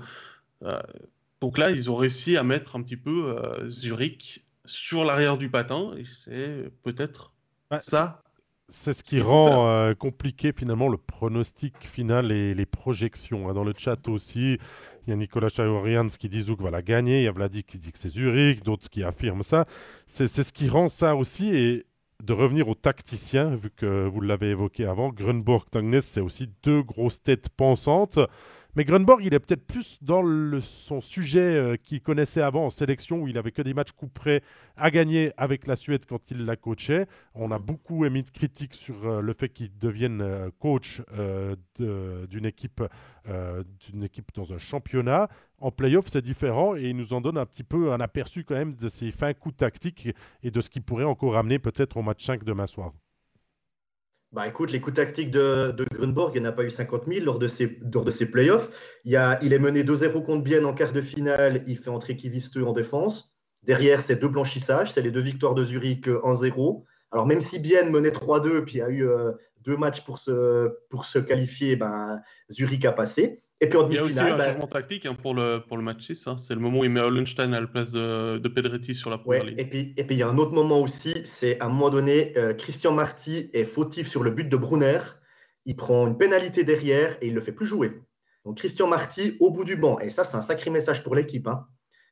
donc 1.41 1.59
là, 1.59 1.71
ils 1.71 1.91
ont 1.91 1.97
réussi 1.97 2.37
à 2.37 2.43
mettre 2.43 2.77
un 2.77 2.83
petit 2.83 2.97
peu 2.97 3.37
Zurich 3.71 4.45
sur 4.65 5.05
l'arrière 5.05 5.39
du 5.39 5.49
patin 5.49 5.93
et 5.97 6.05
c'est 6.05 6.71
peut-être 6.83 7.33
bah, 7.71 7.81
ça 7.81 8.23
c'est 8.69 8.93
ce 8.93 9.03
qui 9.03 9.21
rend 9.21 9.67
euh, 9.67 9.95
compliqué 9.95 10.53
finalement 10.53 10.89
le 10.89 10.99
pronostic 10.99 11.75
final 11.81 12.31
et 12.31 12.53
les 12.55 12.67
projections. 12.67 13.49
Hein. 13.49 13.55
Dans 13.55 13.65
le 13.65 13.73
chat 13.77 14.09
aussi, 14.09 14.59
il 15.07 15.11
y 15.11 15.13
a 15.13 15.17
Nicolas 15.17 15.49
Chaorians 15.49 16.09
qui 16.09 16.29
dit 16.29 16.43
Zouk 16.43 16.61
va 16.61 16.71
la 16.71 16.83
gagner, 16.83 17.21
il 17.21 17.25
y 17.25 17.29
a 17.29 17.33
Vladi 17.33 17.63
qui 17.65 17.79
dit 17.79 17.93
que 17.93 17.99
c'est 17.99 18.11
Zurich, 18.11 18.63
d'autres 18.63 18.91
qui 18.91 19.03
affirment 19.03 19.43
ça. 19.43 19.65
C'est 20.07 20.29
ce 20.29 20.53
qui 20.53 20.69
rend 20.69 20.91
ça 20.91 21.17
aussi. 21.17 21.57
Et 21.57 21.87
de 22.23 22.33
revenir 22.33 22.69
aux 22.69 22.75
tacticiens, 22.75 23.55
vu 23.55 23.71
que 23.71 24.07
vous 24.07 24.21
l'avez 24.21 24.51
évoqué 24.51 24.85
avant, 24.85 25.11
Grunborg, 25.11 25.65
Tangnes, 25.71 26.01
c'est 26.03 26.21
aussi 26.21 26.51
deux 26.63 26.83
grosses 26.83 27.23
têtes 27.23 27.49
pensantes. 27.49 28.19
Mais 28.79 28.85
Grunborg, 28.85 29.25
il 29.25 29.35
est 29.35 29.41
peut-être 29.41 29.67
plus 29.67 29.99
dans 30.03 30.23
son 30.61 31.01
sujet 31.01 31.41
euh, 31.41 31.75
qu'il 31.75 32.01
connaissait 32.01 32.43
avant 32.43 32.67
en 32.67 32.71
sélection, 32.71 33.23
où 33.23 33.27
il 33.27 33.37
avait 33.37 33.51
que 33.51 33.61
des 33.61 33.75
matchs 33.75 33.91
coup 33.91 34.07
près 34.07 34.41
à 34.77 34.93
gagner 34.93 35.33
avec 35.37 35.67
la 35.67 35.75
Suède 35.75 36.05
quand 36.07 36.31
il 36.31 36.45
la 36.45 36.55
coachait. 36.55 37.09
On 37.35 37.51
a 37.51 37.59
beaucoup 37.59 38.05
émis 38.05 38.23
de 38.23 38.31
critiques 38.31 38.75
sur 38.75 39.05
euh, 39.05 39.21
le 39.21 39.33
fait 39.33 39.49
qu'il 39.49 39.77
devienne 39.79 40.21
euh, 40.21 40.51
coach 40.61 41.03
d'une 41.81 42.47
équipe, 42.47 42.81
d'une 43.27 44.05
équipe 44.05 44.31
dans 44.37 44.53
un 44.53 44.59
championnat. 44.59 45.29
En 45.59 45.73
playoff, 45.73 46.07
c'est 46.07 46.23
différent 46.23 46.77
et 46.77 46.91
il 46.91 46.97
nous 46.97 47.15
en 47.15 47.21
donne 47.21 47.37
un 47.37 47.47
petit 47.47 47.65
peu 47.65 47.93
un 47.93 47.99
aperçu 47.99 48.45
quand 48.45 48.55
même 48.55 48.77
de 48.77 48.89
ses 48.89 49.11
fins 49.11 49.35
coups 49.35 49.57
tactiques 49.57 50.09
et 50.45 50.53
de 50.53 50.61
ce 50.61 50.71
qu'il 50.71 50.83
pourrait 50.83 51.03
encore 51.03 51.37
amener 51.37 51.59
peut-être 51.59 51.97
au 51.97 52.03
match 52.03 52.25
5 52.25 52.45
demain 52.45 52.67
soir. 52.67 52.93
Bah 54.31 54.47
écoute, 54.47 54.71
les 54.71 54.81
coups 54.81 54.97
tactiques 54.97 55.31
de, 55.31 55.73
de 55.73 55.87
Grunborg, 55.91 56.37
il 56.37 56.43
n'a 56.43 56.53
pas 56.53 56.63
eu 56.63 56.71
50 56.71 57.07
000 57.07 57.25
lors 57.25 57.39
de 57.39 57.47
ses, 57.47 57.79
lors 57.93 58.05
de 58.05 58.25
playoffs. 58.27 58.69
Il, 59.05 59.17
a, 59.17 59.39
il 59.43 59.55
est 59.55 59.59
mené 59.59 59.85
2-0 59.85 60.23
contre 60.23 60.45
Bienne 60.45 60.67
en 60.67 60.75
quart 60.75 60.93
de 60.93 61.01
finale. 61.01 61.65
Il 61.67 61.79
fait 61.79 61.89
entrer 61.89 62.15
Kivisteux 62.15 62.67
en 62.67 62.75
défense. 62.75 63.39
Derrière, 63.63 64.03
c'est 64.03 64.17
deux 64.17 64.29
blanchissages. 64.29 64.93
C'est 64.93 65.01
les 65.01 65.11
deux 65.11 65.23
victoires 65.23 65.55
de 65.55 65.65
Zurich 65.65 66.09
en 66.23 66.35
0. 66.35 66.85
Alors, 67.11 67.27
même 67.27 67.41
si 67.41 67.59
Bienne 67.59 67.91
menait 67.91 68.11
3-2, 68.11 68.65
puis 68.65 68.75
il 68.75 68.79
y 68.79 68.83
a 68.83 68.91
eu 68.91 69.09
euh, 69.09 69.33
deux 69.63 69.79
matchs 69.79 70.03
pour 70.03 70.19
se, 70.19 70.69
pour 70.91 71.07
se 71.07 71.19
qualifier, 71.19 71.77
ben, 71.77 72.21
Zurich 72.51 72.85
a 72.85 72.93
passé. 72.93 73.43
Et 73.61 73.69
puis 73.69 73.79
Il 73.89 73.95
y 73.97 73.99
a 73.99 74.05
aussi 74.05 74.21
un 74.21 74.37
bah, 74.37 74.47
changement 74.47 74.69
tactique 74.69 75.05
hein, 75.07 75.17
pour, 75.21 75.35
le, 75.35 75.59
pour 75.67 75.77
le 75.77 75.83
match 75.83 76.07
6. 76.07 76.27
Hein. 76.29 76.37
C'est 76.39 76.55
le 76.55 76.61
moment 76.61 76.81
où 76.81 76.85
il 76.85 76.91
met 76.91 77.01
Hollenstein 77.01 77.53
à 77.55 77.61
la 77.61 77.67
place 77.67 77.91
de, 77.91 78.39
de 78.39 78.49
Pedretti 78.49 78.95
sur 78.95 79.11
la 79.11 79.19
première 79.19 79.45
ligne. 79.45 79.59
Et 79.59 79.65
puis, 79.65 79.95
et 79.97 80.05
puis 80.05 80.15
il 80.15 80.19
y 80.19 80.23
a 80.23 80.29
un 80.29 80.39
autre 80.39 80.53
moment 80.53 80.81
aussi, 80.81 81.15
c'est 81.25 81.61
à 81.61 81.67
un 81.67 81.69
moment 81.69 81.91
donné, 81.91 82.39
euh, 82.39 82.55
Christian 82.55 82.93
Marty 82.93 83.51
est 83.53 83.65
fautif 83.65 84.07
sur 84.09 84.23
le 84.23 84.31
but 84.31 84.49
de 84.49 84.57
Brunner. 84.57 85.01
Il 85.67 85.75
prend 85.75 86.07
une 86.07 86.17
pénalité 86.17 86.63
derrière 86.63 87.17
et 87.21 87.27
il 87.27 87.31
ne 87.31 87.35
le 87.35 87.41
fait 87.41 87.53
plus 87.53 87.67
jouer. 87.67 88.01
Donc 88.45 88.59
Christian 88.59 88.87
Marty 88.87 89.37
au 89.41 89.51
bout 89.51 89.65
du 89.65 89.75
banc. 89.75 89.99
Et 89.99 90.11
ça, 90.11 90.23
c'est 90.23 90.37
un 90.37 90.43
sacré 90.43 90.71
message 90.71 91.03
pour 91.03 91.17
l'équipe. 91.17 91.49
Hein. 91.49 91.67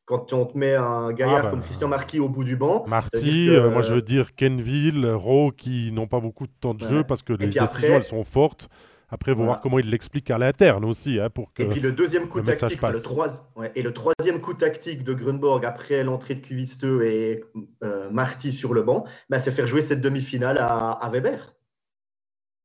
Quand 0.05 0.33
on 0.33 0.47
te 0.47 0.59
met 0.59 0.75
un 0.75 1.13
gaillard 1.13 1.39
ah 1.39 1.43
bah, 1.45 1.51
comme 1.51 1.63
Christian 1.63 1.89
Marty 1.89 2.19
au 2.19 2.29
bout 2.29 2.45
du 2.45 2.57
banc. 2.57 2.85
Marty, 2.87 3.51
euh, 3.51 3.71
moi 3.71 3.83
je 3.83 3.93
veux 3.93 4.03
dire 4.03 4.35
Kenville, 4.35 5.07
Rowe 5.07 5.53
qui 5.53 5.91
n'ont 5.93 6.07
pas 6.07 6.21
beaucoup 6.21 6.47
de 6.47 6.53
temps 6.61 6.75
de 6.75 6.87
jeu 6.87 7.05
parce 7.05 7.23
que 7.23 7.33
les 7.33 7.47
décisions 7.47 7.95
elles 7.95 8.05
sont 8.05 8.25
fortes. 8.25 8.69
Après, 9.09 9.33
il 9.33 9.37
faut 9.37 9.45
voir 9.45 9.61
comment 9.61 9.79
il 9.79 9.89
l'explique 9.89 10.31
à 10.31 10.39
l'interne 10.39 10.85
aussi. 10.85 11.21
Hein, 11.21 11.31
pour 11.31 11.53
que 11.53 11.63
et 11.63 11.67
puis 11.67 11.81
le 11.81 11.93
deuxième 11.93 12.29
coup 12.29 12.41
tactique, 12.41 12.81
le 12.83 13.71
et 13.75 13.83
le 13.83 13.93
troisième 13.93 14.41
coup 14.41 14.55
tactique 14.55 15.05
de 15.05 15.15
Grunborg 15.15 15.65
après 15.65 16.03
l'entrée 16.03 16.35
de 16.35 16.41
Kuvisteux 16.41 17.05
et 17.05 17.45
euh, 17.85 18.11
Marty 18.11 18.53
sur 18.53 18.75
le 18.75 18.83
banc, 18.83 19.05
bah, 19.31 19.39
c'est 19.39 19.53
faire 19.53 19.67
jouer 19.67 19.81
cette 19.81 20.01
demi-finale 20.01 20.59
à, 20.59 21.09
Weber 21.13 21.55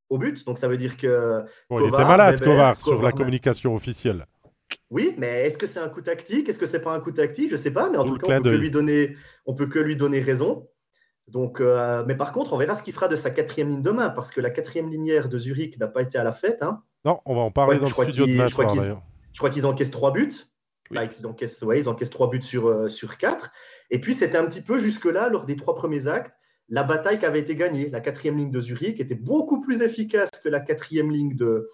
au 0.09 0.17
but. 0.17 0.43
Donc 0.45 0.57
ça 0.57 0.67
veut 0.67 0.77
dire 0.77 0.97
que. 0.97 1.43
il 1.69 1.87
était 1.87 2.05
malade, 2.05 2.41
Kovar, 2.41 2.81
sur 2.81 3.01
la 3.01 3.11
communication 3.11 3.75
officielle. 3.75 4.25
Oui, 4.89 5.15
mais 5.17 5.45
est-ce 5.45 5.57
que 5.57 5.65
c'est 5.65 5.79
un 5.79 5.89
coup 5.89 6.01
tactique? 6.01 6.49
Est-ce 6.49 6.59
que 6.59 6.65
c'est 6.65 6.81
pas 6.81 6.93
un 6.93 6.99
coup 6.99 7.11
tactique? 7.11 7.49
Je 7.49 7.55
ne 7.55 7.59
sais 7.59 7.71
pas, 7.71 7.89
mais 7.89 7.97
en 7.97 8.05
tout 8.05 8.17
cas, 8.17 8.39
on 8.39 8.41
peut, 8.41 8.55
lui 8.55 8.69
donner, 8.71 9.15
on 9.45 9.53
peut 9.53 9.67
que 9.67 9.79
lui 9.79 9.95
donner 9.95 10.19
raison. 10.19 10.67
Donc, 11.27 11.61
euh, 11.61 12.03
mais 12.07 12.15
par 12.15 12.31
contre, 12.31 12.53
on 12.53 12.57
verra 12.57 12.73
ce 12.73 12.83
qu'il 12.83 12.93
fera 12.93 13.07
de 13.07 13.15
sa 13.15 13.31
quatrième 13.31 13.69
ligne 13.69 13.81
demain, 13.81 14.09
parce 14.09 14.31
que 14.31 14.41
la 14.41 14.49
quatrième 14.49 14.89
linière 14.89 15.29
de 15.29 15.37
Zurich 15.37 15.79
n'a 15.79 15.87
pas 15.87 16.01
été 16.01 16.17
à 16.17 16.23
la 16.23 16.31
fête. 16.31 16.61
Hein. 16.61 16.81
Non, 17.05 17.19
on 17.25 17.35
va 17.35 17.41
en 17.41 17.51
parler 17.51 17.77
dans 17.77 17.85
le 17.85 17.91
studio 17.91 18.25
de. 18.25 18.47
Je 19.33 19.37
crois 19.37 19.49
qu'ils 19.49 19.65
encaissent 19.65 19.91
trois 19.91 20.11
buts. 20.11 20.33
ils, 20.91 21.27
encaissent, 21.27 21.61
ouais, 21.61 21.79
ils 21.79 21.87
encaissent 21.87 22.09
trois 22.09 22.29
buts 22.29 22.41
sur, 22.41 22.67
euh, 22.67 22.89
sur 22.89 23.17
quatre. 23.17 23.51
Et 23.89 24.01
puis, 24.01 24.13
c'était 24.13 24.37
un 24.37 24.45
petit 24.45 24.61
peu 24.61 24.77
jusque-là, 24.77 25.29
lors 25.29 25.45
des 25.45 25.55
trois 25.55 25.75
premiers 25.75 26.07
actes, 26.07 26.37
la 26.67 26.83
bataille 26.83 27.19
qui 27.19 27.25
avait 27.25 27.39
été 27.39 27.55
gagnée. 27.55 27.89
La 27.89 28.01
quatrième 28.01 28.37
ligne 28.37 28.51
de 28.51 28.59
Zurich 28.59 28.99
était 28.99 29.15
beaucoup 29.15 29.61
plus 29.61 29.81
efficace 29.81 30.29
que 30.43 30.49
la 30.49 30.59
quatrième 30.59 31.11
ligne 31.11 31.35
de, 31.35 31.69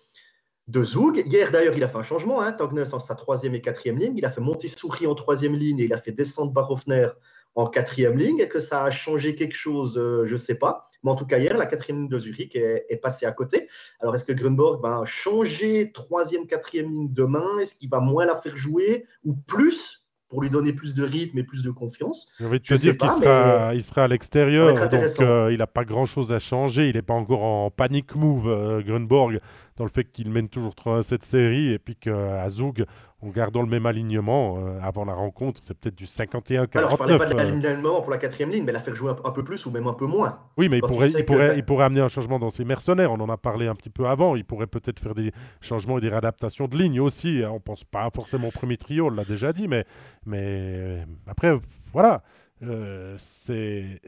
de 0.67 0.83
Zug. 0.83 1.23
Hier, 1.25 1.51
d'ailleurs, 1.51 1.75
il 1.75 1.83
a 1.83 1.87
fait 1.87 1.97
un 1.97 2.03
changement. 2.03 2.41
Hein, 2.41 2.51
Tognes 2.51 2.83
en 2.91 2.99
sa 2.99 3.15
troisième 3.15 3.55
et 3.55 3.61
quatrième 3.61 3.97
ligne. 3.97 4.17
Il 4.17 4.25
a 4.25 4.31
fait 4.31 4.41
monter 4.41 4.67
Souris 4.67 5.07
en 5.07 5.15
troisième 5.15 5.55
ligne 5.55 5.79
et 5.79 5.85
il 5.85 5.93
a 5.93 5.97
fait 5.97 6.11
descendre 6.11 6.51
Barofner 6.51 7.09
en 7.57 7.65
quatrième 7.65 8.17
ligne. 8.17 8.39
Est-ce 8.39 8.49
que 8.49 8.59
ça 8.59 8.83
a 8.83 8.91
changé 8.91 9.35
quelque 9.35 9.55
chose? 9.55 9.97
Euh, 9.97 10.25
Je 10.25 10.33
ne 10.33 10.37
sais 10.37 10.57
pas. 10.57 10.89
Mais 11.03 11.11
en 11.11 11.15
tout 11.15 11.25
cas, 11.25 11.39
hier, 11.39 11.57
la 11.57 11.65
quatrième 11.65 12.01
ligne 12.01 12.09
de 12.09 12.19
Zurich 12.19 12.55
est, 12.55 13.01
passée 13.01 13.25
à 13.25 13.31
côté. 13.31 13.67
Alors, 13.99 14.15
est-ce 14.15 14.25
que 14.25 14.33
Grunborg 14.33 14.81
va 14.81 15.03
changer 15.05 15.91
troisième, 15.91 16.47
quatrième 16.47 16.89
ligne 16.89 17.11
demain? 17.11 17.59
Est-ce 17.59 17.75
qu'il 17.75 17.89
va 17.89 17.99
moins 17.99 18.25
la 18.25 18.35
faire 18.35 18.55
jouer 18.55 19.05
ou 19.23 19.35
plus 19.35 20.05
pour 20.29 20.41
lui 20.41 20.49
donner 20.49 20.73
plus 20.73 20.93
de 20.93 21.03
rythme 21.03 21.37
et 21.39 21.43
plus 21.43 21.63
de 21.63 21.71
confiance? 21.71 22.31
Je 22.39 22.45
vais 22.45 22.59
te 22.59 22.73
dire 22.73 22.97
qu'il 22.97 23.09
sera, 23.09 23.73
il 23.73 23.83
sera 23.83 24.03
à 24.03 24.07
l'extérieur, 24.07 24.73
donc 24.89 25.21
euh, 25.21 25.49
il 25.51 25.59
n'a 25.59 25.67
pas 25.67 25.85
grand-chose 25.85 26.33
à 26.33 26.39
changer. 26.39 26.89
Il 26.89 26.95
n'est 26.95 27.01
pas 27.01 27.13
encore 27.13 27.43
en 27.43 27.71
panic 27.71 28.15
move, 28.15 28.47
euh, 28.47 28.81
Grunborg, 28.81 29.39
dans 29.77 29.83
le 29.83 29.89
fait 29.89 30.11
qu'il 30.11 30.31
mène 30.31 30.49
toujours 30.49 30.75
3 30.75 31.03
cette 31.03 31.23
série 31.23 31.71
et 31.71 31.79
puis 31.79 31.95
qu'à 31.95 32.49
Zug, 32.49 32.85
en 33.21 33.29
gardant 33.29 33.61
le 33.61 33.67
même 33.67 33.85
alignement 33.85 34.57
euh, 34.57 34.79
avant 34.81 35.05
la 35.05 35.13
rencontre, 35.13 35.61
c'est 35.63 35.75
peut-être 35.75 35.95
du 35.95 36.05
51-49. 36.05 36.77
Alors, 36.77 36.91
je 36.91 36.95
parlais 36.95 37.17
pas 37.17 37.25
de 37.25 37.35
l'alignement 37.35 38.01
pour 38.01 38.11
la 38.11 38.17
quatrième 38.17 38.51
ligne, 38.51 38.63
mais 38.63 38.71
la 38.71 38.79
faire 38.79 38.95
jouer 38.95 39.13
un, 39.23 39.31
peu 39.31 39.43
plus 39.43 39.65
ou 39.65 39.71
même 39.71 39.87
un 39.87 39.93
peu 39.93 40.05
moins. 40.05 40.39
Oui, 40.57 40.69
mais 40.69 40.77
il 40.77 40.81
pourrait, 40.81 41.11
il, 41.11 41.25
pourrait, 41.25 41.57
il 41.57 41.63
pourrait, 41.63 41.85
amener 41.85 42.01
un 42.01 42.07
changement 42.07 42.37
dans 42.37 42.49
ses 42.49 42.65
mercenaires. 42.65 43.11
On 43.11 43.19
en 43.19 43.29
a 43.29 43.37
parlé 43.37 43.67
un 43.67 43.75
petit 43.75 43.89
peu 43.89 44.07
avant. 44.07 44.35
Il 44.35 44.45
pourrait 44.45 44.67
peut-être 44.67 44.99
faire 44.99 45.15
des 45.15 45.31
changements 45.61 45.97
et 45.97 46.01
des 46.01 46.09
réadaptations 46.09 46.67
de 46.67 46.77
ligne 46.77 46.99
aussi. 46.99 47.41
On 47.49 47.59
pense 47.59 47.83
pas 47.83 48.09
forcément 48.13 48.49
au 48.49 48.51
premier 48.51 48.77
trio, 48.77 49.07
on 49.07 49.09
l'a 49.09 49.25
déjà 49.25 49.53
dit, 49.53 49.67
mais, 49.67 49.85
mais 50.25 51.03
après, 51.27 51.57
voilà. 51.93 52.23
Euh, 52.63 53.15
c'est 53.19 53.99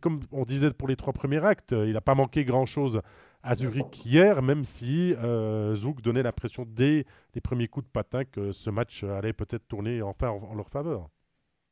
comme 0.00 0.20
on 0.32 0.44
disait 0.44 0.70
pour 0.70 0.88
les 0.88 0.96
trois 0.96 1.14
premiers 1.14 1.42
actes, 1.44 1.72
il 1.72 1.92
n'a 1.92 2.02
pas 2.02 2.14
manqué 2.14 2.44
grand-chose 2.44 3.00
à 3.42 3.54
Zurich 3.54 4.04
hier, 4.04 4.40
même 4.42 4.64
si 4.64 5.14
euh, 5.14 5.74
Zouk 5.74 6.00
donnait 6.00 6.22
l'impression 6.22 6.64
dès 6.66 7.04
les 7.34 7.40
premiers 7.40 7.68
coups 7.68 7.86
de 7.86 7.90
patin 7.90 8.24
que 8.24 8.52
ce 8.52 8.70
match 8.70 9.04
allait 9.04 9.32
peut-être 9.32 9.66
tourner 9.66 10.02
enfin 10.02 10.28
en, 10.28 10.54
leur 10.54 10.68
faveur. 10.68 11.08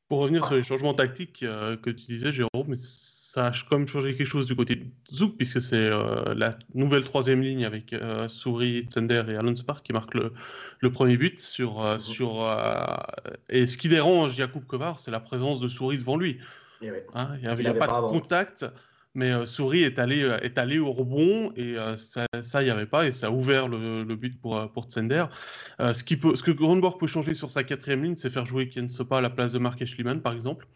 Pour 0.09 0.21
revenir 0.21 0.45
sur 0.45 0.57
les 0.57 0.65
changements 0.65 0.95
tactiques 0.95 1.45
euh, 1.45 1.77
que 1.77 1.91
tu 1.91 2.07
disais, 2.07 2.33
Jérôme, 2.33 2.75
ça 2.75 3.47
a 3.47 3.53
quand 3.53 3.79
même 3.79 3.87
changé 3.87 4.17
quelque 4.17 4.27
chose 4.27 4.47
du 4.47 4.57
côté 4.57 4.75
de 4.75 4.87
Zouk, 5.13 5.37
puisque 5.37 5.61
c'est 5.61 5.77
euh, 5.77 6.35
la 6.35 6.59
nouvelle 6.75 7.05
troisième 7.05 7.41
ligne 7.41 7.65
avec 7.65 7.93
euh, 7.93 8.29
Souris, 8.29 8.89
Tsender 8.91 9.23
et 9.29 9.37
Alonspark 9.37 9.87
qui 9.87 9.93
marque 9.93 10.15
le, 10.15 10.33
le, 10.81 10.91
premier 10.91 11.17
but. 11.17 11.39
Sur, 11.39 11.85
mhm. 11.85 12.01
sur, 12.01 12.57
et 13.49 13.69
ce 13.69 13.79
qui 13.79 13.89
dérange 13.89 14.35
Jakub 14.35 14.67
Kovar, 14.67 14.99
c'est 14.99 15.13
la 15.13 15.21
présence 15.21 15.61
de 15.61 15.69
Souris 15.69 15.99
devant 15.99 16.17
lui. 16.17 16.41
Eh 16.83 16.91
hein, 17.15 17.31
il 17.37 17.43
n'y 17.43 17.47
avait, 17.47 17.75
pas, 17.75 17.87
de 17.87 18.09
contact 18.09 18.65
mais 19.14 19.33
euh, 19.33 19.46
Souris 19.46 19.83
est 19.83 19.99
allé, 19.99 20.23
euh, 20.23 20.38
est 20.38 20.59
allé 20.59 20.79
au 20.79 20.92
rebond 20.92 21.53
et 21.57 21.77
euh, 21.77 21.96
ça, 21.96 22.27
il 22.35 22.64
n'y 22.64 22.70
avait 22.70 22.87
pas 22.87 23.07
et 23.07 23.12
ça 23.12 23.27
a 23.29 23.31
ouvert 23.31 23.68
le, 23.68 24.05
but 24.14 24.40
pour, 24.40 24.70
pour 24.73 24.85
Tsender. 24.85 25.25
ce, 25.79 26.05
qui 26.05 26.16
peut, 26.16 26.37
ce 26.37 26.42
que 26.42 26.51
Grunborg 26.51 26.99
peut 26.99 27.07
changer 27.07 27.35
sur 27.35 27.51
sa 27.51 27.64
quatrième 27.64 28.05
ligne, 28.05 28.16
c'est 28.16 28.31
faire 28.31 28.46
jouer 28.46 28.68
Ken 28.68 28.88
Sopa 28.88 29.18
à 29.18 29.20
la 29.20 29.31
place 29.31 29.53
de 29.53 29.59
Mark 29.59 29.85
Schliemann, 29.85 30.20
par 30.20 30.33
exemple. 30.33 30.66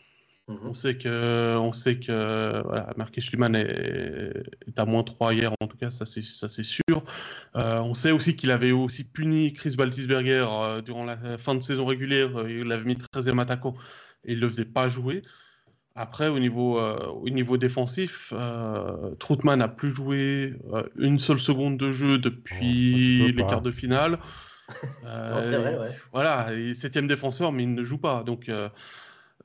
Mhm. 0.48 0.58
On 0.64 0.74
sait 0.74 0.98
que, 0.98 1.56
on 1.56 1.72
sait 1.72 1.98
que 1.98 2.62
voilà, 2.64 2.92
Mark 2.96 3.18
Schliemann 3.18 3.54
est, 3.54 4.32
est, 4.66 4.78
à 4.78 4.84
moins 4.84 5.02
3 5.02 5.32
hier, 5.32 5.52
en 5.60 5.66
tout 5.66 5.78
cas, 5.78 5.90
ça 5.90 6.04
c'est, 6.04 6.22
ça 6.22 6.48
c'est 6.48 6.64
sûr. 6.64 7.04
on 7.54 7.94
sait 7.94 8.10
aussi 8.10 8.36
qu'il 8.36 8.50
avait 8.50 8.72
aussi 8.72 9.04
puni 9.04 9.52
Chris 9.52 9.74
Baltisberger 9.76 10.46
durant 10.84 11.04
la 11.04 11.38
fin 11.38 11.54
de 11.54 11.62
saison 11.62 11.86
régulière. 11.86 12.48
il 12.48 12.64
l'avait 12.64 12.84
mis 12.84 12.96
13e 12.96 13.40
attaquant 13.40 13.74
et 14.24 14.32
il 14.32 14.38
ne 14.38 14.42
le 14.42 14.48
faisait 14.48 14.64
pas 14.64 14.88
jouer. 14.88 15.22
Après, 15.96 16.28
au 16.28 16.40
niveau, 16.40 16.80
au 16.80 17.28
niveau 17.30 17.56
défensif, 17.56 18.32
Troutman 19.20 19.58
n'a 19.58 19.68
plus 19.68 19.90
joué 19.90 20.54
une 20.98 21.20
seule 21.20 21.38
seconde 21.38 21.76
de 21.76 21.92
jeu 21.92 22.18
depuis 22.18 23.32
les 23.32 23.46
quarts 23.46 23.62
de 23.62 23.70
finale. 23.70 24.18
vrai, 25.02 25.96
Voilà, 26.12 26.48
il 26.52 26.70
est 26.70 26.74
septième 26.74 27.06
défenseur, 27.06 27.52
mais 27.52 27.62
il 27.62 27.74
ne 27.74 27.84
joue 27.84 27.98
pas. 27.98 28.24
Donc, 28.24 28.50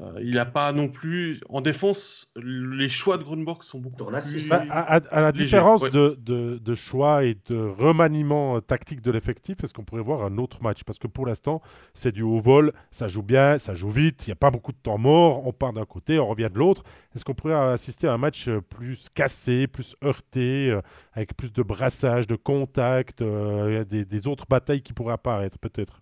euh, 0.02 0.14
il 0.22 0.36
n'a 0.36 0.46
pas 0.46 0.72
non 0.72 0.88
plus. 0.88 1.42
En 1.50 1.60
défense, 1.60 2.32
les 2.38 2.88
choix 2.88 3.18
de 3.18 3.24
Grunborg 3.24 3.64
sont 3.64 3.80
beaucoup 3.80 4.06
plus. 4.06 4.48
Bah, 4.48 4.64
à, 4.70 5.22
la 5.22 5.32
différence 5.34 5.82
de, 5.82 6.18
de, 6.18 6.76
choix 6.76 7.26
et 7.26 7.36
de 7.50 7.58
remaniement 7.58 8.56
euh, 8.56 8.62
tactique 8.62 9.02
de 9.02 9.12
l'effectif, 9.12 9.62
est-ce 9.62 9.74
qu'on 9.74 9.84
pourrait 9.84 10.02
voir 10.02 10.24
un 10.24 10.38
autre 10.38 10.64
match? 10.64 10.86
Parce 10.86 11.00
que 11.00 11.08
pour 11.08 11.26
l'instant, 11.26 11.62
c'est 11.94 12.14
du 12.14 12.22
haut 12.22 12.40
vol, 12.40 12.72
ça 12.92 13.10
joue 13.10 13.24
bien, 13.24 13.58
ça 13.58 13.74
joue 13.74 13.90
vite, 13.90 14.26
il 14.26 14.30
n'y 14.30 14.34
a 14.34 14.38
pas 14.38 14.52
beaucoup 14.52 14.72
de 14.72 14.78
temps 14.78 14.98
mort, 14.98 15.46
on 15.46 15.52
part 15.52 15.74
d'un 15.74 15.86
côté, 15.86 16.18
on 16.18 16.28
revient 16.28 16.50
de 16.52 16.58
l'autre. 16.58 16.84
Est-ce 17.14 17.26
qu'on 17.26 17.34
pourrait 17.34 17.56
assister 17.56 18.08
à 18.08 18.14
un 18.14 18.18
match 18.18 18.48
euh, 18.48 18.62
plus 18.62 19.10
cassé, 19.10 19.68
plus 19.68 19.98
heurté, 20.02 20.78
avec 21.12 21.36
plus 21.36 21.52
de 21.52 21.62
brassage, 21.62 22.26
de 22.26 22.38
contact, 22.38 23.22
des, 23.22 24.06
des 24.06 24.28
autres 24.28 24.46
batailles 24.50 24.82
qui 24.82 24.94
pourraient 24.94 25.14
apparaître 25.14 25.60
peut-être? 25.60 26.02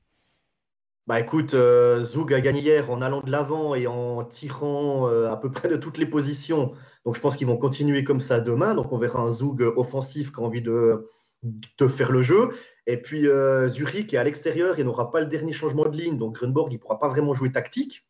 Bah 1.08 1.22
écoute, 1.22 1.54
euh, 1.54 2.02
Zoug 2.02 2.34
a 2.34 2.42
gagné 2.42 2.60
hier 2.60 2.92
en 2.92 3.02
allant 3.02 3.22
de 3.22 3.32
l'avant 3.32 3.76
et 3.76 3.88
en 3.88 4.26
tirant 4.26 5.10
euh, 5.10 5.32
à 5.32 5.38
peu 5.38 5.50
près 5.50 5.70
de 5.70 5.78
toutes 5.78 5.98
les 5.98 6.06
positions. 6.06 6.74
Donc 7.06 7.16
je 7.16 7.22
pense 7.22 7.38
qu'ils 7.38 7.48
vont 7.48 7.56
continuer 7.56 8.04
comme 8.04 8.20
ça 8.20 8.42
demain. 8.42 8.76
Donc 8.76 8.92
on 8.92 8.98
verra 8.98 9.22
un 9.22 9.30
Zoug 9.30 9.62
offensif 9.78 10.34
qui 10.34 10.42
a 10.42 10.44
envie 10.44 10.62
de, 10.62 11.06
de 11.44 11.88
faire 11.88 12.12
le 12.12 12.22
jeu. 12.22 12.50
Et 12.88 12.98
puis 12.98 13.26
euh, 13.26 13.70
Zurich 13.70 14.14
est 14.14 14.18
à 14.18 14.24
l'extérieur 14.26 14.80
et 14.80 14.84
n'aura 14.84 15.10
pas 15.10 15.22
le 15.22 15.28
dernier 15.28 15.54
changement 15.54 15.86
de 15.86 15.96
ligne. 15.96 16.18
Donc 16.18 16.36
Grunborg, 16.36 16.74
il 16.74 16.76
ne 16.76 16.82
pourra 16.82 17.00
pas 17.00 17.08
vraiment 17.08 17.34
jouer 17.34 17.54
tactique. 17.54 18.06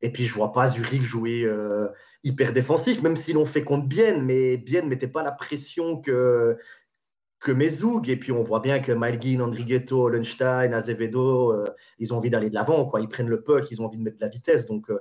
Et 0.00 0.10
puis 0.10 0.26
je 0.26 0.32
ne 0.32 0.38
vois 0.38 0.52
pas 0.52 0.68
Zurich 0.68 1.02
jouer 1.02 1.46
hyper 2.24 2.54
défensif, 2.54 3.02
même 3.02 3.16
s'ils 3.16 3.34
l'ont 3.34 3.46
fait 3.46 3.62
contre 3.64 3.86
Bienne. 3.86 4.22
Mais 4.24 4.56
Bienne 4.56 4.84
ne 4.84 4.90
mettait 4.90 5.06
pas 5.06 5.22
la 5.22 5.32
pression 5.32 6.00
que, 6.00 6.56
que 7.38 7.52
Mezoug. 7.52 8.08
Et 8.08 8.16
puis 8.16 8.32
on 8.32 8.42
voit 8.42 8.60
bien 8.60 8.78
que 8.78 8.92
Malguin, 8.92 9.40
Andrighetto, 9.40 10.08
Lunstein, 10.08 10.72
Azevedo, 10.72 11.52
euh, 11.52 11.64
ils 11.98 12.12
ont 12.12 12.18
envie 12.18 12.30
d'aller 12.30 12.50
de 12.50 12.54
l'avant. 12.54 12.84
Quoi. 12.84 13.00
Ils 13.00 13.08
prennent 13.08 13.28
le 13.28 13.42
puck, 13.42 13.70
ils 13.70 13.80
ont 13.80 13.86
envie 13.86 13.98
de 13.98 14.02
mettre 14.02 14.18
de 14.18 14.24
la 14.24 14.28
vitesse. 14.28 14.66
Donc 14.66 14.90
euh, 14.90 14.98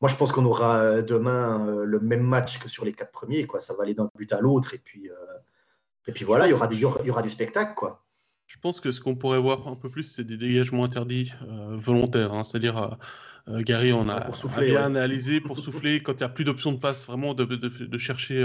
moi, 0.00 0.10
je 0.10 0.16
pense 0.16 0.32
qu'on 0.32 0.44
aura 0.44 0.78
euh, 0.78 1.02
demain 1.02 1.66
le 1.84 2.00
même 2.00 2.22
match 2.22 2.58
que 2.58 2.68
sur 2.68 2.84
les 2.84 2.92
quatre 2.92 3.12
premiers. 3.12 3.46
Quoi. 3.46 3.60
Ça 3.60 3.74
va 3.74 3.82
aller 3.84 3.94
d'un 3.94 4.10
but 4.16 4.32
à 4.32 4.40
l'autre. 4.40 4.74
Et 4.74 4.78
puis, 4.78 5.10
et 6.06 6.12
puis 6.12 6.24
voilà, 6.24 6.46
il 6.46 6.50
y, 6.50 6.54
aura 6.54 6.66
du, 6.66 6.76
il 6.76 7.06
y 7.06 7.10
aura 7.10 7.22
du 7.22 7.30
spectacle. 7.30 7.74
Quoi. 7.74 8.04
Je 8.46 8.56
pense 8.58 8.80
que 8.80 8.92
ce 8.92 9.00
qu'on 9.00 9.14
pourrait 9.14 9.40
voir 9.40 9.68
un 9.68 9.74
peu 9.74 9.90
plus, 9.90 10.04
c'est 10.04 10.24
des 10.24 10.36
dégagements 10.36 10.84
interdits 10.84 11.32
volontaires. 11.72 12.32
Hein. 12.32 12.44
C'est-à-dire, 12.44 12.96
Gary, 13.46 13.92
on 13.92 14.08
a, 14.08 14.30
bien 14.60 14.84
analysé 14.84 15.40
pour 15.40 15.58
souffler 15.58 16.02
quand 16.02 16.12
il 16.12 16.18
n'y 16.18 16.24
a 16.24 16.28
plus 16.30 16.44
d'options 16.44 16.72
de 16.72 16.78
passe, 16.78 17.06
vraiment 17.06 17.34
de, 17.34 17.44
de, 17.44 17.68
de 17.68 17.98
chercher 17.98 18.42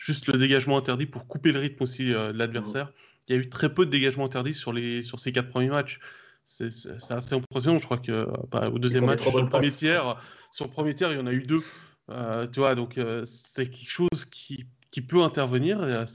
juste 0.00 0.26
le 0.26 0.38
dégagement 0.38 0.78
interdit 0.78 1.06
pour 1.06 1.26
couper 1.26 1.52
le 1.52 1.60
rythme 1.60 1.82
aussi 1.82 2.12
euh, 2.12 2.32
de 2.32 2.38
l'adversaire. 2.38 2.90
Il 3.28 3.34
y 3.34 3.38
a 3.38 3.40
eu 3.40 3.48
très 3.48 3.72
peu 3.72 3.84
de 3.86 3.90
dégagements 3.90 4.24
interdits 4.24 4.54
sur, 4.54 4.72
les, 4.72 5.02
sur 5.02 5.20
ces 5.20 5.30
quatre 5.30 5.50
premiers 5.50 5.68
matchs. 5.68 6.00
C'est 6.46 6.66
assez 7.10 7.34
impressionnant. 7.34 7.78
Je 7.78 7.84
crois 7.84 7.98
que 7.98 8.26
bah, 8.50 8.70
au 8.70 8.78
deuxième 8.80 9.04
match, 9.04 9.20
sur 9.20 9.40
le, 9.40 9.48
premier 9.48 9.70
tiers, 9.70 10.20
sur 10.50 10.64
le 10.64 10.70
premier 10.72 10.94
tiers, 10.94 11.12
il 11.12 11.18
y 11.18 11.20
en 11.20 11.26
a 11.26 11.32
eu 11.32 11.42
deux. 11.42 11.62
Euh, 12.08 12.48
tu 12.48 12.58
vois, 12.58 12.74
donc 12.74 12.98
euh, 12.98 13.22
c'est 13.24 13.70
quelque 13.70 13.90
chose 13.90 14.24
qui, 14.32 14.66
qui 14.90 15.00
peut 15.00 15.22
intervenir. 15.22 16.06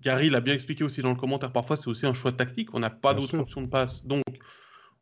Gary 0.00 0.30
l'a 0.30 0.40
bien 0.40 0.54
expliqué 0.54 0.84
aussi 0.84 1.00
dans 1.00 1.10
le 1.10 1.16
commentaire. 1.16 1.50
Parfois, 1.50 1.76
c'est 1.76 1.88
aussi 1.88 2.06
un 2.06 2.14
choix 2.14 2.30
tactique. 2.30 2.72
On 2.74 2.78
n'a 2.78 2.90
pas 2.90 3.14
d'autre 3.14 3.36
option 3.36 3.62
de 3.62 3.66
passe. 3.66 4.06
Donc, 4.06 4.22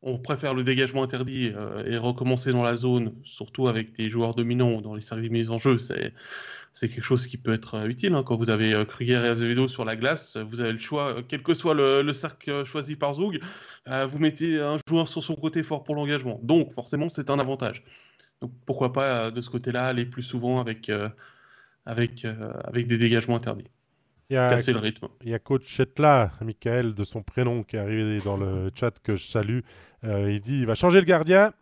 on 0.01 0.19
préfère 0.19 0.55
le 0.55 0.65
dégagement 0.65 1.03
interdit 1.03 1.53
et 1.85 1.97
recommencer 1.99 2.53
dans 2.53 2.63
la 2.63 2.77
zone, 2.77 3.13
surtout 3.25 3.69
avec 3.69 3.95
des 3.95 4.09
joueurs 4.09 4.35
dominants 4.35 4.81
dans 4.81 4.95
les 4.95 5.03
services 5.03 5.31
mis 5.31 5.51
en 5.51 5.59
jeu. 5.59 5.77
C'est 5.77 6.15
c'est 6.73 6.89
quelque 6.89 7.05
chose 7.05 7.27
qui 7.27 7.37
peut 7.37 7.53
être 7.53 7.75
euh, 7.75 7.87
utile. 7.87 8.15
Hein. 8.15 8.23
Quand 8.23 8.37
vous 8.37 8.51
avez 8.51 8.75
euh, 8.75 8.85
Kruger 8.85 9.25
et 9.25 9.29
Azevedo 9.29 9.69
sur 9.69 9.85
la 9.85 9.97
glace, 9.97 10.37
vous 10.37 10.61
avez 10.61 10.73
le 10.73 10.79
choix, 10.79 11.19
euh, 11.19 11.23
quel 11.27 11.43
que 11.43 11.55
soit 11.55 11.75
le, 11.75 12.13
cercle 12.13 12.65
choisi 12.65 12.97
par 12.97 13.15
Zoug, 13.15 13.41
vous 13.87 14.19
mettez 14.19 14.61
un 14.61 14.77
joueur 14.89 15.09
sur 15.09 15.23
son 15.23 15.35
côté 15.35 15.63
fort 15.63 15.85
pour 15.85 15.95
l'engagement. 15.95 16.41
Donc 16.43 16.73
forcément, 16.75 17.09
c'est 17.09 17.31
un 17.31 17.39
avantage. 17.39 17.83
Donc 18.41 18.53
pourquoi 18.67 18.93
pas 18.93 19.31
de 19.31 19.41
ce 19.41 19.51
côté-là 19.51 19.87
aller 19.87 20.05
plus 20.05 20.23
souvent 20.23 20.61
avec, 20.61 20.91
avec, 21.87 22.27
avec 22.65 22.87
des 22.87 22.99
dégagements 22.99 23.37
interdits. 23.37 23.71
Il 24.31 24.35
y 24.35 24.37
a, 24.37 24.57
le 24.57 24.79
rythme. 24.79 25.09
Il 25.23 25.31
y 25.31 25.35
a 25.35 25.39
coach 25.39 25.67
Chetla, 25.67 26.33
Michael, 26.41 26.95
de 26.95 27.05
son 27.05 27.23
prénom, 27.23 27.65
qui 27.65 27.77
est 27.77 27.81
arrivé 27.81 28.19
dans 28.25 28.37
le 28.37 28.71
chat 28.75 28.93
que 29.03 29.17
je 29.17 29.27
salue. 29.27 29.61
il 30.05 30.41
dit 30.41 30.61
il 30.61 30.67
va 30.67 30.75
changer 30.75 31.01
le 31.01 31.07
gardien 31.07 31.53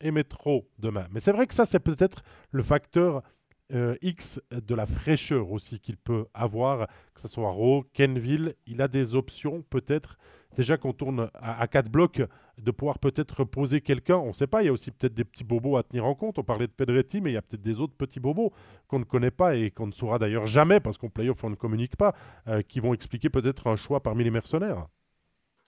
et 0.00 0.10
mettre 0.10 0.36
trop 0.36 0.68
demain. 0.78 1.06
Mais 1.10 1.20
c'est 1.20 1.32
vrai 1.32 1.46
que 1.46 1.54
ça, 1.54 1.64
c'est 1.66 1.80
peut-être 1.80 2.22
le 2.50 2.62
facteur 2.62 3.22
euh, 3.72 3.96
X 4.02 4.40
de 4.50 4.74
la 4.74 4.86
fraîcheur 4.86 5.50
aussi 5.50 5.80
qu'il 5.80 5.96
peut 5.96 6.26
avoir, 6.34 6.86
que 7.14 7.20
ce 7.20 7.28
soit 7.28 7.50
Raw, 7.50 7.84
Kenville. 7.92 8.54
Il 8.66 8.80
a 8.80 8.88
des 8.88 9.14
options 9.14 9.62
peut-être, 9.70 10.18
déjà 10.56 10.76
qu'on 10.76 10.92
tourne 10.92 11.30
à, 11.34 11.66
4 11.66 11.90
blocs, 11.90 12.22
de 12.58 12.70
pouvoir 12.70 12.98
peut-être 12.98 13.44
poser 13.44 13.80
quelqu'un. 13.80 14.16
On 14.16 14.28
ne 14.28 14.32
sait 14.32 14.46
pas, 14.46 14.62
il 14.62 14.66
y 14.66 14.68
a 14.68 14.72
aussi 14.72 14.90
peut-être 14.90 15.14
des 15.14 15.24
petits 15.24 15.44
bobos 15.44 15.76
à 15.76 15.82
tenir 15.82 16.04
en 16.06 16.14
compte. 16.14 16.38
On 16.38 16.44
parlait 16.44 16.66
de 16.66 16.72
Pedretti, 16.72 17.20
mais 17.20 17.30
il 17.30 17.34
y 17.34 17.36
a 17.36 17.42
peut-être 17.42 17.62
des 17.62 17.80
autres 17.80 17.94
petits 17.94 18.20
bobos 18.20 18.52
qu'on 18.86 19.00
ne 19.00 19.04
connaît 19.04 19.30
pas 19.30 19.56
et 19.56 19.70
qu'on 19.70 19.88
ne 19.88 19.92
saura 19.92 20.18
d'ailleurs 20.18 20.46
jamais, 20.46 20.80
parce 20.80 20.96
qu'en 20.96 21.08
playoff, 21.08 21.42
on 21.42 21.50
ne 21.50 21.56
communique 21.56 21.96
pas, 21.96 22.14
euh, 22.48 22.62
qui 22.62 22.80
vont 22.80 22.94
expliquer 22.94 23.30
peut-être 23.30 23.66
un 23.66 23.76
choix 23.76 24.02
parmi 24.02 24.24
les 24.24 24.30
mercenaires. 24.30 24.86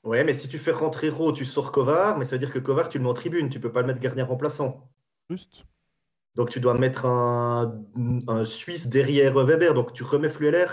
Ouais, 0.04 0.22
mais 0.22 0.32
si 0.32 0.48
tu 0.48 0.58
fais 0.58 0.70
rentrer 0.70 1.10
Raw, 1.10 1.32
tu 1.32 1.44
sors 1.44 1.72
Kovar, 1.72 2.16
mais 2.16 2.24
ça 2.24 2.36
veut 2.36 2.38
dire 2.38 2.52
que 2.52 2.60
Kovar, 2.60 2.88
tu 2.88 2.98
le 2.98 3.04
mets 3.04 3.10
en 3.10 3.14
tribune, 3.14 3.48
tu 3.48 3.58
peux 3.58 3.72
pas 3.72 3.80
le 3.80 3.88
mettre 3.88 4.00
gardien 4.00 4.24
remplaçant. 4.24 4.88
Juste. 5.28 5.66
Donc 6.38 6.50
tu 6.50 6.60
dois 6.60 6.74
mettre 6.74 7.04
un, 7.04 7.74
un 8.28 8.44
Suisse 8.44 8.86
derrière 8.88 9.34
Weber. 9.34 9.74
Donc 9.74 9.92
tu 9.92 10.04
remets 10.04 10.28
Flueller 10.28 10.66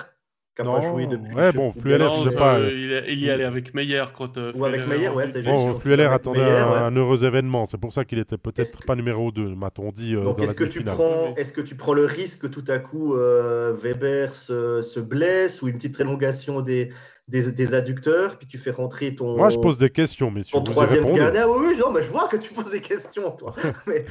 qui 0.55 0.63
n'a 0.63 0.71
pas 0.71 0.81
joué 0.81 1.07
depuis. 1.07 1.33
Ouais, 1.33 1.51
bon, 1.51 1.73
Flueller, 1.73 2.07
je 2.23 2.29
sais 2.29 2.35
pas. 2.35 2.59
Euh, 2.59 3.01
il, 3.09 3.19
y 3.19 3.31
allait 3.31 3.45
avec 3.45 3.73
Meyer 3.73 4.03
quand. 4.15 4.37
Euh, 4.37 4.53
Ou 4.55 4.63
avec 4.63 4.87
Meyer, 4.87 5.09
ouais, 5.09 5.25
c'est 5.25 5.41
juste. 5.41 5.47
Bon, 5.47 5.73
Flueller 5.73 6.05
attendait 6.05 6.43
un, 6.43 6.95
heureux 6.95 7.25
événement. 7.25 7.65
C'est 7.65 7.79
pour 7.79 7.93
ça 7.93 8.05
qu'il 8.05 8.19
était 8.19 8.37
peut-être 8.37 8.85
pas 8.85 8.95
numéro 8.95 9.31
2, 9.31 9.55
m'a-t-on 9.55 9.91
dit. 9.91 10.15
Euh, 10.15 10.21
donc 10.21 10.39
est-ce 10.39 10.53
que, 10.53 10.65
tu 10.65 10.83
prends, 10.83 11.33
est 11.35 11.51
que 11.51 11.61
tu 11.61 11.73
prends 11.73 11.93
le 11.93 12.05
risque 12.05 12.43
que 12.43 12.47
tout 12.47 12.63
à 12.67 12.77
coup 12.77 13.15
Weber 13.15 14.35
se, 14.35 14.81
se, 14.81 14.99
blesse 14.99 15.63
ou 15.63 15.67
une 15.67 15.77
petite 15.77 15.99
élongation 15.99 16.61
des, 16.61 16.91
des, 17.27 17.51
des, 17.51 17.73
adducteurs, 17.73 18.37
puis 18.37 18.47
tu 18.47 18.59
fais 18.59 18.71
rentrer 18.71 19.15
ton. 19.15 19.35
Moi, 19.35 19.49
je 19.49 19.57
pose 19.57 19.79
des 19.79 19.89
questions, 19.89 20.29
messieurs. 20.29 20.59
Ton 20.59 20.63
troisième 20.63 21.11
gardien. 21.11 21.47
Oui, 21.47 21.69
oui, 21.69 21.75
genre, 21.75 21.91
mais 21.91 22.03
je 22.03 22.09
vois 22.09 22.27
que 22.27 22.37
tu 22.37 22.53
poses 22.53 22.69
des 22.69 22.81
questions, 22.81 23.31
toi. 23.31 23.55
mais, 23.87 24.05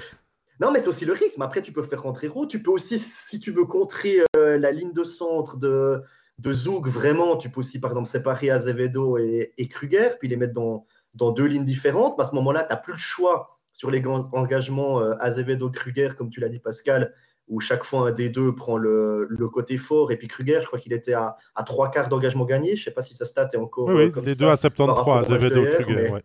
non, 0.61 0.71
mais 0.71 0.81
c'est 0.81 0.89
aussi 0.89 1.05
le 1.05 1.13
risque. 1.13 1.37
Mais 1.39 1.45
après, 1.45 1.63
tu 1.63 1.73
peux 1.73 1.83
faire 1.83 2.03
rentrer 2.03 2.29
Roux. 2.29 2.47
Tu 2.47 2.63
peux 2.63 2.71
aussi, 2.71 2.99
si 2.99 3.41
tu 3.41 3.51
veux 3.51 3.65
contrer 3.65 4.21
euh, 4.37 4.59
la 4.59 4.71
ligne 4.71 4.93
de 4.93 5.05
centre 5.05 5.57
de, 5.57 6.03
de 6.39 6.53
Zoug, 6.53 6.89
vraiment, 6.89 7.37
tu 7.37 7.51
peux 7.51 7.61
aussi, 7.61 7.81
par 7.81 7.91
exemple, 7.91 8.09
séparer 8.09 8.51
Azevedo 8.51 9.19
et, 9.19 9.53
et 9.59 9.69
Kruger, 9.69 10.11
puis 10.19 10.29
les 10.29 10.37
mettre 10.37 10.53
dans, 10.53 10.87
dans 11.15 11.33
deux 11.33 11.47
lignes 11.47 11.65
différentes. 11.65 12.19
À 12.21 12.25
ce 12.25 12.35
moment-là, 12.35 12.65
tu 12.65 12.71
n'as 12.71 12.77
plus 12.77 12.93
le 12.93 12.99
choix 12.99 13.59
sur 13.73 13.91
les 13.91 14.03
engagements 14.07 15.01
euh, 15.01 15.15
Azevedo-Kruger, 15.19 16.11
comme 16.17 16.31
tu 16.31 16.41
l'as 16.41 16.49
dit, 16.49 16.61
Pascal, 16.61 17.13
où 17.49 17.61
chaque 17.61 17.85
fois 17.85 18.09
un 18.09 18.13
des 18.13 18.31
deux 18.31 18.55
prend 18.55 18.77
le, 18.77 19.27
le 19.29 19.49
côté 19.49 19.77
fort. 19.77 20.13
Et 20.13 20.17
puis 20.17 20.29
Kruger, 20.29 20.61
je 20.61 20.67
crois 20.67 20.79
qu'il 20.79 20.93
était 20.93 21.13
à, 21.13 21.37
à, 21.57 21.65
trois 21.65 21.91
quarts 21.91 22.09
d'engagement 22.09 22.45
gagné. 22.45 22.77
Je 22.77 22.81
ne 22.83 22.85
sais 22.85 22.91
pas 22.93 23.03
si 23.03 23.15
sa 23.15 23.25
stat 23.25 23.49
est 23.53 23.57
encore. 23.57 23.89
Oui, 23.89 24.13
oui 24.15 24.23
les 24.25 24.37
deux 24.37 24.47
à 24.47 24.57
73, 24.57 25.33
Azevedo-Kruger. 25.33 26.13
Ouais. 26.13 26.13
ouais. 26.13 26.23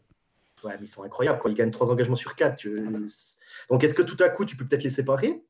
mais 0.64 0.78
ils 0.82 0.88
sont 0.88 1.04
incroyables. 1.04 1.40
Quoi. 1.40 1.50
Ils 1.50 1.56
gagnent 1.56 1.72
trois 1.72 1.92
engagements 1.92 2.16
sur 2.16 2.36
quatre. 2.36 2.58
Tu 2.58 2.88
donc, 3.70 3.84
est-ce 3.84 3.94
que 3.94 4.02
tout 4.02 4.22
à 4.22 4.30
coup, 4.30 4.46
tu 4.46 4.56
peux 4.56 4.66
peut-être 4.66 4.84
les 4.84 4.90
séparer? 4.90 5.44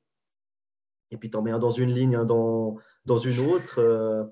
Et 1.12 1.18
puis, 1.18 1.30
t'en 1.30 1.42
mets 1.42 1.52
un 1.52 1.60
dans 1.60 1.70
une 1.70 1.94
ligne, 1.94 2.16
un 2.16 2.26
dans, 2.26 2.78
dans 3.06 3.18
une 3.18 3.40
autre 3.40 3.80
euh, 3.80 4.26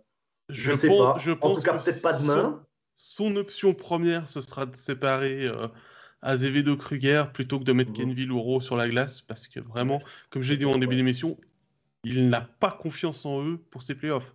Je 0.50 0.72
ne 0.72 0.78
sais 0.78 0.90
pas. 0.90 1.18
Je 1.20 1.32
en 1.32 1.56
tout 1.56 1.62
cas, 1.62 1.78
peut-être 1.78 2.02
pas 2.02 2.20
demain. 2.20 2.64
Son, 2.98 3.36
option 3.36 3.74
première, 3.74 4.28
ce 4.28 4.42
sera 4.42 4.66
de 4.66 4.76
séparer 4.76 5.46
euh, 5.46 5.68
Azevedo 6.22 6.76
Kruger 6.76 7.26
plutôt 7.34 7.60
que 7.60 7.64
de 7.64 7.72
mettre 7.72 7.92
mmh. 7.92 7.96
Kenville 7.96 8.32
ou 8.32 8.42
Rowe 8.42 8.62
sur 8.62 8.76
la 8.76 8.90
glace, 8.90 9.22
parce 9.22 9.48
que 9.48 9.60
vraiment, 9.60 10.02
comme 10.30 10.42
j'ai 10.42 10.58
dit 10.58 10.66
en 10.66 10.78
début 10.78 10.96
d'émission, 10.96 11.38
il 12.04 12.30
n'a 12.30 12.42
pas 12.42 12.72
confiance 12.72 13.26
en 13.26 13.44
eux 13.44 13.58
pour 13.70 13.84
ses 13.84 13.96
playoffs. 13.96 14.34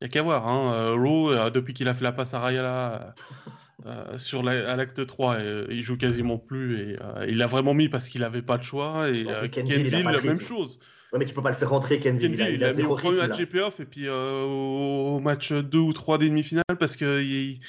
Il 0.00 0.04
n'y 0.04 0.06
a 0.06 0.10
qu'à 0.10 0.22
voir. 0.22 0.46
Hein. 0.46 0.72
Euh, 0.74 0.94
Rowe, 0.94 1.50
depuis 1.50 1.72
qu'il 1.72 1.88
a 1.88 1.94
fait 1.94 2.04
la 2.04 2.12
passe 2.12 2.34
à 2.34 2.40
Rayala 2.40 3.14
euh, 3.84 4.16
sur 4.18 4.42
la, 4.42 4.72
à 4.72 4.76
l'acte 4.76 5.06
3, 5.06 5.34
euh, 5.34 5.66
il 5.68 5.82
joue 5.82 5.98
quasiment 5.98 6.38
plus 6.38 6.80
et 6.80 6.98
euh, 6.98 7.26
il 7.28 7.36
l'a 7.36 7.46
vraiment 7.46 7.74
mis 7.74 7.90
parce 7.90 8.08
qu'il 8.08 8.22
n'avait 8.22 8.40
pas 8.40 8.56
le 8.56 8.62
choix. 8.62 9.10
Et, 9.10 9.26
Kenville, 9.50 9.90
la 9.90 10.20
même 10.20 10.40
chose. 10.40 10.78
Ouais, 11.12 11.18
mais 11.18 11.26
tu 11.26 11.34
peux 11.34 11.42
pas 11.42 11.50
le 11.50 11.56
faire 11.56 11.68
rentrer, 11.68 12.00
Kenville. 12.00 12.36
Kenville 12.36 12.54
il, 12.54 12.64
a, 12.64 12.72
mis 12.72 12.84
au 12.84 12.96
premier 12.96 13.18
match 13.18 13.36
GPF 13.36 13.80
et 13.80 13.84
puis 13.84 14.08
au, 14.08 15.20
match 15.20 15.52
2 15.52 15.78
ou 15.78 15.92
3 15.92 16.18
des 16.18 16.30
demi-finales 16.30 16.64
parce 16.80 16.96
qu'il 16.96 17.60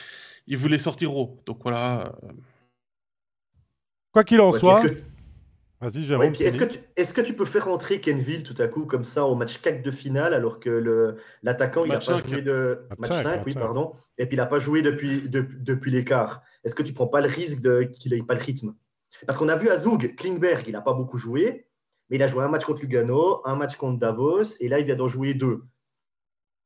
il 0.47 0.57
voulait 0.57 0.77
sortir 0.77 1.15
haut. 1.15 1.41
Donc 1.45 1.59
voilà. 1.63 2.13
Quoi 4.13 4.23
qu'il 4.23 4.39
en 4.39 4.53
soit. 4.53 4.83
Vas-y, 5.79 6.05
Jérôme. 6.05 6.33
est-ce, 6.33 6.57
que 6.57 6.63
tu, 6.63 6.79
est-ce 6.95 7.13
que 7.13 7.21
tu 7.21 7.33
peux 7.33 7.45
faire 7.45 7.65
rentrer 7.65 8.01
Kenville 8.01 8.41
tout 8.41 8.55
à 8.57 8.67
coup 8.67 8.85
comme 8.85 9.03
ça 9.03 9.25
au 9.25 9.35
match 9.35 9.61
4 9.61 9.83
de 9.83 9.91
finale 9.91 10.33
alors 10.33 10.59
que 10.59 10.69
le, 10.69 11.17
l'attaquant 11.43 11.85
il 11.85 11.91
n'a 11.91 11.99
pas 11.99 12.17
joué 12.17 12.41
de 12.41 12.79
match, 12.97 13.11
5, 13.11 13.45
oui, 13.45 13.53
pardon, 13.53 13.93
et 14.17 14.25
puis 14.25 14.35
il 14.35 14.39
n'a 14.39 14.47
pas 14.47 14.57
joué 14.57 14.81
depuis, 14.81 15.29
depuis 15.29 15.91
l'écart. 15.91 16.41
Est-ce 16.63 16.73
que 16.73 16.81
tu 16.81 16.93
prends 16.93 17.07
pas 17.07 17.21
le 17.21 17.27
risque 17.27 17.61
de, 17.61 17.83
qu'il 17.83 18.11
n'ait 18.13 18.23
pas 18.23 18.33
le 18.33 18.41
rythme? 18.41 18.73
Parce 19.27 19.37
qu'on 19.37 19.49
a 19.49 19.55
vu 19.55 19.69
à 19.69 19.77
Zug, 19.77 20.15
Klingberg, 20.15 20.63
il 20.67 20.73
n'a 20.73 20.81
pas 20.81 20.93
beaucoup 20.93 21.17
joué, 21.17 21.67
Mais 22.09 22.17
il 22.17 22.23
a 22.23 22.27
joué 22.27 22.43
un 22.43 22.49
match 22.49 22.65
contre 22.65 22.81
Lugano, 22.81 23.41
un 23.45 23.55
match 23.55 23.75
contre 23.75 23.99
Davos, 23.99 24.59
et 24.59 24.67
là, 24.67 24.79
il 24.79 24.85
vient 24.85 24.95
d'en 24.95 25.07
jouer 25.07 25.33
deux. 25.33 25.63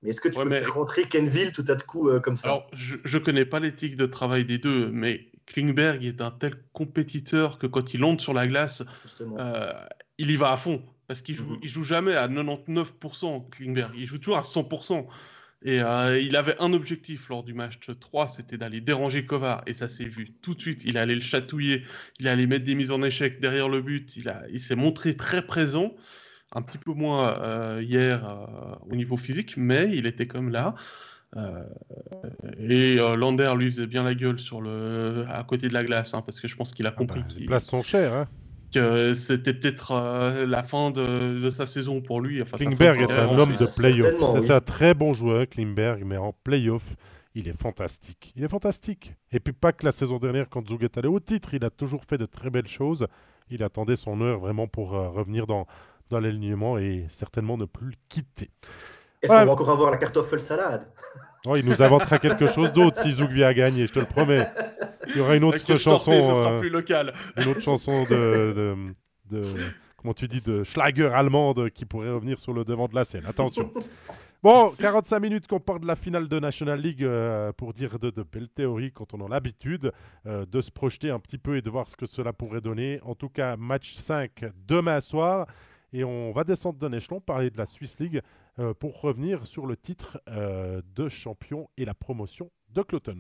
Mais 0.02 0.10
est-ce 0.10 0.22
que 0.22 0.30
tu 0.30 0.40
peux 0.40 0.50
faire 0.50 0.74
rentrer 0.74 1.04
Kenville 1.04 1.52
tout 1.52 1.66
à 1.68 1.76
coup 1.76 2.10
euh, 2.10 2.20
comme 2.20 2.36
ça? 2.38 2.48
Alors, 2.48 2.68
je 2.74 3.18
ne 3.18 3.24
connais 3.24 3.46
pas 3.46 3.60
l'éthique 3.60 3.98
de 3.98 4.06
travail 4.06 4.46
des 4.46 4.58
deux, 4.58 4.90
mais 4.92 5.32
Klingberg 5.46 6.04
est 6.04 6.22
un 6.22 6.32
tel 6.32 6.56
compétiteur 6.74 7.58
que 7.58 7.68
quand 7.68 7.94
il 7.94 8.02
monte 8.02 8.22
sur 8.22 8.34
la 8.34 8.48
glace, 8.48 8.84
euh, 9.22 9.74
il 10.18 10.32
y 10.32 10.36
va 10.36 10.52
à 10.52 10.58
fond. 10.58 10.84
Parce 11.08 11.22
qu'il 11.22 11.36
joue, 11.36 11.56
mhm. 11.56 11.64
joue 11.64 11.84
jamais 11.84 12.14
à 12.14 12.28
99%, 12.28 13.50
Klingberg. 13.50 13.92
Il 13.96 14.08
joue 14.08 14.18
toujours 14.18 14.38
à 14.38 14.44
100%. 14.44 15.08
Et 15.64 15.80
euh, 15.82 16.20
il 16.20 16.36
avait 16.36 16.56
un 16.60 16.74
objectif 16.74 17.30
lors 17.30 17.44
du 17.44 17.54
match 17.54 17.78
3, 18.00 18.28
c'était 18.30 18.58
d'aller 18.58 18.82
déranger 18.82 19.26
Kovar. 19.26 19.62
Et 19.68 19.74
ça 19.74 19.88
s'est 19.88 20.06
vu 20.06 20.32
tout 20.42 20.56
de 20.56 20.62
suite. 20.62 20.84
Il 20.86 20.98
allait 20.98 21.16
le 21.16 21.22
chatouiller, 21.22 21.84
il 22.20 22.28
allait 22.28 22.48
mettre 22.48 22.66
des 22.66 22.74
mises 22.74 22.92
en 22.92 23.04
échec 23.04 23.40
derrière 23.40 23.70
le 23.70 23.82
but. 23.82 24.16
Il, 24.18 24.34
il 24.52 24.60
s'est 24.60 24.76
montré 24.76 25.16
très 25.16 25.46
présent 25.46 25.94
un 26.54 26.62
petit 26.62 26.78
peu 26.78 26.92
moins 26.92 27.38
euh, 27.40 27.82
hier 27.82 28.28
euh, 28.28 28.76
au 28.90 28.96
niveau 28.96 29.18
physique, 29.18 29.56
mais 29.58 29.90
il 29.94 30.06
était 30.06 30.28
comme 30.28 30.50
là. 30.50 30.76
Euh, 31.38 31.64
et 32.60 32.96
Lander 32.96 33.54
lui 33.58 33.72
faisait 33.72 33.88
bien 33.88 34.04
la 34.04 34.14
gueule 34.14 34.40
sur 34.40 34.62
le, 34.62 35.26
à 35.30 35.44
côté 35.44 35.68
de 35.68 35.74
la 35.74 35.84
glace, 35.84 36.14
hein, 36.14 36.22
parce 36.22 36.40
que 36.40 36.48
je 36.48 36.56
pense 36.56 36.74
qu'il 36.74 36.86
a 36.86 36.90
ah 36.90 36.98
compris. 36.98 37.22
Bah, 37.22 37.28
les 37.38 37.46
places 37.46 37.68
sont 37.68 37.84
chères. 37.84 38.14
Hein. 38.14 38.28
Que 38.74 39.14
c'était 39.14 39.54
peut-être 39.54 40.46
la 40.46 40.64
fin 40.64 40.92
de, 40.92 41.50
sa 41.50 41.68
saison 41.68 42.02
pour 42.02 42.22
lui. 42.22 42.42
Enfin, 42.42 42.58
Klingberg 42.58 43.02
est 43.02 43.12
un 43.12 43.38
homme 43.38 43.56
de 43.58 43.66
playoff. 43.66 44.40
C'est 44.40 44.54
un 44.54 44.62
très 44.62 44.94
bon 44.94 45.14
joueur, 45.14 45.48
Klingberg, 45.48 46.04
mais 46.06 46.16
en 46.16 46.34
playoff, 46.44 46.96
il 47.36 47.50
est 47.50 47.58
fantastique. 47.58 48.32
Il 48.38 48.46
est 48.46 48.48
fantastique. 48.48 49.14
Et 49.34 49.42
puis 49.42 49.54
pas 49.54 49.74
que 49.74 49.86
la 49.86 49.92
saison 49.92 50.20
dernière, 50.20 50.48
quand 50.50 50.70
Zug 50.70 50.84
est 50.84 50.98
allé 50.98 51.10
au 51.10 51.20
titre, 51.20 51.54
il 51.54 51.66
a 51.66 51.70
toujours 51.70 52.06
fait 52.06 52.18
de 52.18 52.26
très 52.26 52.50
belles 52.50 52.68
choses. 52.68 53.08
Il 53.50 53.62
attendait 53.62 53.98
son 53.98 54.22
heure 54.22 54.40
vraiment 54.40 54.68
pour 54.68 54.92
revenir 54.92 55.48
dans, 55.48 55.66
dans 56.10 56.20
l'alignement 56.20 56.78
et 56.78 57.06
certainement 57.10 57.58
ne 57.58 57.66
plus 57.66 57.88
le 57.88 57.96
quitter. 58.10 58.50
Est-ce 59.22 59.32
qu'on 59.32 59.46
va 59.46 59.52
encore 59.52 59.70
avoir 59.70 59.92
la 59.92 59.98
cartoffle 59.98 60.40
salade? 60.40 60.88
Oh, 61.46 61.56
Il 61.56 61.66
nous 61.66 61.82
inventera 61.82 62.20
quelque 62.20 62.48
chose 62.48 62.72
d'autre 62.72 63.02
si 63.02 63.12
Zouk 63.14 63.32
vient 63.32 63.48
à 63.48 63.54
gagner, 63.54 63.88
je 63.88 63.94
te 63.94 64.00
le 64.00 64.06
promets. 64.06 64.48
Il 65.08 65.18
y 65.18 65.22
aura 65.22 65.36
une 65.36 65.44
autre 65.44 65.78
chanson. 65.78 66.12
Euh, 66.12 66.60
plus 66.60 66.70
local. 66.70 67.14
Une 67.38 67.48
autre 67.50 67.62
chanson 67.62 68.04
de, 68.04 68.76
de, 69.30 69.42
comment 69.98 70.14
tu 70.14 70.28
dis, 70.28 70.42
de 70.42 70.64
Schlager 70.64 71.08
allemande 71.08 71.70
qui 71.72 71.86
pourrait 71.86 72.12
revenir 72.12 72.40
sur 72.40 72.54
le 72.54 72.64
devant 72.64 72.88
de 72.88 72.96
la 72.96 73.06
scène. 73.06 73.24
Attention. 73.28 73.72
Bon, 74.44 74.72
45 74.80 75.20
minutes 75.20 75.48
qu'on 75.48 75.60
part 75.60 75.80
de 75.80 75.86
la 75.86 75.96
finale 75.96 76.28
de 76.28 76.40
National 76.40 76.80
League 76.80 77.04
euh, 77.04 77.52
pour 77.54 77.74
dire 77.74 78.00
de, 78.00 78.10
de 78.10 78.24
belles 78.24 78.50
théories 78.50 78.92
quand 78.92 79.14
on 79.14 79.24
a 79.26 79.30
l'habitude 79.30 79.92
euh, 80.26 80.48
de 80.48 80.62
se 80.62 80.72
projeter 80.72 81.12
un 81.12 81.20
petit 81.20 81.38
peu 81.38 81.58
et 81.58 81.62
de 81.62 81.70
voir 81.70 81.88
ce 81.88 81.96
que 81.96 82.08
cela 82.08 82.34
pourrait 82.34 82.62
donner. 82.62 83.00
En 83.04 83.14
tout 83.14 83.30
cas, 83.30 83.56
match 83.56 83.94
5 83.94 84.46
demain 84.68 85.00
soir. 85.00 85.46
Et 85.94 86.06
on 86.06 86.32
va 86.32 86.46
descendre 86.46 86.80
d'un 86.80 86.94
échelon, 86.94 87.20
parler 87.20 87.50
de 87.50 87.58
la 87.58 87.66
Swiss 87.66 88.00
League 88.00 88.22
euh, 88.60 88.74
pour 88.74 89.02
revenir 89.02 89.46
sur 89.46 89.66
le 89.66 89.76
titre 89.76 90.22
euh, 90.30 90.82
de 90.96 91.10
champion 91.10 91.70
et 91.78 91.84
la 91.84 91.94
promotion 91.94 92.50
de 92.70 92.82
Cloton. 92.82 93.20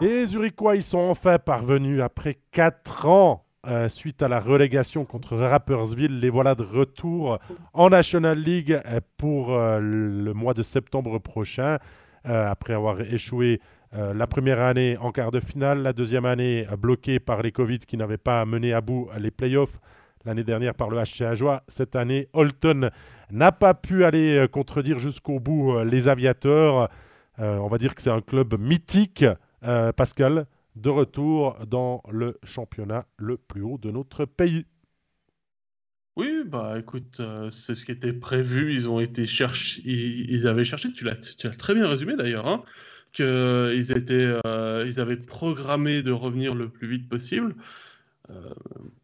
Les 0.00 0.26
Zurichois, 0.26 0.74
ils 0.74 0.82
sont 0.82 0.98
enfin 0.98 1.38
parvenus 1.38 2.02
après 2.02 2.40
4 2.50 3.06
ans 3.06 3.44
euh, 3.68 3.88
suite 3.88 4.22
à 4.22 4.28
la 4.28 4.40
relégation 4.40 5.04
contre 5.04 5.36
Rappersville. 5.36 6.18
Les 6.18 6.30
voilà 6.30 6.56
de 6.56 6.64
retour 6.64 7.38
en 7.74 7.90
National 7.90 8.40
League 8.40 8.80
pour 9.16 9.56
le 9.56 10.32
mois 10.32 10.54
de 10.54 10.62
septembre 10.62 11.20
prochain, 11.20 11.78
après 12.24 12.74
avoir 12.74 13.00
échoué 13.00 13.60
euh, 13.94 14.12
la 14.12 14.26
première 14.26 14.60
année 14.60 14.98
en 14.98 15.12
quart 15.12 15.30
de 15.30 15.40
finale, 15.40 15.82
la 15.82 15.92
deuxième 15.92 16.26
année 16.26 16.66
euh, 16.70 16.76
bloquée 16.76 17.18
par 17.20 17.42
les 17.42 17.52
Covid 17.52 17.78
qui 17.78 17.96
n'avaient 17.96 18.18
pas 18.18 18.44
mené 18.44 18.74
à 18.74 18.80
bout 18.80 19.08
les 19.18 19.30
playoffs. 19.30 19.78
L'année 20.24 20.44
dernière 20.44 20.74
par 20.74 20.90
le 20.90 20.98
HC 20.98 21.22
Ajoie. 21.22 21.62
Cette 21.68 21.96
année, 21.96 22.28
Holton 22.34 22.90
n'a 23.30 23.52
pas 23.52 23.72
pu 23.72 24.04
aller 24.04 24.36
euh, 24.36 24.46
contredire 24.46 24.98
jusqu'au 24.98 25.40
bout 25.40 25.82
les 25.84 26.08
aviateurs. 26.08 26.90
on 27.38 27.68
va 27.68 27.78
dire 27.78 27.94
que 27.94 28.02
c'est 28.02 28.10
un 28.10 28.20
club 28.20 28.58
mythique, 28.58 29.24
Pascal, 29.96 30.46
de 30.76 30.90
retour 30.90 31.56
dans 31.66 32.02
le 32.10 32.36
championnat 32.42 33.06
le 33.16 33.36
plus 33.36 33.62
haut 33.62 33.78
de 33.78 33.90
notre 33.90 34.24
pays. 34.24 34.66
Oui, 36.16 36.42
bah 36.44 36.76
écoute, 36.80 37.22
c'est 37.50 37.76
ce 37.76 37.84
qui 37.84 37.92
était 37.92 38.12
prévu. 38.12 38.74
Ils 38.74 38.88
ont 38.88 38.98
été 38.98 39.26
chercher, 39.28 39.80
ils, 39.84 40.48
avaient 40.48 40.64
cherché. 40.64 40.92
Tu 40.92 41.04
l'as, 41.04 41.14
très 41.14 41.74
bien 41.74 41.86
résumé 41.86 42.16
d'ailleurs. 42.16 42.48
Hein 42.48 42.64
qu'ils 43.12 43.26
euh, 43.26 44.92
avaient 44.96 45.16
programmé 45.16 46.02
de 46.02 46.12
revenir 46.12 46.54
le 46.54 46.68
plus 46.68 46.88
vite 46.88 47.08
possible. 47.08 47.54
Euh, 48.30 48.54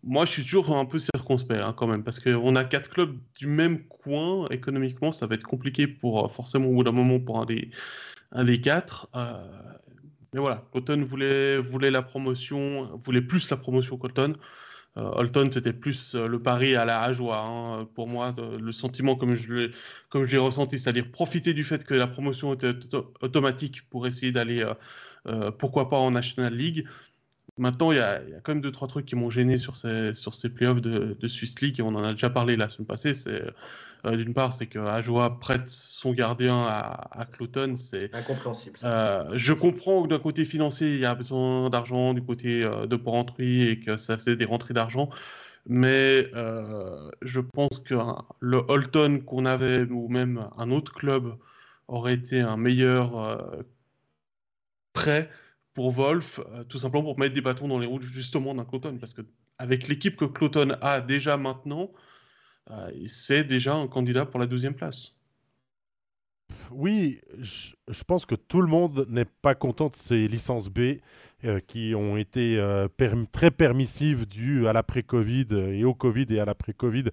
moi, 0.03 0.25
je 0.25 0.33
suis 0.33 0.43
toujours 0.43 0.77
un 0.77 0.85
peu 0.85 0.99
circonspect 0.99 1.61
hein, 1.61 1.75
quand 1.77 1.87
même, 1.87 2.05
parce 2.05 2.21
qu'on 2.21 2.57
a 2.57 2.65
quatre 2.65 2.91
clubs 2.91 3.17
du 3.39 3.47
même 3.47 3.85
coin. 3.85 4.47
Économiquement, 4.51 5.13
ça 5.13 5.27
va 5.27 5.35
être 5.35 5.45
compliqué 5.45 5.87
pour 5.87 6.31
forcément 6.33 6.69
au 6.69 6.75
bout 6.75 6.85
d'un 6.85 6.93
moment 6.93 7.19
pour 7.19 7.41
un 7.41 7.45
des, 7.45 7.71
un 8.33 8.45
des 8.45 8.61
quatre. 8.61 9.09
Euh, 9.17 9.43
mais 10.33 10.41
voilà, 10.41 10.65
Cotton 10.73 11.03
voulait, 11.03 11.59
voulait 11.59 11.91
la 11.91 12.03
promotion, 12.03 12.91
voulait 12.97 13.23
plus 13.23 13.49
la 13.51 13.57
promotion 13.57 13.97
Cotton. 13.97 14.35
Euh, 14.97 15.11
Holton, 15.15 15.51
c'était 15.51 15.73
plus 15.73 16.15
euh, 16.15 16.29
le 16.29 16.41
pari 16.41 16.77
à 16.77 16.85
la 16.85 17.13
joie. 17.13 17.41
Hein, 17.41 17.89
pour 17.95 18.09
moi, 18.09 18.33
le 18.39 18.73
sentiment 18.73 19.17
comme 19.17 19.35
je 19.35 20.37
ressenti, 20.37 20.79
c'est-à-dire 20.79 21.11
profiter 21.11 21.53
du 21.55 21.65
fait 21.65 21.85
que 21.85 21.95
la 21.95 22.07
promotion 22.07 22.55
était 22.55 22.73
automatique 23.21 23.89
pour 23.91 24.07
essayer 24.07 24.31
d'aller, 24.33 24.65
euh, 25.27 25.51
pourquoi 25.51 25.91
pas, 25.91 25.99
en 25.99 26.13
National 26.13 26.55
League. 26.55 26.87
Maintenant, 27.59 27.93
il 27.93 27.99
y, 27.99 28.01
a, 28.01 28.21
quand 28.43 28.53
même 28.53 28.63
deux, 28.63 28.73
trois 28.73 28.89
trucs 28.89 29.07
qui 29.07 29.17
m'ont 29.17 29.31
gêné 29.31 29.59
sur 29.59 29.77
ces, 29.77 30.15
sur 30.15 30.35
ces 30.35 30.51
playoffs 30.51 30.81
de, 30.81 31.29
Swiss 31.29 31.61
League, 31.61 31.79
et 31.79 31.83
on 31.83 31.89
en 31.89 32.05
a 32.05 32.13
déjà 32.13 32.31
parlé 32.31 32.57
la 32.57 32.69
semaine 32.69 32.87
passée. 32.87 33.15
Euh, 34.05 34.17
d'une 34.17 34.35
part, 34.35 34.53
c'est 34.53 34.67
que 34.67 34.79
Ajoa 34.79 35.39
prête 35.39 35.69
son 35.69 36.13
gardien 36.13 36.57
à, 36.57 37.09
à 37.11 37.27
Cloton. 37.27 37.75
C'est 37.77 38.15
incompréhensible. 38.15 38.79
Euh, 38.85 39.31
je 39.35 39.53
comprends 39.53 40.03
que 40.03 40.09
d'un 40.09 40.19
côté 40.19 40.45
financier, 40.45 40.95
il 40.95 41.01
y 41.01 41.05
a 41.05 41.15
besoin 41.15 41.71
d'argent, 41.71 42.15
du 42.15 42.23
côté 42.23 42.63
euh, 42.63 42.87
de 42.87 42.97
porrenterie 42.97 43.69
et 43.69 43.81
que 43.81 43.97
ça 43.97 44.17
faisait 44.17 44.37
des 44.37 44.45
rentrées 44.45 44.75
d'argent. 44.75 45.09
Mais 45.67 46.31
je 47.23 47.41
pense 47.41 47.79
que 47.87 47.95
le 48.41 48.59
Holton 48.69 49.23
qu'on 49.25 49.47
avait, 49.47 49.85
ou 49.85 50.09
même 50.09 50.47
un 50.59 50.71
autre 50.71 50.93
club, 50.93 51.39
aurait 51.89 52.15
été 52.15 52.43
un 52.43 52.59
meilleur 52.59 53.65
prêt 54.93 55.31
pour 55.73 55.91
Wolf, 55.93 56.39
tout 56.69 56.79
simplement 56.79 57.05
pour 57.05 57.19
mettre 57.19 57.35
des 57.35 57.41
bâtons 57.41 57.67
dans 57.67 57.79
les 57.79 57.87
roues 57.87 58.03
justement 58.03 58.55
d'un 58.55 58.67
Cloton. 58.67 58.99
Parce 59.01 59.15
que 59.15 59.23
avec 59.57 59.89
l'équipe 59.89 60.17
que 60.17 60.27
Cloton 60.27 60.77
a 60.83 61.01
déjà 61.01 61.39
maintenant, 61.39 61.91
euh, 61.93 62.14
c'est 63.07 63.45
déjà 63.45 63.75
un 63.75 63.89
candidat 63.89 64.27
pour 64.27 64.41
la 64.41 64.47
deuxième 64.47 64.75
place. 64.75 65.15
Oui, 66.71 67.21
je, 67.39 68.05
pense 68.07 68.27
que 68.27 68.35
tout 68.35 68.61
le 68.61 68.67
monde 68.67 69.07
n'est 69.09 69.25
pas 69.25 69.55
content 69.55 69.89
de 69.89 69.97
ces 69.97 70.29
licences 70.29 70.69
B 70.69 70.99
euh, 71.45 71.61
qui 71.67 71.95
ont 71.95 72.17
été 72.17 72.59
euh, 72.59 72.89
très 73.33 73.51
permissives 73.51 74.27
dues 74.27 74.67
à 74.67 74.73
l'après-Covid 74.73 75.47
et 75.53 75.85
au 75.85 75.95
Covid 75.95 76.27
et 76.31 76.41
à 76.41 76.45
l'après-Covid, 76.45 77.05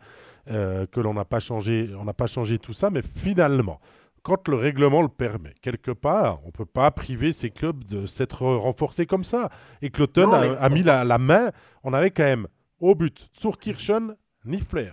que 0.47 0.99
l'on 0.99 1.13
n'a 1.13 1.23
pas 1.23 1.39
changé, 1.39 1.91
on 1.97 2.03
n'a 2.03 2.13
pas 2.13 2.27
changé 2.27 2.57
tout 2.57 2.73
ça, 2.73 2.89
mais 2.89 3.03
finalement, 3.03 3.79
quand 4.23 4.47
le 4.47 4.55
règlement 4.55 5.01
le 5.01 5.07
permet, 5.07 5.53
quelque 5.61 5.91
part, 5.91 6.41
on 6.43 6.47
ne 6.47 6.51
peut 6.51 6.65
pas 6.65 6.91
priver 6.91 7.31
ces 7.31 7.49
clubs 7.49 7.83
de 7.85 8.05
s'être 8.05 8.43
renforcés 8.45 9.05
comme 9.05 9.23
ça. 9.23 9.49
Et 9.81 9.89
Cloton 9.89 10.31
a, 10.31 10.69
mis 10.69 10.83
la, 10.83 11.03
la, 11.03 11.17
main, 11.17 11.51
on 11.83 11.93
avait 11.93 12.11
quand 12.11 12.23
même 12.23 12.47
au 12.79 12.95
but 12.95 13.29
Surkirchen, 13.33 14.15
Niffler, 14.45 14.91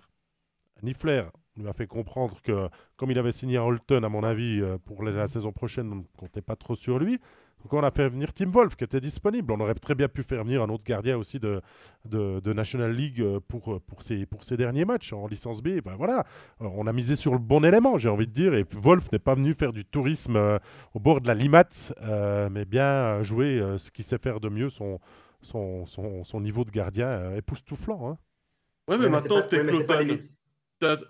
Niffler 0.83 1.25
lui 1.59 1.69
a 1.69 1.73
fait 1.73 1.87
comprendre 1.87 2.41
que, 2.43 2.69
comme 2.97 3.11
il 3.11 3.19
avait 3.19 3.33
signé 3.33 3.57
à 3.57 3.65
Holton, 3.65 4.05
à 4.05 4.09
mon 4.09 4.23
avis, 4.23 4.61
euh, 4.61 4.79
pour 4.79 5.03
la, 5.03 5.27
saison 5.27 5.53
prochaine, 5.53 5.93
on 5.93 5.97
ne 5.97 6.03
comptait 6.17 6.43
pas 6.43 6.57
trop 6.57 6.75
sur 6.75 6.99
lui. 6.99 7.19
Donc 7.63 7.73
on 7.73 7.83
a 7.83 7.91
fait 7.91 8.09
venir 8.09 8.33
Tim 8.33 8.51
Wolf, 8.51 8.77
qui 8.77 8.85
était 8.85 9.01
disponible. 9.01 9.53
On 9.53 9.59
aurait 9.59 9.75
très 9.75 9.97
bien 9.97 10.07
pu 10.07 10.23
faire 10.23 10.45
venir 10.45 10.63
un 10.63 10.69
autre 10.69 10.85
gardien 10.85 11.19
aussi 11.19 11.41
de, 11.41 11.61
de, 12.05 12.53
National 12.53 12.93
League 12.93 13.21
euh, 13.21 13.41
pour, 13.49 13.73
euh, 13.73 13.81
pour, 13.81 14.03
ses, 14.03 14.27
pour 14.27 14.45
ses 14.45 14.57
derniers 14.57 14.85
matchs 14.85 15.13
en 15.13 15.27
licence 15.27 15.61
B. 15.61 15.81
Ben 15.85 15.97
voilà, 15.97 16.25
on 16.61 16.87
a 16.87 16.93
misé 16.93 17.17
sur 17.17 17.33
le 17.33 17.41
bon 17.41 17.65
élément, 17.65 17.99
j'ai 17.99 18.09
envie 18.09 18.29
de 18.29 18.33
dire. 18.33 18.55
Et 18.55 18.65
Wolf 18.71 19.11
n'est 19.11 19.19
pas 19.19 19.35
venu 19.35 19.55
faire 19.55 19.73
du 19.73 19.85
tourisme 19.85 20.61
au 20.95 21.01
bord 21.01 21.21
de 21.21 21.27
la 21.27 21.35
Limat, 21.35 21.65
mais 22.51 22.65
bien 22.65 23.23
jouer 23.23 23.61
ce 23.77 23.91
qu'il 23.91 24.05
sait 24.05 24.19
faire 24.19 24.39
de 24.39 24.49
mieux, 24.49 24.71
son, 24.71 25.01
son, 25.43 25.85
son, 25.85 26.41
niveau 26.41 26.65
de 26.65 26.71
gardien 26.71 27.35
époustouflant. 27.35 28.09
Hein. 28.09 28.19
Ouais, 28.89 28.97
mais, 28.99 29.09
maintenant, 29.09 29.43
tu 29.43 29.57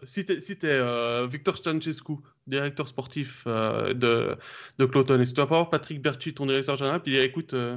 si 0.05 0.25
tu 0.25 0.33
es, 0.33 0.65
euh, 0.65 1.27
Victor 1.31 1.57
Stancescu, 1.57 2.15
directeur 2.47 2.89
sportif 2.89 3.45
euh, 3.47 3.95
de, 3.95 4.37
de 4.79 4.85
Cloton, 4.87 5.21
et 5.21 5.27
si 5.27 5.33
tu 5.33 5.41
vas 5.41 5.47
pas 5.47 5.57
voir 5.57 5.71
Patrick 5.71 6.01
Berchi, 6.01 6.35
ton 6.35 6.47
directeur 6.47 6.77
général, 6.77 7.03
puis 7.03 7.13
dire 7.13 7.23
écoute, 7.23 7.55
euh, 7.55 7.77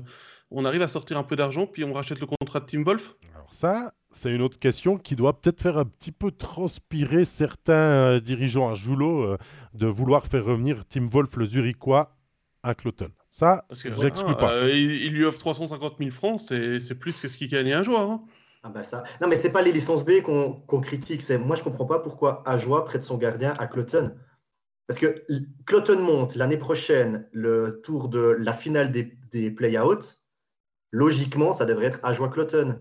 on 0.49 0.65
arrive 0.65 0.81
à 0.81 0.87
sortir 0.87 1.17
un 1.17 1.23
peu 1.23 1.35
d'argent, 1.35 1.67
puis 1.67 1.83
on 1.83 1.93
rachète 1.93 2.19
le 2.19 2.27
contrat 2.27 2.59
de 2.59 2.65
Tim 2.65 2.83
Wolf? 2.83 3.15
Alors, 3.33 3.53
ça, 3.53 3.93
c'est 4.11 4.31
une 4.31 4.41
autre 4.41 4.59
question 4.59 4.97
qui 4.97 5.15
doit 5.15 5.39
peut-être 5.39 5.61
faire 5.61 5.77
un 5.77 5.85
petit 5.85 6.11
peu 6.11 6.31
transpirer 6.31 7.25
certains 7.25 8.19
dirigeants 8.19 8.69
à 8.69 8.73
Joulot 8.73 9.37
de 9.73 9.87
vouloir 9.87 10.27
faire 10.27 10.45
revenir 10.45 10.85
Tim 10.87 11.07
Wolf, 11.09 11.35
le 11.37 11.45
Zurichois, 11.45 12.17
à 12.63 12.75
Cloton. 12.75 13.09
Ça, 13.31 13.65
j'exclus 13.71 14.35
pas. 14.35 14.67
il, 14.69 15.13
lui 15.13 15.23
offre 15.23 15.39
350 15.39 15.95
000 15.99 16.11
francs, 16.11 16.39
c'est 16.39 16.95
plus 16.95 17.19
que 17.19 17.29
ce 17.29 17.37
qu'il 17.37 17.47
gagnait 17.47 17.73
un 17.73 17.83
joueur. 17.83 18.11
Hein. 18.11 18.21
Ah 18.63 18.69
bah 18.69 18.83
ça. 18.83 19.03
Non, 19.19 19.27
mais 19.27 19.35
c'est 19.35 19.51
pas 19.51 19.63
les 19.63 19.71
licences 19.71 20.05
B 20.05 20.21
qu'on 20.21 20.81
critique. 20.81 21.23
C'est 21.23 21.37
moi, 21.37 21.55
je 21.55 21.63
comprends 21.63 21.85
pas 21.85 21.99
pourquoi 21.99 22.43
Ajoie 22.47 22.85
prête 22.85 23.03
son 23.03 23.17
gardien 23.17 23.53
à 23.57 23.67
Cloton. 23.67 24.15
Parce 24.87 24.99
que 24.99 25.25
Cloton 25.65 25.99
monte 25.99 26.35
l'année 26.35 26.57
prochaine 26.57 27.27
le 27.31 27.81
tour 27.81 28.09
de 28.09 28.19
la 28.19 28.53
finale 28.53 28.91
des, 28.91 29.17
des 29.31 29.49
play-outs. 29.49 30.21
Logiquement, 30.91 31.53
ça 31.53 31.65
devrait 31.65 31.85
être 31.87 31.99
Ajoie 32.03 32.29
Cloton. 32.29 32.79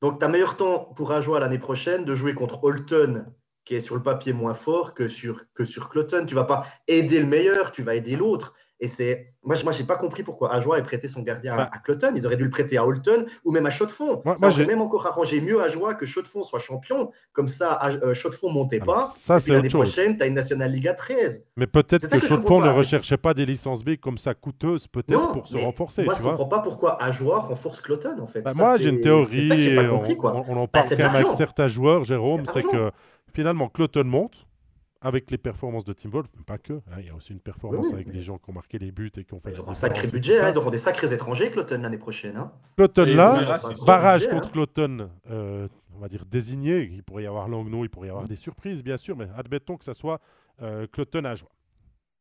Donc, 0.00 0.18
tu 0.18 0.24
as 0.24 0.28
meilleur 0.28 0.56
temps 0.56 0.86
pour 0.96 1.12
Ajoie 1.12 1.38
l'année 1.38 1.58
prochaine 1.58 2.04
de 2.04 2.14
jouer 2.14 2.34
contre 2.34 2.64
Holton, 2.64 3.26
qui 3.64 3.76
est 3.76 3.80
sur 3.80 3.94
le 3.94 4.02
papier 4.02 4.32
moins 4.32 4.54
fort 4.54 4.94
que 4.94 5.06
sur, 5.06 5.44
que 5.54 5.64
sur 5.64 5.90
Cloton. 5.90 6.26
Tu 6.26 6.34
vas 6.34 6.44
pas 6.44 6.66
aider 6.88 7.20
le 7.20 7.26
meilleur, 7.26 7.70
tu 7.70 7.82
vas 7.82 7.94
aider 7.94 8.16
l'autre. 8.16 8.54
Et 8.82 8.88
c'est 8.88 9.32
moi, 9.44 9.54
je 9.56 9.64
n'ai 9.64 9.84
pas 9.84 9.96
compris 9.96 10.24
pourquoi 10.24 10.52
Ajoie 10.52 10.78
ait 10.78 10.82
prêté 10.82 11.06
son 11.08 11.22
gardien 11.22 11.56
à, 11.56 11.78
Cloton. 11.78 12.12
Ils 12.14 12.26
auraient 12.26 12.36
dû 12.36 12.44
le 12.44 12.50
prêter 12.50 12.76
à 12.76 12.86
Holton 12.86 13.26
ou 13.44 13.52
même 13.52 13.64
à 13.66 13.70
Chaux-de-Fonds. 13.70 14.22
ça 14.36 14.48
aurait 14.48 14.66
même 14.66 14.80
encore 14.80 15.06
arrangé 15.06 15.40
mieux 15.40 15.60
Ajoie 15.60 15.94
que 15.94 16.04
Chaux-de-Fonds 16.04 16.42
soit 16.42 16.58
champion. 16.58 17.10
Comme 17.32 17.48
ça, 17.48 17.80
euh, 18.02 18.12
Chaux-de-Fonds 18.12 18.48
ne 18.48 18.54
montait 18.54 18.80
pas. 18.80 19.08
ça, 19.12 19.38
c'est 19.38 19.52
L'année 19.52 19.68
prochaine, 19.68 20.16
tu 20.16 20.22
as 20.22 20.26
une 20.26 20.34
National 20.34 20.70
Liga 20.70 20.94
13. 20.94 21.44
Mais 21.56 21.68
peut-être 21.68 22.08
que, 22.08 22.20
Chaux-de-Fonds 22.20 22.60
ne 22.60 22.70
recherchait 22.70 23.16
pas 23.16 23.34
des 23.34 23.46
licences 23.46 23.84
B 23.84 23.96
comme 23.96 24.18
ça 24.18 24.34
coûteuses, 24.34 24.88
peut-être 24.88 25.32
pour 25.32 25.46
se 25.46 25.56
renforcer. 25.56 26.04
Moi, 26.04 26.14
je 26.14 26.22
ne 26.22 26.28
comprends 26.28 26.48
pas 26.48 26.60
pourquoi 26.60 27.02
Ajoie 27.02 27.40
renforce 27.40 27.80
Cloton, 27.80 28.20
en 28.20 28.26
fait. 28.26 28.42
Bah, 28.42 28.52
moi, 28.54 28.78
j'ai 28.78 28.90
une 28.90 29.00
théorie. 29.00 29.78
on, 29.78 30.56
en 30.56 30.66
parle 30.66 30.88
bah, 30.88 30.96
quand 30.96 30.96
même 30.96 31.14
avec 31.14 31.30
certains 31.32 31.68
joueurs, 31.68 32.02
Jérôme, 32.02 32.46
c'est 32.46 32.62
que 32.62 32.90
finalement, 33.32 33.68
Cloton 33.68 34.04
monte 34.04 34.46
avec 35.02 35.30
les 35.30 35.38
performances 35.38 35.84
de 35.84 35.92
Team 35.92 36.10
Wolf, 36.10 36.28
mais 36.36 36.44
pas 36.44 36.58
que. 36.58 36.74
Hein, 36.74 36.98
il 36.98 37.06
y 37.06 37.10
a 37.10 37.14
aussi 37.14 37.32
une 37.32 37.40
performance 37.40 37.92
avec 37.92 38.10
des 38.10 38.22
gens 38.22 38.38
qui 38.38 38.48
ont 38.50 38.52
marqué 38.52 38.78
les 38.78 38.92
buts 38.92 39.10
et 39.16 39.24
qui 39.24 39.34
ont 39.34 39.40
fait. 39.40 39.50
Ils 39.50 39.60
auront 39.60 39.72
un 39.72 39.74
sacré 39.74 40.06
budget, 40.06 40.40
hein, 40.40 40.50
ils 40.50 40.56
auront 40.56 40.70
des 40.70 40.78
sacrés 40.78 41.12
étrangers, 41.12 41.50
Cloton, 41.50 41.80
l'année 41.82 41.98
prochaine. 41.98 42.36
Hein. 42.36 42.52
Cloton 42.76 43.04
là, 43.04 43.58
barrage 43.84 44.28
contre 44.28 44.52
Cloton, 44.52 45.10
euh, 45.28 45.68
on 45.94 45.98
va 45.98 46.08
dire 46.08 46.24
désigné. 46.24 46.82
Il 46.82 47.02
pourrait 47.02 47.24
y 47.24 47.26
avoir 47.26 47.48
Langnau, 47.48 47.84
il 47.84 47.90
pourrait 47.90 48.06
y 48.08 48.10
avoir 48.10 48.28
des 48.28 48.36
surprises, 48.36 48.82
bien 48.84 48.96
sûr, 48.96 49.16
mais 49.16 49.26
admettons 49.36 49.76
que 49.76 49.84
ça 49.84 49.94
soit 49.94 50.20
euh, 50.62 50.86
Cloton 50.90 51.24
à 51.24 51.34
joie. 51.34 51.50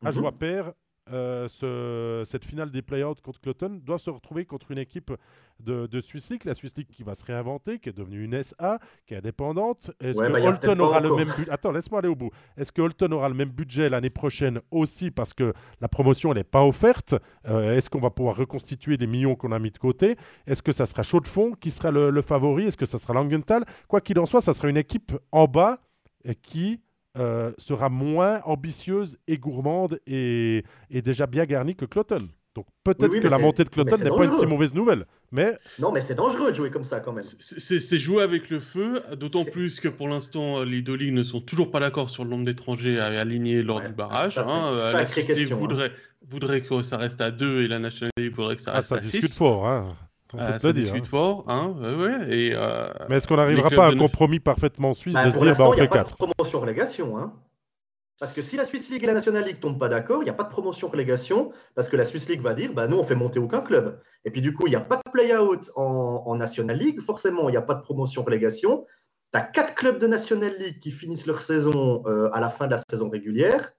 À 0.04 0.12
joie 0.12 0.32
père, 0.32 0.74
euh, 1.12 1.48
ce, 1.48 2.24
cette 2.26 2.46
finale 2.46 2.72
des 2.72 2.82
play-outs 2.82 3.22
contre 3.22 3.42
Cloton 3.42 3.80
doit 3.84 4.00
se 4.00 4.10
retrouver 4.10 4.46
contre 4.46 4.72
une 4.72 4.78
équipe 4.78 5.12
de, 5.60 5.86
de, 5.88 6.00
Swiss 6.00 6.30
League, 6.30 6.46
la 6.46 6.56
Swiss 6.56 6.74
League 6.78 6.88
qui 6.92 7.04
va 7.04 7.16
se 7.16 7.24
réinventer, 7.24 7.80
qui 7.80 7.90
est 7.90 7.98
devenue 7.98 8.24
une 8.24 8.42
SA, 8.42 8.80
qui 9.06 9.14
est 9.14 9.18
indépendante. 9.18 9.92
Est-ce 10.00 10.18
que 10.18 10.32
bah, 10.32 10.40
Holton 10.42 10.80
aura 10.80 11.00
le 11.00 11.16
même 11.16 11.30
budget 11.30 11.52
Attends, 11.52 11.72
laisse-moi 11.72 12.00
aller 12.00 12.08
au 12.08 12.16
bout. 12.16 12.32
Est-ce 12.58 12.72
que 12.72 12.82
Holton 12.82 13.14
aura 13.14 13.30
le 13.30 13.36
même 13.36 13.50
budget 13.50 13.90
l'année 13.90 14.10
prochaine 14.10 14.62
aussi 14.72 15.12
parce 15.12 15.34
que 15.34 15.54
la 15.80 15.88
promotion 15.88 16.34
n'est 16.34 16.44
pas 16.44 16.66
offerte? 16.66 17.16
Euh, 17.48 17.76
Est-ce 17.76 17.90
qu'on 17.90 18.00
va 18.00 18.10
pouvoir 18.10 18.36
reconstituer 18.36 18.98
des 18.98 19.08
millions 19.08 19.36
qu'on 19.36 19.52
a 19.52 19.60
mis 19.60 19.72
de 19.72 19.78
côté? 19.78 20.16
Est-ce 20.48 20.62
que 20.62 20.72
ça 20.72 20.86
sera 20.86 21.04
Chaud 21.04 21.20
de 21.20 21.28
Fond 21.28 21.54
qui 21.60 21.72
sera 21.72 21.92
le, 21.92 22.10
le 22.10 22.22
favori? 22.22 22.66
Est-ce 22.66 22.78
que 22.78 22.86
ça 22.86 22.98
sera 22.98 23.14
Langenthal? 23.14 23.66
Quoi 23.88 24.02
qu'il 24.02 24.18
en 24.20 24.26
soit, 24.26 24.42
ça 24.42 24.54
sera 24.54 24.70
une 24.70 24.78
équipe 24.78 25.14
en 25.32 25.46
bas 25.46 25.80
qui 26.42 26.80
euh, 27.18 27.52
sera 27.58 27.90
moins 27.90 28.42
ambitieuse 28.46 29.18
et 29.28 29.38
gourmande 29.38 30.00
et, 30.08 30.64
déjà 30.90 31.28
bien 31.28 31.46
garnie 31.46 31.76
que 31.76 31.86
Cloton. 31.86 32.30
Donc 32.56 32.66
peut-être 32.84 33.20
que 33.20 33.28
la 33.28 33.38
montée 33.38 33.64
de 33.64 33.70
Cloton 33.70 33.98
n'est 33.98 34.10
pas 34.10 34.26
une 34.26 34.38
si 34.38 34.46
mauvaise 34.46 34.74
nouvelle. 34.74 35.06
Mais... 35.32 35.58
Non, 35.80 35.92
mais 35.92 36.02
c'est 36.02 36.16
dangereux 36.16 36.52
de 36.52 36.56
jouer 36.56 36.70
comme 36.70 36.84
ça 36.84 37.00
quand 37.00 37.14
même. 37.14 37.24
C'est 37.24 38.00
jouer 38.00 38.24
avec 38.24 38.50
le 38.50 38.60
feu, 38.60 39.02
d'autant 39.18 39.46
plus 39.46 39.80
que 39.80 39.88
pour 39.88 40.10
l'instant, 40.10 40.64
les 40.64 40.82
deux 40.82 40.96
ligues 40.96 41.14
ne 41.14 41.24
sont 41.24 41.40
toujours 41.40 41.72
pas 41.72 41.80
d'accord 41.80 42.10
sur 42.10 42.24
le 42.26 42.30
nombre 42.30 42.46
d'étrangers 42.46 43.00
à 43.00 43.06
aligner 43.06 43.64
lors 43.64 43.82
du 43.82 43.94
barrage. 43.94 44.36
Ça, 44.36 44.46
hein. 44.46 44.94
La 44.94 45.06
question, 45.06 45.58
voudrait, 45.58 45.88
hein. 45.88 46.26
voudrait, 46.30 46.62
que 46.62 46.82
ça 46.82 46.98
reste 46.98 47.22
à 47.22 47.32
deux 47.32 47.64
et 47.64 47.68
la 47.68 47.80
nationalité 47.80 48.30
voudrait 48.30 48.58
que 48.58 48.62
ça 48.62 48.72
ah, 48.74 48.78
reste 48.78 48.92
à 48.92 49.02
6. 49.02 49.04
Ça 49.04 49.18
discute 49.20 49.38
fort. 49.38 49.68
Hein. 49.68 49.88
On 50.34 50.40
euh, 50.40 50.60
ça 50.60 50.74
discute 50.74 51.06
hein. 51.06 51.10
fort, 51.10 51.44
hein, 51.48 51.74
ouais, 51.80 52.34
et, 52.34 52.52
euh, 52.54 52.90
Mais 53.10 53.18
est-ce 53.18 53.28
qu'on 53.28 53.38
n'arrivera 53.38 53.70
pas 53.70 53.88
à 53.88 53.92
un 53.92 53.96
compromis 53.96 54.40
parfaitement 54.40 54.94
suisse 54.94 55.14
bah, 55.14 55.26
de 55.26 55.32
se 55.32 55.40
dire 55.40 55.58
bah, 55.58 55.68
on 55.68 55.74
fait 55.74 55.88
4 55.88 55.90
Il 55.90 55.92
n'y 55.92 55.98
a 55.98 56.04
pas 56.04 56.10
de 56.10 56.34
promotion 56.34 56.60
relégation. 56.60 57.18
Hein. 57.18 57.34
Parce 58.20 58.34
que 58.34 58.42
si 58.42 58.56
la 58.56 58.66
Swiss 58.66 58.90
League 58.90 59.04
et 59.04 59.08
la 59.08 59.16
National 59.16 59.44
League 59.44 59.56
ne 59.56 59.62
tombent 59.62 59.80
pas 59.80 59.90
d'accord, 59.90 60.22
il 60.22 60.26
n'y 60.26 60.30
a 60.30 60.34
pas 60.34 60.44
de 60.44 60.50
promotion 60.50 60.90
relégation, 60.90 61.52
parce 61.74 61.90
que 61.90 61.98
la 61.98 62.04
Swiss 62.04 62.30
League 62.30 62.42
va 62.42 62.54
dire 62.54 62.72
bah, 62.72 62.88
nous, 62.88 62.98
on 62.98 63.04
fait 63.04 63.16
monter 63.16 63.40
aucun 63.40 63.62
club. 63.62 64.00
Et 64.26 64.32
puis 64.32 64.42
du 64.42 64.54
coup, 64.54 64.68
il 64.68 64.70
n'y 64.70 64.76
a 64.76 64.82
pas 64.82 64.98
de 64.98 65.12
play-out 65.12 65.72
en, 65.76 66.24
en, 66.26 66.36
National 66.36 66.78
League, 66.78 67.02
forcément, 67.02 67.50
il 67.50 67.54
n'y 67.54 67.58
a 67.58 67.64
pas 67.64 67.74
de 67.74 67.82
promotion 67.82 68.24
relégation. 68.24 68.86
Tu 69.34 69.40
as 69.40 69.42
quatre 69.42 69.74
clubs 69.76 69.98
de 69.98 70.08
National 70.08 70.56
League 70.60 70.80
qui 70.80 70.92
finissent 70.92 71.26
leur 71.26 71.42
saison 71.42 72.04
euh, 72.06 72.30
à 72.32 72.40
la 72.40 72.50
fin 72.50 72.68
de 72.68 72.72
la 72.72 72.82
saison 72.90 73.10
régulière 73.10 73.74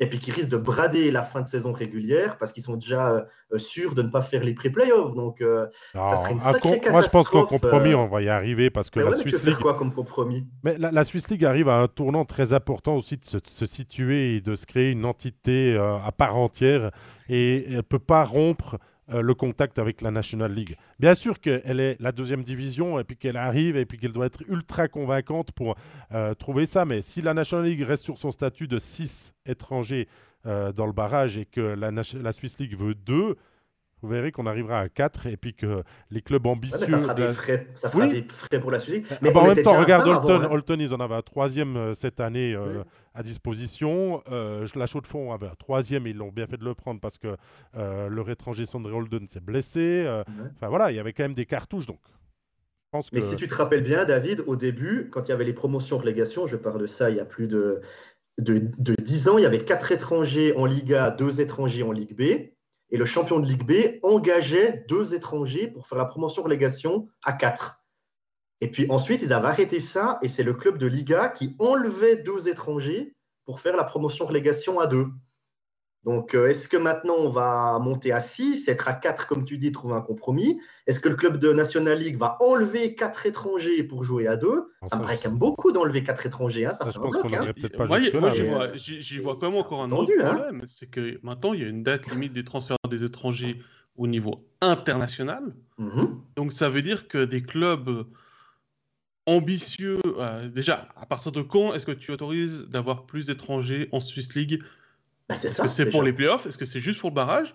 et 0.00 0.08
puis 0.08 0.18
qui 0.18 0.32
risquent 0.32 0.50
de 0.50 0.56
brader 0.56 1.10
la 1.10 1.22
fin 1.22 1.42
de 1.42 1.48
saison 1.48 1.72
régulière 1.72 2.36
parce 2.38 2.52
qu'ils 2.52 2.62
sont 2.62 2.76
déjà 2.76 3.10
euh, 3.52 3.58
sûrs 3.58 3.94
de 3.94 4.02
ne 4.02 4.08
pas 4.08 4.22
faire 4.22 4.42
les 4.42 4.54
pré-playoffs. 4.54 5.14
Donc, 5.14 5.40
euh, 5.40 5.66
ça 5.94 6.16
serait 6.16 6.32
une 6.32 6.40
sacrée 6.40 6.80
Moi, 6.90 7.02
je 7.02 7.08
pense 7.08 7.28
qu'en 7.28 7.44
compromis, 7.44 7.92
euh. 7.92 7.98
on 7.98 8.08
va 8.08 8.22
y 8.22 8.28
arriver 8.28 8.70
parce 8.70 8.90
que 8.90 9.00
la 9.00 9.12
Swiss 9.12 9.44
League. 9.44 9.58
quoi 9.58 9.74
comme 9.74 9.92
compromis? 9.92 10.46
Mais 10.64 10.76
la, 10.78 11.04
Swiss 11.04 11.30
League 11.30 11.44
arrive 11.44 11.68
à 11.68 11.76
un 11.76 11.88
tournant 11.88 12.24
très 12.24 12.52
important 12.52 12.96
aussi 12.96 13.16
de 13.16 13.24
se, 13.24 13.66
situer 13.66 14.36
et 14.36 14.40
de 14.40 14.54
se 14.54 14.66
créer 14.66 14.90
une 14.90 15.04
entité 15.04 15.76
à 15.76 16.10
part 16.10 16.36
entière 16.36 16.90
et 17.28 17.66
elle 17.68 17.76
ne 17.76 17.80
peut 17.82 17.98
pas 17.98 18.24
rompre 18.24 18.78
euh, 19.10 19.20
le 19.20 19.34
contact 19.34 19.80
avec 19.80 20.00
la 20.00 20.12
National 20.12 20.52
League. 20.52 20.76
Bien 21.00 21.14
sûr 21.14 21.40
qu'elle 21.40 21.80
est 21.80 21.96
la 21.98 22.12
deuxième 22.12 22.44
division 22.44 23.00
et 23.00 23.04
puis 23.04 23.16
qu'elle 23.16 23.36
arrive 23.36 23.76
et 23.76 23.84
puis 23.84 23.98
qu'elle 23.98 24.12
doit 24.12 24.26
être 24.26 24.42
ultra 24.48 24.86
convaincante 24.86 25.50
pour 25.50 25.74
euh, 26.12 26.34
trouver 26.34 26.66
ça. 26.66 26.84
Mais 26.84 27.02
si 27.02 27.20
la 27.20 27.34
National 27.34 27.66
League 27.66 27.82
reste 27.82 28.04
sur 28.04 28.16
son 28.16 28.30
statut 28.30 28.68
de 28.68 28.78
6 28.78 29.34
étrangers 29.44 30.06
euh, 30.46 30.72
dans 30.72 30.86
le 30.86 30.92
barrage 30.92 31.36
et 31.36 31.46
que 31.46 31.60
la, 31.60 31.90
la 31.90 32.32
Swiss 32.32 32.58
League 32.60 32.76
veut 32.76 32.94
2, 32.94 33.36
vous 34.02 34.08
verrez 34.08 34.32
qu'on 34.32 34.46
arrivera 34.46 34.80
à 34.80 34.88
4 34.88 35.28
et 35.28 35.36
puis 35.36 35.54
que 35.54 35.82
les 36.10 36.20
clubs 36.20 36.44
ambitieux. 36.46 36.78
ça 36.80 36.86
fera, 36.86 37.14
des, 37.14 37.28
frais, 37.28 37.68
ça 37.74 37.88
fera 37.88 38.06
des 38.08 38.24
frais 38.28 38.60
pour 38.60 38.72
la 38.72 38.80
suite. 38.80 39.06
Mais 39.22 39.30
bah, 39.30 39.40
en 39.40 39.46
même 39.46 39.62
temps, 39.62 39.78
regarde 39.78 40.08
Holton. 40.08 40.48
Holton, 40.50 40.80
ils 40.80 40.92
en 40.92 41.00
avaient 41.00 41.14
un 41.14 41.22
troisième 41.22 41.76
euh, 41.76 41.94
cette 41.94 42.18
année 42.18 42.54
euh, 42.54 42.82
à 43.14 43.22
disposition. 43.22 44.22
Euh, 44.30 44.66
la 44.74 44.86
Chaux 44.86 45.00
de 45.00 45.06
Fonds 45.06 45.32
avait 45.32 45.46
un 45.46 45.54
troisième. 45.54 46.06
Ils 46.08 46.16
l'ont 46.16 46.32
bien 46.32 46.48
fait 46.48 46.56
de 46.56 46.64
le 46.64 46.74
prendre 46.74 47.00
parce 47.00 47.18
que 47.18 47.36
leur 47.74 48.28
étranger 48.28 48.66
Sandré 48.66 48.92
Holden 48.92 49.28
s'est 49.28 49.40
blessé. 49.40 50.04
Enfin 50.56 50.68
voilà, 50.68 50.90
il 50.90 50.96
y 50.96 51.00
avait 51.00 51.12
quand 51.12 51.22
même 51.22 51.34
des 51.34 51.46
cartouches. 51.46 51.86
Donc. 51.86 52.00
Mais 53.12 53.22
si 53.22 53.36
tu 53.36 53.48
te 53.48 53.54
rappelles 53.54 53.82
bien, 53.82 54.04
David, 54.04 54.44
au 54.46 54.54
début, 54.54 55.08
quand 55.10 55.26
il 55.26 55.30
y 55.30 55.32
avait 55.32 55.44
les 55.44 55.54
promotions 55.54 55.96
relégation, 55.96 56.46
je 56.46 56.56
parle 56.56 56.82
de 56.82 56.86
ça 56.86 57.08
il 57.08 57.16
y 57.16 57.20
a 57.20 57.24
plus 57.24 57.46
de, 57.46 57.80
de, 58.38 58.58
de 58.78 58.94
10 58.94 59.28
ans, 59.28 59.38
il 59.38 59.44
y 59.44 59.46
avait 59.46 59.58
4 59.58 59.92
étrangers 59.92 60.54
en 60.56 60.66
Liga, 60.66 61.10
2 61.10 61.40
étrangers 61.40 61.82
en 61.82 61.92
Ligue 61.92 62.14
B. 62.14 62.52
Et 62.92 62.98
le 62.98 63.04
champion 63.06 63.40
de 63.40 63.46
Ligue 63.46 63.66
B 63.66 63.98
engageait 64.04 64.84
deux 64.88 65.14
étrangers 65.14 65.66
pour 65.66 65.86
faire 65.86 65.98
la 65.98 66.04
promotion 66.04 66.42
relégation 66.42 67.08
à 67.24 67.32
quatre. 67.32 67.82
Et 68.60 68.70
puis 68.70 68.86
ensuite, 68.90 69.22
ils 69.22 69.32
avaient 69.32 69.48
arrêté 69.48 69.80
ça 69.80 70.18
et 70.22 70.28
c'est 70.28 70.44
le 70.44 70.52
club 70.52 70.78
de 70.78 70.86
Liga 70.86 71.30
qui 71.30 71.56
enlevait 71.58 72.16
deux 72.16 72.48
étrangers 72.48 73.16
pour 73.44 73.58
faire 73.58 73.76
la 73.76 73.84
promotion 73.84 74.26
relégation 74.26 74.78
à 74.78 74.86
deux. 74.86 75.08
Donc, 76.04 76.34
euh, 76.34 76.48
est-ce 76.48 76.66
que 76.66 76.76
maintenant 76.76 77.14
on 77.16 77.28
va 77.28 77.78
monter 77.78 78.10
à 78.10 78.18
6, 78.18 78.66
être 78.68 78.88
à 78.88 78.94
4, 78.94 79.28
comme 79.28 79.44
tu 79.44 79.56
dis, 79.56 79.70
trouver 79.70 79.94
un 79.94 80.00
compromis? 80.00 80.60
Est-ce 80.88 80.98
que 80.98 81.08
le 81.08 81.14
club 81.14 81.38
de 81.38 81.52
National 81.52 81.98
League 81.98 82.16
va 82.16 82.36
enlever 82.40 82.96
4 82.96 83.26
étrangers 83.26 83.84
pour 83.84 84.02
jouer 84.02 84.26
à 84.26 84.36
2 84.36 84.72
Ça 84.82 84.96
me 84.96 85.02
paraît 85.02 85.18
quand 85.22 85.30
même 85.30 85.38
beaucoup 85.38 85.70
d'enlever 85.70 86.02
4 86.02 86.26
étrangers. 86.26 86.66
Hein, 86.66 86.72
ça, 86.72 86.90
je 86.90 86.98
pense 86.98 87.16
qu'on 87.16 87.32
hein. 87.32 87.52
peut-être 87.54 87.76
pas 87.76 87.86
Moi, 87.86 88.00
j'y 88.74 89.18
vois, 89.18 89.36
quand 89.36 89.50
même 89.50 89.60
encore 89.60 89.82
un 89.82 89.92
autre 89.92 90.12
hein. 90.20 90.34
problème. 90.34 90.62
C'est 90.66 90.90
que 90.90 91.20
maintenant, 91.22 91.52
il 91.52 91.62
y 91.62 91.64
a 91.64 91.68
une 91.68 91.84
date 91.84 92.10
limite 92.10 92.32
des 92.32 92.44
transferts 92.44 92.78
des 92.90 93.04
étrangers 93.04 93.60
au 93.96 94.08
niveau 94.08 94.44
international. 94.60 95.54
Mhm. 95.78 96.20
Donc, 96.34 96.52
ça 96.52 96.68
veut 96.68 96.82
dire 96.82 97.06
que 97.06 97.24
des 97.24 97.42
clubs 97.42 98.06
ambitieux, 99.26 100.00
euh, 100.18 100.48
déjà, 100.48 100.88
à 100.96 101.06
partir 101.06 101.30
de 101.30 101.42
quand 101.42 101.74
est-ce 101.74 101.86
que 101.86 101.92
tu 101.92 102.10
autorises 102.10 102.66
d'avoir 102.68 103.06
plus 103.06 103.26
d'étrangers 103.26 103.88
en 103.92 104.00
Swiss 104.00 104.34
League 104.34 104.60
bah, 105.32 105.40
Est-ce 105.42 105.62
que 105.62 105.68
c'est 105.68 105.86
pour 105.86 106.02
les 106.02 106.12
playoffs? 106.12 106.46
Est-ce 106.46 106.58
que 106.58 106.64
c'est 106.64 106.80
juste 106.80 107.00
pour 107.00 107.10
le 107.10 107.14
barrage? 107.14 107.54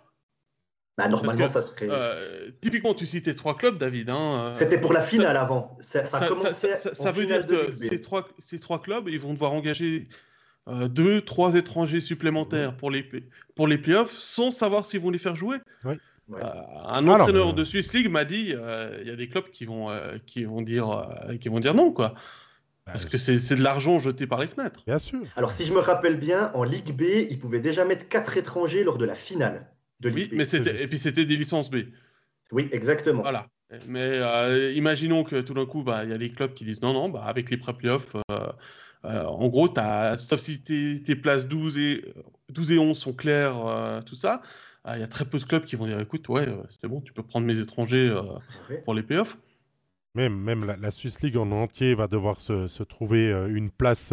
Bah, 0.97 1.07
Normalement, 1.07 1.47
ça 1.47 1.61
serait. 1.61 1.87
Euh, 1.89 2.49
typiquement, 2.59 2.95
tu 2.95 3.05
citais 3.05 3.35
trois 3.35 3.55
clubs, 3.55 3.77
David. 3.77 4.09
Hein, 4.09 4.37
euh, 4.39 4.53
C'était 4.53 4.81
pour 4.81 4.93
la 4.93 5.01
finale 5.01 5.37
avant. 5.37 5.77
Ça, 5.79 6.05
ça, 6.05 6.19
ça 6.93 7.11
veut 7.11 7.25
dire 7.25 7.45
que 7.45 7.73
ces 7.75 8.01
trois, 8.01 8.27
ces 8.39 8.57
trois 8.57 8.81
clubs, 8.81 9.07
ils 9.07 9.19
vont 9.19 9.33
devoir 9.33 9.53
engager 9.53 10.07
euh, 10.67 10.87
deux, 10.87 11.21
trois 11.21 11.53
étrangers 11.53 11.99
supplémentaires 11.99 12.75
pour 12.75 12.89
les, 12.89 13.07
pour 13.55 13.67
les 13.67 13.77
playoffs 13.77 14.15
sans 14.15 14.49
savoir 14.49 14.85
s'ils 14.85 15.01
vont 15.01 15.11
les 15.11 15.19
faire 15.19 15.35
jouer. 15.35 15.57
Oui. 15.85 15.95
un 16.83 17.07
entraîneur 17.07 17.53
de 17.53 17.63
Swiss 17.63 17.93
League 17.93 18.09
m'a 18.09 18.25
dit 18.25 18.55
il 18.55 19.07
y 19.07 19.11
a 19.11 19.15
des 19.15 19.29
clubs 19.29 19.49
qui 19.51 19.65
vont, 19.65 19.89
qui 20.25 20.45
vont, 20.45 20.61
dire, 20.61 21.07
qui 21.39 21.49
vont 21.49 21.59
dire 21.59 21.75
non. 21.75 21.91
quoi. 21.91 22.15
Bah, 22.87 22.93
Parce 22.93 23.05
que 23.05 23.17
c'est 23.17 23.55
de 23.55 23.61
l'argent 23.61 23.99
jeté 23.99 24.27
par 24.27 24.39
les 24.39 24.47
fenêtres. 24.47 24.81
Bien 24.87 24.97
sûr. 24.97 25.19
Alors, 25.35 25.51
si 25.51 25.65
je 25.65 25.73
me 25.73 25.79
rappelle 25.79 26.17
bien, 26.17 26.51
en 26.53 26.63
Ligue 26.63 26.95
B, 26.95 27.03
ils 27.29 27.37
pouvaient 27.37 27.59
déjà 27.59 27.83
mettre 27.83 28.07
4 28.07 28.37
étrangers 28.37 28.85
lors 28.85 28.97
de 28.97 29.03
la 29.03 29.15
finale 29.15 29.67
de 29.99 30.07
Ligue 30.07 30.29
oui, 30.31 30.37
B. 30.37 30.41
Mais 30.53 30.81
et 30.81 30.87
puis 30.87 30.97
c'était 30.97 31.25
des 31.25 31.35
licences 31.35 31.69
B. 31.69 31.77
Oui, 32.53 32.69
exactement. 32.71 33.23
Voilà. 33.23 33.47
Mais 33.87 33.99
euh, 33.99 34.71
imaginons 34.71 35.25
que 35.25 35.41
tout 35.41 35.53
d'un 35.53 35.65
coup, 35.65 35.83
bah, 35.83 36.05
il 36.05 36.11
y 36.11 36.13
a 36.13 36.17
des 36.17 36.31
clubs 36.31 36.53
qui 36.53 36.63
disent 36.63 36.81
non, 36.81 36.93
non, 36.93 37.09
bah, 37.09 37.23
avec 37.25 37.49
les 37.49 37.57
pré-playoffs, 37.57 38.15
euh, 38.31 38.47
euh, 39.03 39.23
en 39.25 39.49
gros, 39.49 39.69
as, 39.77 40.17
sauf 40.17 40.39
si 40.39 40.61
tes, 40.61 41.15
places 41.17 41.47
12 41.47 41.77
et, 41.77 42.05
12 42.49 42.71
et 42.71 42.79
11 42.79 42.97
sont 42.97 43.13
claires, 43.13 44.01
tout 44.05 44.15
ça, 44.15 44.41
il 44.93 44.99
y 45.01 45.03
a 45.03 45.07
très 45.07 45.25
peu 45.25 45.37
de 45.37 45.43
clubs 45.43 45.65
qui 45.65 45.75
vont 45.75 45.85
dire 45.85 45.99
écoute, 45.99 46.29
ouais, 46.29 46.47
c'est 46.69 46.87
bon, 46.87 47.01
tu 47.01 47.11
peux 47.11 47.23
prendre 47.23 47.45
mes 47.45 47.59
étrangers 47.59 48.15
pour 48.85 48.93
les 48.93 49.03
playoffs. 49.03 49.37
Même, 50.17 50.35
même 50.35 50.65
la, 50.65 50.91
Swiss 50.91 51.21
League 51.21 51.37
en 51.37 51.51
entier 51.51 51.93
va 51.93 52.07
devoir 52.07 52.39
se, 52.39 52.65
se 52.65 52.81
trouver 52.81 53.29
une 53.49 53.69
place 53.69 54.11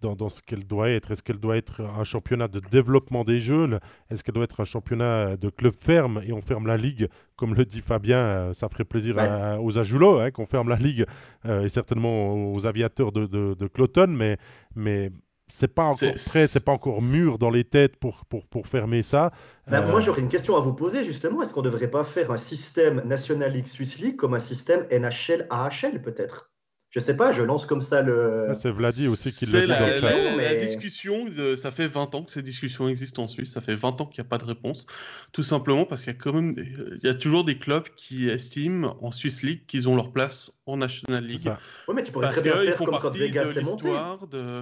dans, 0.00 0.28
ce 0.28 0.42
qu'elle 0.42 0.66
doit 0.66 0.90
être. 0.90 1.10
Est-ce 1.10 1.22
qu'elle 1.22 1.38
doit 1.38 1.56
être 1.56 1.82
un 1.82 2.04
championnat 2.04 2.48
de 2.48 2.60
développement 2.60 3.24
des 3.24 3.40
jeunes? 3.40 3.80
Est-ce 4.10 4.24
qu'elle 4.24 4.34
doit 4.34 4.44
être 4.44 4.60
un 4.60 4.64
championnat 4.64 5.36
de 5.36 5.50
club 5.50 5.74
ferme? 5.78 6.22
Et 6.24 6.32
on 6.32 6.40
ferme 6.40 6.66
la 6.66 6.76
ligue 6.76 7.08
Comme 7.36 7.54
le 7.54 7.64
dit 7.64 7.80
Fabien, 7.80 8.18
euh, 8.18 8.52
ça 8.52 8.68
ferait 8.68 8.84
plaisir 8.84 9.16
aux 9.60 9.78
Ajulots 9.78 10.20
hein, 10.20 10.30
qu'on 10.30 10.46
ferme 10.46 10.68
la 10.68 10.76
ligue 10.76 11.04
euh, 11.46 11.64
et 11.64 11.68
certainement 11.68 12.52
aux 12.52 12.66
aviateurs 12.66 13.12
de, 13.12 13.26
de, 13.26 13.66
Cloton, 13.66 14.08
mais, 14.08 14.36
mais 14.74 15.10
c'est 15.50 15.74
pas 15.74 15.84
encore 15.84 16.14
prêt, 16.26 16.46
c'est 16.46 16.64
pas 16.64 16.72
encore 16.72 17.02
mûr 17.02 17.38
dans 17.38 17.50
les 17.50 17.64
têtes 17.64 17.96
pour, 17.96 18.24
pour, 18.26 18.46
pour 18.46 18.66
fermer 18.66 19.02
ça. 19.02 19.30
Ben, 19.66 19.82
moi, 19.82 19.96
euh, 19.96 20.00
j'aurais 20.00 20.20
une 20.20 20.28
question 20.28 20.56
à 20.56 20.60
vous 20.60 20.72
poser 20.72 21.04
justement. 21.04 21.42
Est-ce 21.42 21.52
qu'on 21.52 21.62
ne 21.62 21.70
devrait 21.70 21.90
pas 21.90 22.04
faire 22.04 22.30
un 22.30 22.36
système 22.36 23.02
National 23.04 23.52
League 23.52 23.66
Swiss 23.66 24.00
League 24.00 24.16
comme 24.16 24.34
un 24.34 24.38
système 24.38 24.86
NHL 24.90 25.46
AHL 25.50 26.00
peut-être? 26.02 26.49
Je 26.90 26.98
sais 26.98 27.16
pas, 27.16 27.30
je 27.30 27.42
lance 27.42 27.66
comme 27.66 27.80
ça 27.80 28.02
le. 28.02 28.46
Ah, 28.48 28.54
c'est 28.54 28.70
Vladi 28.70 29.06
aussi 29.06 29.32
qui 29.32 29.46
l'a 29.46 29.60
dit 29.60 29.68
dans 29.68 29.86
le 29.86 29.92
chat. 29.92 30.36
La, 30.36 30.54
discussion, 30.56 31.26
ça 31.56 31.70
fait 31.70 31.86
20 31.86 32.16
ans 32.16 32.24
que 32.24 32.32
ces 32.32 32.42
discussions 32.42 32.88
existent 32.88 33.22
en 33.22 33.28
Suisse. 33.28 33.52
Ça 33.52 33.60
fait 33.60 33.76
20 33.76 34.00
ans 34.00 34.06
qu'il 34.06 34.20
n'y 34.20 34.26
a 34.26 34.28
pas 34.28 34.38
de 34.38 34.44
réponse. 34.44 34.86
Tout 35.30 35.44
simplement 35.44 35.86
parce 35.86 36.02
qu'il 36.02 36.12
y 36.12 36.16
a 36.16 36.18
quand 36.18 36.32
même, 36.32 36.54
il 36.56 37.00
y 37.04 37.08
a 37.08 37.14
toujours 37.14 37.44
des 37.44 37.58
clubs 37.58 37.88
qui 37.96 38.28
estiment 38.28 38.96
en 39.04 39.12
Swiss 39.12 39.42
League 39.42 39.66
qu'ils 39.68 39.88
ont 39.88 39.94
leur 39.94 40.10
place 40.10 40.50
en 40.66 40.78
National 40.78 41.24
League. 41.24 41.52
Oui, 41.86 41.94
mais 41.94 42.02
tu 42.02 42.10
pourrais 42.10 42.30
très 42.30 42.42
bien 42.42 42.56
faire 42.56 42.76
comme 42.76 42.98
quand 43.00 43.10
Vegas 43.10 43.52
est 43.52 43.62
monté. 43.62 43.92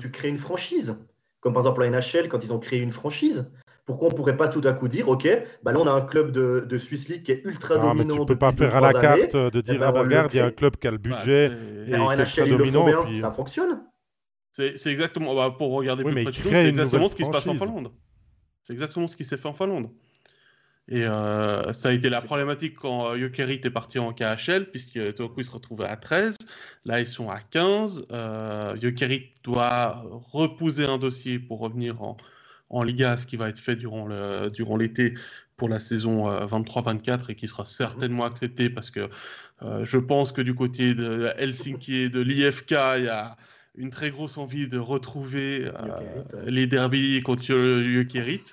Tu 0.00 0.10
crées 0.10 0.28
une 0.28 0.38
franchise. 0.38 0.96
Comme 1.40 1.54
par 1.54 1.62
exemple 1.62 1.80
la 1.80 1.90
NHL, 1.90 2.28
quand 2.28 2.44
ils 2.44 2.52
ont 2.52 2.58
créé 2.58 2.80
une 2.80 2.92
franchise. 2.92 3.50
Pourquoi 3.88 4.08
on 4.08 4.10
ne 4.10 4.16
pourrait 4.16 4.36
pas 4.36 4.48
tout 4.48 4.60
à 4.64 4.74
coup 4.74 4.86
dire, 4.86 5.08
OK, 5.08 5.26
bah 5.62 5.72
là 5.72 5.80
on 5.80 5.86
a 5.86 5.90
un 5.90 6.02
club 6.02 6.30
de, 6.30 6.66
de 6.68 6.76
Swiss 6.76 7.08
League 7.08 7.22
qui 7.22 7.32
est 7.32 7.40
ultra 7.46 7.76
ah, 7.78 7.78
dominant. 7.78 8.16
tu 8.16 8.20
ne 8.20 8.26
peux 8.26 8.36
pas 8.36 8.52
faire 8.52 8.76
à 8.76 8.82
la 8.82 8.92
carte 8.92 9.34
euh, 9.34 9.48
de 9.48 9.62
dire, 9.62 9.78
ben, 9.78 9.90
ah, 9.94 9.98
regarde, 9.98 10.34
il 10.34 10.36
y 10.36 10.40
a 10.40 10.44
un 10.44 10.50
club 10.50 10.76
qui 10.76 10.86
a 10.86 10.90
le 10.90 10.98
budget 10.98 11.50
et 11.86 11.96
en 11.96 12.12
NHL, 12.12 12.24
très 12.26 12.46
dominant. 12.46 12.84
Bien, 12.84 13.18
Ça 13.18 13.30
fonctionne. 13.30 13.80
C'est 14.52 14.74
exactement, 14.88 15.34
bah, 15.34 15.54
pour 15.56 15.72
regarder 15.72 16.04
plus 16.04 16.12
près 16.12 16.32
c'est 16.32 16.68
exactement 16.68 17.08
ce 17.08 17.16
qui 17.16 17.24
se 17.24 17.30
passe 17.30 17.46
en 17.46 17.54
Finlande. 17.54 17.90
C'est 18.62 18.74
exactement 18.74 19.06
ce 19.06 19.16
qui 19.16 19.24
s'est 19.24 19.38
fait 19.38 19.48
en 19.48 19.54
Finlande. 19.54 19.88
Et 20.90 21.06
euh, 21.06 21.72
ça 21.72 21.88
a 21.88 21.92
été 21.92 22.10
la 22.10 22.20
problématique 22.20 22.74
quand 22.76 23.08
euh, 23.08 23.18
Jokerit 23.18 23.62
est 23.64 23.70
parti 23.70 23.98
en 23.98 24.12
KHL, 24.12 24.70
puisque 24.70 25.14
tout 25.14 25.22
à 25.22 25.28
coup 25.28 25.34
il 25.38 25.44
se 25.44 25.50
retrouvait 25.50 25.86
à 25.86 25.96
13. 25.96 26.36
Là, 26.84 27.00
ils 27.00 27.06
sont 27.06 27.30
à 27.30 27.40
15. 27.40 28.06
Euh, 28.12 28.76
Jokerit 28.78 29.30
doit 29.44 30.04
reposer 30.30 30.84
un 30.84 30.98
dossier 30.98 31.38
pour 31.38 31.60
revenir 31.60 32.02
en, 32.02 32.18
en 32.70 32.82
Liga, 32.82 33.16
ce 33.16 33.26
qui 33.26 33.36
va 33.36 33.48
être 33.48 33.58
fait 33.58 33.76
durant 33.76 34.76
l'été 34.76 35.14
pour 35.58 35.68
la 35.68 35.80
saison 35.80 36.30
23-24 36.46 37.10
euh, 37.10 37.16
et 37.30 37.34
qui 37.34 37.48
sera 37.48 37.66
certainement 37.66 38.24
accepté 38.24 38.70
parce 38.70 38.90
que 38.90 39.10
euh, 39.62 39.84
je 39.84 39.98
pense 39.98 40.32
que 40.32 40.40
du 40.40 40.54
côté 40.54 40.94
de 40.94 41.30
Helsinki 41.36 41.96
et 41.96 42.08
de 42.08 42.20
l'IFK, 42.20 42.70
il 42.70 43.04
y 43.04 43.08
a 43.08 43.36
une 43.74 43.90
très 43.90 44.10
grosse 44.10 44.38
envie 44.38 44.68
de 44.68 44.78
retrouver 44.78 45.66
euh, 45.66 46.44
les 46.46 46.66
derbies 46.66 47.20
contre 47.22 47.44
Jökerit. 47.44 48.52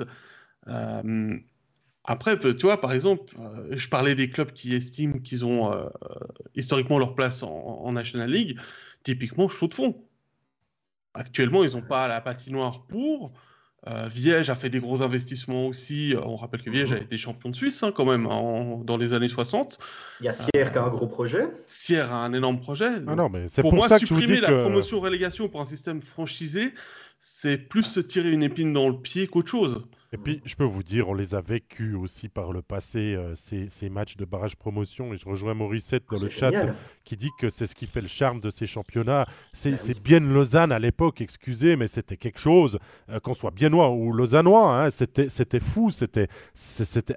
après, 2.03 2.39
tu 2.39 2.65
vois, 2.65 2.81
par 2.81 2.91
exemple, 2.91 3.35
je 3.71 3.87
parlais 3.87 4.15
des 4.15 4.29
clubs 4.29 4.51
qui 4.51 4.73
estiment 4.73 5.19
qu'ils 5.19 5.45
ont 5.45 5.89
historiquement 6.55 6.99
leur 6.99 7.15
place 7.15 7.43
en, 7.43 7.91
National 7.91 8.31
League. 8.31 8.59
Typiquement, 9.03 9.47
chaud 9.47 9.67
de 9.67 9.73
fond. 9.75 10.03
Actuellement, 11.13 11.63
ils 11.63 11.73
n'ont 11.73 11.83
pas 11.83 12.07
la 12.07 12.19
patinoire 12.19 12.85
pour. 12.87 13.31
Euh, 13.87 14.07
Viège 14.07 14.49
a 14.49 14.55
fait 14.55 14.69
des 14.69 14.79
gros 14.79 15.03
investissements 15.03 15.67
aussi. 15.67 16.15
On 16.23 16.35
rappelle 16.35 16.63
que 16.63 16.69
Viège 16.69 16.93
a 16.93 16.97
été 16.97 17.17
champion 17.17 17.49
de 17.49 17.55
Suisse 17.55 17.83
hein, 17.83 17.91
quand 17.95 18.05
même 18.05 18.27
dans 18.83 18.97
les 18.97 19.13
années 19.13 19.27
60. 19.27 19.77
Il 20.21 20.25
y 20.25 20.29
a 20.29 20.31
Sierre 20.31 20.71
qui 20.71 20.77
a 20.77 20.83
un 20.83 20.89
gros 20.89 21.07
projet. 21.07 21.47
Sierre 21.67 22.11
a 22.11 22.25
un 22.25 22.33
énorme 22.33 22.59
projet. 22.59 22.89
Ah 23.07 23.15
non, 23.15 23.29
mais 23.29 23.47
c'est 23.47 23.61
pour, 23.61 23.73
moi, 23.73 23.87
ça 23.87 23.99
que 23.99 24.05
supprimer 24.07 24.37
je 24.37 24.41
vous 24.41 24.45
dis 24.47 24.51
la 24.53 24.61
promotion-relégation 24.63 25.49
pour 25.49 25.61
un 25.61 25.65
système 25.65 26.01
franchisé, 26.01 26.73
c'est 27.19 27.57
plus 27.57 27.83
se 27.83 27.99
tirer 27.99 28.31
une 28.31 28.43
épine 28.43 28.73
dans 28.73 28.89
le 28.89 28.97
pied 28.97 29.27
qu'autre 29.27 29.49
chose. 29.49 29.85
Et 30.13 30.17
puis, 30.17 30.41
je 30.45 30.55
peux 30.55 30.63
vous 30.63 30.83
dire, 30.83 31.09
on 31.09 31.13
les 31.13 31.35
a 31.35 31.41
vécus 31.41 31.95
aussi 31.95 32.29
par 32.29 32.51
le 32.51 32.61
passé, 32.61 33.15
euh, 33.15 33.33
ces, 33.35 33.69
ces, 33.69 33.89
matchs 33.89 34.17
de 34.17 34.25
barrage 34.25 34.55
promotion. 34.55 35.13
Et 35.13 35.17
je 35.17 35.25
rejoins 35.25 35.53
Morissette 35.53 36.03
dans 36.09 36.21
le 36.21 36.29
chat 36.29 36.51
qui 37.03 37.17
dit 37.17 37.31
que 37.39 37.49
c'est 37.49 37.65
ce 37.65 37.75
qui 37.75 37.87
fait 37.87 38.01
le 38.01 38.07
charme 38.07 38.39
de 38.39 38.49
ces 38.49 38.67
championnats. 38.67 39.25
C'est 39.53 39.71
ben 39.71 40.01
bien 40.03 40.19
Lausanne 40.19 40.71
à 40.71 40.79
l'époque, 40.79 41.21
excusez, 41.21 41.75
mais 41.75 41.87
c'était 41.87 42.17
quelque 42.17 42.39
chose. 42.39 42.77
Euh, 43.09 43.19
qu'on 43.19 43.33
soit 43.33 43.51
biennois 43.51 43.91
ou 43.91 44.13
lausannois, 44.13 44.85
hein, 44.85 44.89
c'était 44.91 45.59
fou, 45.59 45.89
c'était 45.89 46.27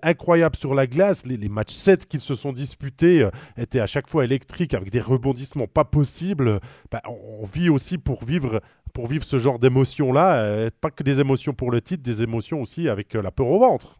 incroyable 0.03 0.57
sur 0.57 0.74
la 0.74 0.86
glace. 0.86 1.26
Les, 1.26 1.36
les 1.36 1.49
matchs 1.49 1.74
7 1.74 2.07
qu'ils 2.07 2.20
se 2.20 2.34
sont 2.34 2.53
disputés 2.53 3.22
euh, 3.22 3.30
étaient 3.57 3.80
à 3.80 3.86
chaque 3.86 4.09
fois 4.09 4.24
électriques 4.24 4.74
avec 4.74 4.91
des 4.91 5.01
rebondissements 5.01 5.66
pas 5.66 5.84
possibles. 5.84 6.61
Ben, 6.91 7.01
on, 7.07 7.45
vit 7.47 7.68
aussi 7.68 7.99
pour 7.99 8.24
vivre 8.24 8.61
pour 8.95 9.07
vivre 9.07 9.24
ce 9.24 9.39
genre 9.39 9.59
d'émotions-là, 9.59 10.70
pas 10.80 10.91
que 10.91 11.03
des 11.03 11.20
émotions 11.20 11.53
pour 11.53 11.70
le 11.70 11.80
titre, 11.80 12.03
des 12.03 12.22
émotions 12.22 12.62
aussi 12.62 12.78
avec 12.87 13.16
euh, 13.16 13.22
la 13.22 13.33
peur 13.33 13.49
au 13.49 13.59
ventre. 13.59 13.99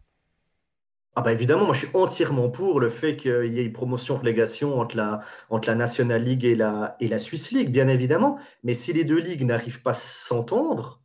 Ah 1.15 1.21
bah 1.21 1.33
évidemment, 1.33 1.65
moi 1.65 1.73
je 1.73 1.85
suis 1.85 1.95
entièrement 1.97 2.49
pour 2.49 2.79
le 2.79 2.87
fait 2.87 3.17
qu'il 3.17 3.53
y 3.53 3.59
ait 3.59 3.65
une 3.65 3.73
promotion-relégation 3.73 4.79
entre 4.79 4.95
la, 4.95 5.21
entre 5.49 5.67
la 5.67 5.75
National 5.75 6.23
League 6.23 6.45
et 6.45 6.55
la, 6.55 6.95
et 7.01 7.09
la 7.09 7.19
Swiss 7.19 7.51
League, 7.51 7.71
bien 7.71 7.89
évidemment. 7.89 8.39
Mais 8.63 8.73
si 8.73 8.93
les 8.93 9.03
deux 9.03 9.19
ligues 9.19 9.43
n'arrivent 9.43 9.81
pas 9.81 9.91
à 9.91 9.95
s'entendre, 9.95 11.01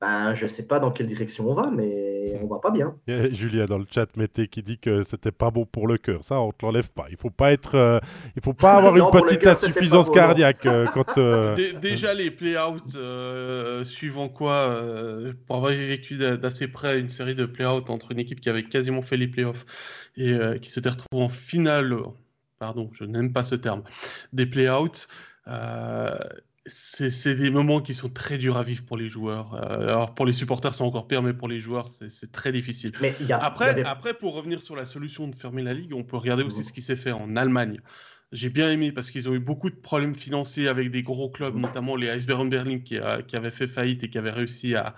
ben, 0.00 0.34
je 0.34 0.44
ne 0.44 0.48
sais 0.48 0.66
pas 0.66 0.78
dans 0.78 0.90
quelle 0.90 1.06
direction 1.06 1.50
on 1.50 1.52
va, 1.52 1.70
mais 1.70 2.38
on 2.42 2.46
va 2.46 2.58
pas 2.58 2.70
bien. 2.70 2.94
Julia 3.06 3.66
dans 3.66 3.76
le 3.76 3.84
chat 3.90 4.06
mettait 4.16 4.46
qui 4.46 4.62
dit 4.62 4.78
que 4.78 5.02
c'était 5.02 5.30
pas 5.30 5.50
bon 5.50 5.66
pour 5.66 5.86
le 5.86 5.98
cœur. 5.98 6.24
Ça, 6.24 6.40
on 6.40 6.52
te 6.52 6.64
l'enlève 6.64 6.90
pas. 6.90 7.04
Il 7.10 7.18
faut 7.18 7.28
pas 7.28 7.52
être, 7.52 7.74
euh, 7.74 8.00
il 8.34 8.42
faut 8.42 8.54
pas 8.54 8.76
avoir 8.76 8.96
une 8.96 9.10
petite 9.10 9.46
insuffisance 9.46 10.08
cardiaque 10.08 10.66
euh, 10.66 10.86
quand. 10.86 11.04
Euh, 11.20 11.56
déjà 11.80 12.14
les 12.14 12.30
play-out 12.30 12.96
suivant 13.84 14.28
quoi, 14.28 14.82
pour 15.46 15.56
avoir 15.56 15.72
vécu 15.72 16.16
d'assez 16.16 16.68
près 16.68 16.98
une 16.98 17.08
série 17.08 17.34
de 17.34 17.44
play-out 17.44 17.90
entre 17.90 18.12
une 18.12 18.20
équipe 18.20 18.40
qui 18.40 18.48
avait 18.48 18.62
quasiment 18.62 19.02
fait 19.02 19.16
les 19.16 19.26
play-offs 19.26 19.66
et 20.16 20.32
qui 20.62 20.70
s'était 20.70 20.88
retrouvée 20.88 21.24
en 21.24 21.28
finale. 21.28 21.94
Pardon, 22.58 22.90
je 22.94 23.04
n'aime 23.04 23.32
pas 23.32 23.42
ce 23.42 23.54
terme. 23.54 23.82
Des 24.32 24.46
play-outs 24.46 25.08
c'est 26.72 27.34
des 27.34 27.50
moments 27.50 27.80
qui 27.80 27.94
sont 27.94 28.08
très 28.08 28.38
durs 28.38 28.56
à 28.56 28.62
vivre 28.62 28.84
pour 28.84 28.96
les 28.96 29.08
joueurs. 29.08 29.54
Euh, 29.54 29.88
alors 29.88 30.14
pour 30.14 30.26
les 30.26 30.32
supporters, 30.32 30.74
c'est 30.74 30.84
encore 30.84 31.06
pire, 31.06 31.22
mais 31.22 31.32
pour 31.32 31.48
les 31.48 31.58
joueurs, 31.58 31.88
c'est 31.88 32.32
très 32.32 32.52
difficile. 32.52 32.92
Mais 33.00 33.14
après, 33.30 33.82
après, 33.84 34.14
pour 34.14 34.34
revenir 34.34 34.62
sur 34.62 34.76
la 34.76 34.84
solution 34.84 35.28
de 35.28 35.34
fermer 35.34 35.62
la 35.62 35.74
ligue, 35.74 35.94
on 35.94 36.04
peut 36.04 36.16
regarder 36.16 36.42
aussi 36.42 36.60
mhm. 36.60 36.64
ce 36.64 36.72
qui 36.72 36.82
s'est 36.82 36.96
fait 36.96 37.12
en 37.12 37.36
Allemagne. 37.36 37.80
J'ai 38.32 38.48
bien 38.48 38.70
aimé 38.70 38.92
parce 38.92 39.10
qu'ils 39.10 39.28
ont 39.28 39.34
eu 39.34 39.40
beaucoup 39.40 39.70
de 39.70 39.74
problèmes 39.74 40.14
financiers 40.14 40.68
avec 40.68 40.90
des 40.90 41.02
gros 41.02 41.30
clubs, 41.30 41.54
mhm. 41.54 41.62
notamment 41.62 41.96
les 41.96 42.06
Eisbären 42.06 42.48
Berlin 42.48 42.78
qui, 42.78 42.98
qui, 43.26 43.36
avaient 43.36 43.50
fait 43.50 43.66
faillite 43.66 44.04
et 44.04 44.10
qui 44.10 44.18
avaient 44.18 44.30
réussi 44.30 44.74
à, 44.74 44.94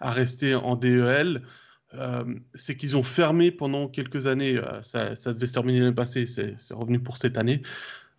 à 0.00 0.12
rester 0.12 0.54
en 0.54 0.76
DEL. 0.76 1.42
Euh, 1.94 2.24
c'est 2.54 2.76
qu'ils 2.76 2.96
ont 2.96 3.02
fermé 3.02 3.50
pendant 3.50 3.88
quelques 3.88 4.26
années. 4.26 4.58
Euh, 4.58 4.82
ça, 4.82 5.16
ça, 5.16 5.32
devait 5.32 5.46
se 5.46 5.52
terminer 5.54 5.80
l'année 5.80 5.94
passée, 5.94 6.26
c'est 6.26 6.56
revenu 6.70 7.00
pour 7.00 7.16
cette 7.16 7.38
année. 7.38 7.62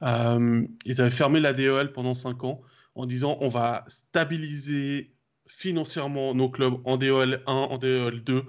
ils 0.02 1.02
avaient 1.02 1.10
fermé 1.10 1.40
la 1.40 1.54
DEL 1.54 1.92
pendant 1.92 2.14
5 2.14 2.44
ans 2.44 2.62
en 2.98 3.06
disant 3.06 3.38
on 3.42 3.48
va 3.48 3.86
stabiliser 3.88 5.14
financièrement 5.48 6.36
nos 6.36 6.50
clubs 6.50 6.76
en 6.84 6.98
DOL 6.98 7.42
1, 7.46 7.52
en 7.52 7.78
DOL 7.78 8.24
2, 8.24 8.44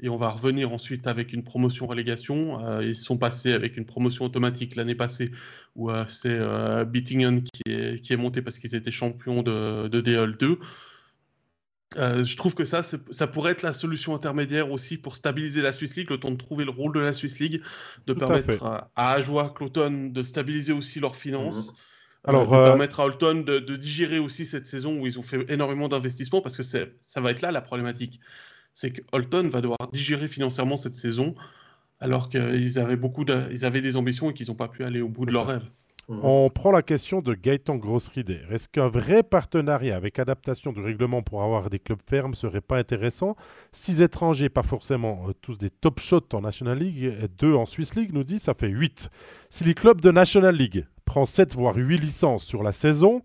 et 0.00 0.08
on 0.08 0.16
va 0.16 0.30
revenir 0.30 0.72
ensuite 0.72 1.06
avec 1.06 1.32
une 1.32 1.42
promotion-relégation. 1.42 2.64
Euh, 2.64 2.84
ils 2.84 2.94
sont 2.94 3.16
passés 3.16 3.52
avec 3.52 3.76
une 3.76 3.86
promotion 3.86 4.24
automatique 4.24 4.76
l'année 4.76 4.94
passée, 4.94 5.30
où 5.76 5.90
euh, 5.90 6.04
c'est 6.08 6.28
euh, 6.30 6.84
Bittingen 6.84 7.42
qui 7.42 7.62
est, 7.66 8.00
qui 8.00 8.12
est, 8.12 8.16
monté 8.16 8.42
parce 8.42 8.58
qu'ils 8.58 8.74
étaient 8.74 8.90
champions 8.90 9.42
de, 9.42 9.88
de 9.88 10.00
DOL 10.00 10.36
2. 10.36 10.58
je 11.96 12.36
trouve 12.36 12.54
que 12.54 12.64
ça, 12.64 12.82
ça 12.82 13.26
pourrait 13.26 13.52
être 13.52 13.62
la 13.62 13.72
solution 13.72 14.14
intermédiaire 14.14 14.70
aussi 14.70 14.98
pour 14.98 15.16
stabiliser 15.16 15.62
la 15.62 15.72
Swiss 15.72 15.96
League, 15.96 16.10
le 16.10 16.18
temps 16.18 16.32
de 16.32 16.36
trouver 16.36 16.64
le 16.64 16.70
rôle 16.70 16.92
de 16.92 17.00
la 17.00 17.12
Swiss 17.12 17.38
League, 17.38 17.62
de 18.06 18.12
permettre 18.12 18.62
à, 18.64 18.90
à 18.96 19.12
Ajoie, 19.12 19.54
Cloton 19.56 20.10
de 20.12 20.22
stabiliser 20.22 20.72
aussi 20.72 21.00
leurs 21.00 21.16
finances. 21.16 21.72
Mmh. 21.72 21.76
Alors, 22.24 22.54
euh, 22.54 22.68
permettre 22.68 23.00
à 23.00 23.04
Holton 23.04 23.44
de, 23.44 23.76
digérer 23.76 24.18
aussi 24.18 24.46
cette 24.46 24.66
saison 24.66 24.98
où 24.98 25.06
ils 25.06 25.18
ont 25.18 25.22
fait 25.22 25.44
énormément 25.50 25.88
d'investissements 25.88 26.40
parce 26.40 26.56
que 26.56 26.62
ça 26.62 27.20
va 27.20 27.30
être 27.30 27.42
là 27.42 27.52
la 27.52 27.60
problématique. 27.60 28.20
C'est 28.72 28.90
que 28.90 29.02
Holton 29.12 29.48
va 29.50 29.60
devoir 29.60 29.78
digérer 29.92 30.26
financièrement 30.26 30.76
cette 30.76 30.94
saison 30.94 31.34
alors 32.00 32.28
qu'ils 32.28 32.78
avaient, 32.78 32.96
beaucoup 32.96 33.24
ils 33.50 33.64
avaient 33.64 33.80
des 33.80 33.96
ambitions 33.96 34.30
et 34.30 34.34
qu'ils 34.34 34.48
n'ont 34.48 34.54
pas 34.54 34.68
pu 34.68 34.84
aller 34.84 35.00
au 35.00 35.08
bout 35.08 35.26
de 35.26 35.32
leurs 35.32 35.46
rêves. 35.46 35.64
Mmh. 36.08 36.20
On 36.22 36.50
prend 36.50 36.70
la 36.70 36.82
question 36.82 37.22
de 37.22 37.34
Gaëtan 37.34 37.76
Grossrider. 37.76 38.40
Est-ce 38.50 38.68
qu'un 38.68 38.88
vrai 38.88 39.22
partenariat 39.22 39.96
avec 39.96 40.18
adaptation 40.18 40.72
du 40.72 40.82
règlement 40.82 41.22
pour 41.22 41.42
avoir 41.42 41.70
des 41.70 41.78
clubs 41.78 42.00
fermes 42.06 42.34
serait 42.34 42.60
pas 42.60 42.76
intéressant? 42.76 43.36
Six 43.72 44.02
étrangers, 44.02 44.50
pas 44.50 44.62
forcément 44.62 45.24
euh, 45.28 45.32
tous 45.40 45.56
des 45.56 45.70
top 45.70 46.00
shots 46.00 46.34
en 46.34 46.42
National 46.42 46.78
League, 46.78 47.04
et 47.04 47.28
deux 47.38 47.54
en 47.54 47.64
Swiss 47.64 47.94
League, 47.94 48.10
nous 48.12 48.24
dit, 48.24 48.38
ça 48.38 48.52
fait 48.52 48.68
8. 48.68 49.08
Si 49.48 49.64
les 49.64 49.72
clubs 49.72 50.00
de 50.00 50.10
National 50.10 50.54
League 50.54 50.84
prend 51.14 51.26
7 51.26 51.54
voire 51.54 51.76
8 51.76 51.98
licences 51.98 52.42
sur 52.42 52.64
la 52.64 52.72
saison, 52.72 53.22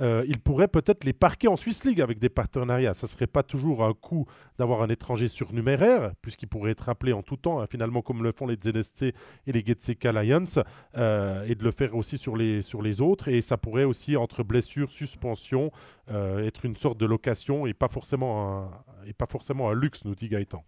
euh, 0.00 0.24
il 0.26 0.40
pourrait 0.40 0.66
peut-être 0.66 1.04
les 1.04 1.12
parquer 1.12 1.46
en 1.46 1.56
Swiss 1.56 1.84
League 1.84 2.00
avec 2.00 2.18
des 2.18 2.28
partenariats. 2.28 2.94
Ça 2.94 3.06
ne 3.06 3.10
serait 3.10 3.28
pas 3.28 3.44
toujours 3.44 3.84
un 3.84 3.94
coup 3.94 4.26
d'avoir 4.58 4.82
un 4.82 4.88
étranger 4.88 5.28
surnuméraire, 5.28 6.14
puisqu'il 6.20 6.48
pourrait 6.48 6.72
être 6.72 6.88
appelé 6.88 7.12
en 7.12 7.22
tout 7.22 7.36
temps, 7.36 7.60
hein, 7.60 7.68
finalement, 7.70 8.02
comme 8.02 8.24
le 8.24 8.32
font 8.32 8.48
les 8.48 8.56
ZSC 8.56 9.14
et 9.46 9.52
les 9.52 9.64
Getsek 9.64 10.04
Alliance, 10.04 10.58
euh, 10.96 11.44
et 11.46 11.54
de 11.54 11.62
le 11.62 11.70
faire 11.70 11.94
aussi 11.94 12.18
sur 12.18 12.34
les, 12.34 12.60
sur 12.60 12.82
les 12.82 13.00
autres. 13.00 13.28
Et 13.28 13.40
ça 13.40 13.56
pourrait 13.56 13.84
aussi, 13.84 14.16
entre 14.16 14.42
blessures, 14.42 14.90
suspension, 14.90 15.70
euh, 16.10 16.44
être 16.44 16.64
une 16.64 16.74
sorte 16.74 16.98
de 16.98 17.06
location 17.06 17.68
et 17.68 17.72
pas, 17.72 17.88
forcément 17.88 18.64
un, 18.64 18.70
et 19.06 19.12
pas 19.12 19.26
forcément 19.26 19.70
un 19.70 19.74
luxe, 19.74 20.04
nous 20.04 20.16
dit 20.16 20.28
Gaëtan. 20.28 20.64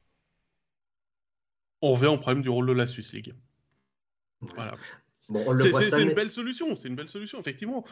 On 1.83 1.95
revient 1.95 2.07
au 2.07 2.19
problème 2.19 2.45
du 2.45 2.49
rôle 2.49 2.69
de 2.69 2.75
la 2.75 2.87
Swiss 2.87 3.13
League. 3.13 3.35
Voilà 4.55 4.77
c'est 5.21 6.03
une 6.03 6.15
belle 6.15 6.31
solution, 6.31 6.75
c'est 6.75 6.89
une 6.89 6.97
belle 6.97 7.09
solution, 7.09 7.39
effectivement. 7.39 7.85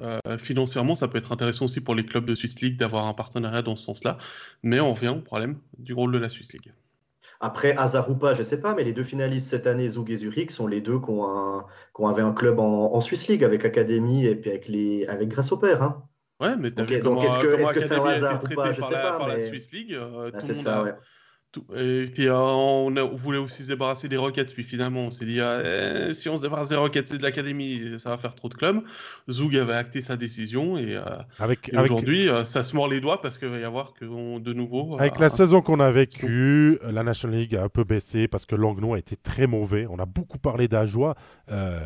Euh, 0.00 0.20
financièrement, 0.38 0.94
ça 0.94 1.08
peut 1.08 1.18
être 1.18 1.32
intéressant 1.32 1.64
aussi 1.64 1.80
pour 1.80 1.94
les 1.94 2.06
clubs 2.06 2.24
de 2.24 2.34
Swiss 2.34 2.60
League 2.60 2.78
d'avoir 2.78 3.06
un 3.06 3.14
partenariat 3.14 3.62
dans 3.62 3.76
ce 3.76 3.84
sens-là, 3.84 4.18
mais 4.62 4.78
on 4.80 4.94
revient 4.94 5.08
au 5.08 5.20
problème 5.20 5.58
du 5.78 5.92
rôle 5.92 6.12
de 6.12 6.18
la 6.18 6.28
Swiss 6.28 6.52
League. 6.52 6.72
Après, 7.40 7.76
hasard 7.76 8.08
ou 8.10 8.14
pas, 8.14 8.32
je 8.34 8.38
ne 8.38 8.44
sais 8.44 8.60
pas, 8.60 8.74
mais 8.74 8.84
les 8.84 8.92
deux 8.92 9.02
finalistes 9.02 9.48
cette 9.48 9.66
année, 9.66 9.88
Zug 9.88 10.10
et 10.10 10.16
Zurich, 10.16 10.52
sont 10.52 10.66
les 10.66 10.80
deux 10.80 10.98
qui 11.00 11.10
ont, 11.10 11.26
un, 11.26 11.66
avaient 12.08 12.22
un 12.22 12.32
club 12.32 12.58
en, 12.60 12.98
Swiss 13.00 13.28
League 13.28 13.44
avec 13.44 13.64
Academy 13.64 14.24
et 14.24 14.36
puis 14.36 14.50
avec, 14.50 14.68
les, 14.68 15.04
avec 15.06 15.28
Grasshopper. 15.28 15.76
Hein. 15.80 16.02
Ouais, 16.40 16.56
mais 16.56 16.70
donc, 16.70 16.90
est-ce 16.90 17.40
que 17.74 17.80
c'est 17.80 17.88
-ce 17.88 18.00
un 18.00 18.04
hasard 18.04 18.44
ou 18.44 18.54
pas 18.54 18.72
Je 18.72 18.80
sais 18.80 18.90
pas. 18.90 19.18
Par 19.18 19.28
la 19.28 19.40
Swiss 19.40 19.70
League, 19.72 19.92
euh, 19.94 20.30
bah, 20.30 20.40
c'est 20.40 20.54
ça, 20.54 20.82
ouais. 20.82 20.94
Et 21.76 22.06
puis 22.12 22.28
euh, 22.28 22.34
on, 22.34 22.90
voulait 23.14 23.38
aussi 23.38 23.62
se 23.62 23.68
débarrasser 23.68 24.08
des 24.08 24.16
Rockets, 24.16 24.52
puis 24.54 24.62
finalement 24.62 25.06
on 25.06 25.10
s'est 25.10 25.24
dit 25.24 25.40
ah, 25.40 25.60
eh, 25.64 26.14
si 26.14 26.28
on 26.28 26.36
se 26.36 26.42
débarrasse 26.42 26.68
des 26.68 26.76
Rockets 26.76 27.12
et 27.12 27.18
de 27.18 27.22
l'académie, 27.22 27.98
ça 27.98 28.10
va 28.10 28.18
faire 28.18 28.34
trop 28.34 28.48
de 28.48 28.54
clubs. 28.54 28.82
Zoug 29.30 29.56
avait 29.56 29.74
acté 29.74 30.00
sa 30.00 30.16
décision 30.16 30.78
et, 30.78 30.96
euh, 30.96 31.80
aujourd'hui 31.80 32.28
euh, 32.28 32.44
ça 32.44 32.64
se 32.64 32.74
mord 32.74 32.88
les 32.88 33.00
doigts 33.00 33.20
parce 33.20 33.38
qu'il 33.38 33.48
va 33.48 33.58
y 33.58 33.64
avoir 33.64 33.94
que 33.94 34.04
de 34.38 34.52
nouveau. 34.52 34.96
Avec 34.98 35.18
la 35.18 35.28
saison 35.28 35.62
qu'on 35.62 35.80
a 35.80 35.90
vécue, 35.90 36.78
la 36.82 37.02
National 37.02 37.40
League 37.40 37.56
a 37.56 37.64
un 37.64 37.68
peu 37.68 37.84
baissé 37.84 38.28
parce 38.28 38.46
que 38.46 38.56
Langnon 38.56 38.94
a 38.94 38.98
été 38.98 39.16
très 39.16 39.46
mauvais. 39.46 39.86
On 39.88 39.98
a 39.98 40.06
beaucoup 40.06 40.38
parlé 40.38 40.68
d'Ajoie, 40.68 41.14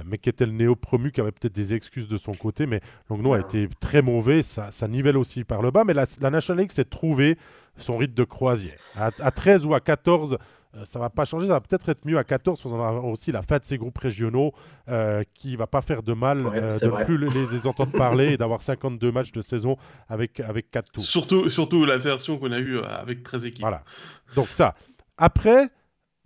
mais 0.06 0.18
qui 0.18 0.28
était 0.28 0.46
le 0.46 0.52
néo-promu, 0.52 1.12
qui 1.12 1.20
avait 1.20 1.32
peut-être 1.32 1.54
des 1.54 1.74
excuses 1.74 2.08
de 2.08 2.16
son 2.16 2.32
côté, 2.32 2.66
mais 2.66 2.80
Langnon 3.08 3.32
a 3.32 3.40
été 3.40 3.68
très 3.80 4.02
mauvais. 4.02 4.42
Ça, 4.42 4.70
ça 4.70 4.88
nivelle 4.88 5.16
aussi 5.16 5.44
par 5.44 5.62
le 5.62 5.70
bas, 5.70 5.84
mais 5.84 5.94
la, 5.94 6.06
la 6.20 6.30
National 6.30 6.62
League 6.62 6.72
s'est 6.72 6.84
trouvée 6.84 7.36
son 7.76 7.96
rythme 7.96 8.14
de 8.14 8.24
croisière. 8.24 8.78
À, 8.96 9.30
13 9.30 9.66
ou 9.66 9.74
à 9.74 9.80
14, 9.80 10.38
euh, 10.76 10.84
ça 10.84 10.98
va 10.98 11.10
pas 11.10 11.24
changer, 11.24 11.46
ça 11.46 11.54
va 11.54 11.60
peut-être 11.60 11.88
être 11.88 12.04
mieux 12.04 12.18
à 12.18 12.24
14, 12.24 12.62
parce 12.62 12.74
qu'on 12.74 12.82
a 12.82 12.92
aussi 12.92 13.32
la 13.32 13.42
fin 13.42 13.58
de 13.58 13.64
ces 13.64 13.78
groupes 13.78 13.98
régionaux 13.98 14.52
euh, 14.88 15.22
qui 15.34 15.56
va 15.56 15.66
pas 15.66 15.82
faire 15.82 16.02
de 16.02 16.12
mal 16.12 16.46
euh, 16.46 16.78
de 16.78 17.04
plus 17.04 17.18
les, 17.18 17.66
entendre 17.66 17.92
parler 17.92 18.32
et 18.32 18.36
d'avoir 18.36 18.62
52 18.62 19.10
matchs 19.12 19.32
de 19.32 19.40
saison 19.40 19.76
avec, 20.08 20.40
avec 20.40 20.70
4 20.70 20.92
tours. 20.92 21.04
Surtout, 21.04 21.48
surtout 21.48 21.84
la 21.84 21.96
version 21.96 22.38
qu'on 22.38 22.52
a 22.52 22.58
eue 22.58 22.78
avec 22.80 23.22
13 23.22 23.46
équipes. 23.46 23.62
Voilà. 23.62 23.82
Donc 24.34 24.48
ça. 24.48 24.74
Après, 25.16 25.68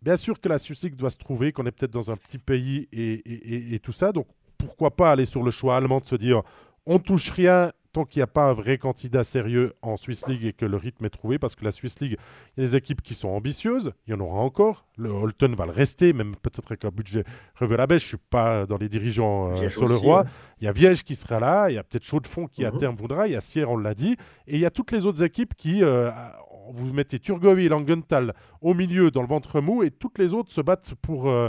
bien 0.03 0.16
sûr 0.16 0.40
que 0.40 0.49
la 0.49 0.59
Suisse 0.59 0.84
doit 0.84 1.11
se 1.11 1.18
trouver, 1.18 1.53
qu'on 1.53 1.66
est 1.66 1.72
peut-être 1.72 1.92
dans 1.92 2.11
un 2.11 2.16
petit 2.16 2.38
pays 2.38 2.88
et, 2.92 3.14
et, 3.14 3.74
et, 3.74 3.78
tout 3.78 3.92
ça. 3.92 4.12
Donc 4.12 4.26
pourquoi 4.59 4.95
pas 4.95 5.11
aller 5.11 5.24
sur 5.24 5.42
le 5.42 5.51
choix 5.51 5.76
allemand 5.76 6.01
de 6.01 6.05
se 6.05 6.16
dire 6.16 6.42
on 6.86 6.99
touche 6.99 7.30
rien 7.30 7.72
tant 7.95 8.05
qu'il 8.05 8.18
n'y 8.18 8.24
a 8.24 8.26
pas 8.26 8.45
un 8.45 8.53
vrai 8.53 8.76
candidat 8.76 9.22
sérieux 9.22 9.72
en 9.80 9.97
Swiss 9.97 10.26
League 10.26 10.45
et 10.45 10.53
que 10.53 10.66
le 10.66 10.76
rythme 10.76 11.05
est 11.05 11.11
trouvé, 11.11 11.38
parce 11.38 11.55
que 11.55 11.64
la 11.64 11.70
Swiss 11.70 12.01
League, 12.01 12.18
il 12.57 12.61
y 12.62 12.66
a 12.66 12.68
des 12.68 12.76
équipes 12.76 13.01
qui 13.01 13.14
sont 13.14 13.28
ambitieuses, 13.28 13.92
il 14.07 14.11
y 14.11 14.14
en 14.14 14.20
aura 14.20 14.40
encore. 14.40 14.84
Le 14.97 15.11
Holton 15.11 15.55
va 15.55 15.64
le 15.64 15.72
rester, 15.72 16.12
même 16.12 16.34
peut-être 16.36 16.66
avec 16.72 16.84
un 16.84 16.90
budget 16.90 17.24
revu 17.55 17.74
à 17.74 17.76
la 17.78 17.86
baisse. 17.86 18.03
Je 18.03 18.07
ne 18.07 18.09
suis 18.09 18.26
pas 18.30 18.66
dans 18.66 18.76
les 18.76 18.88
dirigeants 18.88 19.53
euh, 19.53 19.68
sur 19.70 19.86
le 19.86 19.95
roi. 19.95 20.24
Il 20.61 20.64
y 20.64 20.68
a 20.68 20.72
Viège 20.72 21.05
qui 21.05 21.14
sera 21.14 21.38
là, 21.38 21.70
il 21.70 21.74
y 21.74 21.78
a 21.78 21.84
peut-être 21.84 22.05
Chaud 22.05 22.20
de 22.20 22.26
Fond 22.26 22.47
qui 22.49 22.64
à 22.64 22.72
mhm. 22.72 22.78
terme 22.78 22.97
voudra, 22.97 23.28
il 23.28 23.32
y 23.32 23.36
a 23.36 23.40
Sierre, 23.40 23.70
on 23.70 23.76
l'a 23.76 23.95
dit, 23.95 24.16
et 24.49 24.55
il 24.55 24.61
y 24.61 24.66
a 24.66 24.70
toutes 24.70 24.90
les 24.90 25.07
autres 25.07 25.22
équipes 25.22 25.55
qui. 25.55 25.82
Euh, 25.82 26.11
vous 26.70 26.92
mettez 26.92 27.18
Turgovie 27.18 27.66
et 27.66 27.68
Langenthal 27.68 28.34
au 28.61 28.74
milieu 28.74 29.11
dans 29.11 29.22
le 29.22 29.28
ventre 29.28 29.61
mou 29.61 29.82
et 29.82 29.90
toutes 29.90 30.18
les 30.18 30.34
autres 30.34 30.53
se 30.53 30.61
battent 30.61 30.95
pour, 31.03 31.28
euh, 31.28 31.49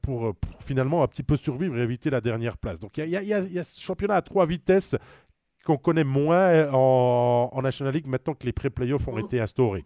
pour, 0.00 0.34
finalement 0.60 1.02
un 1.02 1.06
petit 1.06 1.22
peu 1.22 1.36
survivre 1.36 1.76
et 1.76 1.82
éviter 1.82 2.10
la 2.10 2.20
dernière 2.20 2.56
place. 2.56 2.78
Donc 2.80 2.96
il 2.98 3.06
y, 3.06 3.10
y, 3.10 3.32
a 3.34 3.62
ce 3.62 3.80
championnat 3.80 4.14
à 4.16 4.22
trois 4.22 4.46
vitesses 4.46 4.96
qu'on 5.64 5.76
connaît 5.76 6.04
moins 6.04 6.70
en, 6.72 7.60
National 7.62 7.94
League 7.94 8.06
maintenant 8.06 8.34
que 8.34 8.46
les 8.46 8.52
pré-playoffs 8.52 9.08
ont 9.08 9.16
mm. 9.16 9.24
été 9.24 9.40
instaurés. 9.40 9.84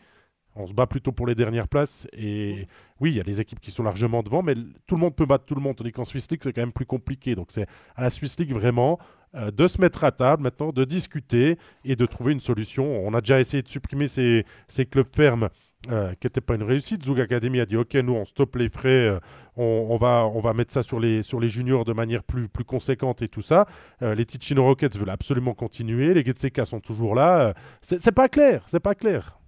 On 0.55 0.67
se 0.67 0.73
bat 0.73 0.87
plutôt 0.87 1.13
pour 1.13 1.27
les 1.27 1.37
dernières 1.37 1.69
places. 1.69 2.09
Et 2.13 2.67
oui, 3.01 3.11
il 3.11 3.17
y 3.17 3.21
a 3.21 3.23
les 3.23 3.41
équipes 3.41 3.61
qui 3.61 3.71
sont 3.71 3.85
largement 3.85 4.25
devant, 4.25 4.43
mais 4.43 4.55
tout 4.87 4.97
le 4.97 5.01
monde 5.01 5.15
peut 5.15 5.27
battre 5.27 5.45
tout 5.45 5.55
le 5.55 5.61
monde. 5.61 5.77
Tandis 5.77 5.93
qu'en 5.93 6.05
Swiss 6.05 6.29
League, 6.31 6.41
c'est 6.43 6.53
quand 6.53 6.63
même 6.63 6.73
plus 6.73 6.87
compliqué. 6.87 7.37
Donc 7.37 7.49
c'est 7.51 7.67
à 7.95 8.03
la 8.03 8.11
Swiss 8.11 8.39
League 8.41 8.53
vraiment 8.53 8.99
euh, 9.37 9.53
de 9.53 9.67
se 9.69 9.81
mettre 9.81 10.03
à 10.03 10.11
table 10.11 10.43
maintenant, 10.43 10.73
de 10.73 10.85
discuter 10.85 11.59
et 11.85 11.95
de 11.95 12.07
trouver 12.07 12.33
une 12.33 12.41
solution. 12.41 13.07
On 13.07 13.15
a 13.15 13.21
déjà 13.21 13.39
essayé 13.39 13.63
de 13.63 13.69
supprimer 13.69 14.09
ces, 14.09 14.45
ces 14.67 14.85
clubs 14.85 15.15
fermes 15.15 15.49
euh, 15.91 16.13
qui 16.15 16.27
n'était 16.27 16.41
pas 16.41 16.57
une 16.57 16.65
réussite. 16.65 17.05
Zug 17.05 17.21
Academy 17.21 17.61
a 17.61 17.65
dit 17.65 17.77
Ok, 17.77 17.95
nous 17.95 18.13
on 18.13 18.25
stoppe 18.25 18.57
les 18.57 18.69
frais, 18.69 19.07
euh, 19.07 19.21
on, 19.57 19.97
va, 19.97 20.27
on 20.27 20.41
va 20.41 20.53
mettre 20.53 20.73
ça 20.73 20.83
sur 20.83 20.99
les, 20.99 21.23
sur 21.23 21.39
les 21.39 21.49
juniors 21.49 21.85
de 21.85 21.93
manière 21.93 22.25
plus, 22.25 22.49
plus 22.49 22.65
conséquente 22.65 23.23
et 23.23 23.29
tout 23.29 23.43
ça. 23.43 23.65
Euh, 24.03 24.17
les 24.17 24.25
Ticino 24.25 24.65
Rockets 24.65 24.97
veulent 24.97 25.09
absolument 25.09 25.55
continuer, 25.55 26.15
les 26.15 26.25
Getseka 26.25 26.65
sont 26.65 26.81
toujours 26.81 27.15
là. 27.15 27.55
c'est 27.81 28.13
pas 28.13 28.29
clair, 28.29 28.65
c'est 28.67 28.81
pas 28.81 28.97
clair. 28.97 29.39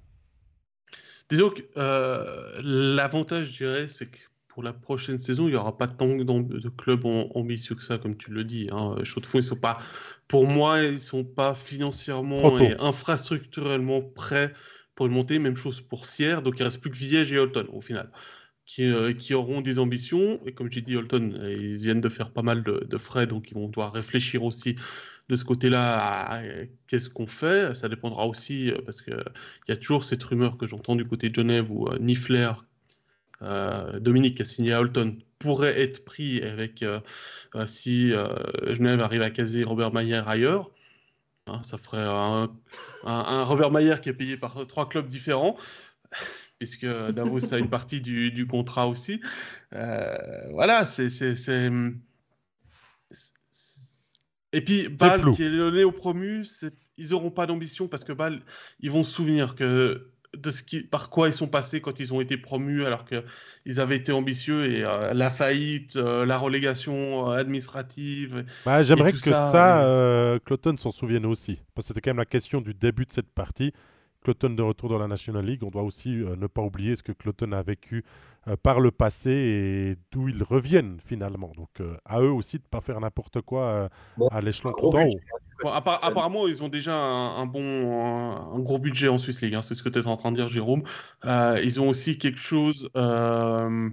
Disons 1.31 1.51
que 1.51 1.63
l'avantage, 2.63 3.51
je 3.51 3.57
dirais, 3.65 3.89
c'est 3.89 4.07
que 4.07 4.19
pour 4.47 4.63
la 4.63 4.73
prochaine 4.73 5.19
saison, 5.19 5.49
il 5.49 5.51
n'y 5.51 5.57
aura 5.57 5.77
pas 5.77 5.89
tant 5.89 6.17
de 6.17 6.69
clubs 6.69 7.05
ambitieux 7.35 7.75
que 7.75 7.83
ça, 7.83 7.99
comme 7.99 8.17
tu 8.17 8.31
le 8.31 8.45
dis. 8.45 8.69
Hein. 8.71 8.97
Chaux 9.03 9.21
de 9.21 9.27
ils 9.35 9.43
sont 9.43 9.57
pas, 9.57 9.79
pour 10.29 10.47
moi, 10.47 10.81
ils 10.83 10.95
ne 10.95 10.99
sont 10.99 11.25
pas 11.25 11.55
financièrement 11.55 12.57
et 12.59 12.77
infrastructurellement 12.79 14.01
prêts 14.01 14.53
pour 15.01 15.07
une 15.07 15.15
montée. 15.15 15.39
Même 15.39 15.57
chose 15.57 15.81
pour 15.81 16.05
Sierre. 16.05 16.43
Donc 16.43 16.57
il 16.59 16.63
reste 16.63 16.79
plus 16.79 16.91
que 16.91 16.97
Viège 16.97 17.33
et 17.33 17.39
Holton 17.39 17.67
au 17.73 17.81
final. 17.81 18.11
Qui, 18.67 18.85
euh, 18.85 19.15
qui, 19.15 19.33
auront 19.33 19.63
des 19.63 19.79
ambitions. 19.79 20.39
Et 20.45 20.53
comme 20.53 20.71
j'ai 20.71 20.83
dit, 20.83 20.95
Holton, 20.95 21.39
euh, 21.41 21.55
ils 21.55 21.77
viennent 21.77 22.03
de 22.03 22.11
faire 22.11 22.31
pas 22.31 22.43
mal 22.43 22.63
de, 22.63 22.99
frais, 22.99 23.27
donc 23.27 23.51
ils 23.51 23.55
vont 23.55 23.67
devoir 23.67 23.95
réfléchir 23.95 24.45
aussi 24.45 24.77
de 25.31 25.37
ce 25.37 25.45
côté-là 25.45 26.35
à, 26.35 26.43
qu'est-ce 26.87 27.09
qu'on 27.09 27.27
fait. 27.27 27.75
Ça 27.75 27.89
dépendra 27.89 28.27
aussi, 28.27 28.71
euh, 28.71 28.77
parce 28.85 29.01
qu'il 29.01 29.25
y 29.69 29.73
a 29.73 29.77
toujours 29.77 30.05
cette 30.05 30.23
rumeur 30.23 30.59
que 30.59 30.67
j'entends 30.67 30.97
du 30.97 31.07
côté 31.07 31.31
de 31.31 31.35
Genève 31.35 31.71
où 31.71 31.89
Nifler, 31.99 32.53
Dominique 34.01 34.37
qui 34.37 34.43
a 34.43 34.45
signé 34.45 34.75
à 34.75 34.81
Holton, 34.81 35.17
pourrait 35.39 35.81
être 35.81 36.05
pris 36.05 36.43
avec 36.43 36.85
si 37.65 38.13
Genève 38.67 39.01
arrive 39.01 39.23
à 39.23 39.31
caser 39.31 39.65
Robert 39.65 39.95
Mayer 39.95 40.23
ailleurs. 40.27 40.71
Hein, 41.47 41.63
ça 41.65 41.79
ferait 41.79 42.05
un, 42.05 43.45
Robert 43.45 43.71
Mayer 43.71 43.97
qui 44.03 44.09
est 44.09 44.15
payé 44.15 44.37
par 44.37 44.67
trois 44.67 44.89
clubs 44.89 45.07
différents, 45.07 45.57
puisque 46.59 46.87
Davos 46.87 47.53
a 47.53 47.59
une 47.59 47.71
partie 47.71 48.01
du, 48.01 48.47
contrat 48.47 48.89
aussi. 48.89 49.21
Euh, 49.73 50.49
voilà, 50.51 50.85
c'est. 50.85 51.09
Et 54.53 54.65
puis, 54.65 54.89
Bâle, 54.89 55.33
qui 55.35 55.45
est 55.45 55.51
donné 55.51 55.85
au 55.85 55.93
promu, 55.93 56.45
ils 56.97 57.11
n'auront 57.11 57.31
pas 57.31 57.47
d'ambition 57.47 57.87
parce 57.87 58.05
que 58.05 58.13
Bâle, 58.13 58.43
ils 58.81 58.91
vont 58.91 59.05
se 59.05 59.13
souvenir 59.13 59.55
que 59.55 60.11
de 60.37 60.51
ce 60.51 60.63
qui, 60.63 60.81
par 60.81 61.11
quoi 61.11 61.29
ils 61.29 61.35
sont 61.35 61.49
passés 61.49 61.81
quand 61.81 61.99
ils 61.99 62.15
ont 62.15 62.21
été 62.21 62.37
promus 62.37 62.85
alors 62.85 63.05
qu'ils 63.05 63.81
avaient 63.81 63.97
été 63.97 64.13
ambitieux 64.13 64.71
et 64.71 64.85
euh, 64.85 65.13
la 65.13 65.31
faillite, 65.31 65.97
euh, 65.97 66.25
la 66.25 66.39
relégation 66.39 67.31
euh, 67.31 67.37
administrative. 67.37 68.45
Bah, 68.65 68.83
J'aimerais 68.83 69.13
que 69.13 69.19
ça, 69.19 70.39
Cloton 70.45 70.77
s'en 70.77 70.91
souvienne 70.91 71.27
aussi. 71.27 71.61
Parce 71.75 71.87
que 71.87 71.89
c'était 71.89 72.01
quand 72.01 72.11
même 72.11 72.19
la 72.19 72.25
question 72.25 72.61
du 72.61 72.75
début 72.75 73.07
de 73.07 73.13
cette 73.13 73.31
partie. 73.31 73.73
Cloton 74.23 74.51
de 74.51 74.63
retour 74.63 74.89
dans 74.89 74.99
la 74.99 75.09
National 75.09 75.45
League, 75.45 75.63
on 75.63 75.71
doit 75.71 75.83
aussi 75.83 76.11
ne 76.11 76.47
pas 76.47 76.63
oublier 76.63 76.95
ce 76.95 77.03
que 77.03 77.13
Cloton 77.13 77.53
a 77.53 77.63
vécu 77.63 78.05
par 78.63 78.81
le 78.81 78.91
passé 78.91 79.31
et 79.31 79.97
d'où 80.13 80.29
ils 80.29 80.43
reviennent 80.43 80.99
finalement. 81.05 81.53
Donc 81.57 81.83
à 82.05 82.21
eux 82.21 82.31
aussi 82.31 82.59
de 82.59 82.63
ne 82.63 82.69
pas 82.69 82.81
faire 82.81 83.01
n'importe 83.01 83.41
quoi 83.41 83.89
à 84.31 84.41
l'échelon 84.41 84.73
tout 84.73 84.87
en 84.89 85.07
haut 85.07 85.11
apparemment, 85.69 86.47
ils 86.49 86.63
ont 86.63 86.69
déjà 86.69 86.95
un, 86.95 87.47
bon, 87.47 87.63
un, 88.55 88.59
gros 88.61 88.79
budget 88.79 89.09
en 89.09 89.19
Swiss 89.19 89.43
League. 89.43 89.55
Hein, 89.55 89.63
c'est 89.63 89.75
ce 89.75 89.83
que 89.83 89.89
tu 89.89 89.99
es 89.99 90.07
en 90.07 90.17
train 90.17 90.31
de 90.33 90.37
dire, 90.37 90.49
Jérôme. 90.49 90.83
Euh, 91.25 91.61
ils 91.63 91.81
ont 91.81 91.89
aussi 91.89 92.19
quelque 92.19 92.41
chose. 92.41 92.89
Euh, 92.97 93.91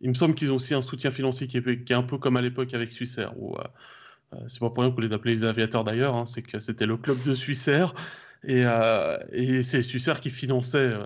il 0.00 0.08
me 0.08 0.14
semble 0.14 0.34
qu'ils 0.34 0.50
ont 0.52 0.56
aussi 0.56 0.74
un 0.74 0.82
soutien 0.82 1.10
financier 1.10 1.46
qui 1.46 1.58
est, 1.58 1.84
qui 1.84 1.92
est 1.92 1.96
un 1.96 2.02
peu 2.02 2.18
comme 2.18 2.36
à 2.36 2.42
l'époque 2.42 2.74
avec 2.74 2.92
Swissair. 2.92 3.32
Où, 3.38 3.56
euh, 3.56 4.38
c'est 4.46 4.60
pas 4.60 4.70
pour 4.70 4.82
rien 4.82 4.92
qu'on 4.92 5.00
les 5.00 5.12
appelait 5.12 5.34
les 5.34 5.44
aviateurs 5.44 5.84
d'ailleurs. 5.84 6.14
Hein, 6.16 6.26
c'est 6.26 6.42
que 6.42 6.58
c'était 6.58 6.86
le 6.86 6.96
club 6.96 7.18
de 7.24 7.34
Swissair. 7.34 7.94
Et, 8.42 8.62
euh, 8.64 9.18
et 9.32 9.62
c'est 9.62 9.82
Susser 9.82 10.14
qui 10.20 10.30
finançait 10.30 10.78
euh, 10.78 11.04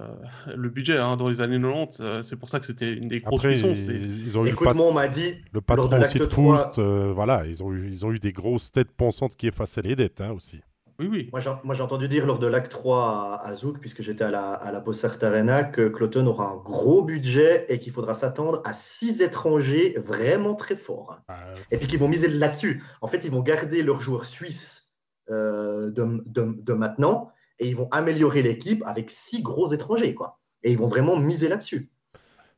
le 0.54 0.68
budget 0.68 0.98
hein, 0.98 1.16
dans 1.16 1.28
les 1.28 1.40
années 1.40 1.60
90. 1.60 1.98
Euh, 2.00 2.22
c'est 2.22 2.36
pour 2.36 2.48
ça 2.48 2.60
que 2.60 2.66
c'était 2.66 2.92
une 2.92 3.08
des 3.08 3.20
grosses 3.20 3.42
puissances. 3.42 3.86
Ils, 3.88 4.38
ont 4.38 4.46
eu 4.46 4.50
le 4.50 4.80
on 4.80 4.92
m'a 4.92 5.08
dit. 5.08 5.34
Le 5.52 5.60
patron 5.60 6.00
aussi 6.00 6.18
de 6.18 7.12
voilà, 7.12 7.44
ils 7.46 7.62
ont, 7.64 7.72
eu, 7.72 7.88
ils 7.88 8.06
ont 8.06 8.12
eu 8.12 8.18
des 8.20 8.32
grosses 8.32 8.70
têtes 8.70 8.92
pensantes 8.92 9.34
qui 9.34 9.48
effaçaient 9.48 9.82
les 9.82 9.96
dettes 9.96 10.20
hein, 10.20 10.30
aussi. 10.30 10.60
Oui, 11.00 11.08
oui. 11.10 11.30
Moi, 11.32 11.74
j'ai 11.74 11.82
entendu 11.82 12.06
dire 12.06 12.24
lors 12.24 12.38
de 12.38 12.46
l'acte 12.46 12.70
3 12.70 13.40
à, 13.42 13.54
Zouk, 13.54 13.80
puisque 13.80 14.02
j'étais 14.02 14.22
à 14.22 14.30
la, 14.30 14.52
à 14.52 14.70
la 14.70 14.84
Arena, 15.22 15.64
que 15.64 15.88
Cloton 15.88 16.24
aura 16.26 16.50
un 16.50 16.56
gros 16.56 17.02
budget 17.02 17.66
et 17.68 17.80
qu'il 17.80 17.92
faudra 17.92 18.14
s'attendre 18.14 18.62
à 18.64 18.72
six 18.72 19.20
étrangers 19.20 19.96
vraiment 19.98 20.54
très 20.54 20.76
forts. 20.76 21.18
Bah, 21.26 21.34
et 21.72 21.78
puis 21.78 21.88
qu'ils 21.88 21.98
vont 21.98 22.06
miser 22.06 22.28
là-dessus. 22.28 22.80
En 23.00 23.08
fait, 23.08 23.24
ils 23.24 23.30
vont 23.32 23.40
garder 23.40 23.82
leurs 23.82 23.98
joueurs 23.98 24.24
suisses 24.24 24.83
de, 25.28 25.92
de, 26.26 26.72
maintenant 26.72 27.30
et 27.58 27.68
ils 27.68 27.76
vont 27.76 27.88
améliorer 27.90 28.42
l'équipe 28.42 28.82
avec 28.86 29.10
six 29.10 29.42
gros 29.42 29.72
étrangers. 29.72 30.14
Quoi. 30.14 30.38
Et 30.62 30.72
ils 30.72 30.78
vont 30.78 30.86
vraiment 30.86 31.16
miser 31.16 31.48
là-dessus. 31.48 31.90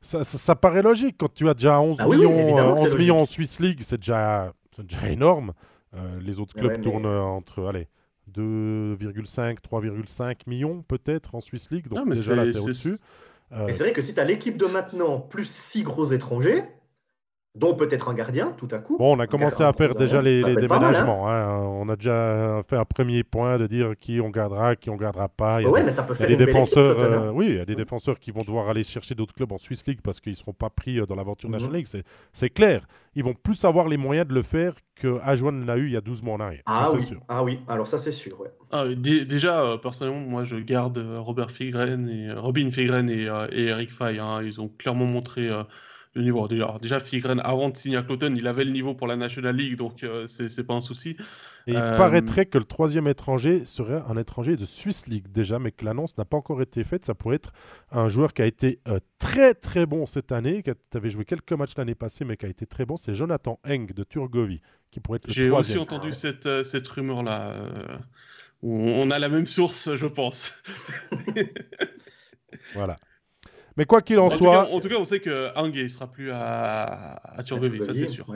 Ça, 0.02 0.54
paraît 0.54 0.82
logique 0.82 1.16
quand 1.18 1.32
tu 1.32 1.48
as 1.48 1.54
déjà 1.54 1.80
11 1.80 1.96
ah 1.98 2.08
millions, 2.08 2.76
11 2.76 2.96
millions 2.96 3.20
en 3.20 3.26
Swiss 3.26 3.60
League, 3.60 3.80
c'est 3.82 3.98
déjà, 3.98 4.52
déjà 4.78 5.08
énorme. 5.08 5.52
les 6.20 6.38
autres 6.38 6.54
clubs 6.54 6.80
tournent 6.82 7.06
entre 7.06 7.66
allez, 7.66 7.88
2,5, 8.34 9.58
3,5 9.60 10.36
millions 10.46 10.82
peut-être 10.82 11.34
en 11.34 11.40
Swiss 11.40 11.70
League. 11.70 11.88
Donc 11.88 12.08
déjà 12.12 12.34
là, 12.34 12.50
tu 12.50 12.58
au-dessus. 12.58 12.96
Euh, 13.52 13.66
c'est 13.68 13.78
vrai 13.78 13.92
que 13.92 14.00
si 14.00 14.14
tu 14.14 14.20
as 14.20 14.24
l'équipe 14.24 14.56
de 14.56 14.66
maintenant 14.66 15.20
plus 15.20 15.48
six 15.48 15.82
gros 15.82 16.06
étrangers, 16.06 16.64
dont 17.56 17.74
peut-être 17.74 18.08
un 18.08 18.14
gardien 18.14 18.52
tout 18.58 18.68
à 18.70 18.78
coup. 18.78 18.98
Bon, 18.98 19.16
on 19.16 19.18
a 19.18 19.26
commencé 19.26 19.62
à 19.62 19.72
faire 19.72 19.94
déjà 19.94 20.20
les, 20.20 20.44
hein. 20.44 20.54
déménagements. 20.54 21.28
Hein. 21.28 21.58
On 21.62 21.88
a 21.88 21.96
déjà 21.96 22.60
fait 22.68 22.76
un 22.76 22.84
premier 22.84 23.24
point 23.24 23.58
de 23.58 23.66
dire 23.66 23.94
qui 23.98 24.20
on 24.20 24.28
gardera, 24.28 24.76
qui 24.76 24.90
on 24.90 24.96
gardera 24.96 25.28
pas. 25.28 25.62
Il 25.62 25.64
y 25.64 25.66
a, 25.66 25.82
mais 25.82 25.90
ça 25.90 26.02
peut 26.02 26.12
faire 26.12 26.28
des 26.28 26.36
défenseurs, 26.36 27.00
euh, 27.00 27.30
oui, 27.30 27.46
il 27.48 27.56
y 27.56 27.60
a 27.60 27.64
des 27.64 27.74
défenseurs 27.74 28.18
qui 28.18 28.30
vont 28.30 28.42
devoir 28.42 28.68
aller 28.68 28.82
chercher 28.82 29.14
d'autres 29.14 29.34
clubs 29.34 29.50
en 29.52 29.58
Swiss 29.58 29.86
League 29.86 30.00
parce 30.02 30.20
qu'ils 30.20 30.32
ne 30.32 30.36
seront 30.36 30.52
pas 30.52 30.68
pris 30.68 30.98
euh, 30.98 31.06
dans 31.06 31.14
l'aventure 31.14 31.48
mhm. 31.48 31.54
National 31.54 31.78
League. 31.78 32.04
C'est 32.32 32.50
clair. 32.50 32.86
Ils 33.14 33.24
vont 33.24 33.32
plus 33.32 33.64
avoir 33.64 33.88
les 33.88 33.96
moyens 33.96 34.28
de 34.28 34.34
le 34.34 34.42
faire 34.42 34.74
que 34.94 35.18
Ajuan 35.22 35.64
l'a 35.64 35.78
eu 35.78 35.86
il 35.86 35.92
y 35.92 35.96
a 35.96 36.02
12 36.02 36.22
mois 36.22 36.34
en 36.34 36.40
arrière. 36.40 36.62
Ah, 36.66 36.90
oui. 36.92 37.02
Sûr. 37.02 37.20
ah 37.28 37.42
oui, 37.42 37.60
alors 37.68 37.88
ça 37.88 37.96
c'est 37.96 38.12
sûr. 38.12 38.38
Ouais. 38.38 38.50
Ah, 38.70 38.84
déjà, 38.94 39.62
euh, 39.62 39.76
personnellement, 39.78 40.20
moi 40.20 40.44
je 40.44 40.56
garde 40.56 41.02
Robert 41.16 41.50
Figren 41.50 42.06
et 42.10 42.30
Robin 42.34 42.70
Figren 42.70 43.08
et, 43.08 43.28
Eric 43.52 43.90
Fay. 43.90 44.18
Hein. 44.18 44.42
Ils 44.44 44.60
ont 44.60 44.68
clairement 44.68 45.06
montré 45.06 45.50
le 46.16 46.22
niveau. 46.22 46.48
Déjà, 46.48 46.76
déjà 46.80 46.98
Figren, 47.00 47.40
avant 47.44 47.68
de 47.68 47.76
signer 47.76 47.96
à 47.96 48.02
Cloton, 48.02 48.34
il 48.36 48.46
avait 48.46 48.64
le 48.64 48.72
niveau 48.72 48.94
pour 48.94 49.06
la 49.06 49.16
National 49.16 49.54
League, 49.54 49.76
donc 49.76 50.02
euh, 50.02 50.26
c'est 50.26 50.64
pas 50.64 50.74
un 50.74 50.80
souci. 50.80 51.16
Et 51.68 51.72
il 51.72 51.76
euh, 51.76 51.96
paraîtrait 51.96 52.46
que 52.46 52.58
le 52.58 52.64
troisième 52.64 53.08
étranger 53.08 53.64
serait 53.64 54.00
un 54.06 54.16
étranger 54.16 54.56
de 54.56 54.64
Swiss 54.64 55.08
League 55.08 55.26
déjà, 55.28 55.58
mais 55.58 55.72
que 55.72 55.84
l'annonce 55.84 56.16
n'a 56.16 56.24
pas 56.24 56.36
encore 56.36 56.62
été 56.62 56.84
faite. 56.84 57.04
Ça 57.04 57.14
pourrait 57.14 57.36
être 57.36 57.52
un 57.90 58.08
joueur 58.08 58.32
qui 58.32 58.42
a 58.42 58.46
été 58.46 58.80
euh, 58.88 59.00
très 59.18 59.54
très 59.54 59.84
bon 59.84 60.06
cette 60.06 60.32
année, 60.32 60.62
qui 60.62 60.70
avait 60.94 61.10
joué 61.10 61.24
quelques 61.24 61.52
matchs 61.52 61.76
l'année 61.76 61.94
passée, 61.94 62.24
mais 62.24 62.36
qui 62.36 62.46
a 62.46 62.48
été 62.48 62.66
très 62.66 62.86
bon. 62.86 62.96
C'est 62.96 63.14
Jonathan 63.14 63.58
Eng 63.64 63.86
de 63.94 64.04
Turgovie, 64.04 64.60
qui 64.90 65.00
pourrait 65.00 65.16
être 65.16 65.26
le 65.26 65.32
J'ai 65.32 65.50
aussi 65.50 65.76
entendu 65.76 66.12
cette, 66.14 66.62
cette 66.64 66.86
rumeur-là. 66.88 67.56
on 68.62 69.10
a 69.10 69.18
la 69.18 69.28
même 69.28 69.46
source, 69.46 69.94
je 69.94 70.06
pense. 70.06 70.52
voilà. 72.74 72.96
Mais 73.76 73.84
quoi 73.84 74.00
qu'il 74.00 74.18
en, 74.18 74.30
soit. 74.30 74.72
en 74.72 74.80
tout 74.80 74.88
cas, 74.88 74.96
on 74.98 75.04
sait 75.04 75.20
que 75.20 75.50
Hang 75.54 75.74
ne 75.74 75.88
sera 75.88 76.06
plus 76.06 76.30
à, 76.30 77.20
à 77.24 77.44
ça 77.44 77.56
c'est 77.92 78.08
sûr. 78.08 78.26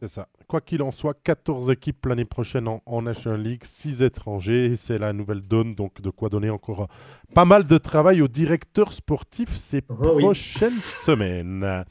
C'est 0.00 0.08
ça. 0.08 0.28
Quoi 0.48 0.60
qu'il 0.60 0.82
en 0.82 0.90
soit, 0.90 1.14
14 1.14 1.70
équipes 1.70 2.06
l'année 2.06 2.24
prochaine 2.24 2.68
en, 2.68 3.02
National 3.02 3.40
League, 3.40 3.62
6 3.64 4.02
étrangers. 4.02 4.76
C'est 4.76 4.98
la 4.98 5.12
nouvelle 5.12 5.40
donne, 5.40 5.74
donc 5.74 6.00
de 6.00 6.10
quoi 6.10 6.28
donner 6.28 6.50
encore 6.50 6.88
pas 7.34 7.44
mal 7.44 7.64
de 7.64 7.78
travail 7.78 8.20
aux 8.20 8.28
directeurs 8.28 8.92
sportifs 8.92 9.54
ces 9.54 9.82
oh 9.88 9.94
prochaines 9.94 10.78
semaines. 10.82 11.84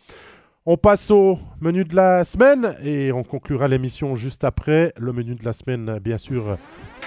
On 0.65 0.77
passe 0.77 1.11
au 1.11 1.37
menu 1.59 1.83
de 1.83 1.93
la 1.93 2.23
semaine 2.23 2.77
et 2.81 3.11
on 3.11 3.23
conclura 3.23 3.67
l'émission 3.67 4.15
juste 4.15 4.45
après. 4.45 4.93
Le 4.95 5.11
menu 5.11 5.35
de 5.35 5.43
la 5.43 5.51
semaine, 5.51 5.99
bien 5.99 6.17
sûr, 6.17 6.57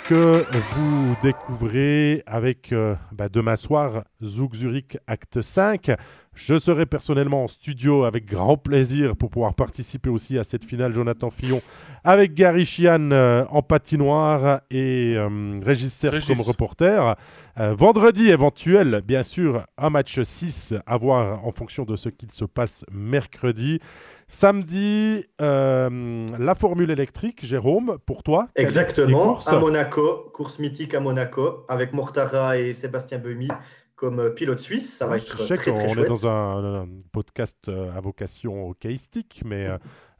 que 0.07 0.45
vous 0.75 1.17
découvrez 1.23 2.23
avec 2.27 2.75
euh, 2.75 2.95
bah, 3.13 3.31
demain 3.31 3.57
soir 3.57 4.05
Zouk 4.23 4.55
Zurich 4.55 4.99
Acte 5.07 5.41
5. 5.41 5.91
Je 6.37 6.59
serai 6.59 6.85
personnellement 6.85 7.45
en 7.45 7.49
studio 7.49 8.05
avec 8.05 8.27
grand 8.27 8.59
plaisir 8.59 9.17
pour 9.17 9.31
pouvoir 9.31 9.55
participer 9.55 10.11
aussi 10.11 10.39
à 10.39 10.45
cette 10.45 10.67
finale 10.67 10.93
Jonathan 10.93 11.31
Fillon 11.31 11.63
avec 12.05 12.35
Gary 12.35 12.67
Chian 12.67 13.11
euh, 13.11 13.47
en 13.51 13.63
patinoire 13.63 14.61
et 14.71 15.15
euh, 15.17 15.59
Régis 15.65 16.07
comme 16.27 16.43
reporter. 16.43 17.17
Euh, 17.59 17.75
vendredi 17.75 18.29
éventuel, 18.29 19.01
bien 19.03 19.23
sûr, 19.23 19.65
un 19.79 19.89
match 19.89 20.21
6 20.21 20.75
à 20.85 20.99
voir 20.99 21.43
en 21.43 21.53
fonction 21.53 21.85
de 21.87 21.97
ce 21.97 22.11
qu'il 22.11 22.31
se 22.31 22.45
passe 22.45 22.85
mercredi. 22.93 23.81
Samedi, 24.29 25.25
la 25.39 26.55
formule 26.55 26.91
électrique, 26.91 27.47
Jérôme, 27.47 27.97
pour 28.05 28.23
toi. 28.23 28.49
Exactement, 28.57 29.39
à 29.47 29.59
Monaco, 29.59 30.31
course 30.35 30.59
mythique 30.59 30.93
à 30.93 31.01
Monaco 31.01 31.65
avec 31.69 31.95
Mortara 31.95 32.59
et 32.59 32.75
Sébastien 32.75 33.19
Bemi 33.19 33.49
comme 33.97 34.21
euh, 34.21 34.31
pilote 34.31 34.61
suisse. 34.61 34.97
Ça 34.97 35.07
va 35.07 35.17
être 35.17 35.39
je 35.39 35.43
sais 35.43 35.57
qu'on 35.57 35.89
est 35.89 36.05
dans 36.07 36.29
un, 36.29 36.89
podcast 37.13 37.69
euh, 37.69 37.91
à 37.97 38.01
vocation 38.01 38.69
hockeyistique, 38.69 39.43
mais 39.45 39.69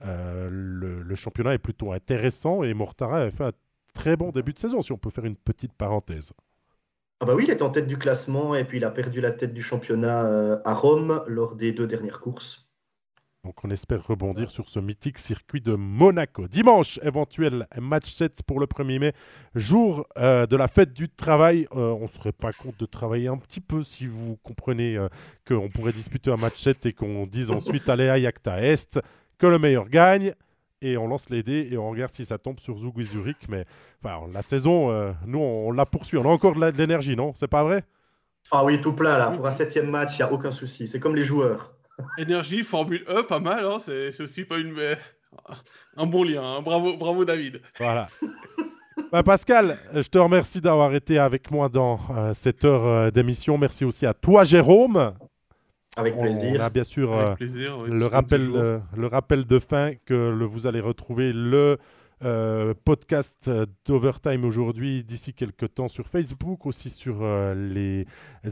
euh, 0.05 0.49
le, 0.51 1.15
championnat 1.15 1.55
est 1.55 1.59
plutôt 1.59 1.93
intéressant 1.93 2.63
et 2.63 2.75
Mortara 2.75 3.23
a 3.23 3.31
fait 3.31 3.45
un 3.45 3.53
très 3.95 4.17
bon 4.17 4.31
début 4.31 4.53
de 4.53 4.59
saison, 4.59 4.81
si 4.81 4.93
on 4.93 4.99
peut 4.99 5.11
faire 5.11 5.25
une 5.25 5.37
petite 5.37 5.73
parenthèse. 5.73 6.33
Ah 7.21 7.25
bah 7.25 7.35
oui, 7.35 7.45
il 7.47 7.51
est 7.51 7.63
en 7.63 7.71
tête 7.71 7.87
du 7.87 7.97
classement 7.97 8.55
et 8.55 8.65
puis 8.65 8.77
il 8.77 8.85
a 8.85 8.91
perdu 8.91 9.23
la 9.23 9.31
tête 9.31 9.55
du 9.55 9.63
championnat 9.63 10.61
à 10.65 10.75
Rome 10.75 11.23
lors 11.27 11.55
des 11.55 11.73
deux 11.73 11.87
dernières 11.87 12.21
courses. 12.21 12.66
Donc 13.47 13.65
on 13.65 13.71
espère 13.71 14.05
rebondir 14.05 14.51
sur 14.51 14.69
ce 14.69 14.81
mythique 14.81 15.19
circuit 15.19 15.61
de 15.61 15.77
Monaco. 15.77 16.49
Dimanche, 16.49 16.99
éventuel 17.05 17.69
match 17.81 18.13
7 18.13 18.43
pour 18.43 18.59
le 18.59 18.67
1er 18.67 18.99
mai, 18.99 19.13
jour 19.55 20.05
euh, 20.19 20.47
de 20.47 20.57
la 20.57 20.67
fête 20.67 20.93
du 20.93 21.09
travail. 21.09 21.69
Euh, 21.77 21.93
on 21.93 22.03
ne 22.03 22.09
serait 22.09 22.33
pas 22.33 22.51
compte 22.53 22.77
de 22.77 22.87
travailler 22.87 23.29
un 23.29 23.37
petit 23.37 23.61
peu 23.61 23.85
si 23.85 24.09
vous 24.09 24.37
comprenez 24.43 24.97
euh, 24.97 25.07
qu'on 25.47 25.69
pourrait 25.69 25.93
disputer 25.93 26.33
un 26.33 26.37
match 26.37 26.57
7 26.57 26.87
et 26.87 26.93
qu'on 26.93 27.25
dise 27.25 27.53
ensuite 27.53 27.89
allez 27.89 28.09
à 28.09 28.19
Yakta 28.19 28.61
Est, 28.61 28.99
que 29.39 29.47
le 29.47 29.61
meilleur 29.61 29.89
gagne. 29.89 30.33
Et 30.83 30.97
on 30.97 31.07
lance 31.07 31.31
les 31.31 31.45
dés 31.45 31.69
et 31.71 31.79
on 31.79 31.89
regarde 31.89 32.13
si 32.13 32.25
ça 32.25 32.39
tombe 32.39 32.59
sur 32.59 32.77
Zug 32.79 33.01
Zurich. 33.01 33.49
Mais 33.49 33.65
enfin, 34.03 34.27
la 34.33 34.43
saison, 34.43 35.15
nous, 35.25 35.39
on, 35.39 35.71
la 35.71 35.87
poursuit. 35.87 36.19
On 36.19 36.25
a 36.25 36.29
encore 36.29 36.55
de 36.57 36.77
l'énergie, 36.77 37.15
non? 37.15 37.33
C'est 37.35 37.47
pas 37.47 37.63
vrai? 37.63 37.85
Ah 38.51 38.65
oui, 38.65 38.81
tout 38.81 38.93
plein 38.93 39.17
là. 39.17 39.31
Pour 39.31 39.47
un 39.47 39.53
septième 39.53 39.89
match, 39.89 40.15
il 40.15 40.17
n'y 40.17 40.29
a 40.29 40.33
aucun 40.33 40.51
souci. 40.51 40.87
C'est 40.87 41.01
comme 41.01 41.17
les 41.17 41.25
joueurs. 41.25 41.76
Énergie, 42.19 42.63
Formule 42.63 43.05
E, 43.09 43.23
pas 43.23 43.41
mal, 43.41 43.65
hein, 43.65 43.79
c'est 43.81 44.21
aussi 44.21 44.45
pas 44.45 44.59
une... 44.59 44.97
un 45.97 46.07
bon 46.07 46.25
lien. 46.25 46.43
Hein. 46.43 46.63
Bravo, 46.63 46.97
bravo 46.97 47.25
David. 47.25 47.61
Voilà. 47.79 48.07
Bah, 49.13 49.23
Pascal, 49.23 49.79
je 49.95 50.09
te 50.09 50.19
remercie 50.19 50.61
d'avoir 50.61 50.95
été 50.95 51.19
avec 51.19 51.51
moi 51.51 51.69
dans 51.69 52.01
euh, 52.11 52.33
cette 52.33 52.65
heure 52.65 52.85
euh, 52.87 53.11
d'émission. 53.11 53.59
Merci 53.59 53.85
aussi 53.85 54.07
à 54.07 54.15
toi, 54.15 54.45
Jérôme. 54.45 55.13
Avec 55.97 56.19
plaisir. 56.19 56.55
On 56.57 56.61
a 56.61 56.71
bien 56.71 56.85
sûr 56.85 57.13
euh, 57.13 57.35
le, 57.87 58.07
rappel, 58.07 58.51
le 58.51 59.07
rappel 59.07 59.45
de 59.45 59.59
fin 59.59 59.93
que 60.05 60.45
vous 60.45 60.67
allez 60.67 60.81
retrouver 60.81 61.33
le 61.33 61.79
euh, 62.25 62.73
podcast 62.87 63.51
d'Overtime 63.85 64.47
aujourd'hui, 64.47 65.05
d'ici 65.05 65.35
quelques 65.35 65.75
temps 65.75 65.89
sur 65.89 66.09
Facebook, 66.09 66.65
aussi 66.65 66.89
sur 66.89 67.19
euh, 67.21 67.55
les 67.55 68.07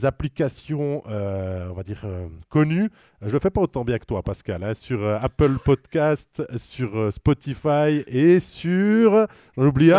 applications, 0.05 1.03
euh, 1.09 1.71
on 1.71 1.73
va 1.73 1.83
dire, 1.83 2.05
connues. 2.51 2.91
Je 3.23 3.33
le 3.33 3.39
fais 3.39 3.49
pas 3.49 3.63
autant 3.63 3.83
bien 3.85 3.99
que 3.99 4.05
toi, 4.05 4.23
Pascal, 4.23 4.63
hein, 4.63 4.75
sur 4.75 5.07
Apple 5.07 5.57
Podcast, 5.65 6.43
sur 6.59 7.11
Spotify 7.11 8.05
et 8.07 8.39
sur, 8.39 9.27
j'en 9.57 9.65
oublie 9.65 9.93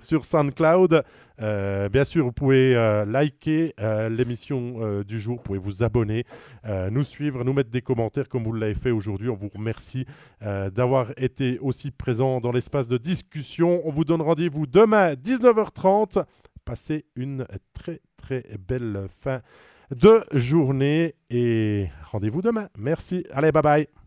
sur 0.00 0.24
SoundCloud. 0.24 1.04
Euh, 1.40 1.88
bien 1.88 2.04
sûr, 2.04 2.24
vous 2.24 2.32
pouvez 2.32 2.74
euh, 2.76 3.04
liker 3.04 3.74
euh, 3.80 4.08
l'émission 4.08 5.02
du 5.02 5.20
jour, 5.20 5.36
vous 5.36 5.42
pouvez 5.42 5.58
vous 5.58 5.82
abonner, 5.82 6.24
nous 6.90 7.04
suivre, 7.04 7.44
nous 7.44 7.52
mettre 7.52 7.70
des 7.70 7.82
commentaires 7.82 8.28
comme 8.28 8.44
vous 8.44 8.52
l'avez 8.52 8.74
fait 8.74 8.90
aujourd'hui. 8.90 9.28
On 9.28 9.36
vous 9.36 9.48
remercie 9.48 10.06
d'avoir 10.40 11.12
été 11.16 11.58
aussi 11.60 11.90
présent 11.90 12.40
dans 12.40 12.52
l'espace 12.52 12.88
de 12.88 12.98
discussion. 12.98 13.82
On 13.84 13.90
vous 13.90 14.04
donne 14.04 14.22
rendez-vous 14.22 14.66
demain 14.66 15.14
19h30. 15.14 16.24
Passez 16.64 17.06
une 17.16 17.46
très 17.72 18.00
très 18.16 18.44
belle 18.68 19.06
fin 19.10 19.40
de 19.94 20.24
journée 20.32 21.14
et 21.30 21.88
rendez-vous 22.04 22.42
demain. 22.42 22.68
Merci. 22.78 23.24
Allez, 23.32 23.52
bye 23.52 23.62
bye. 23.62 24.01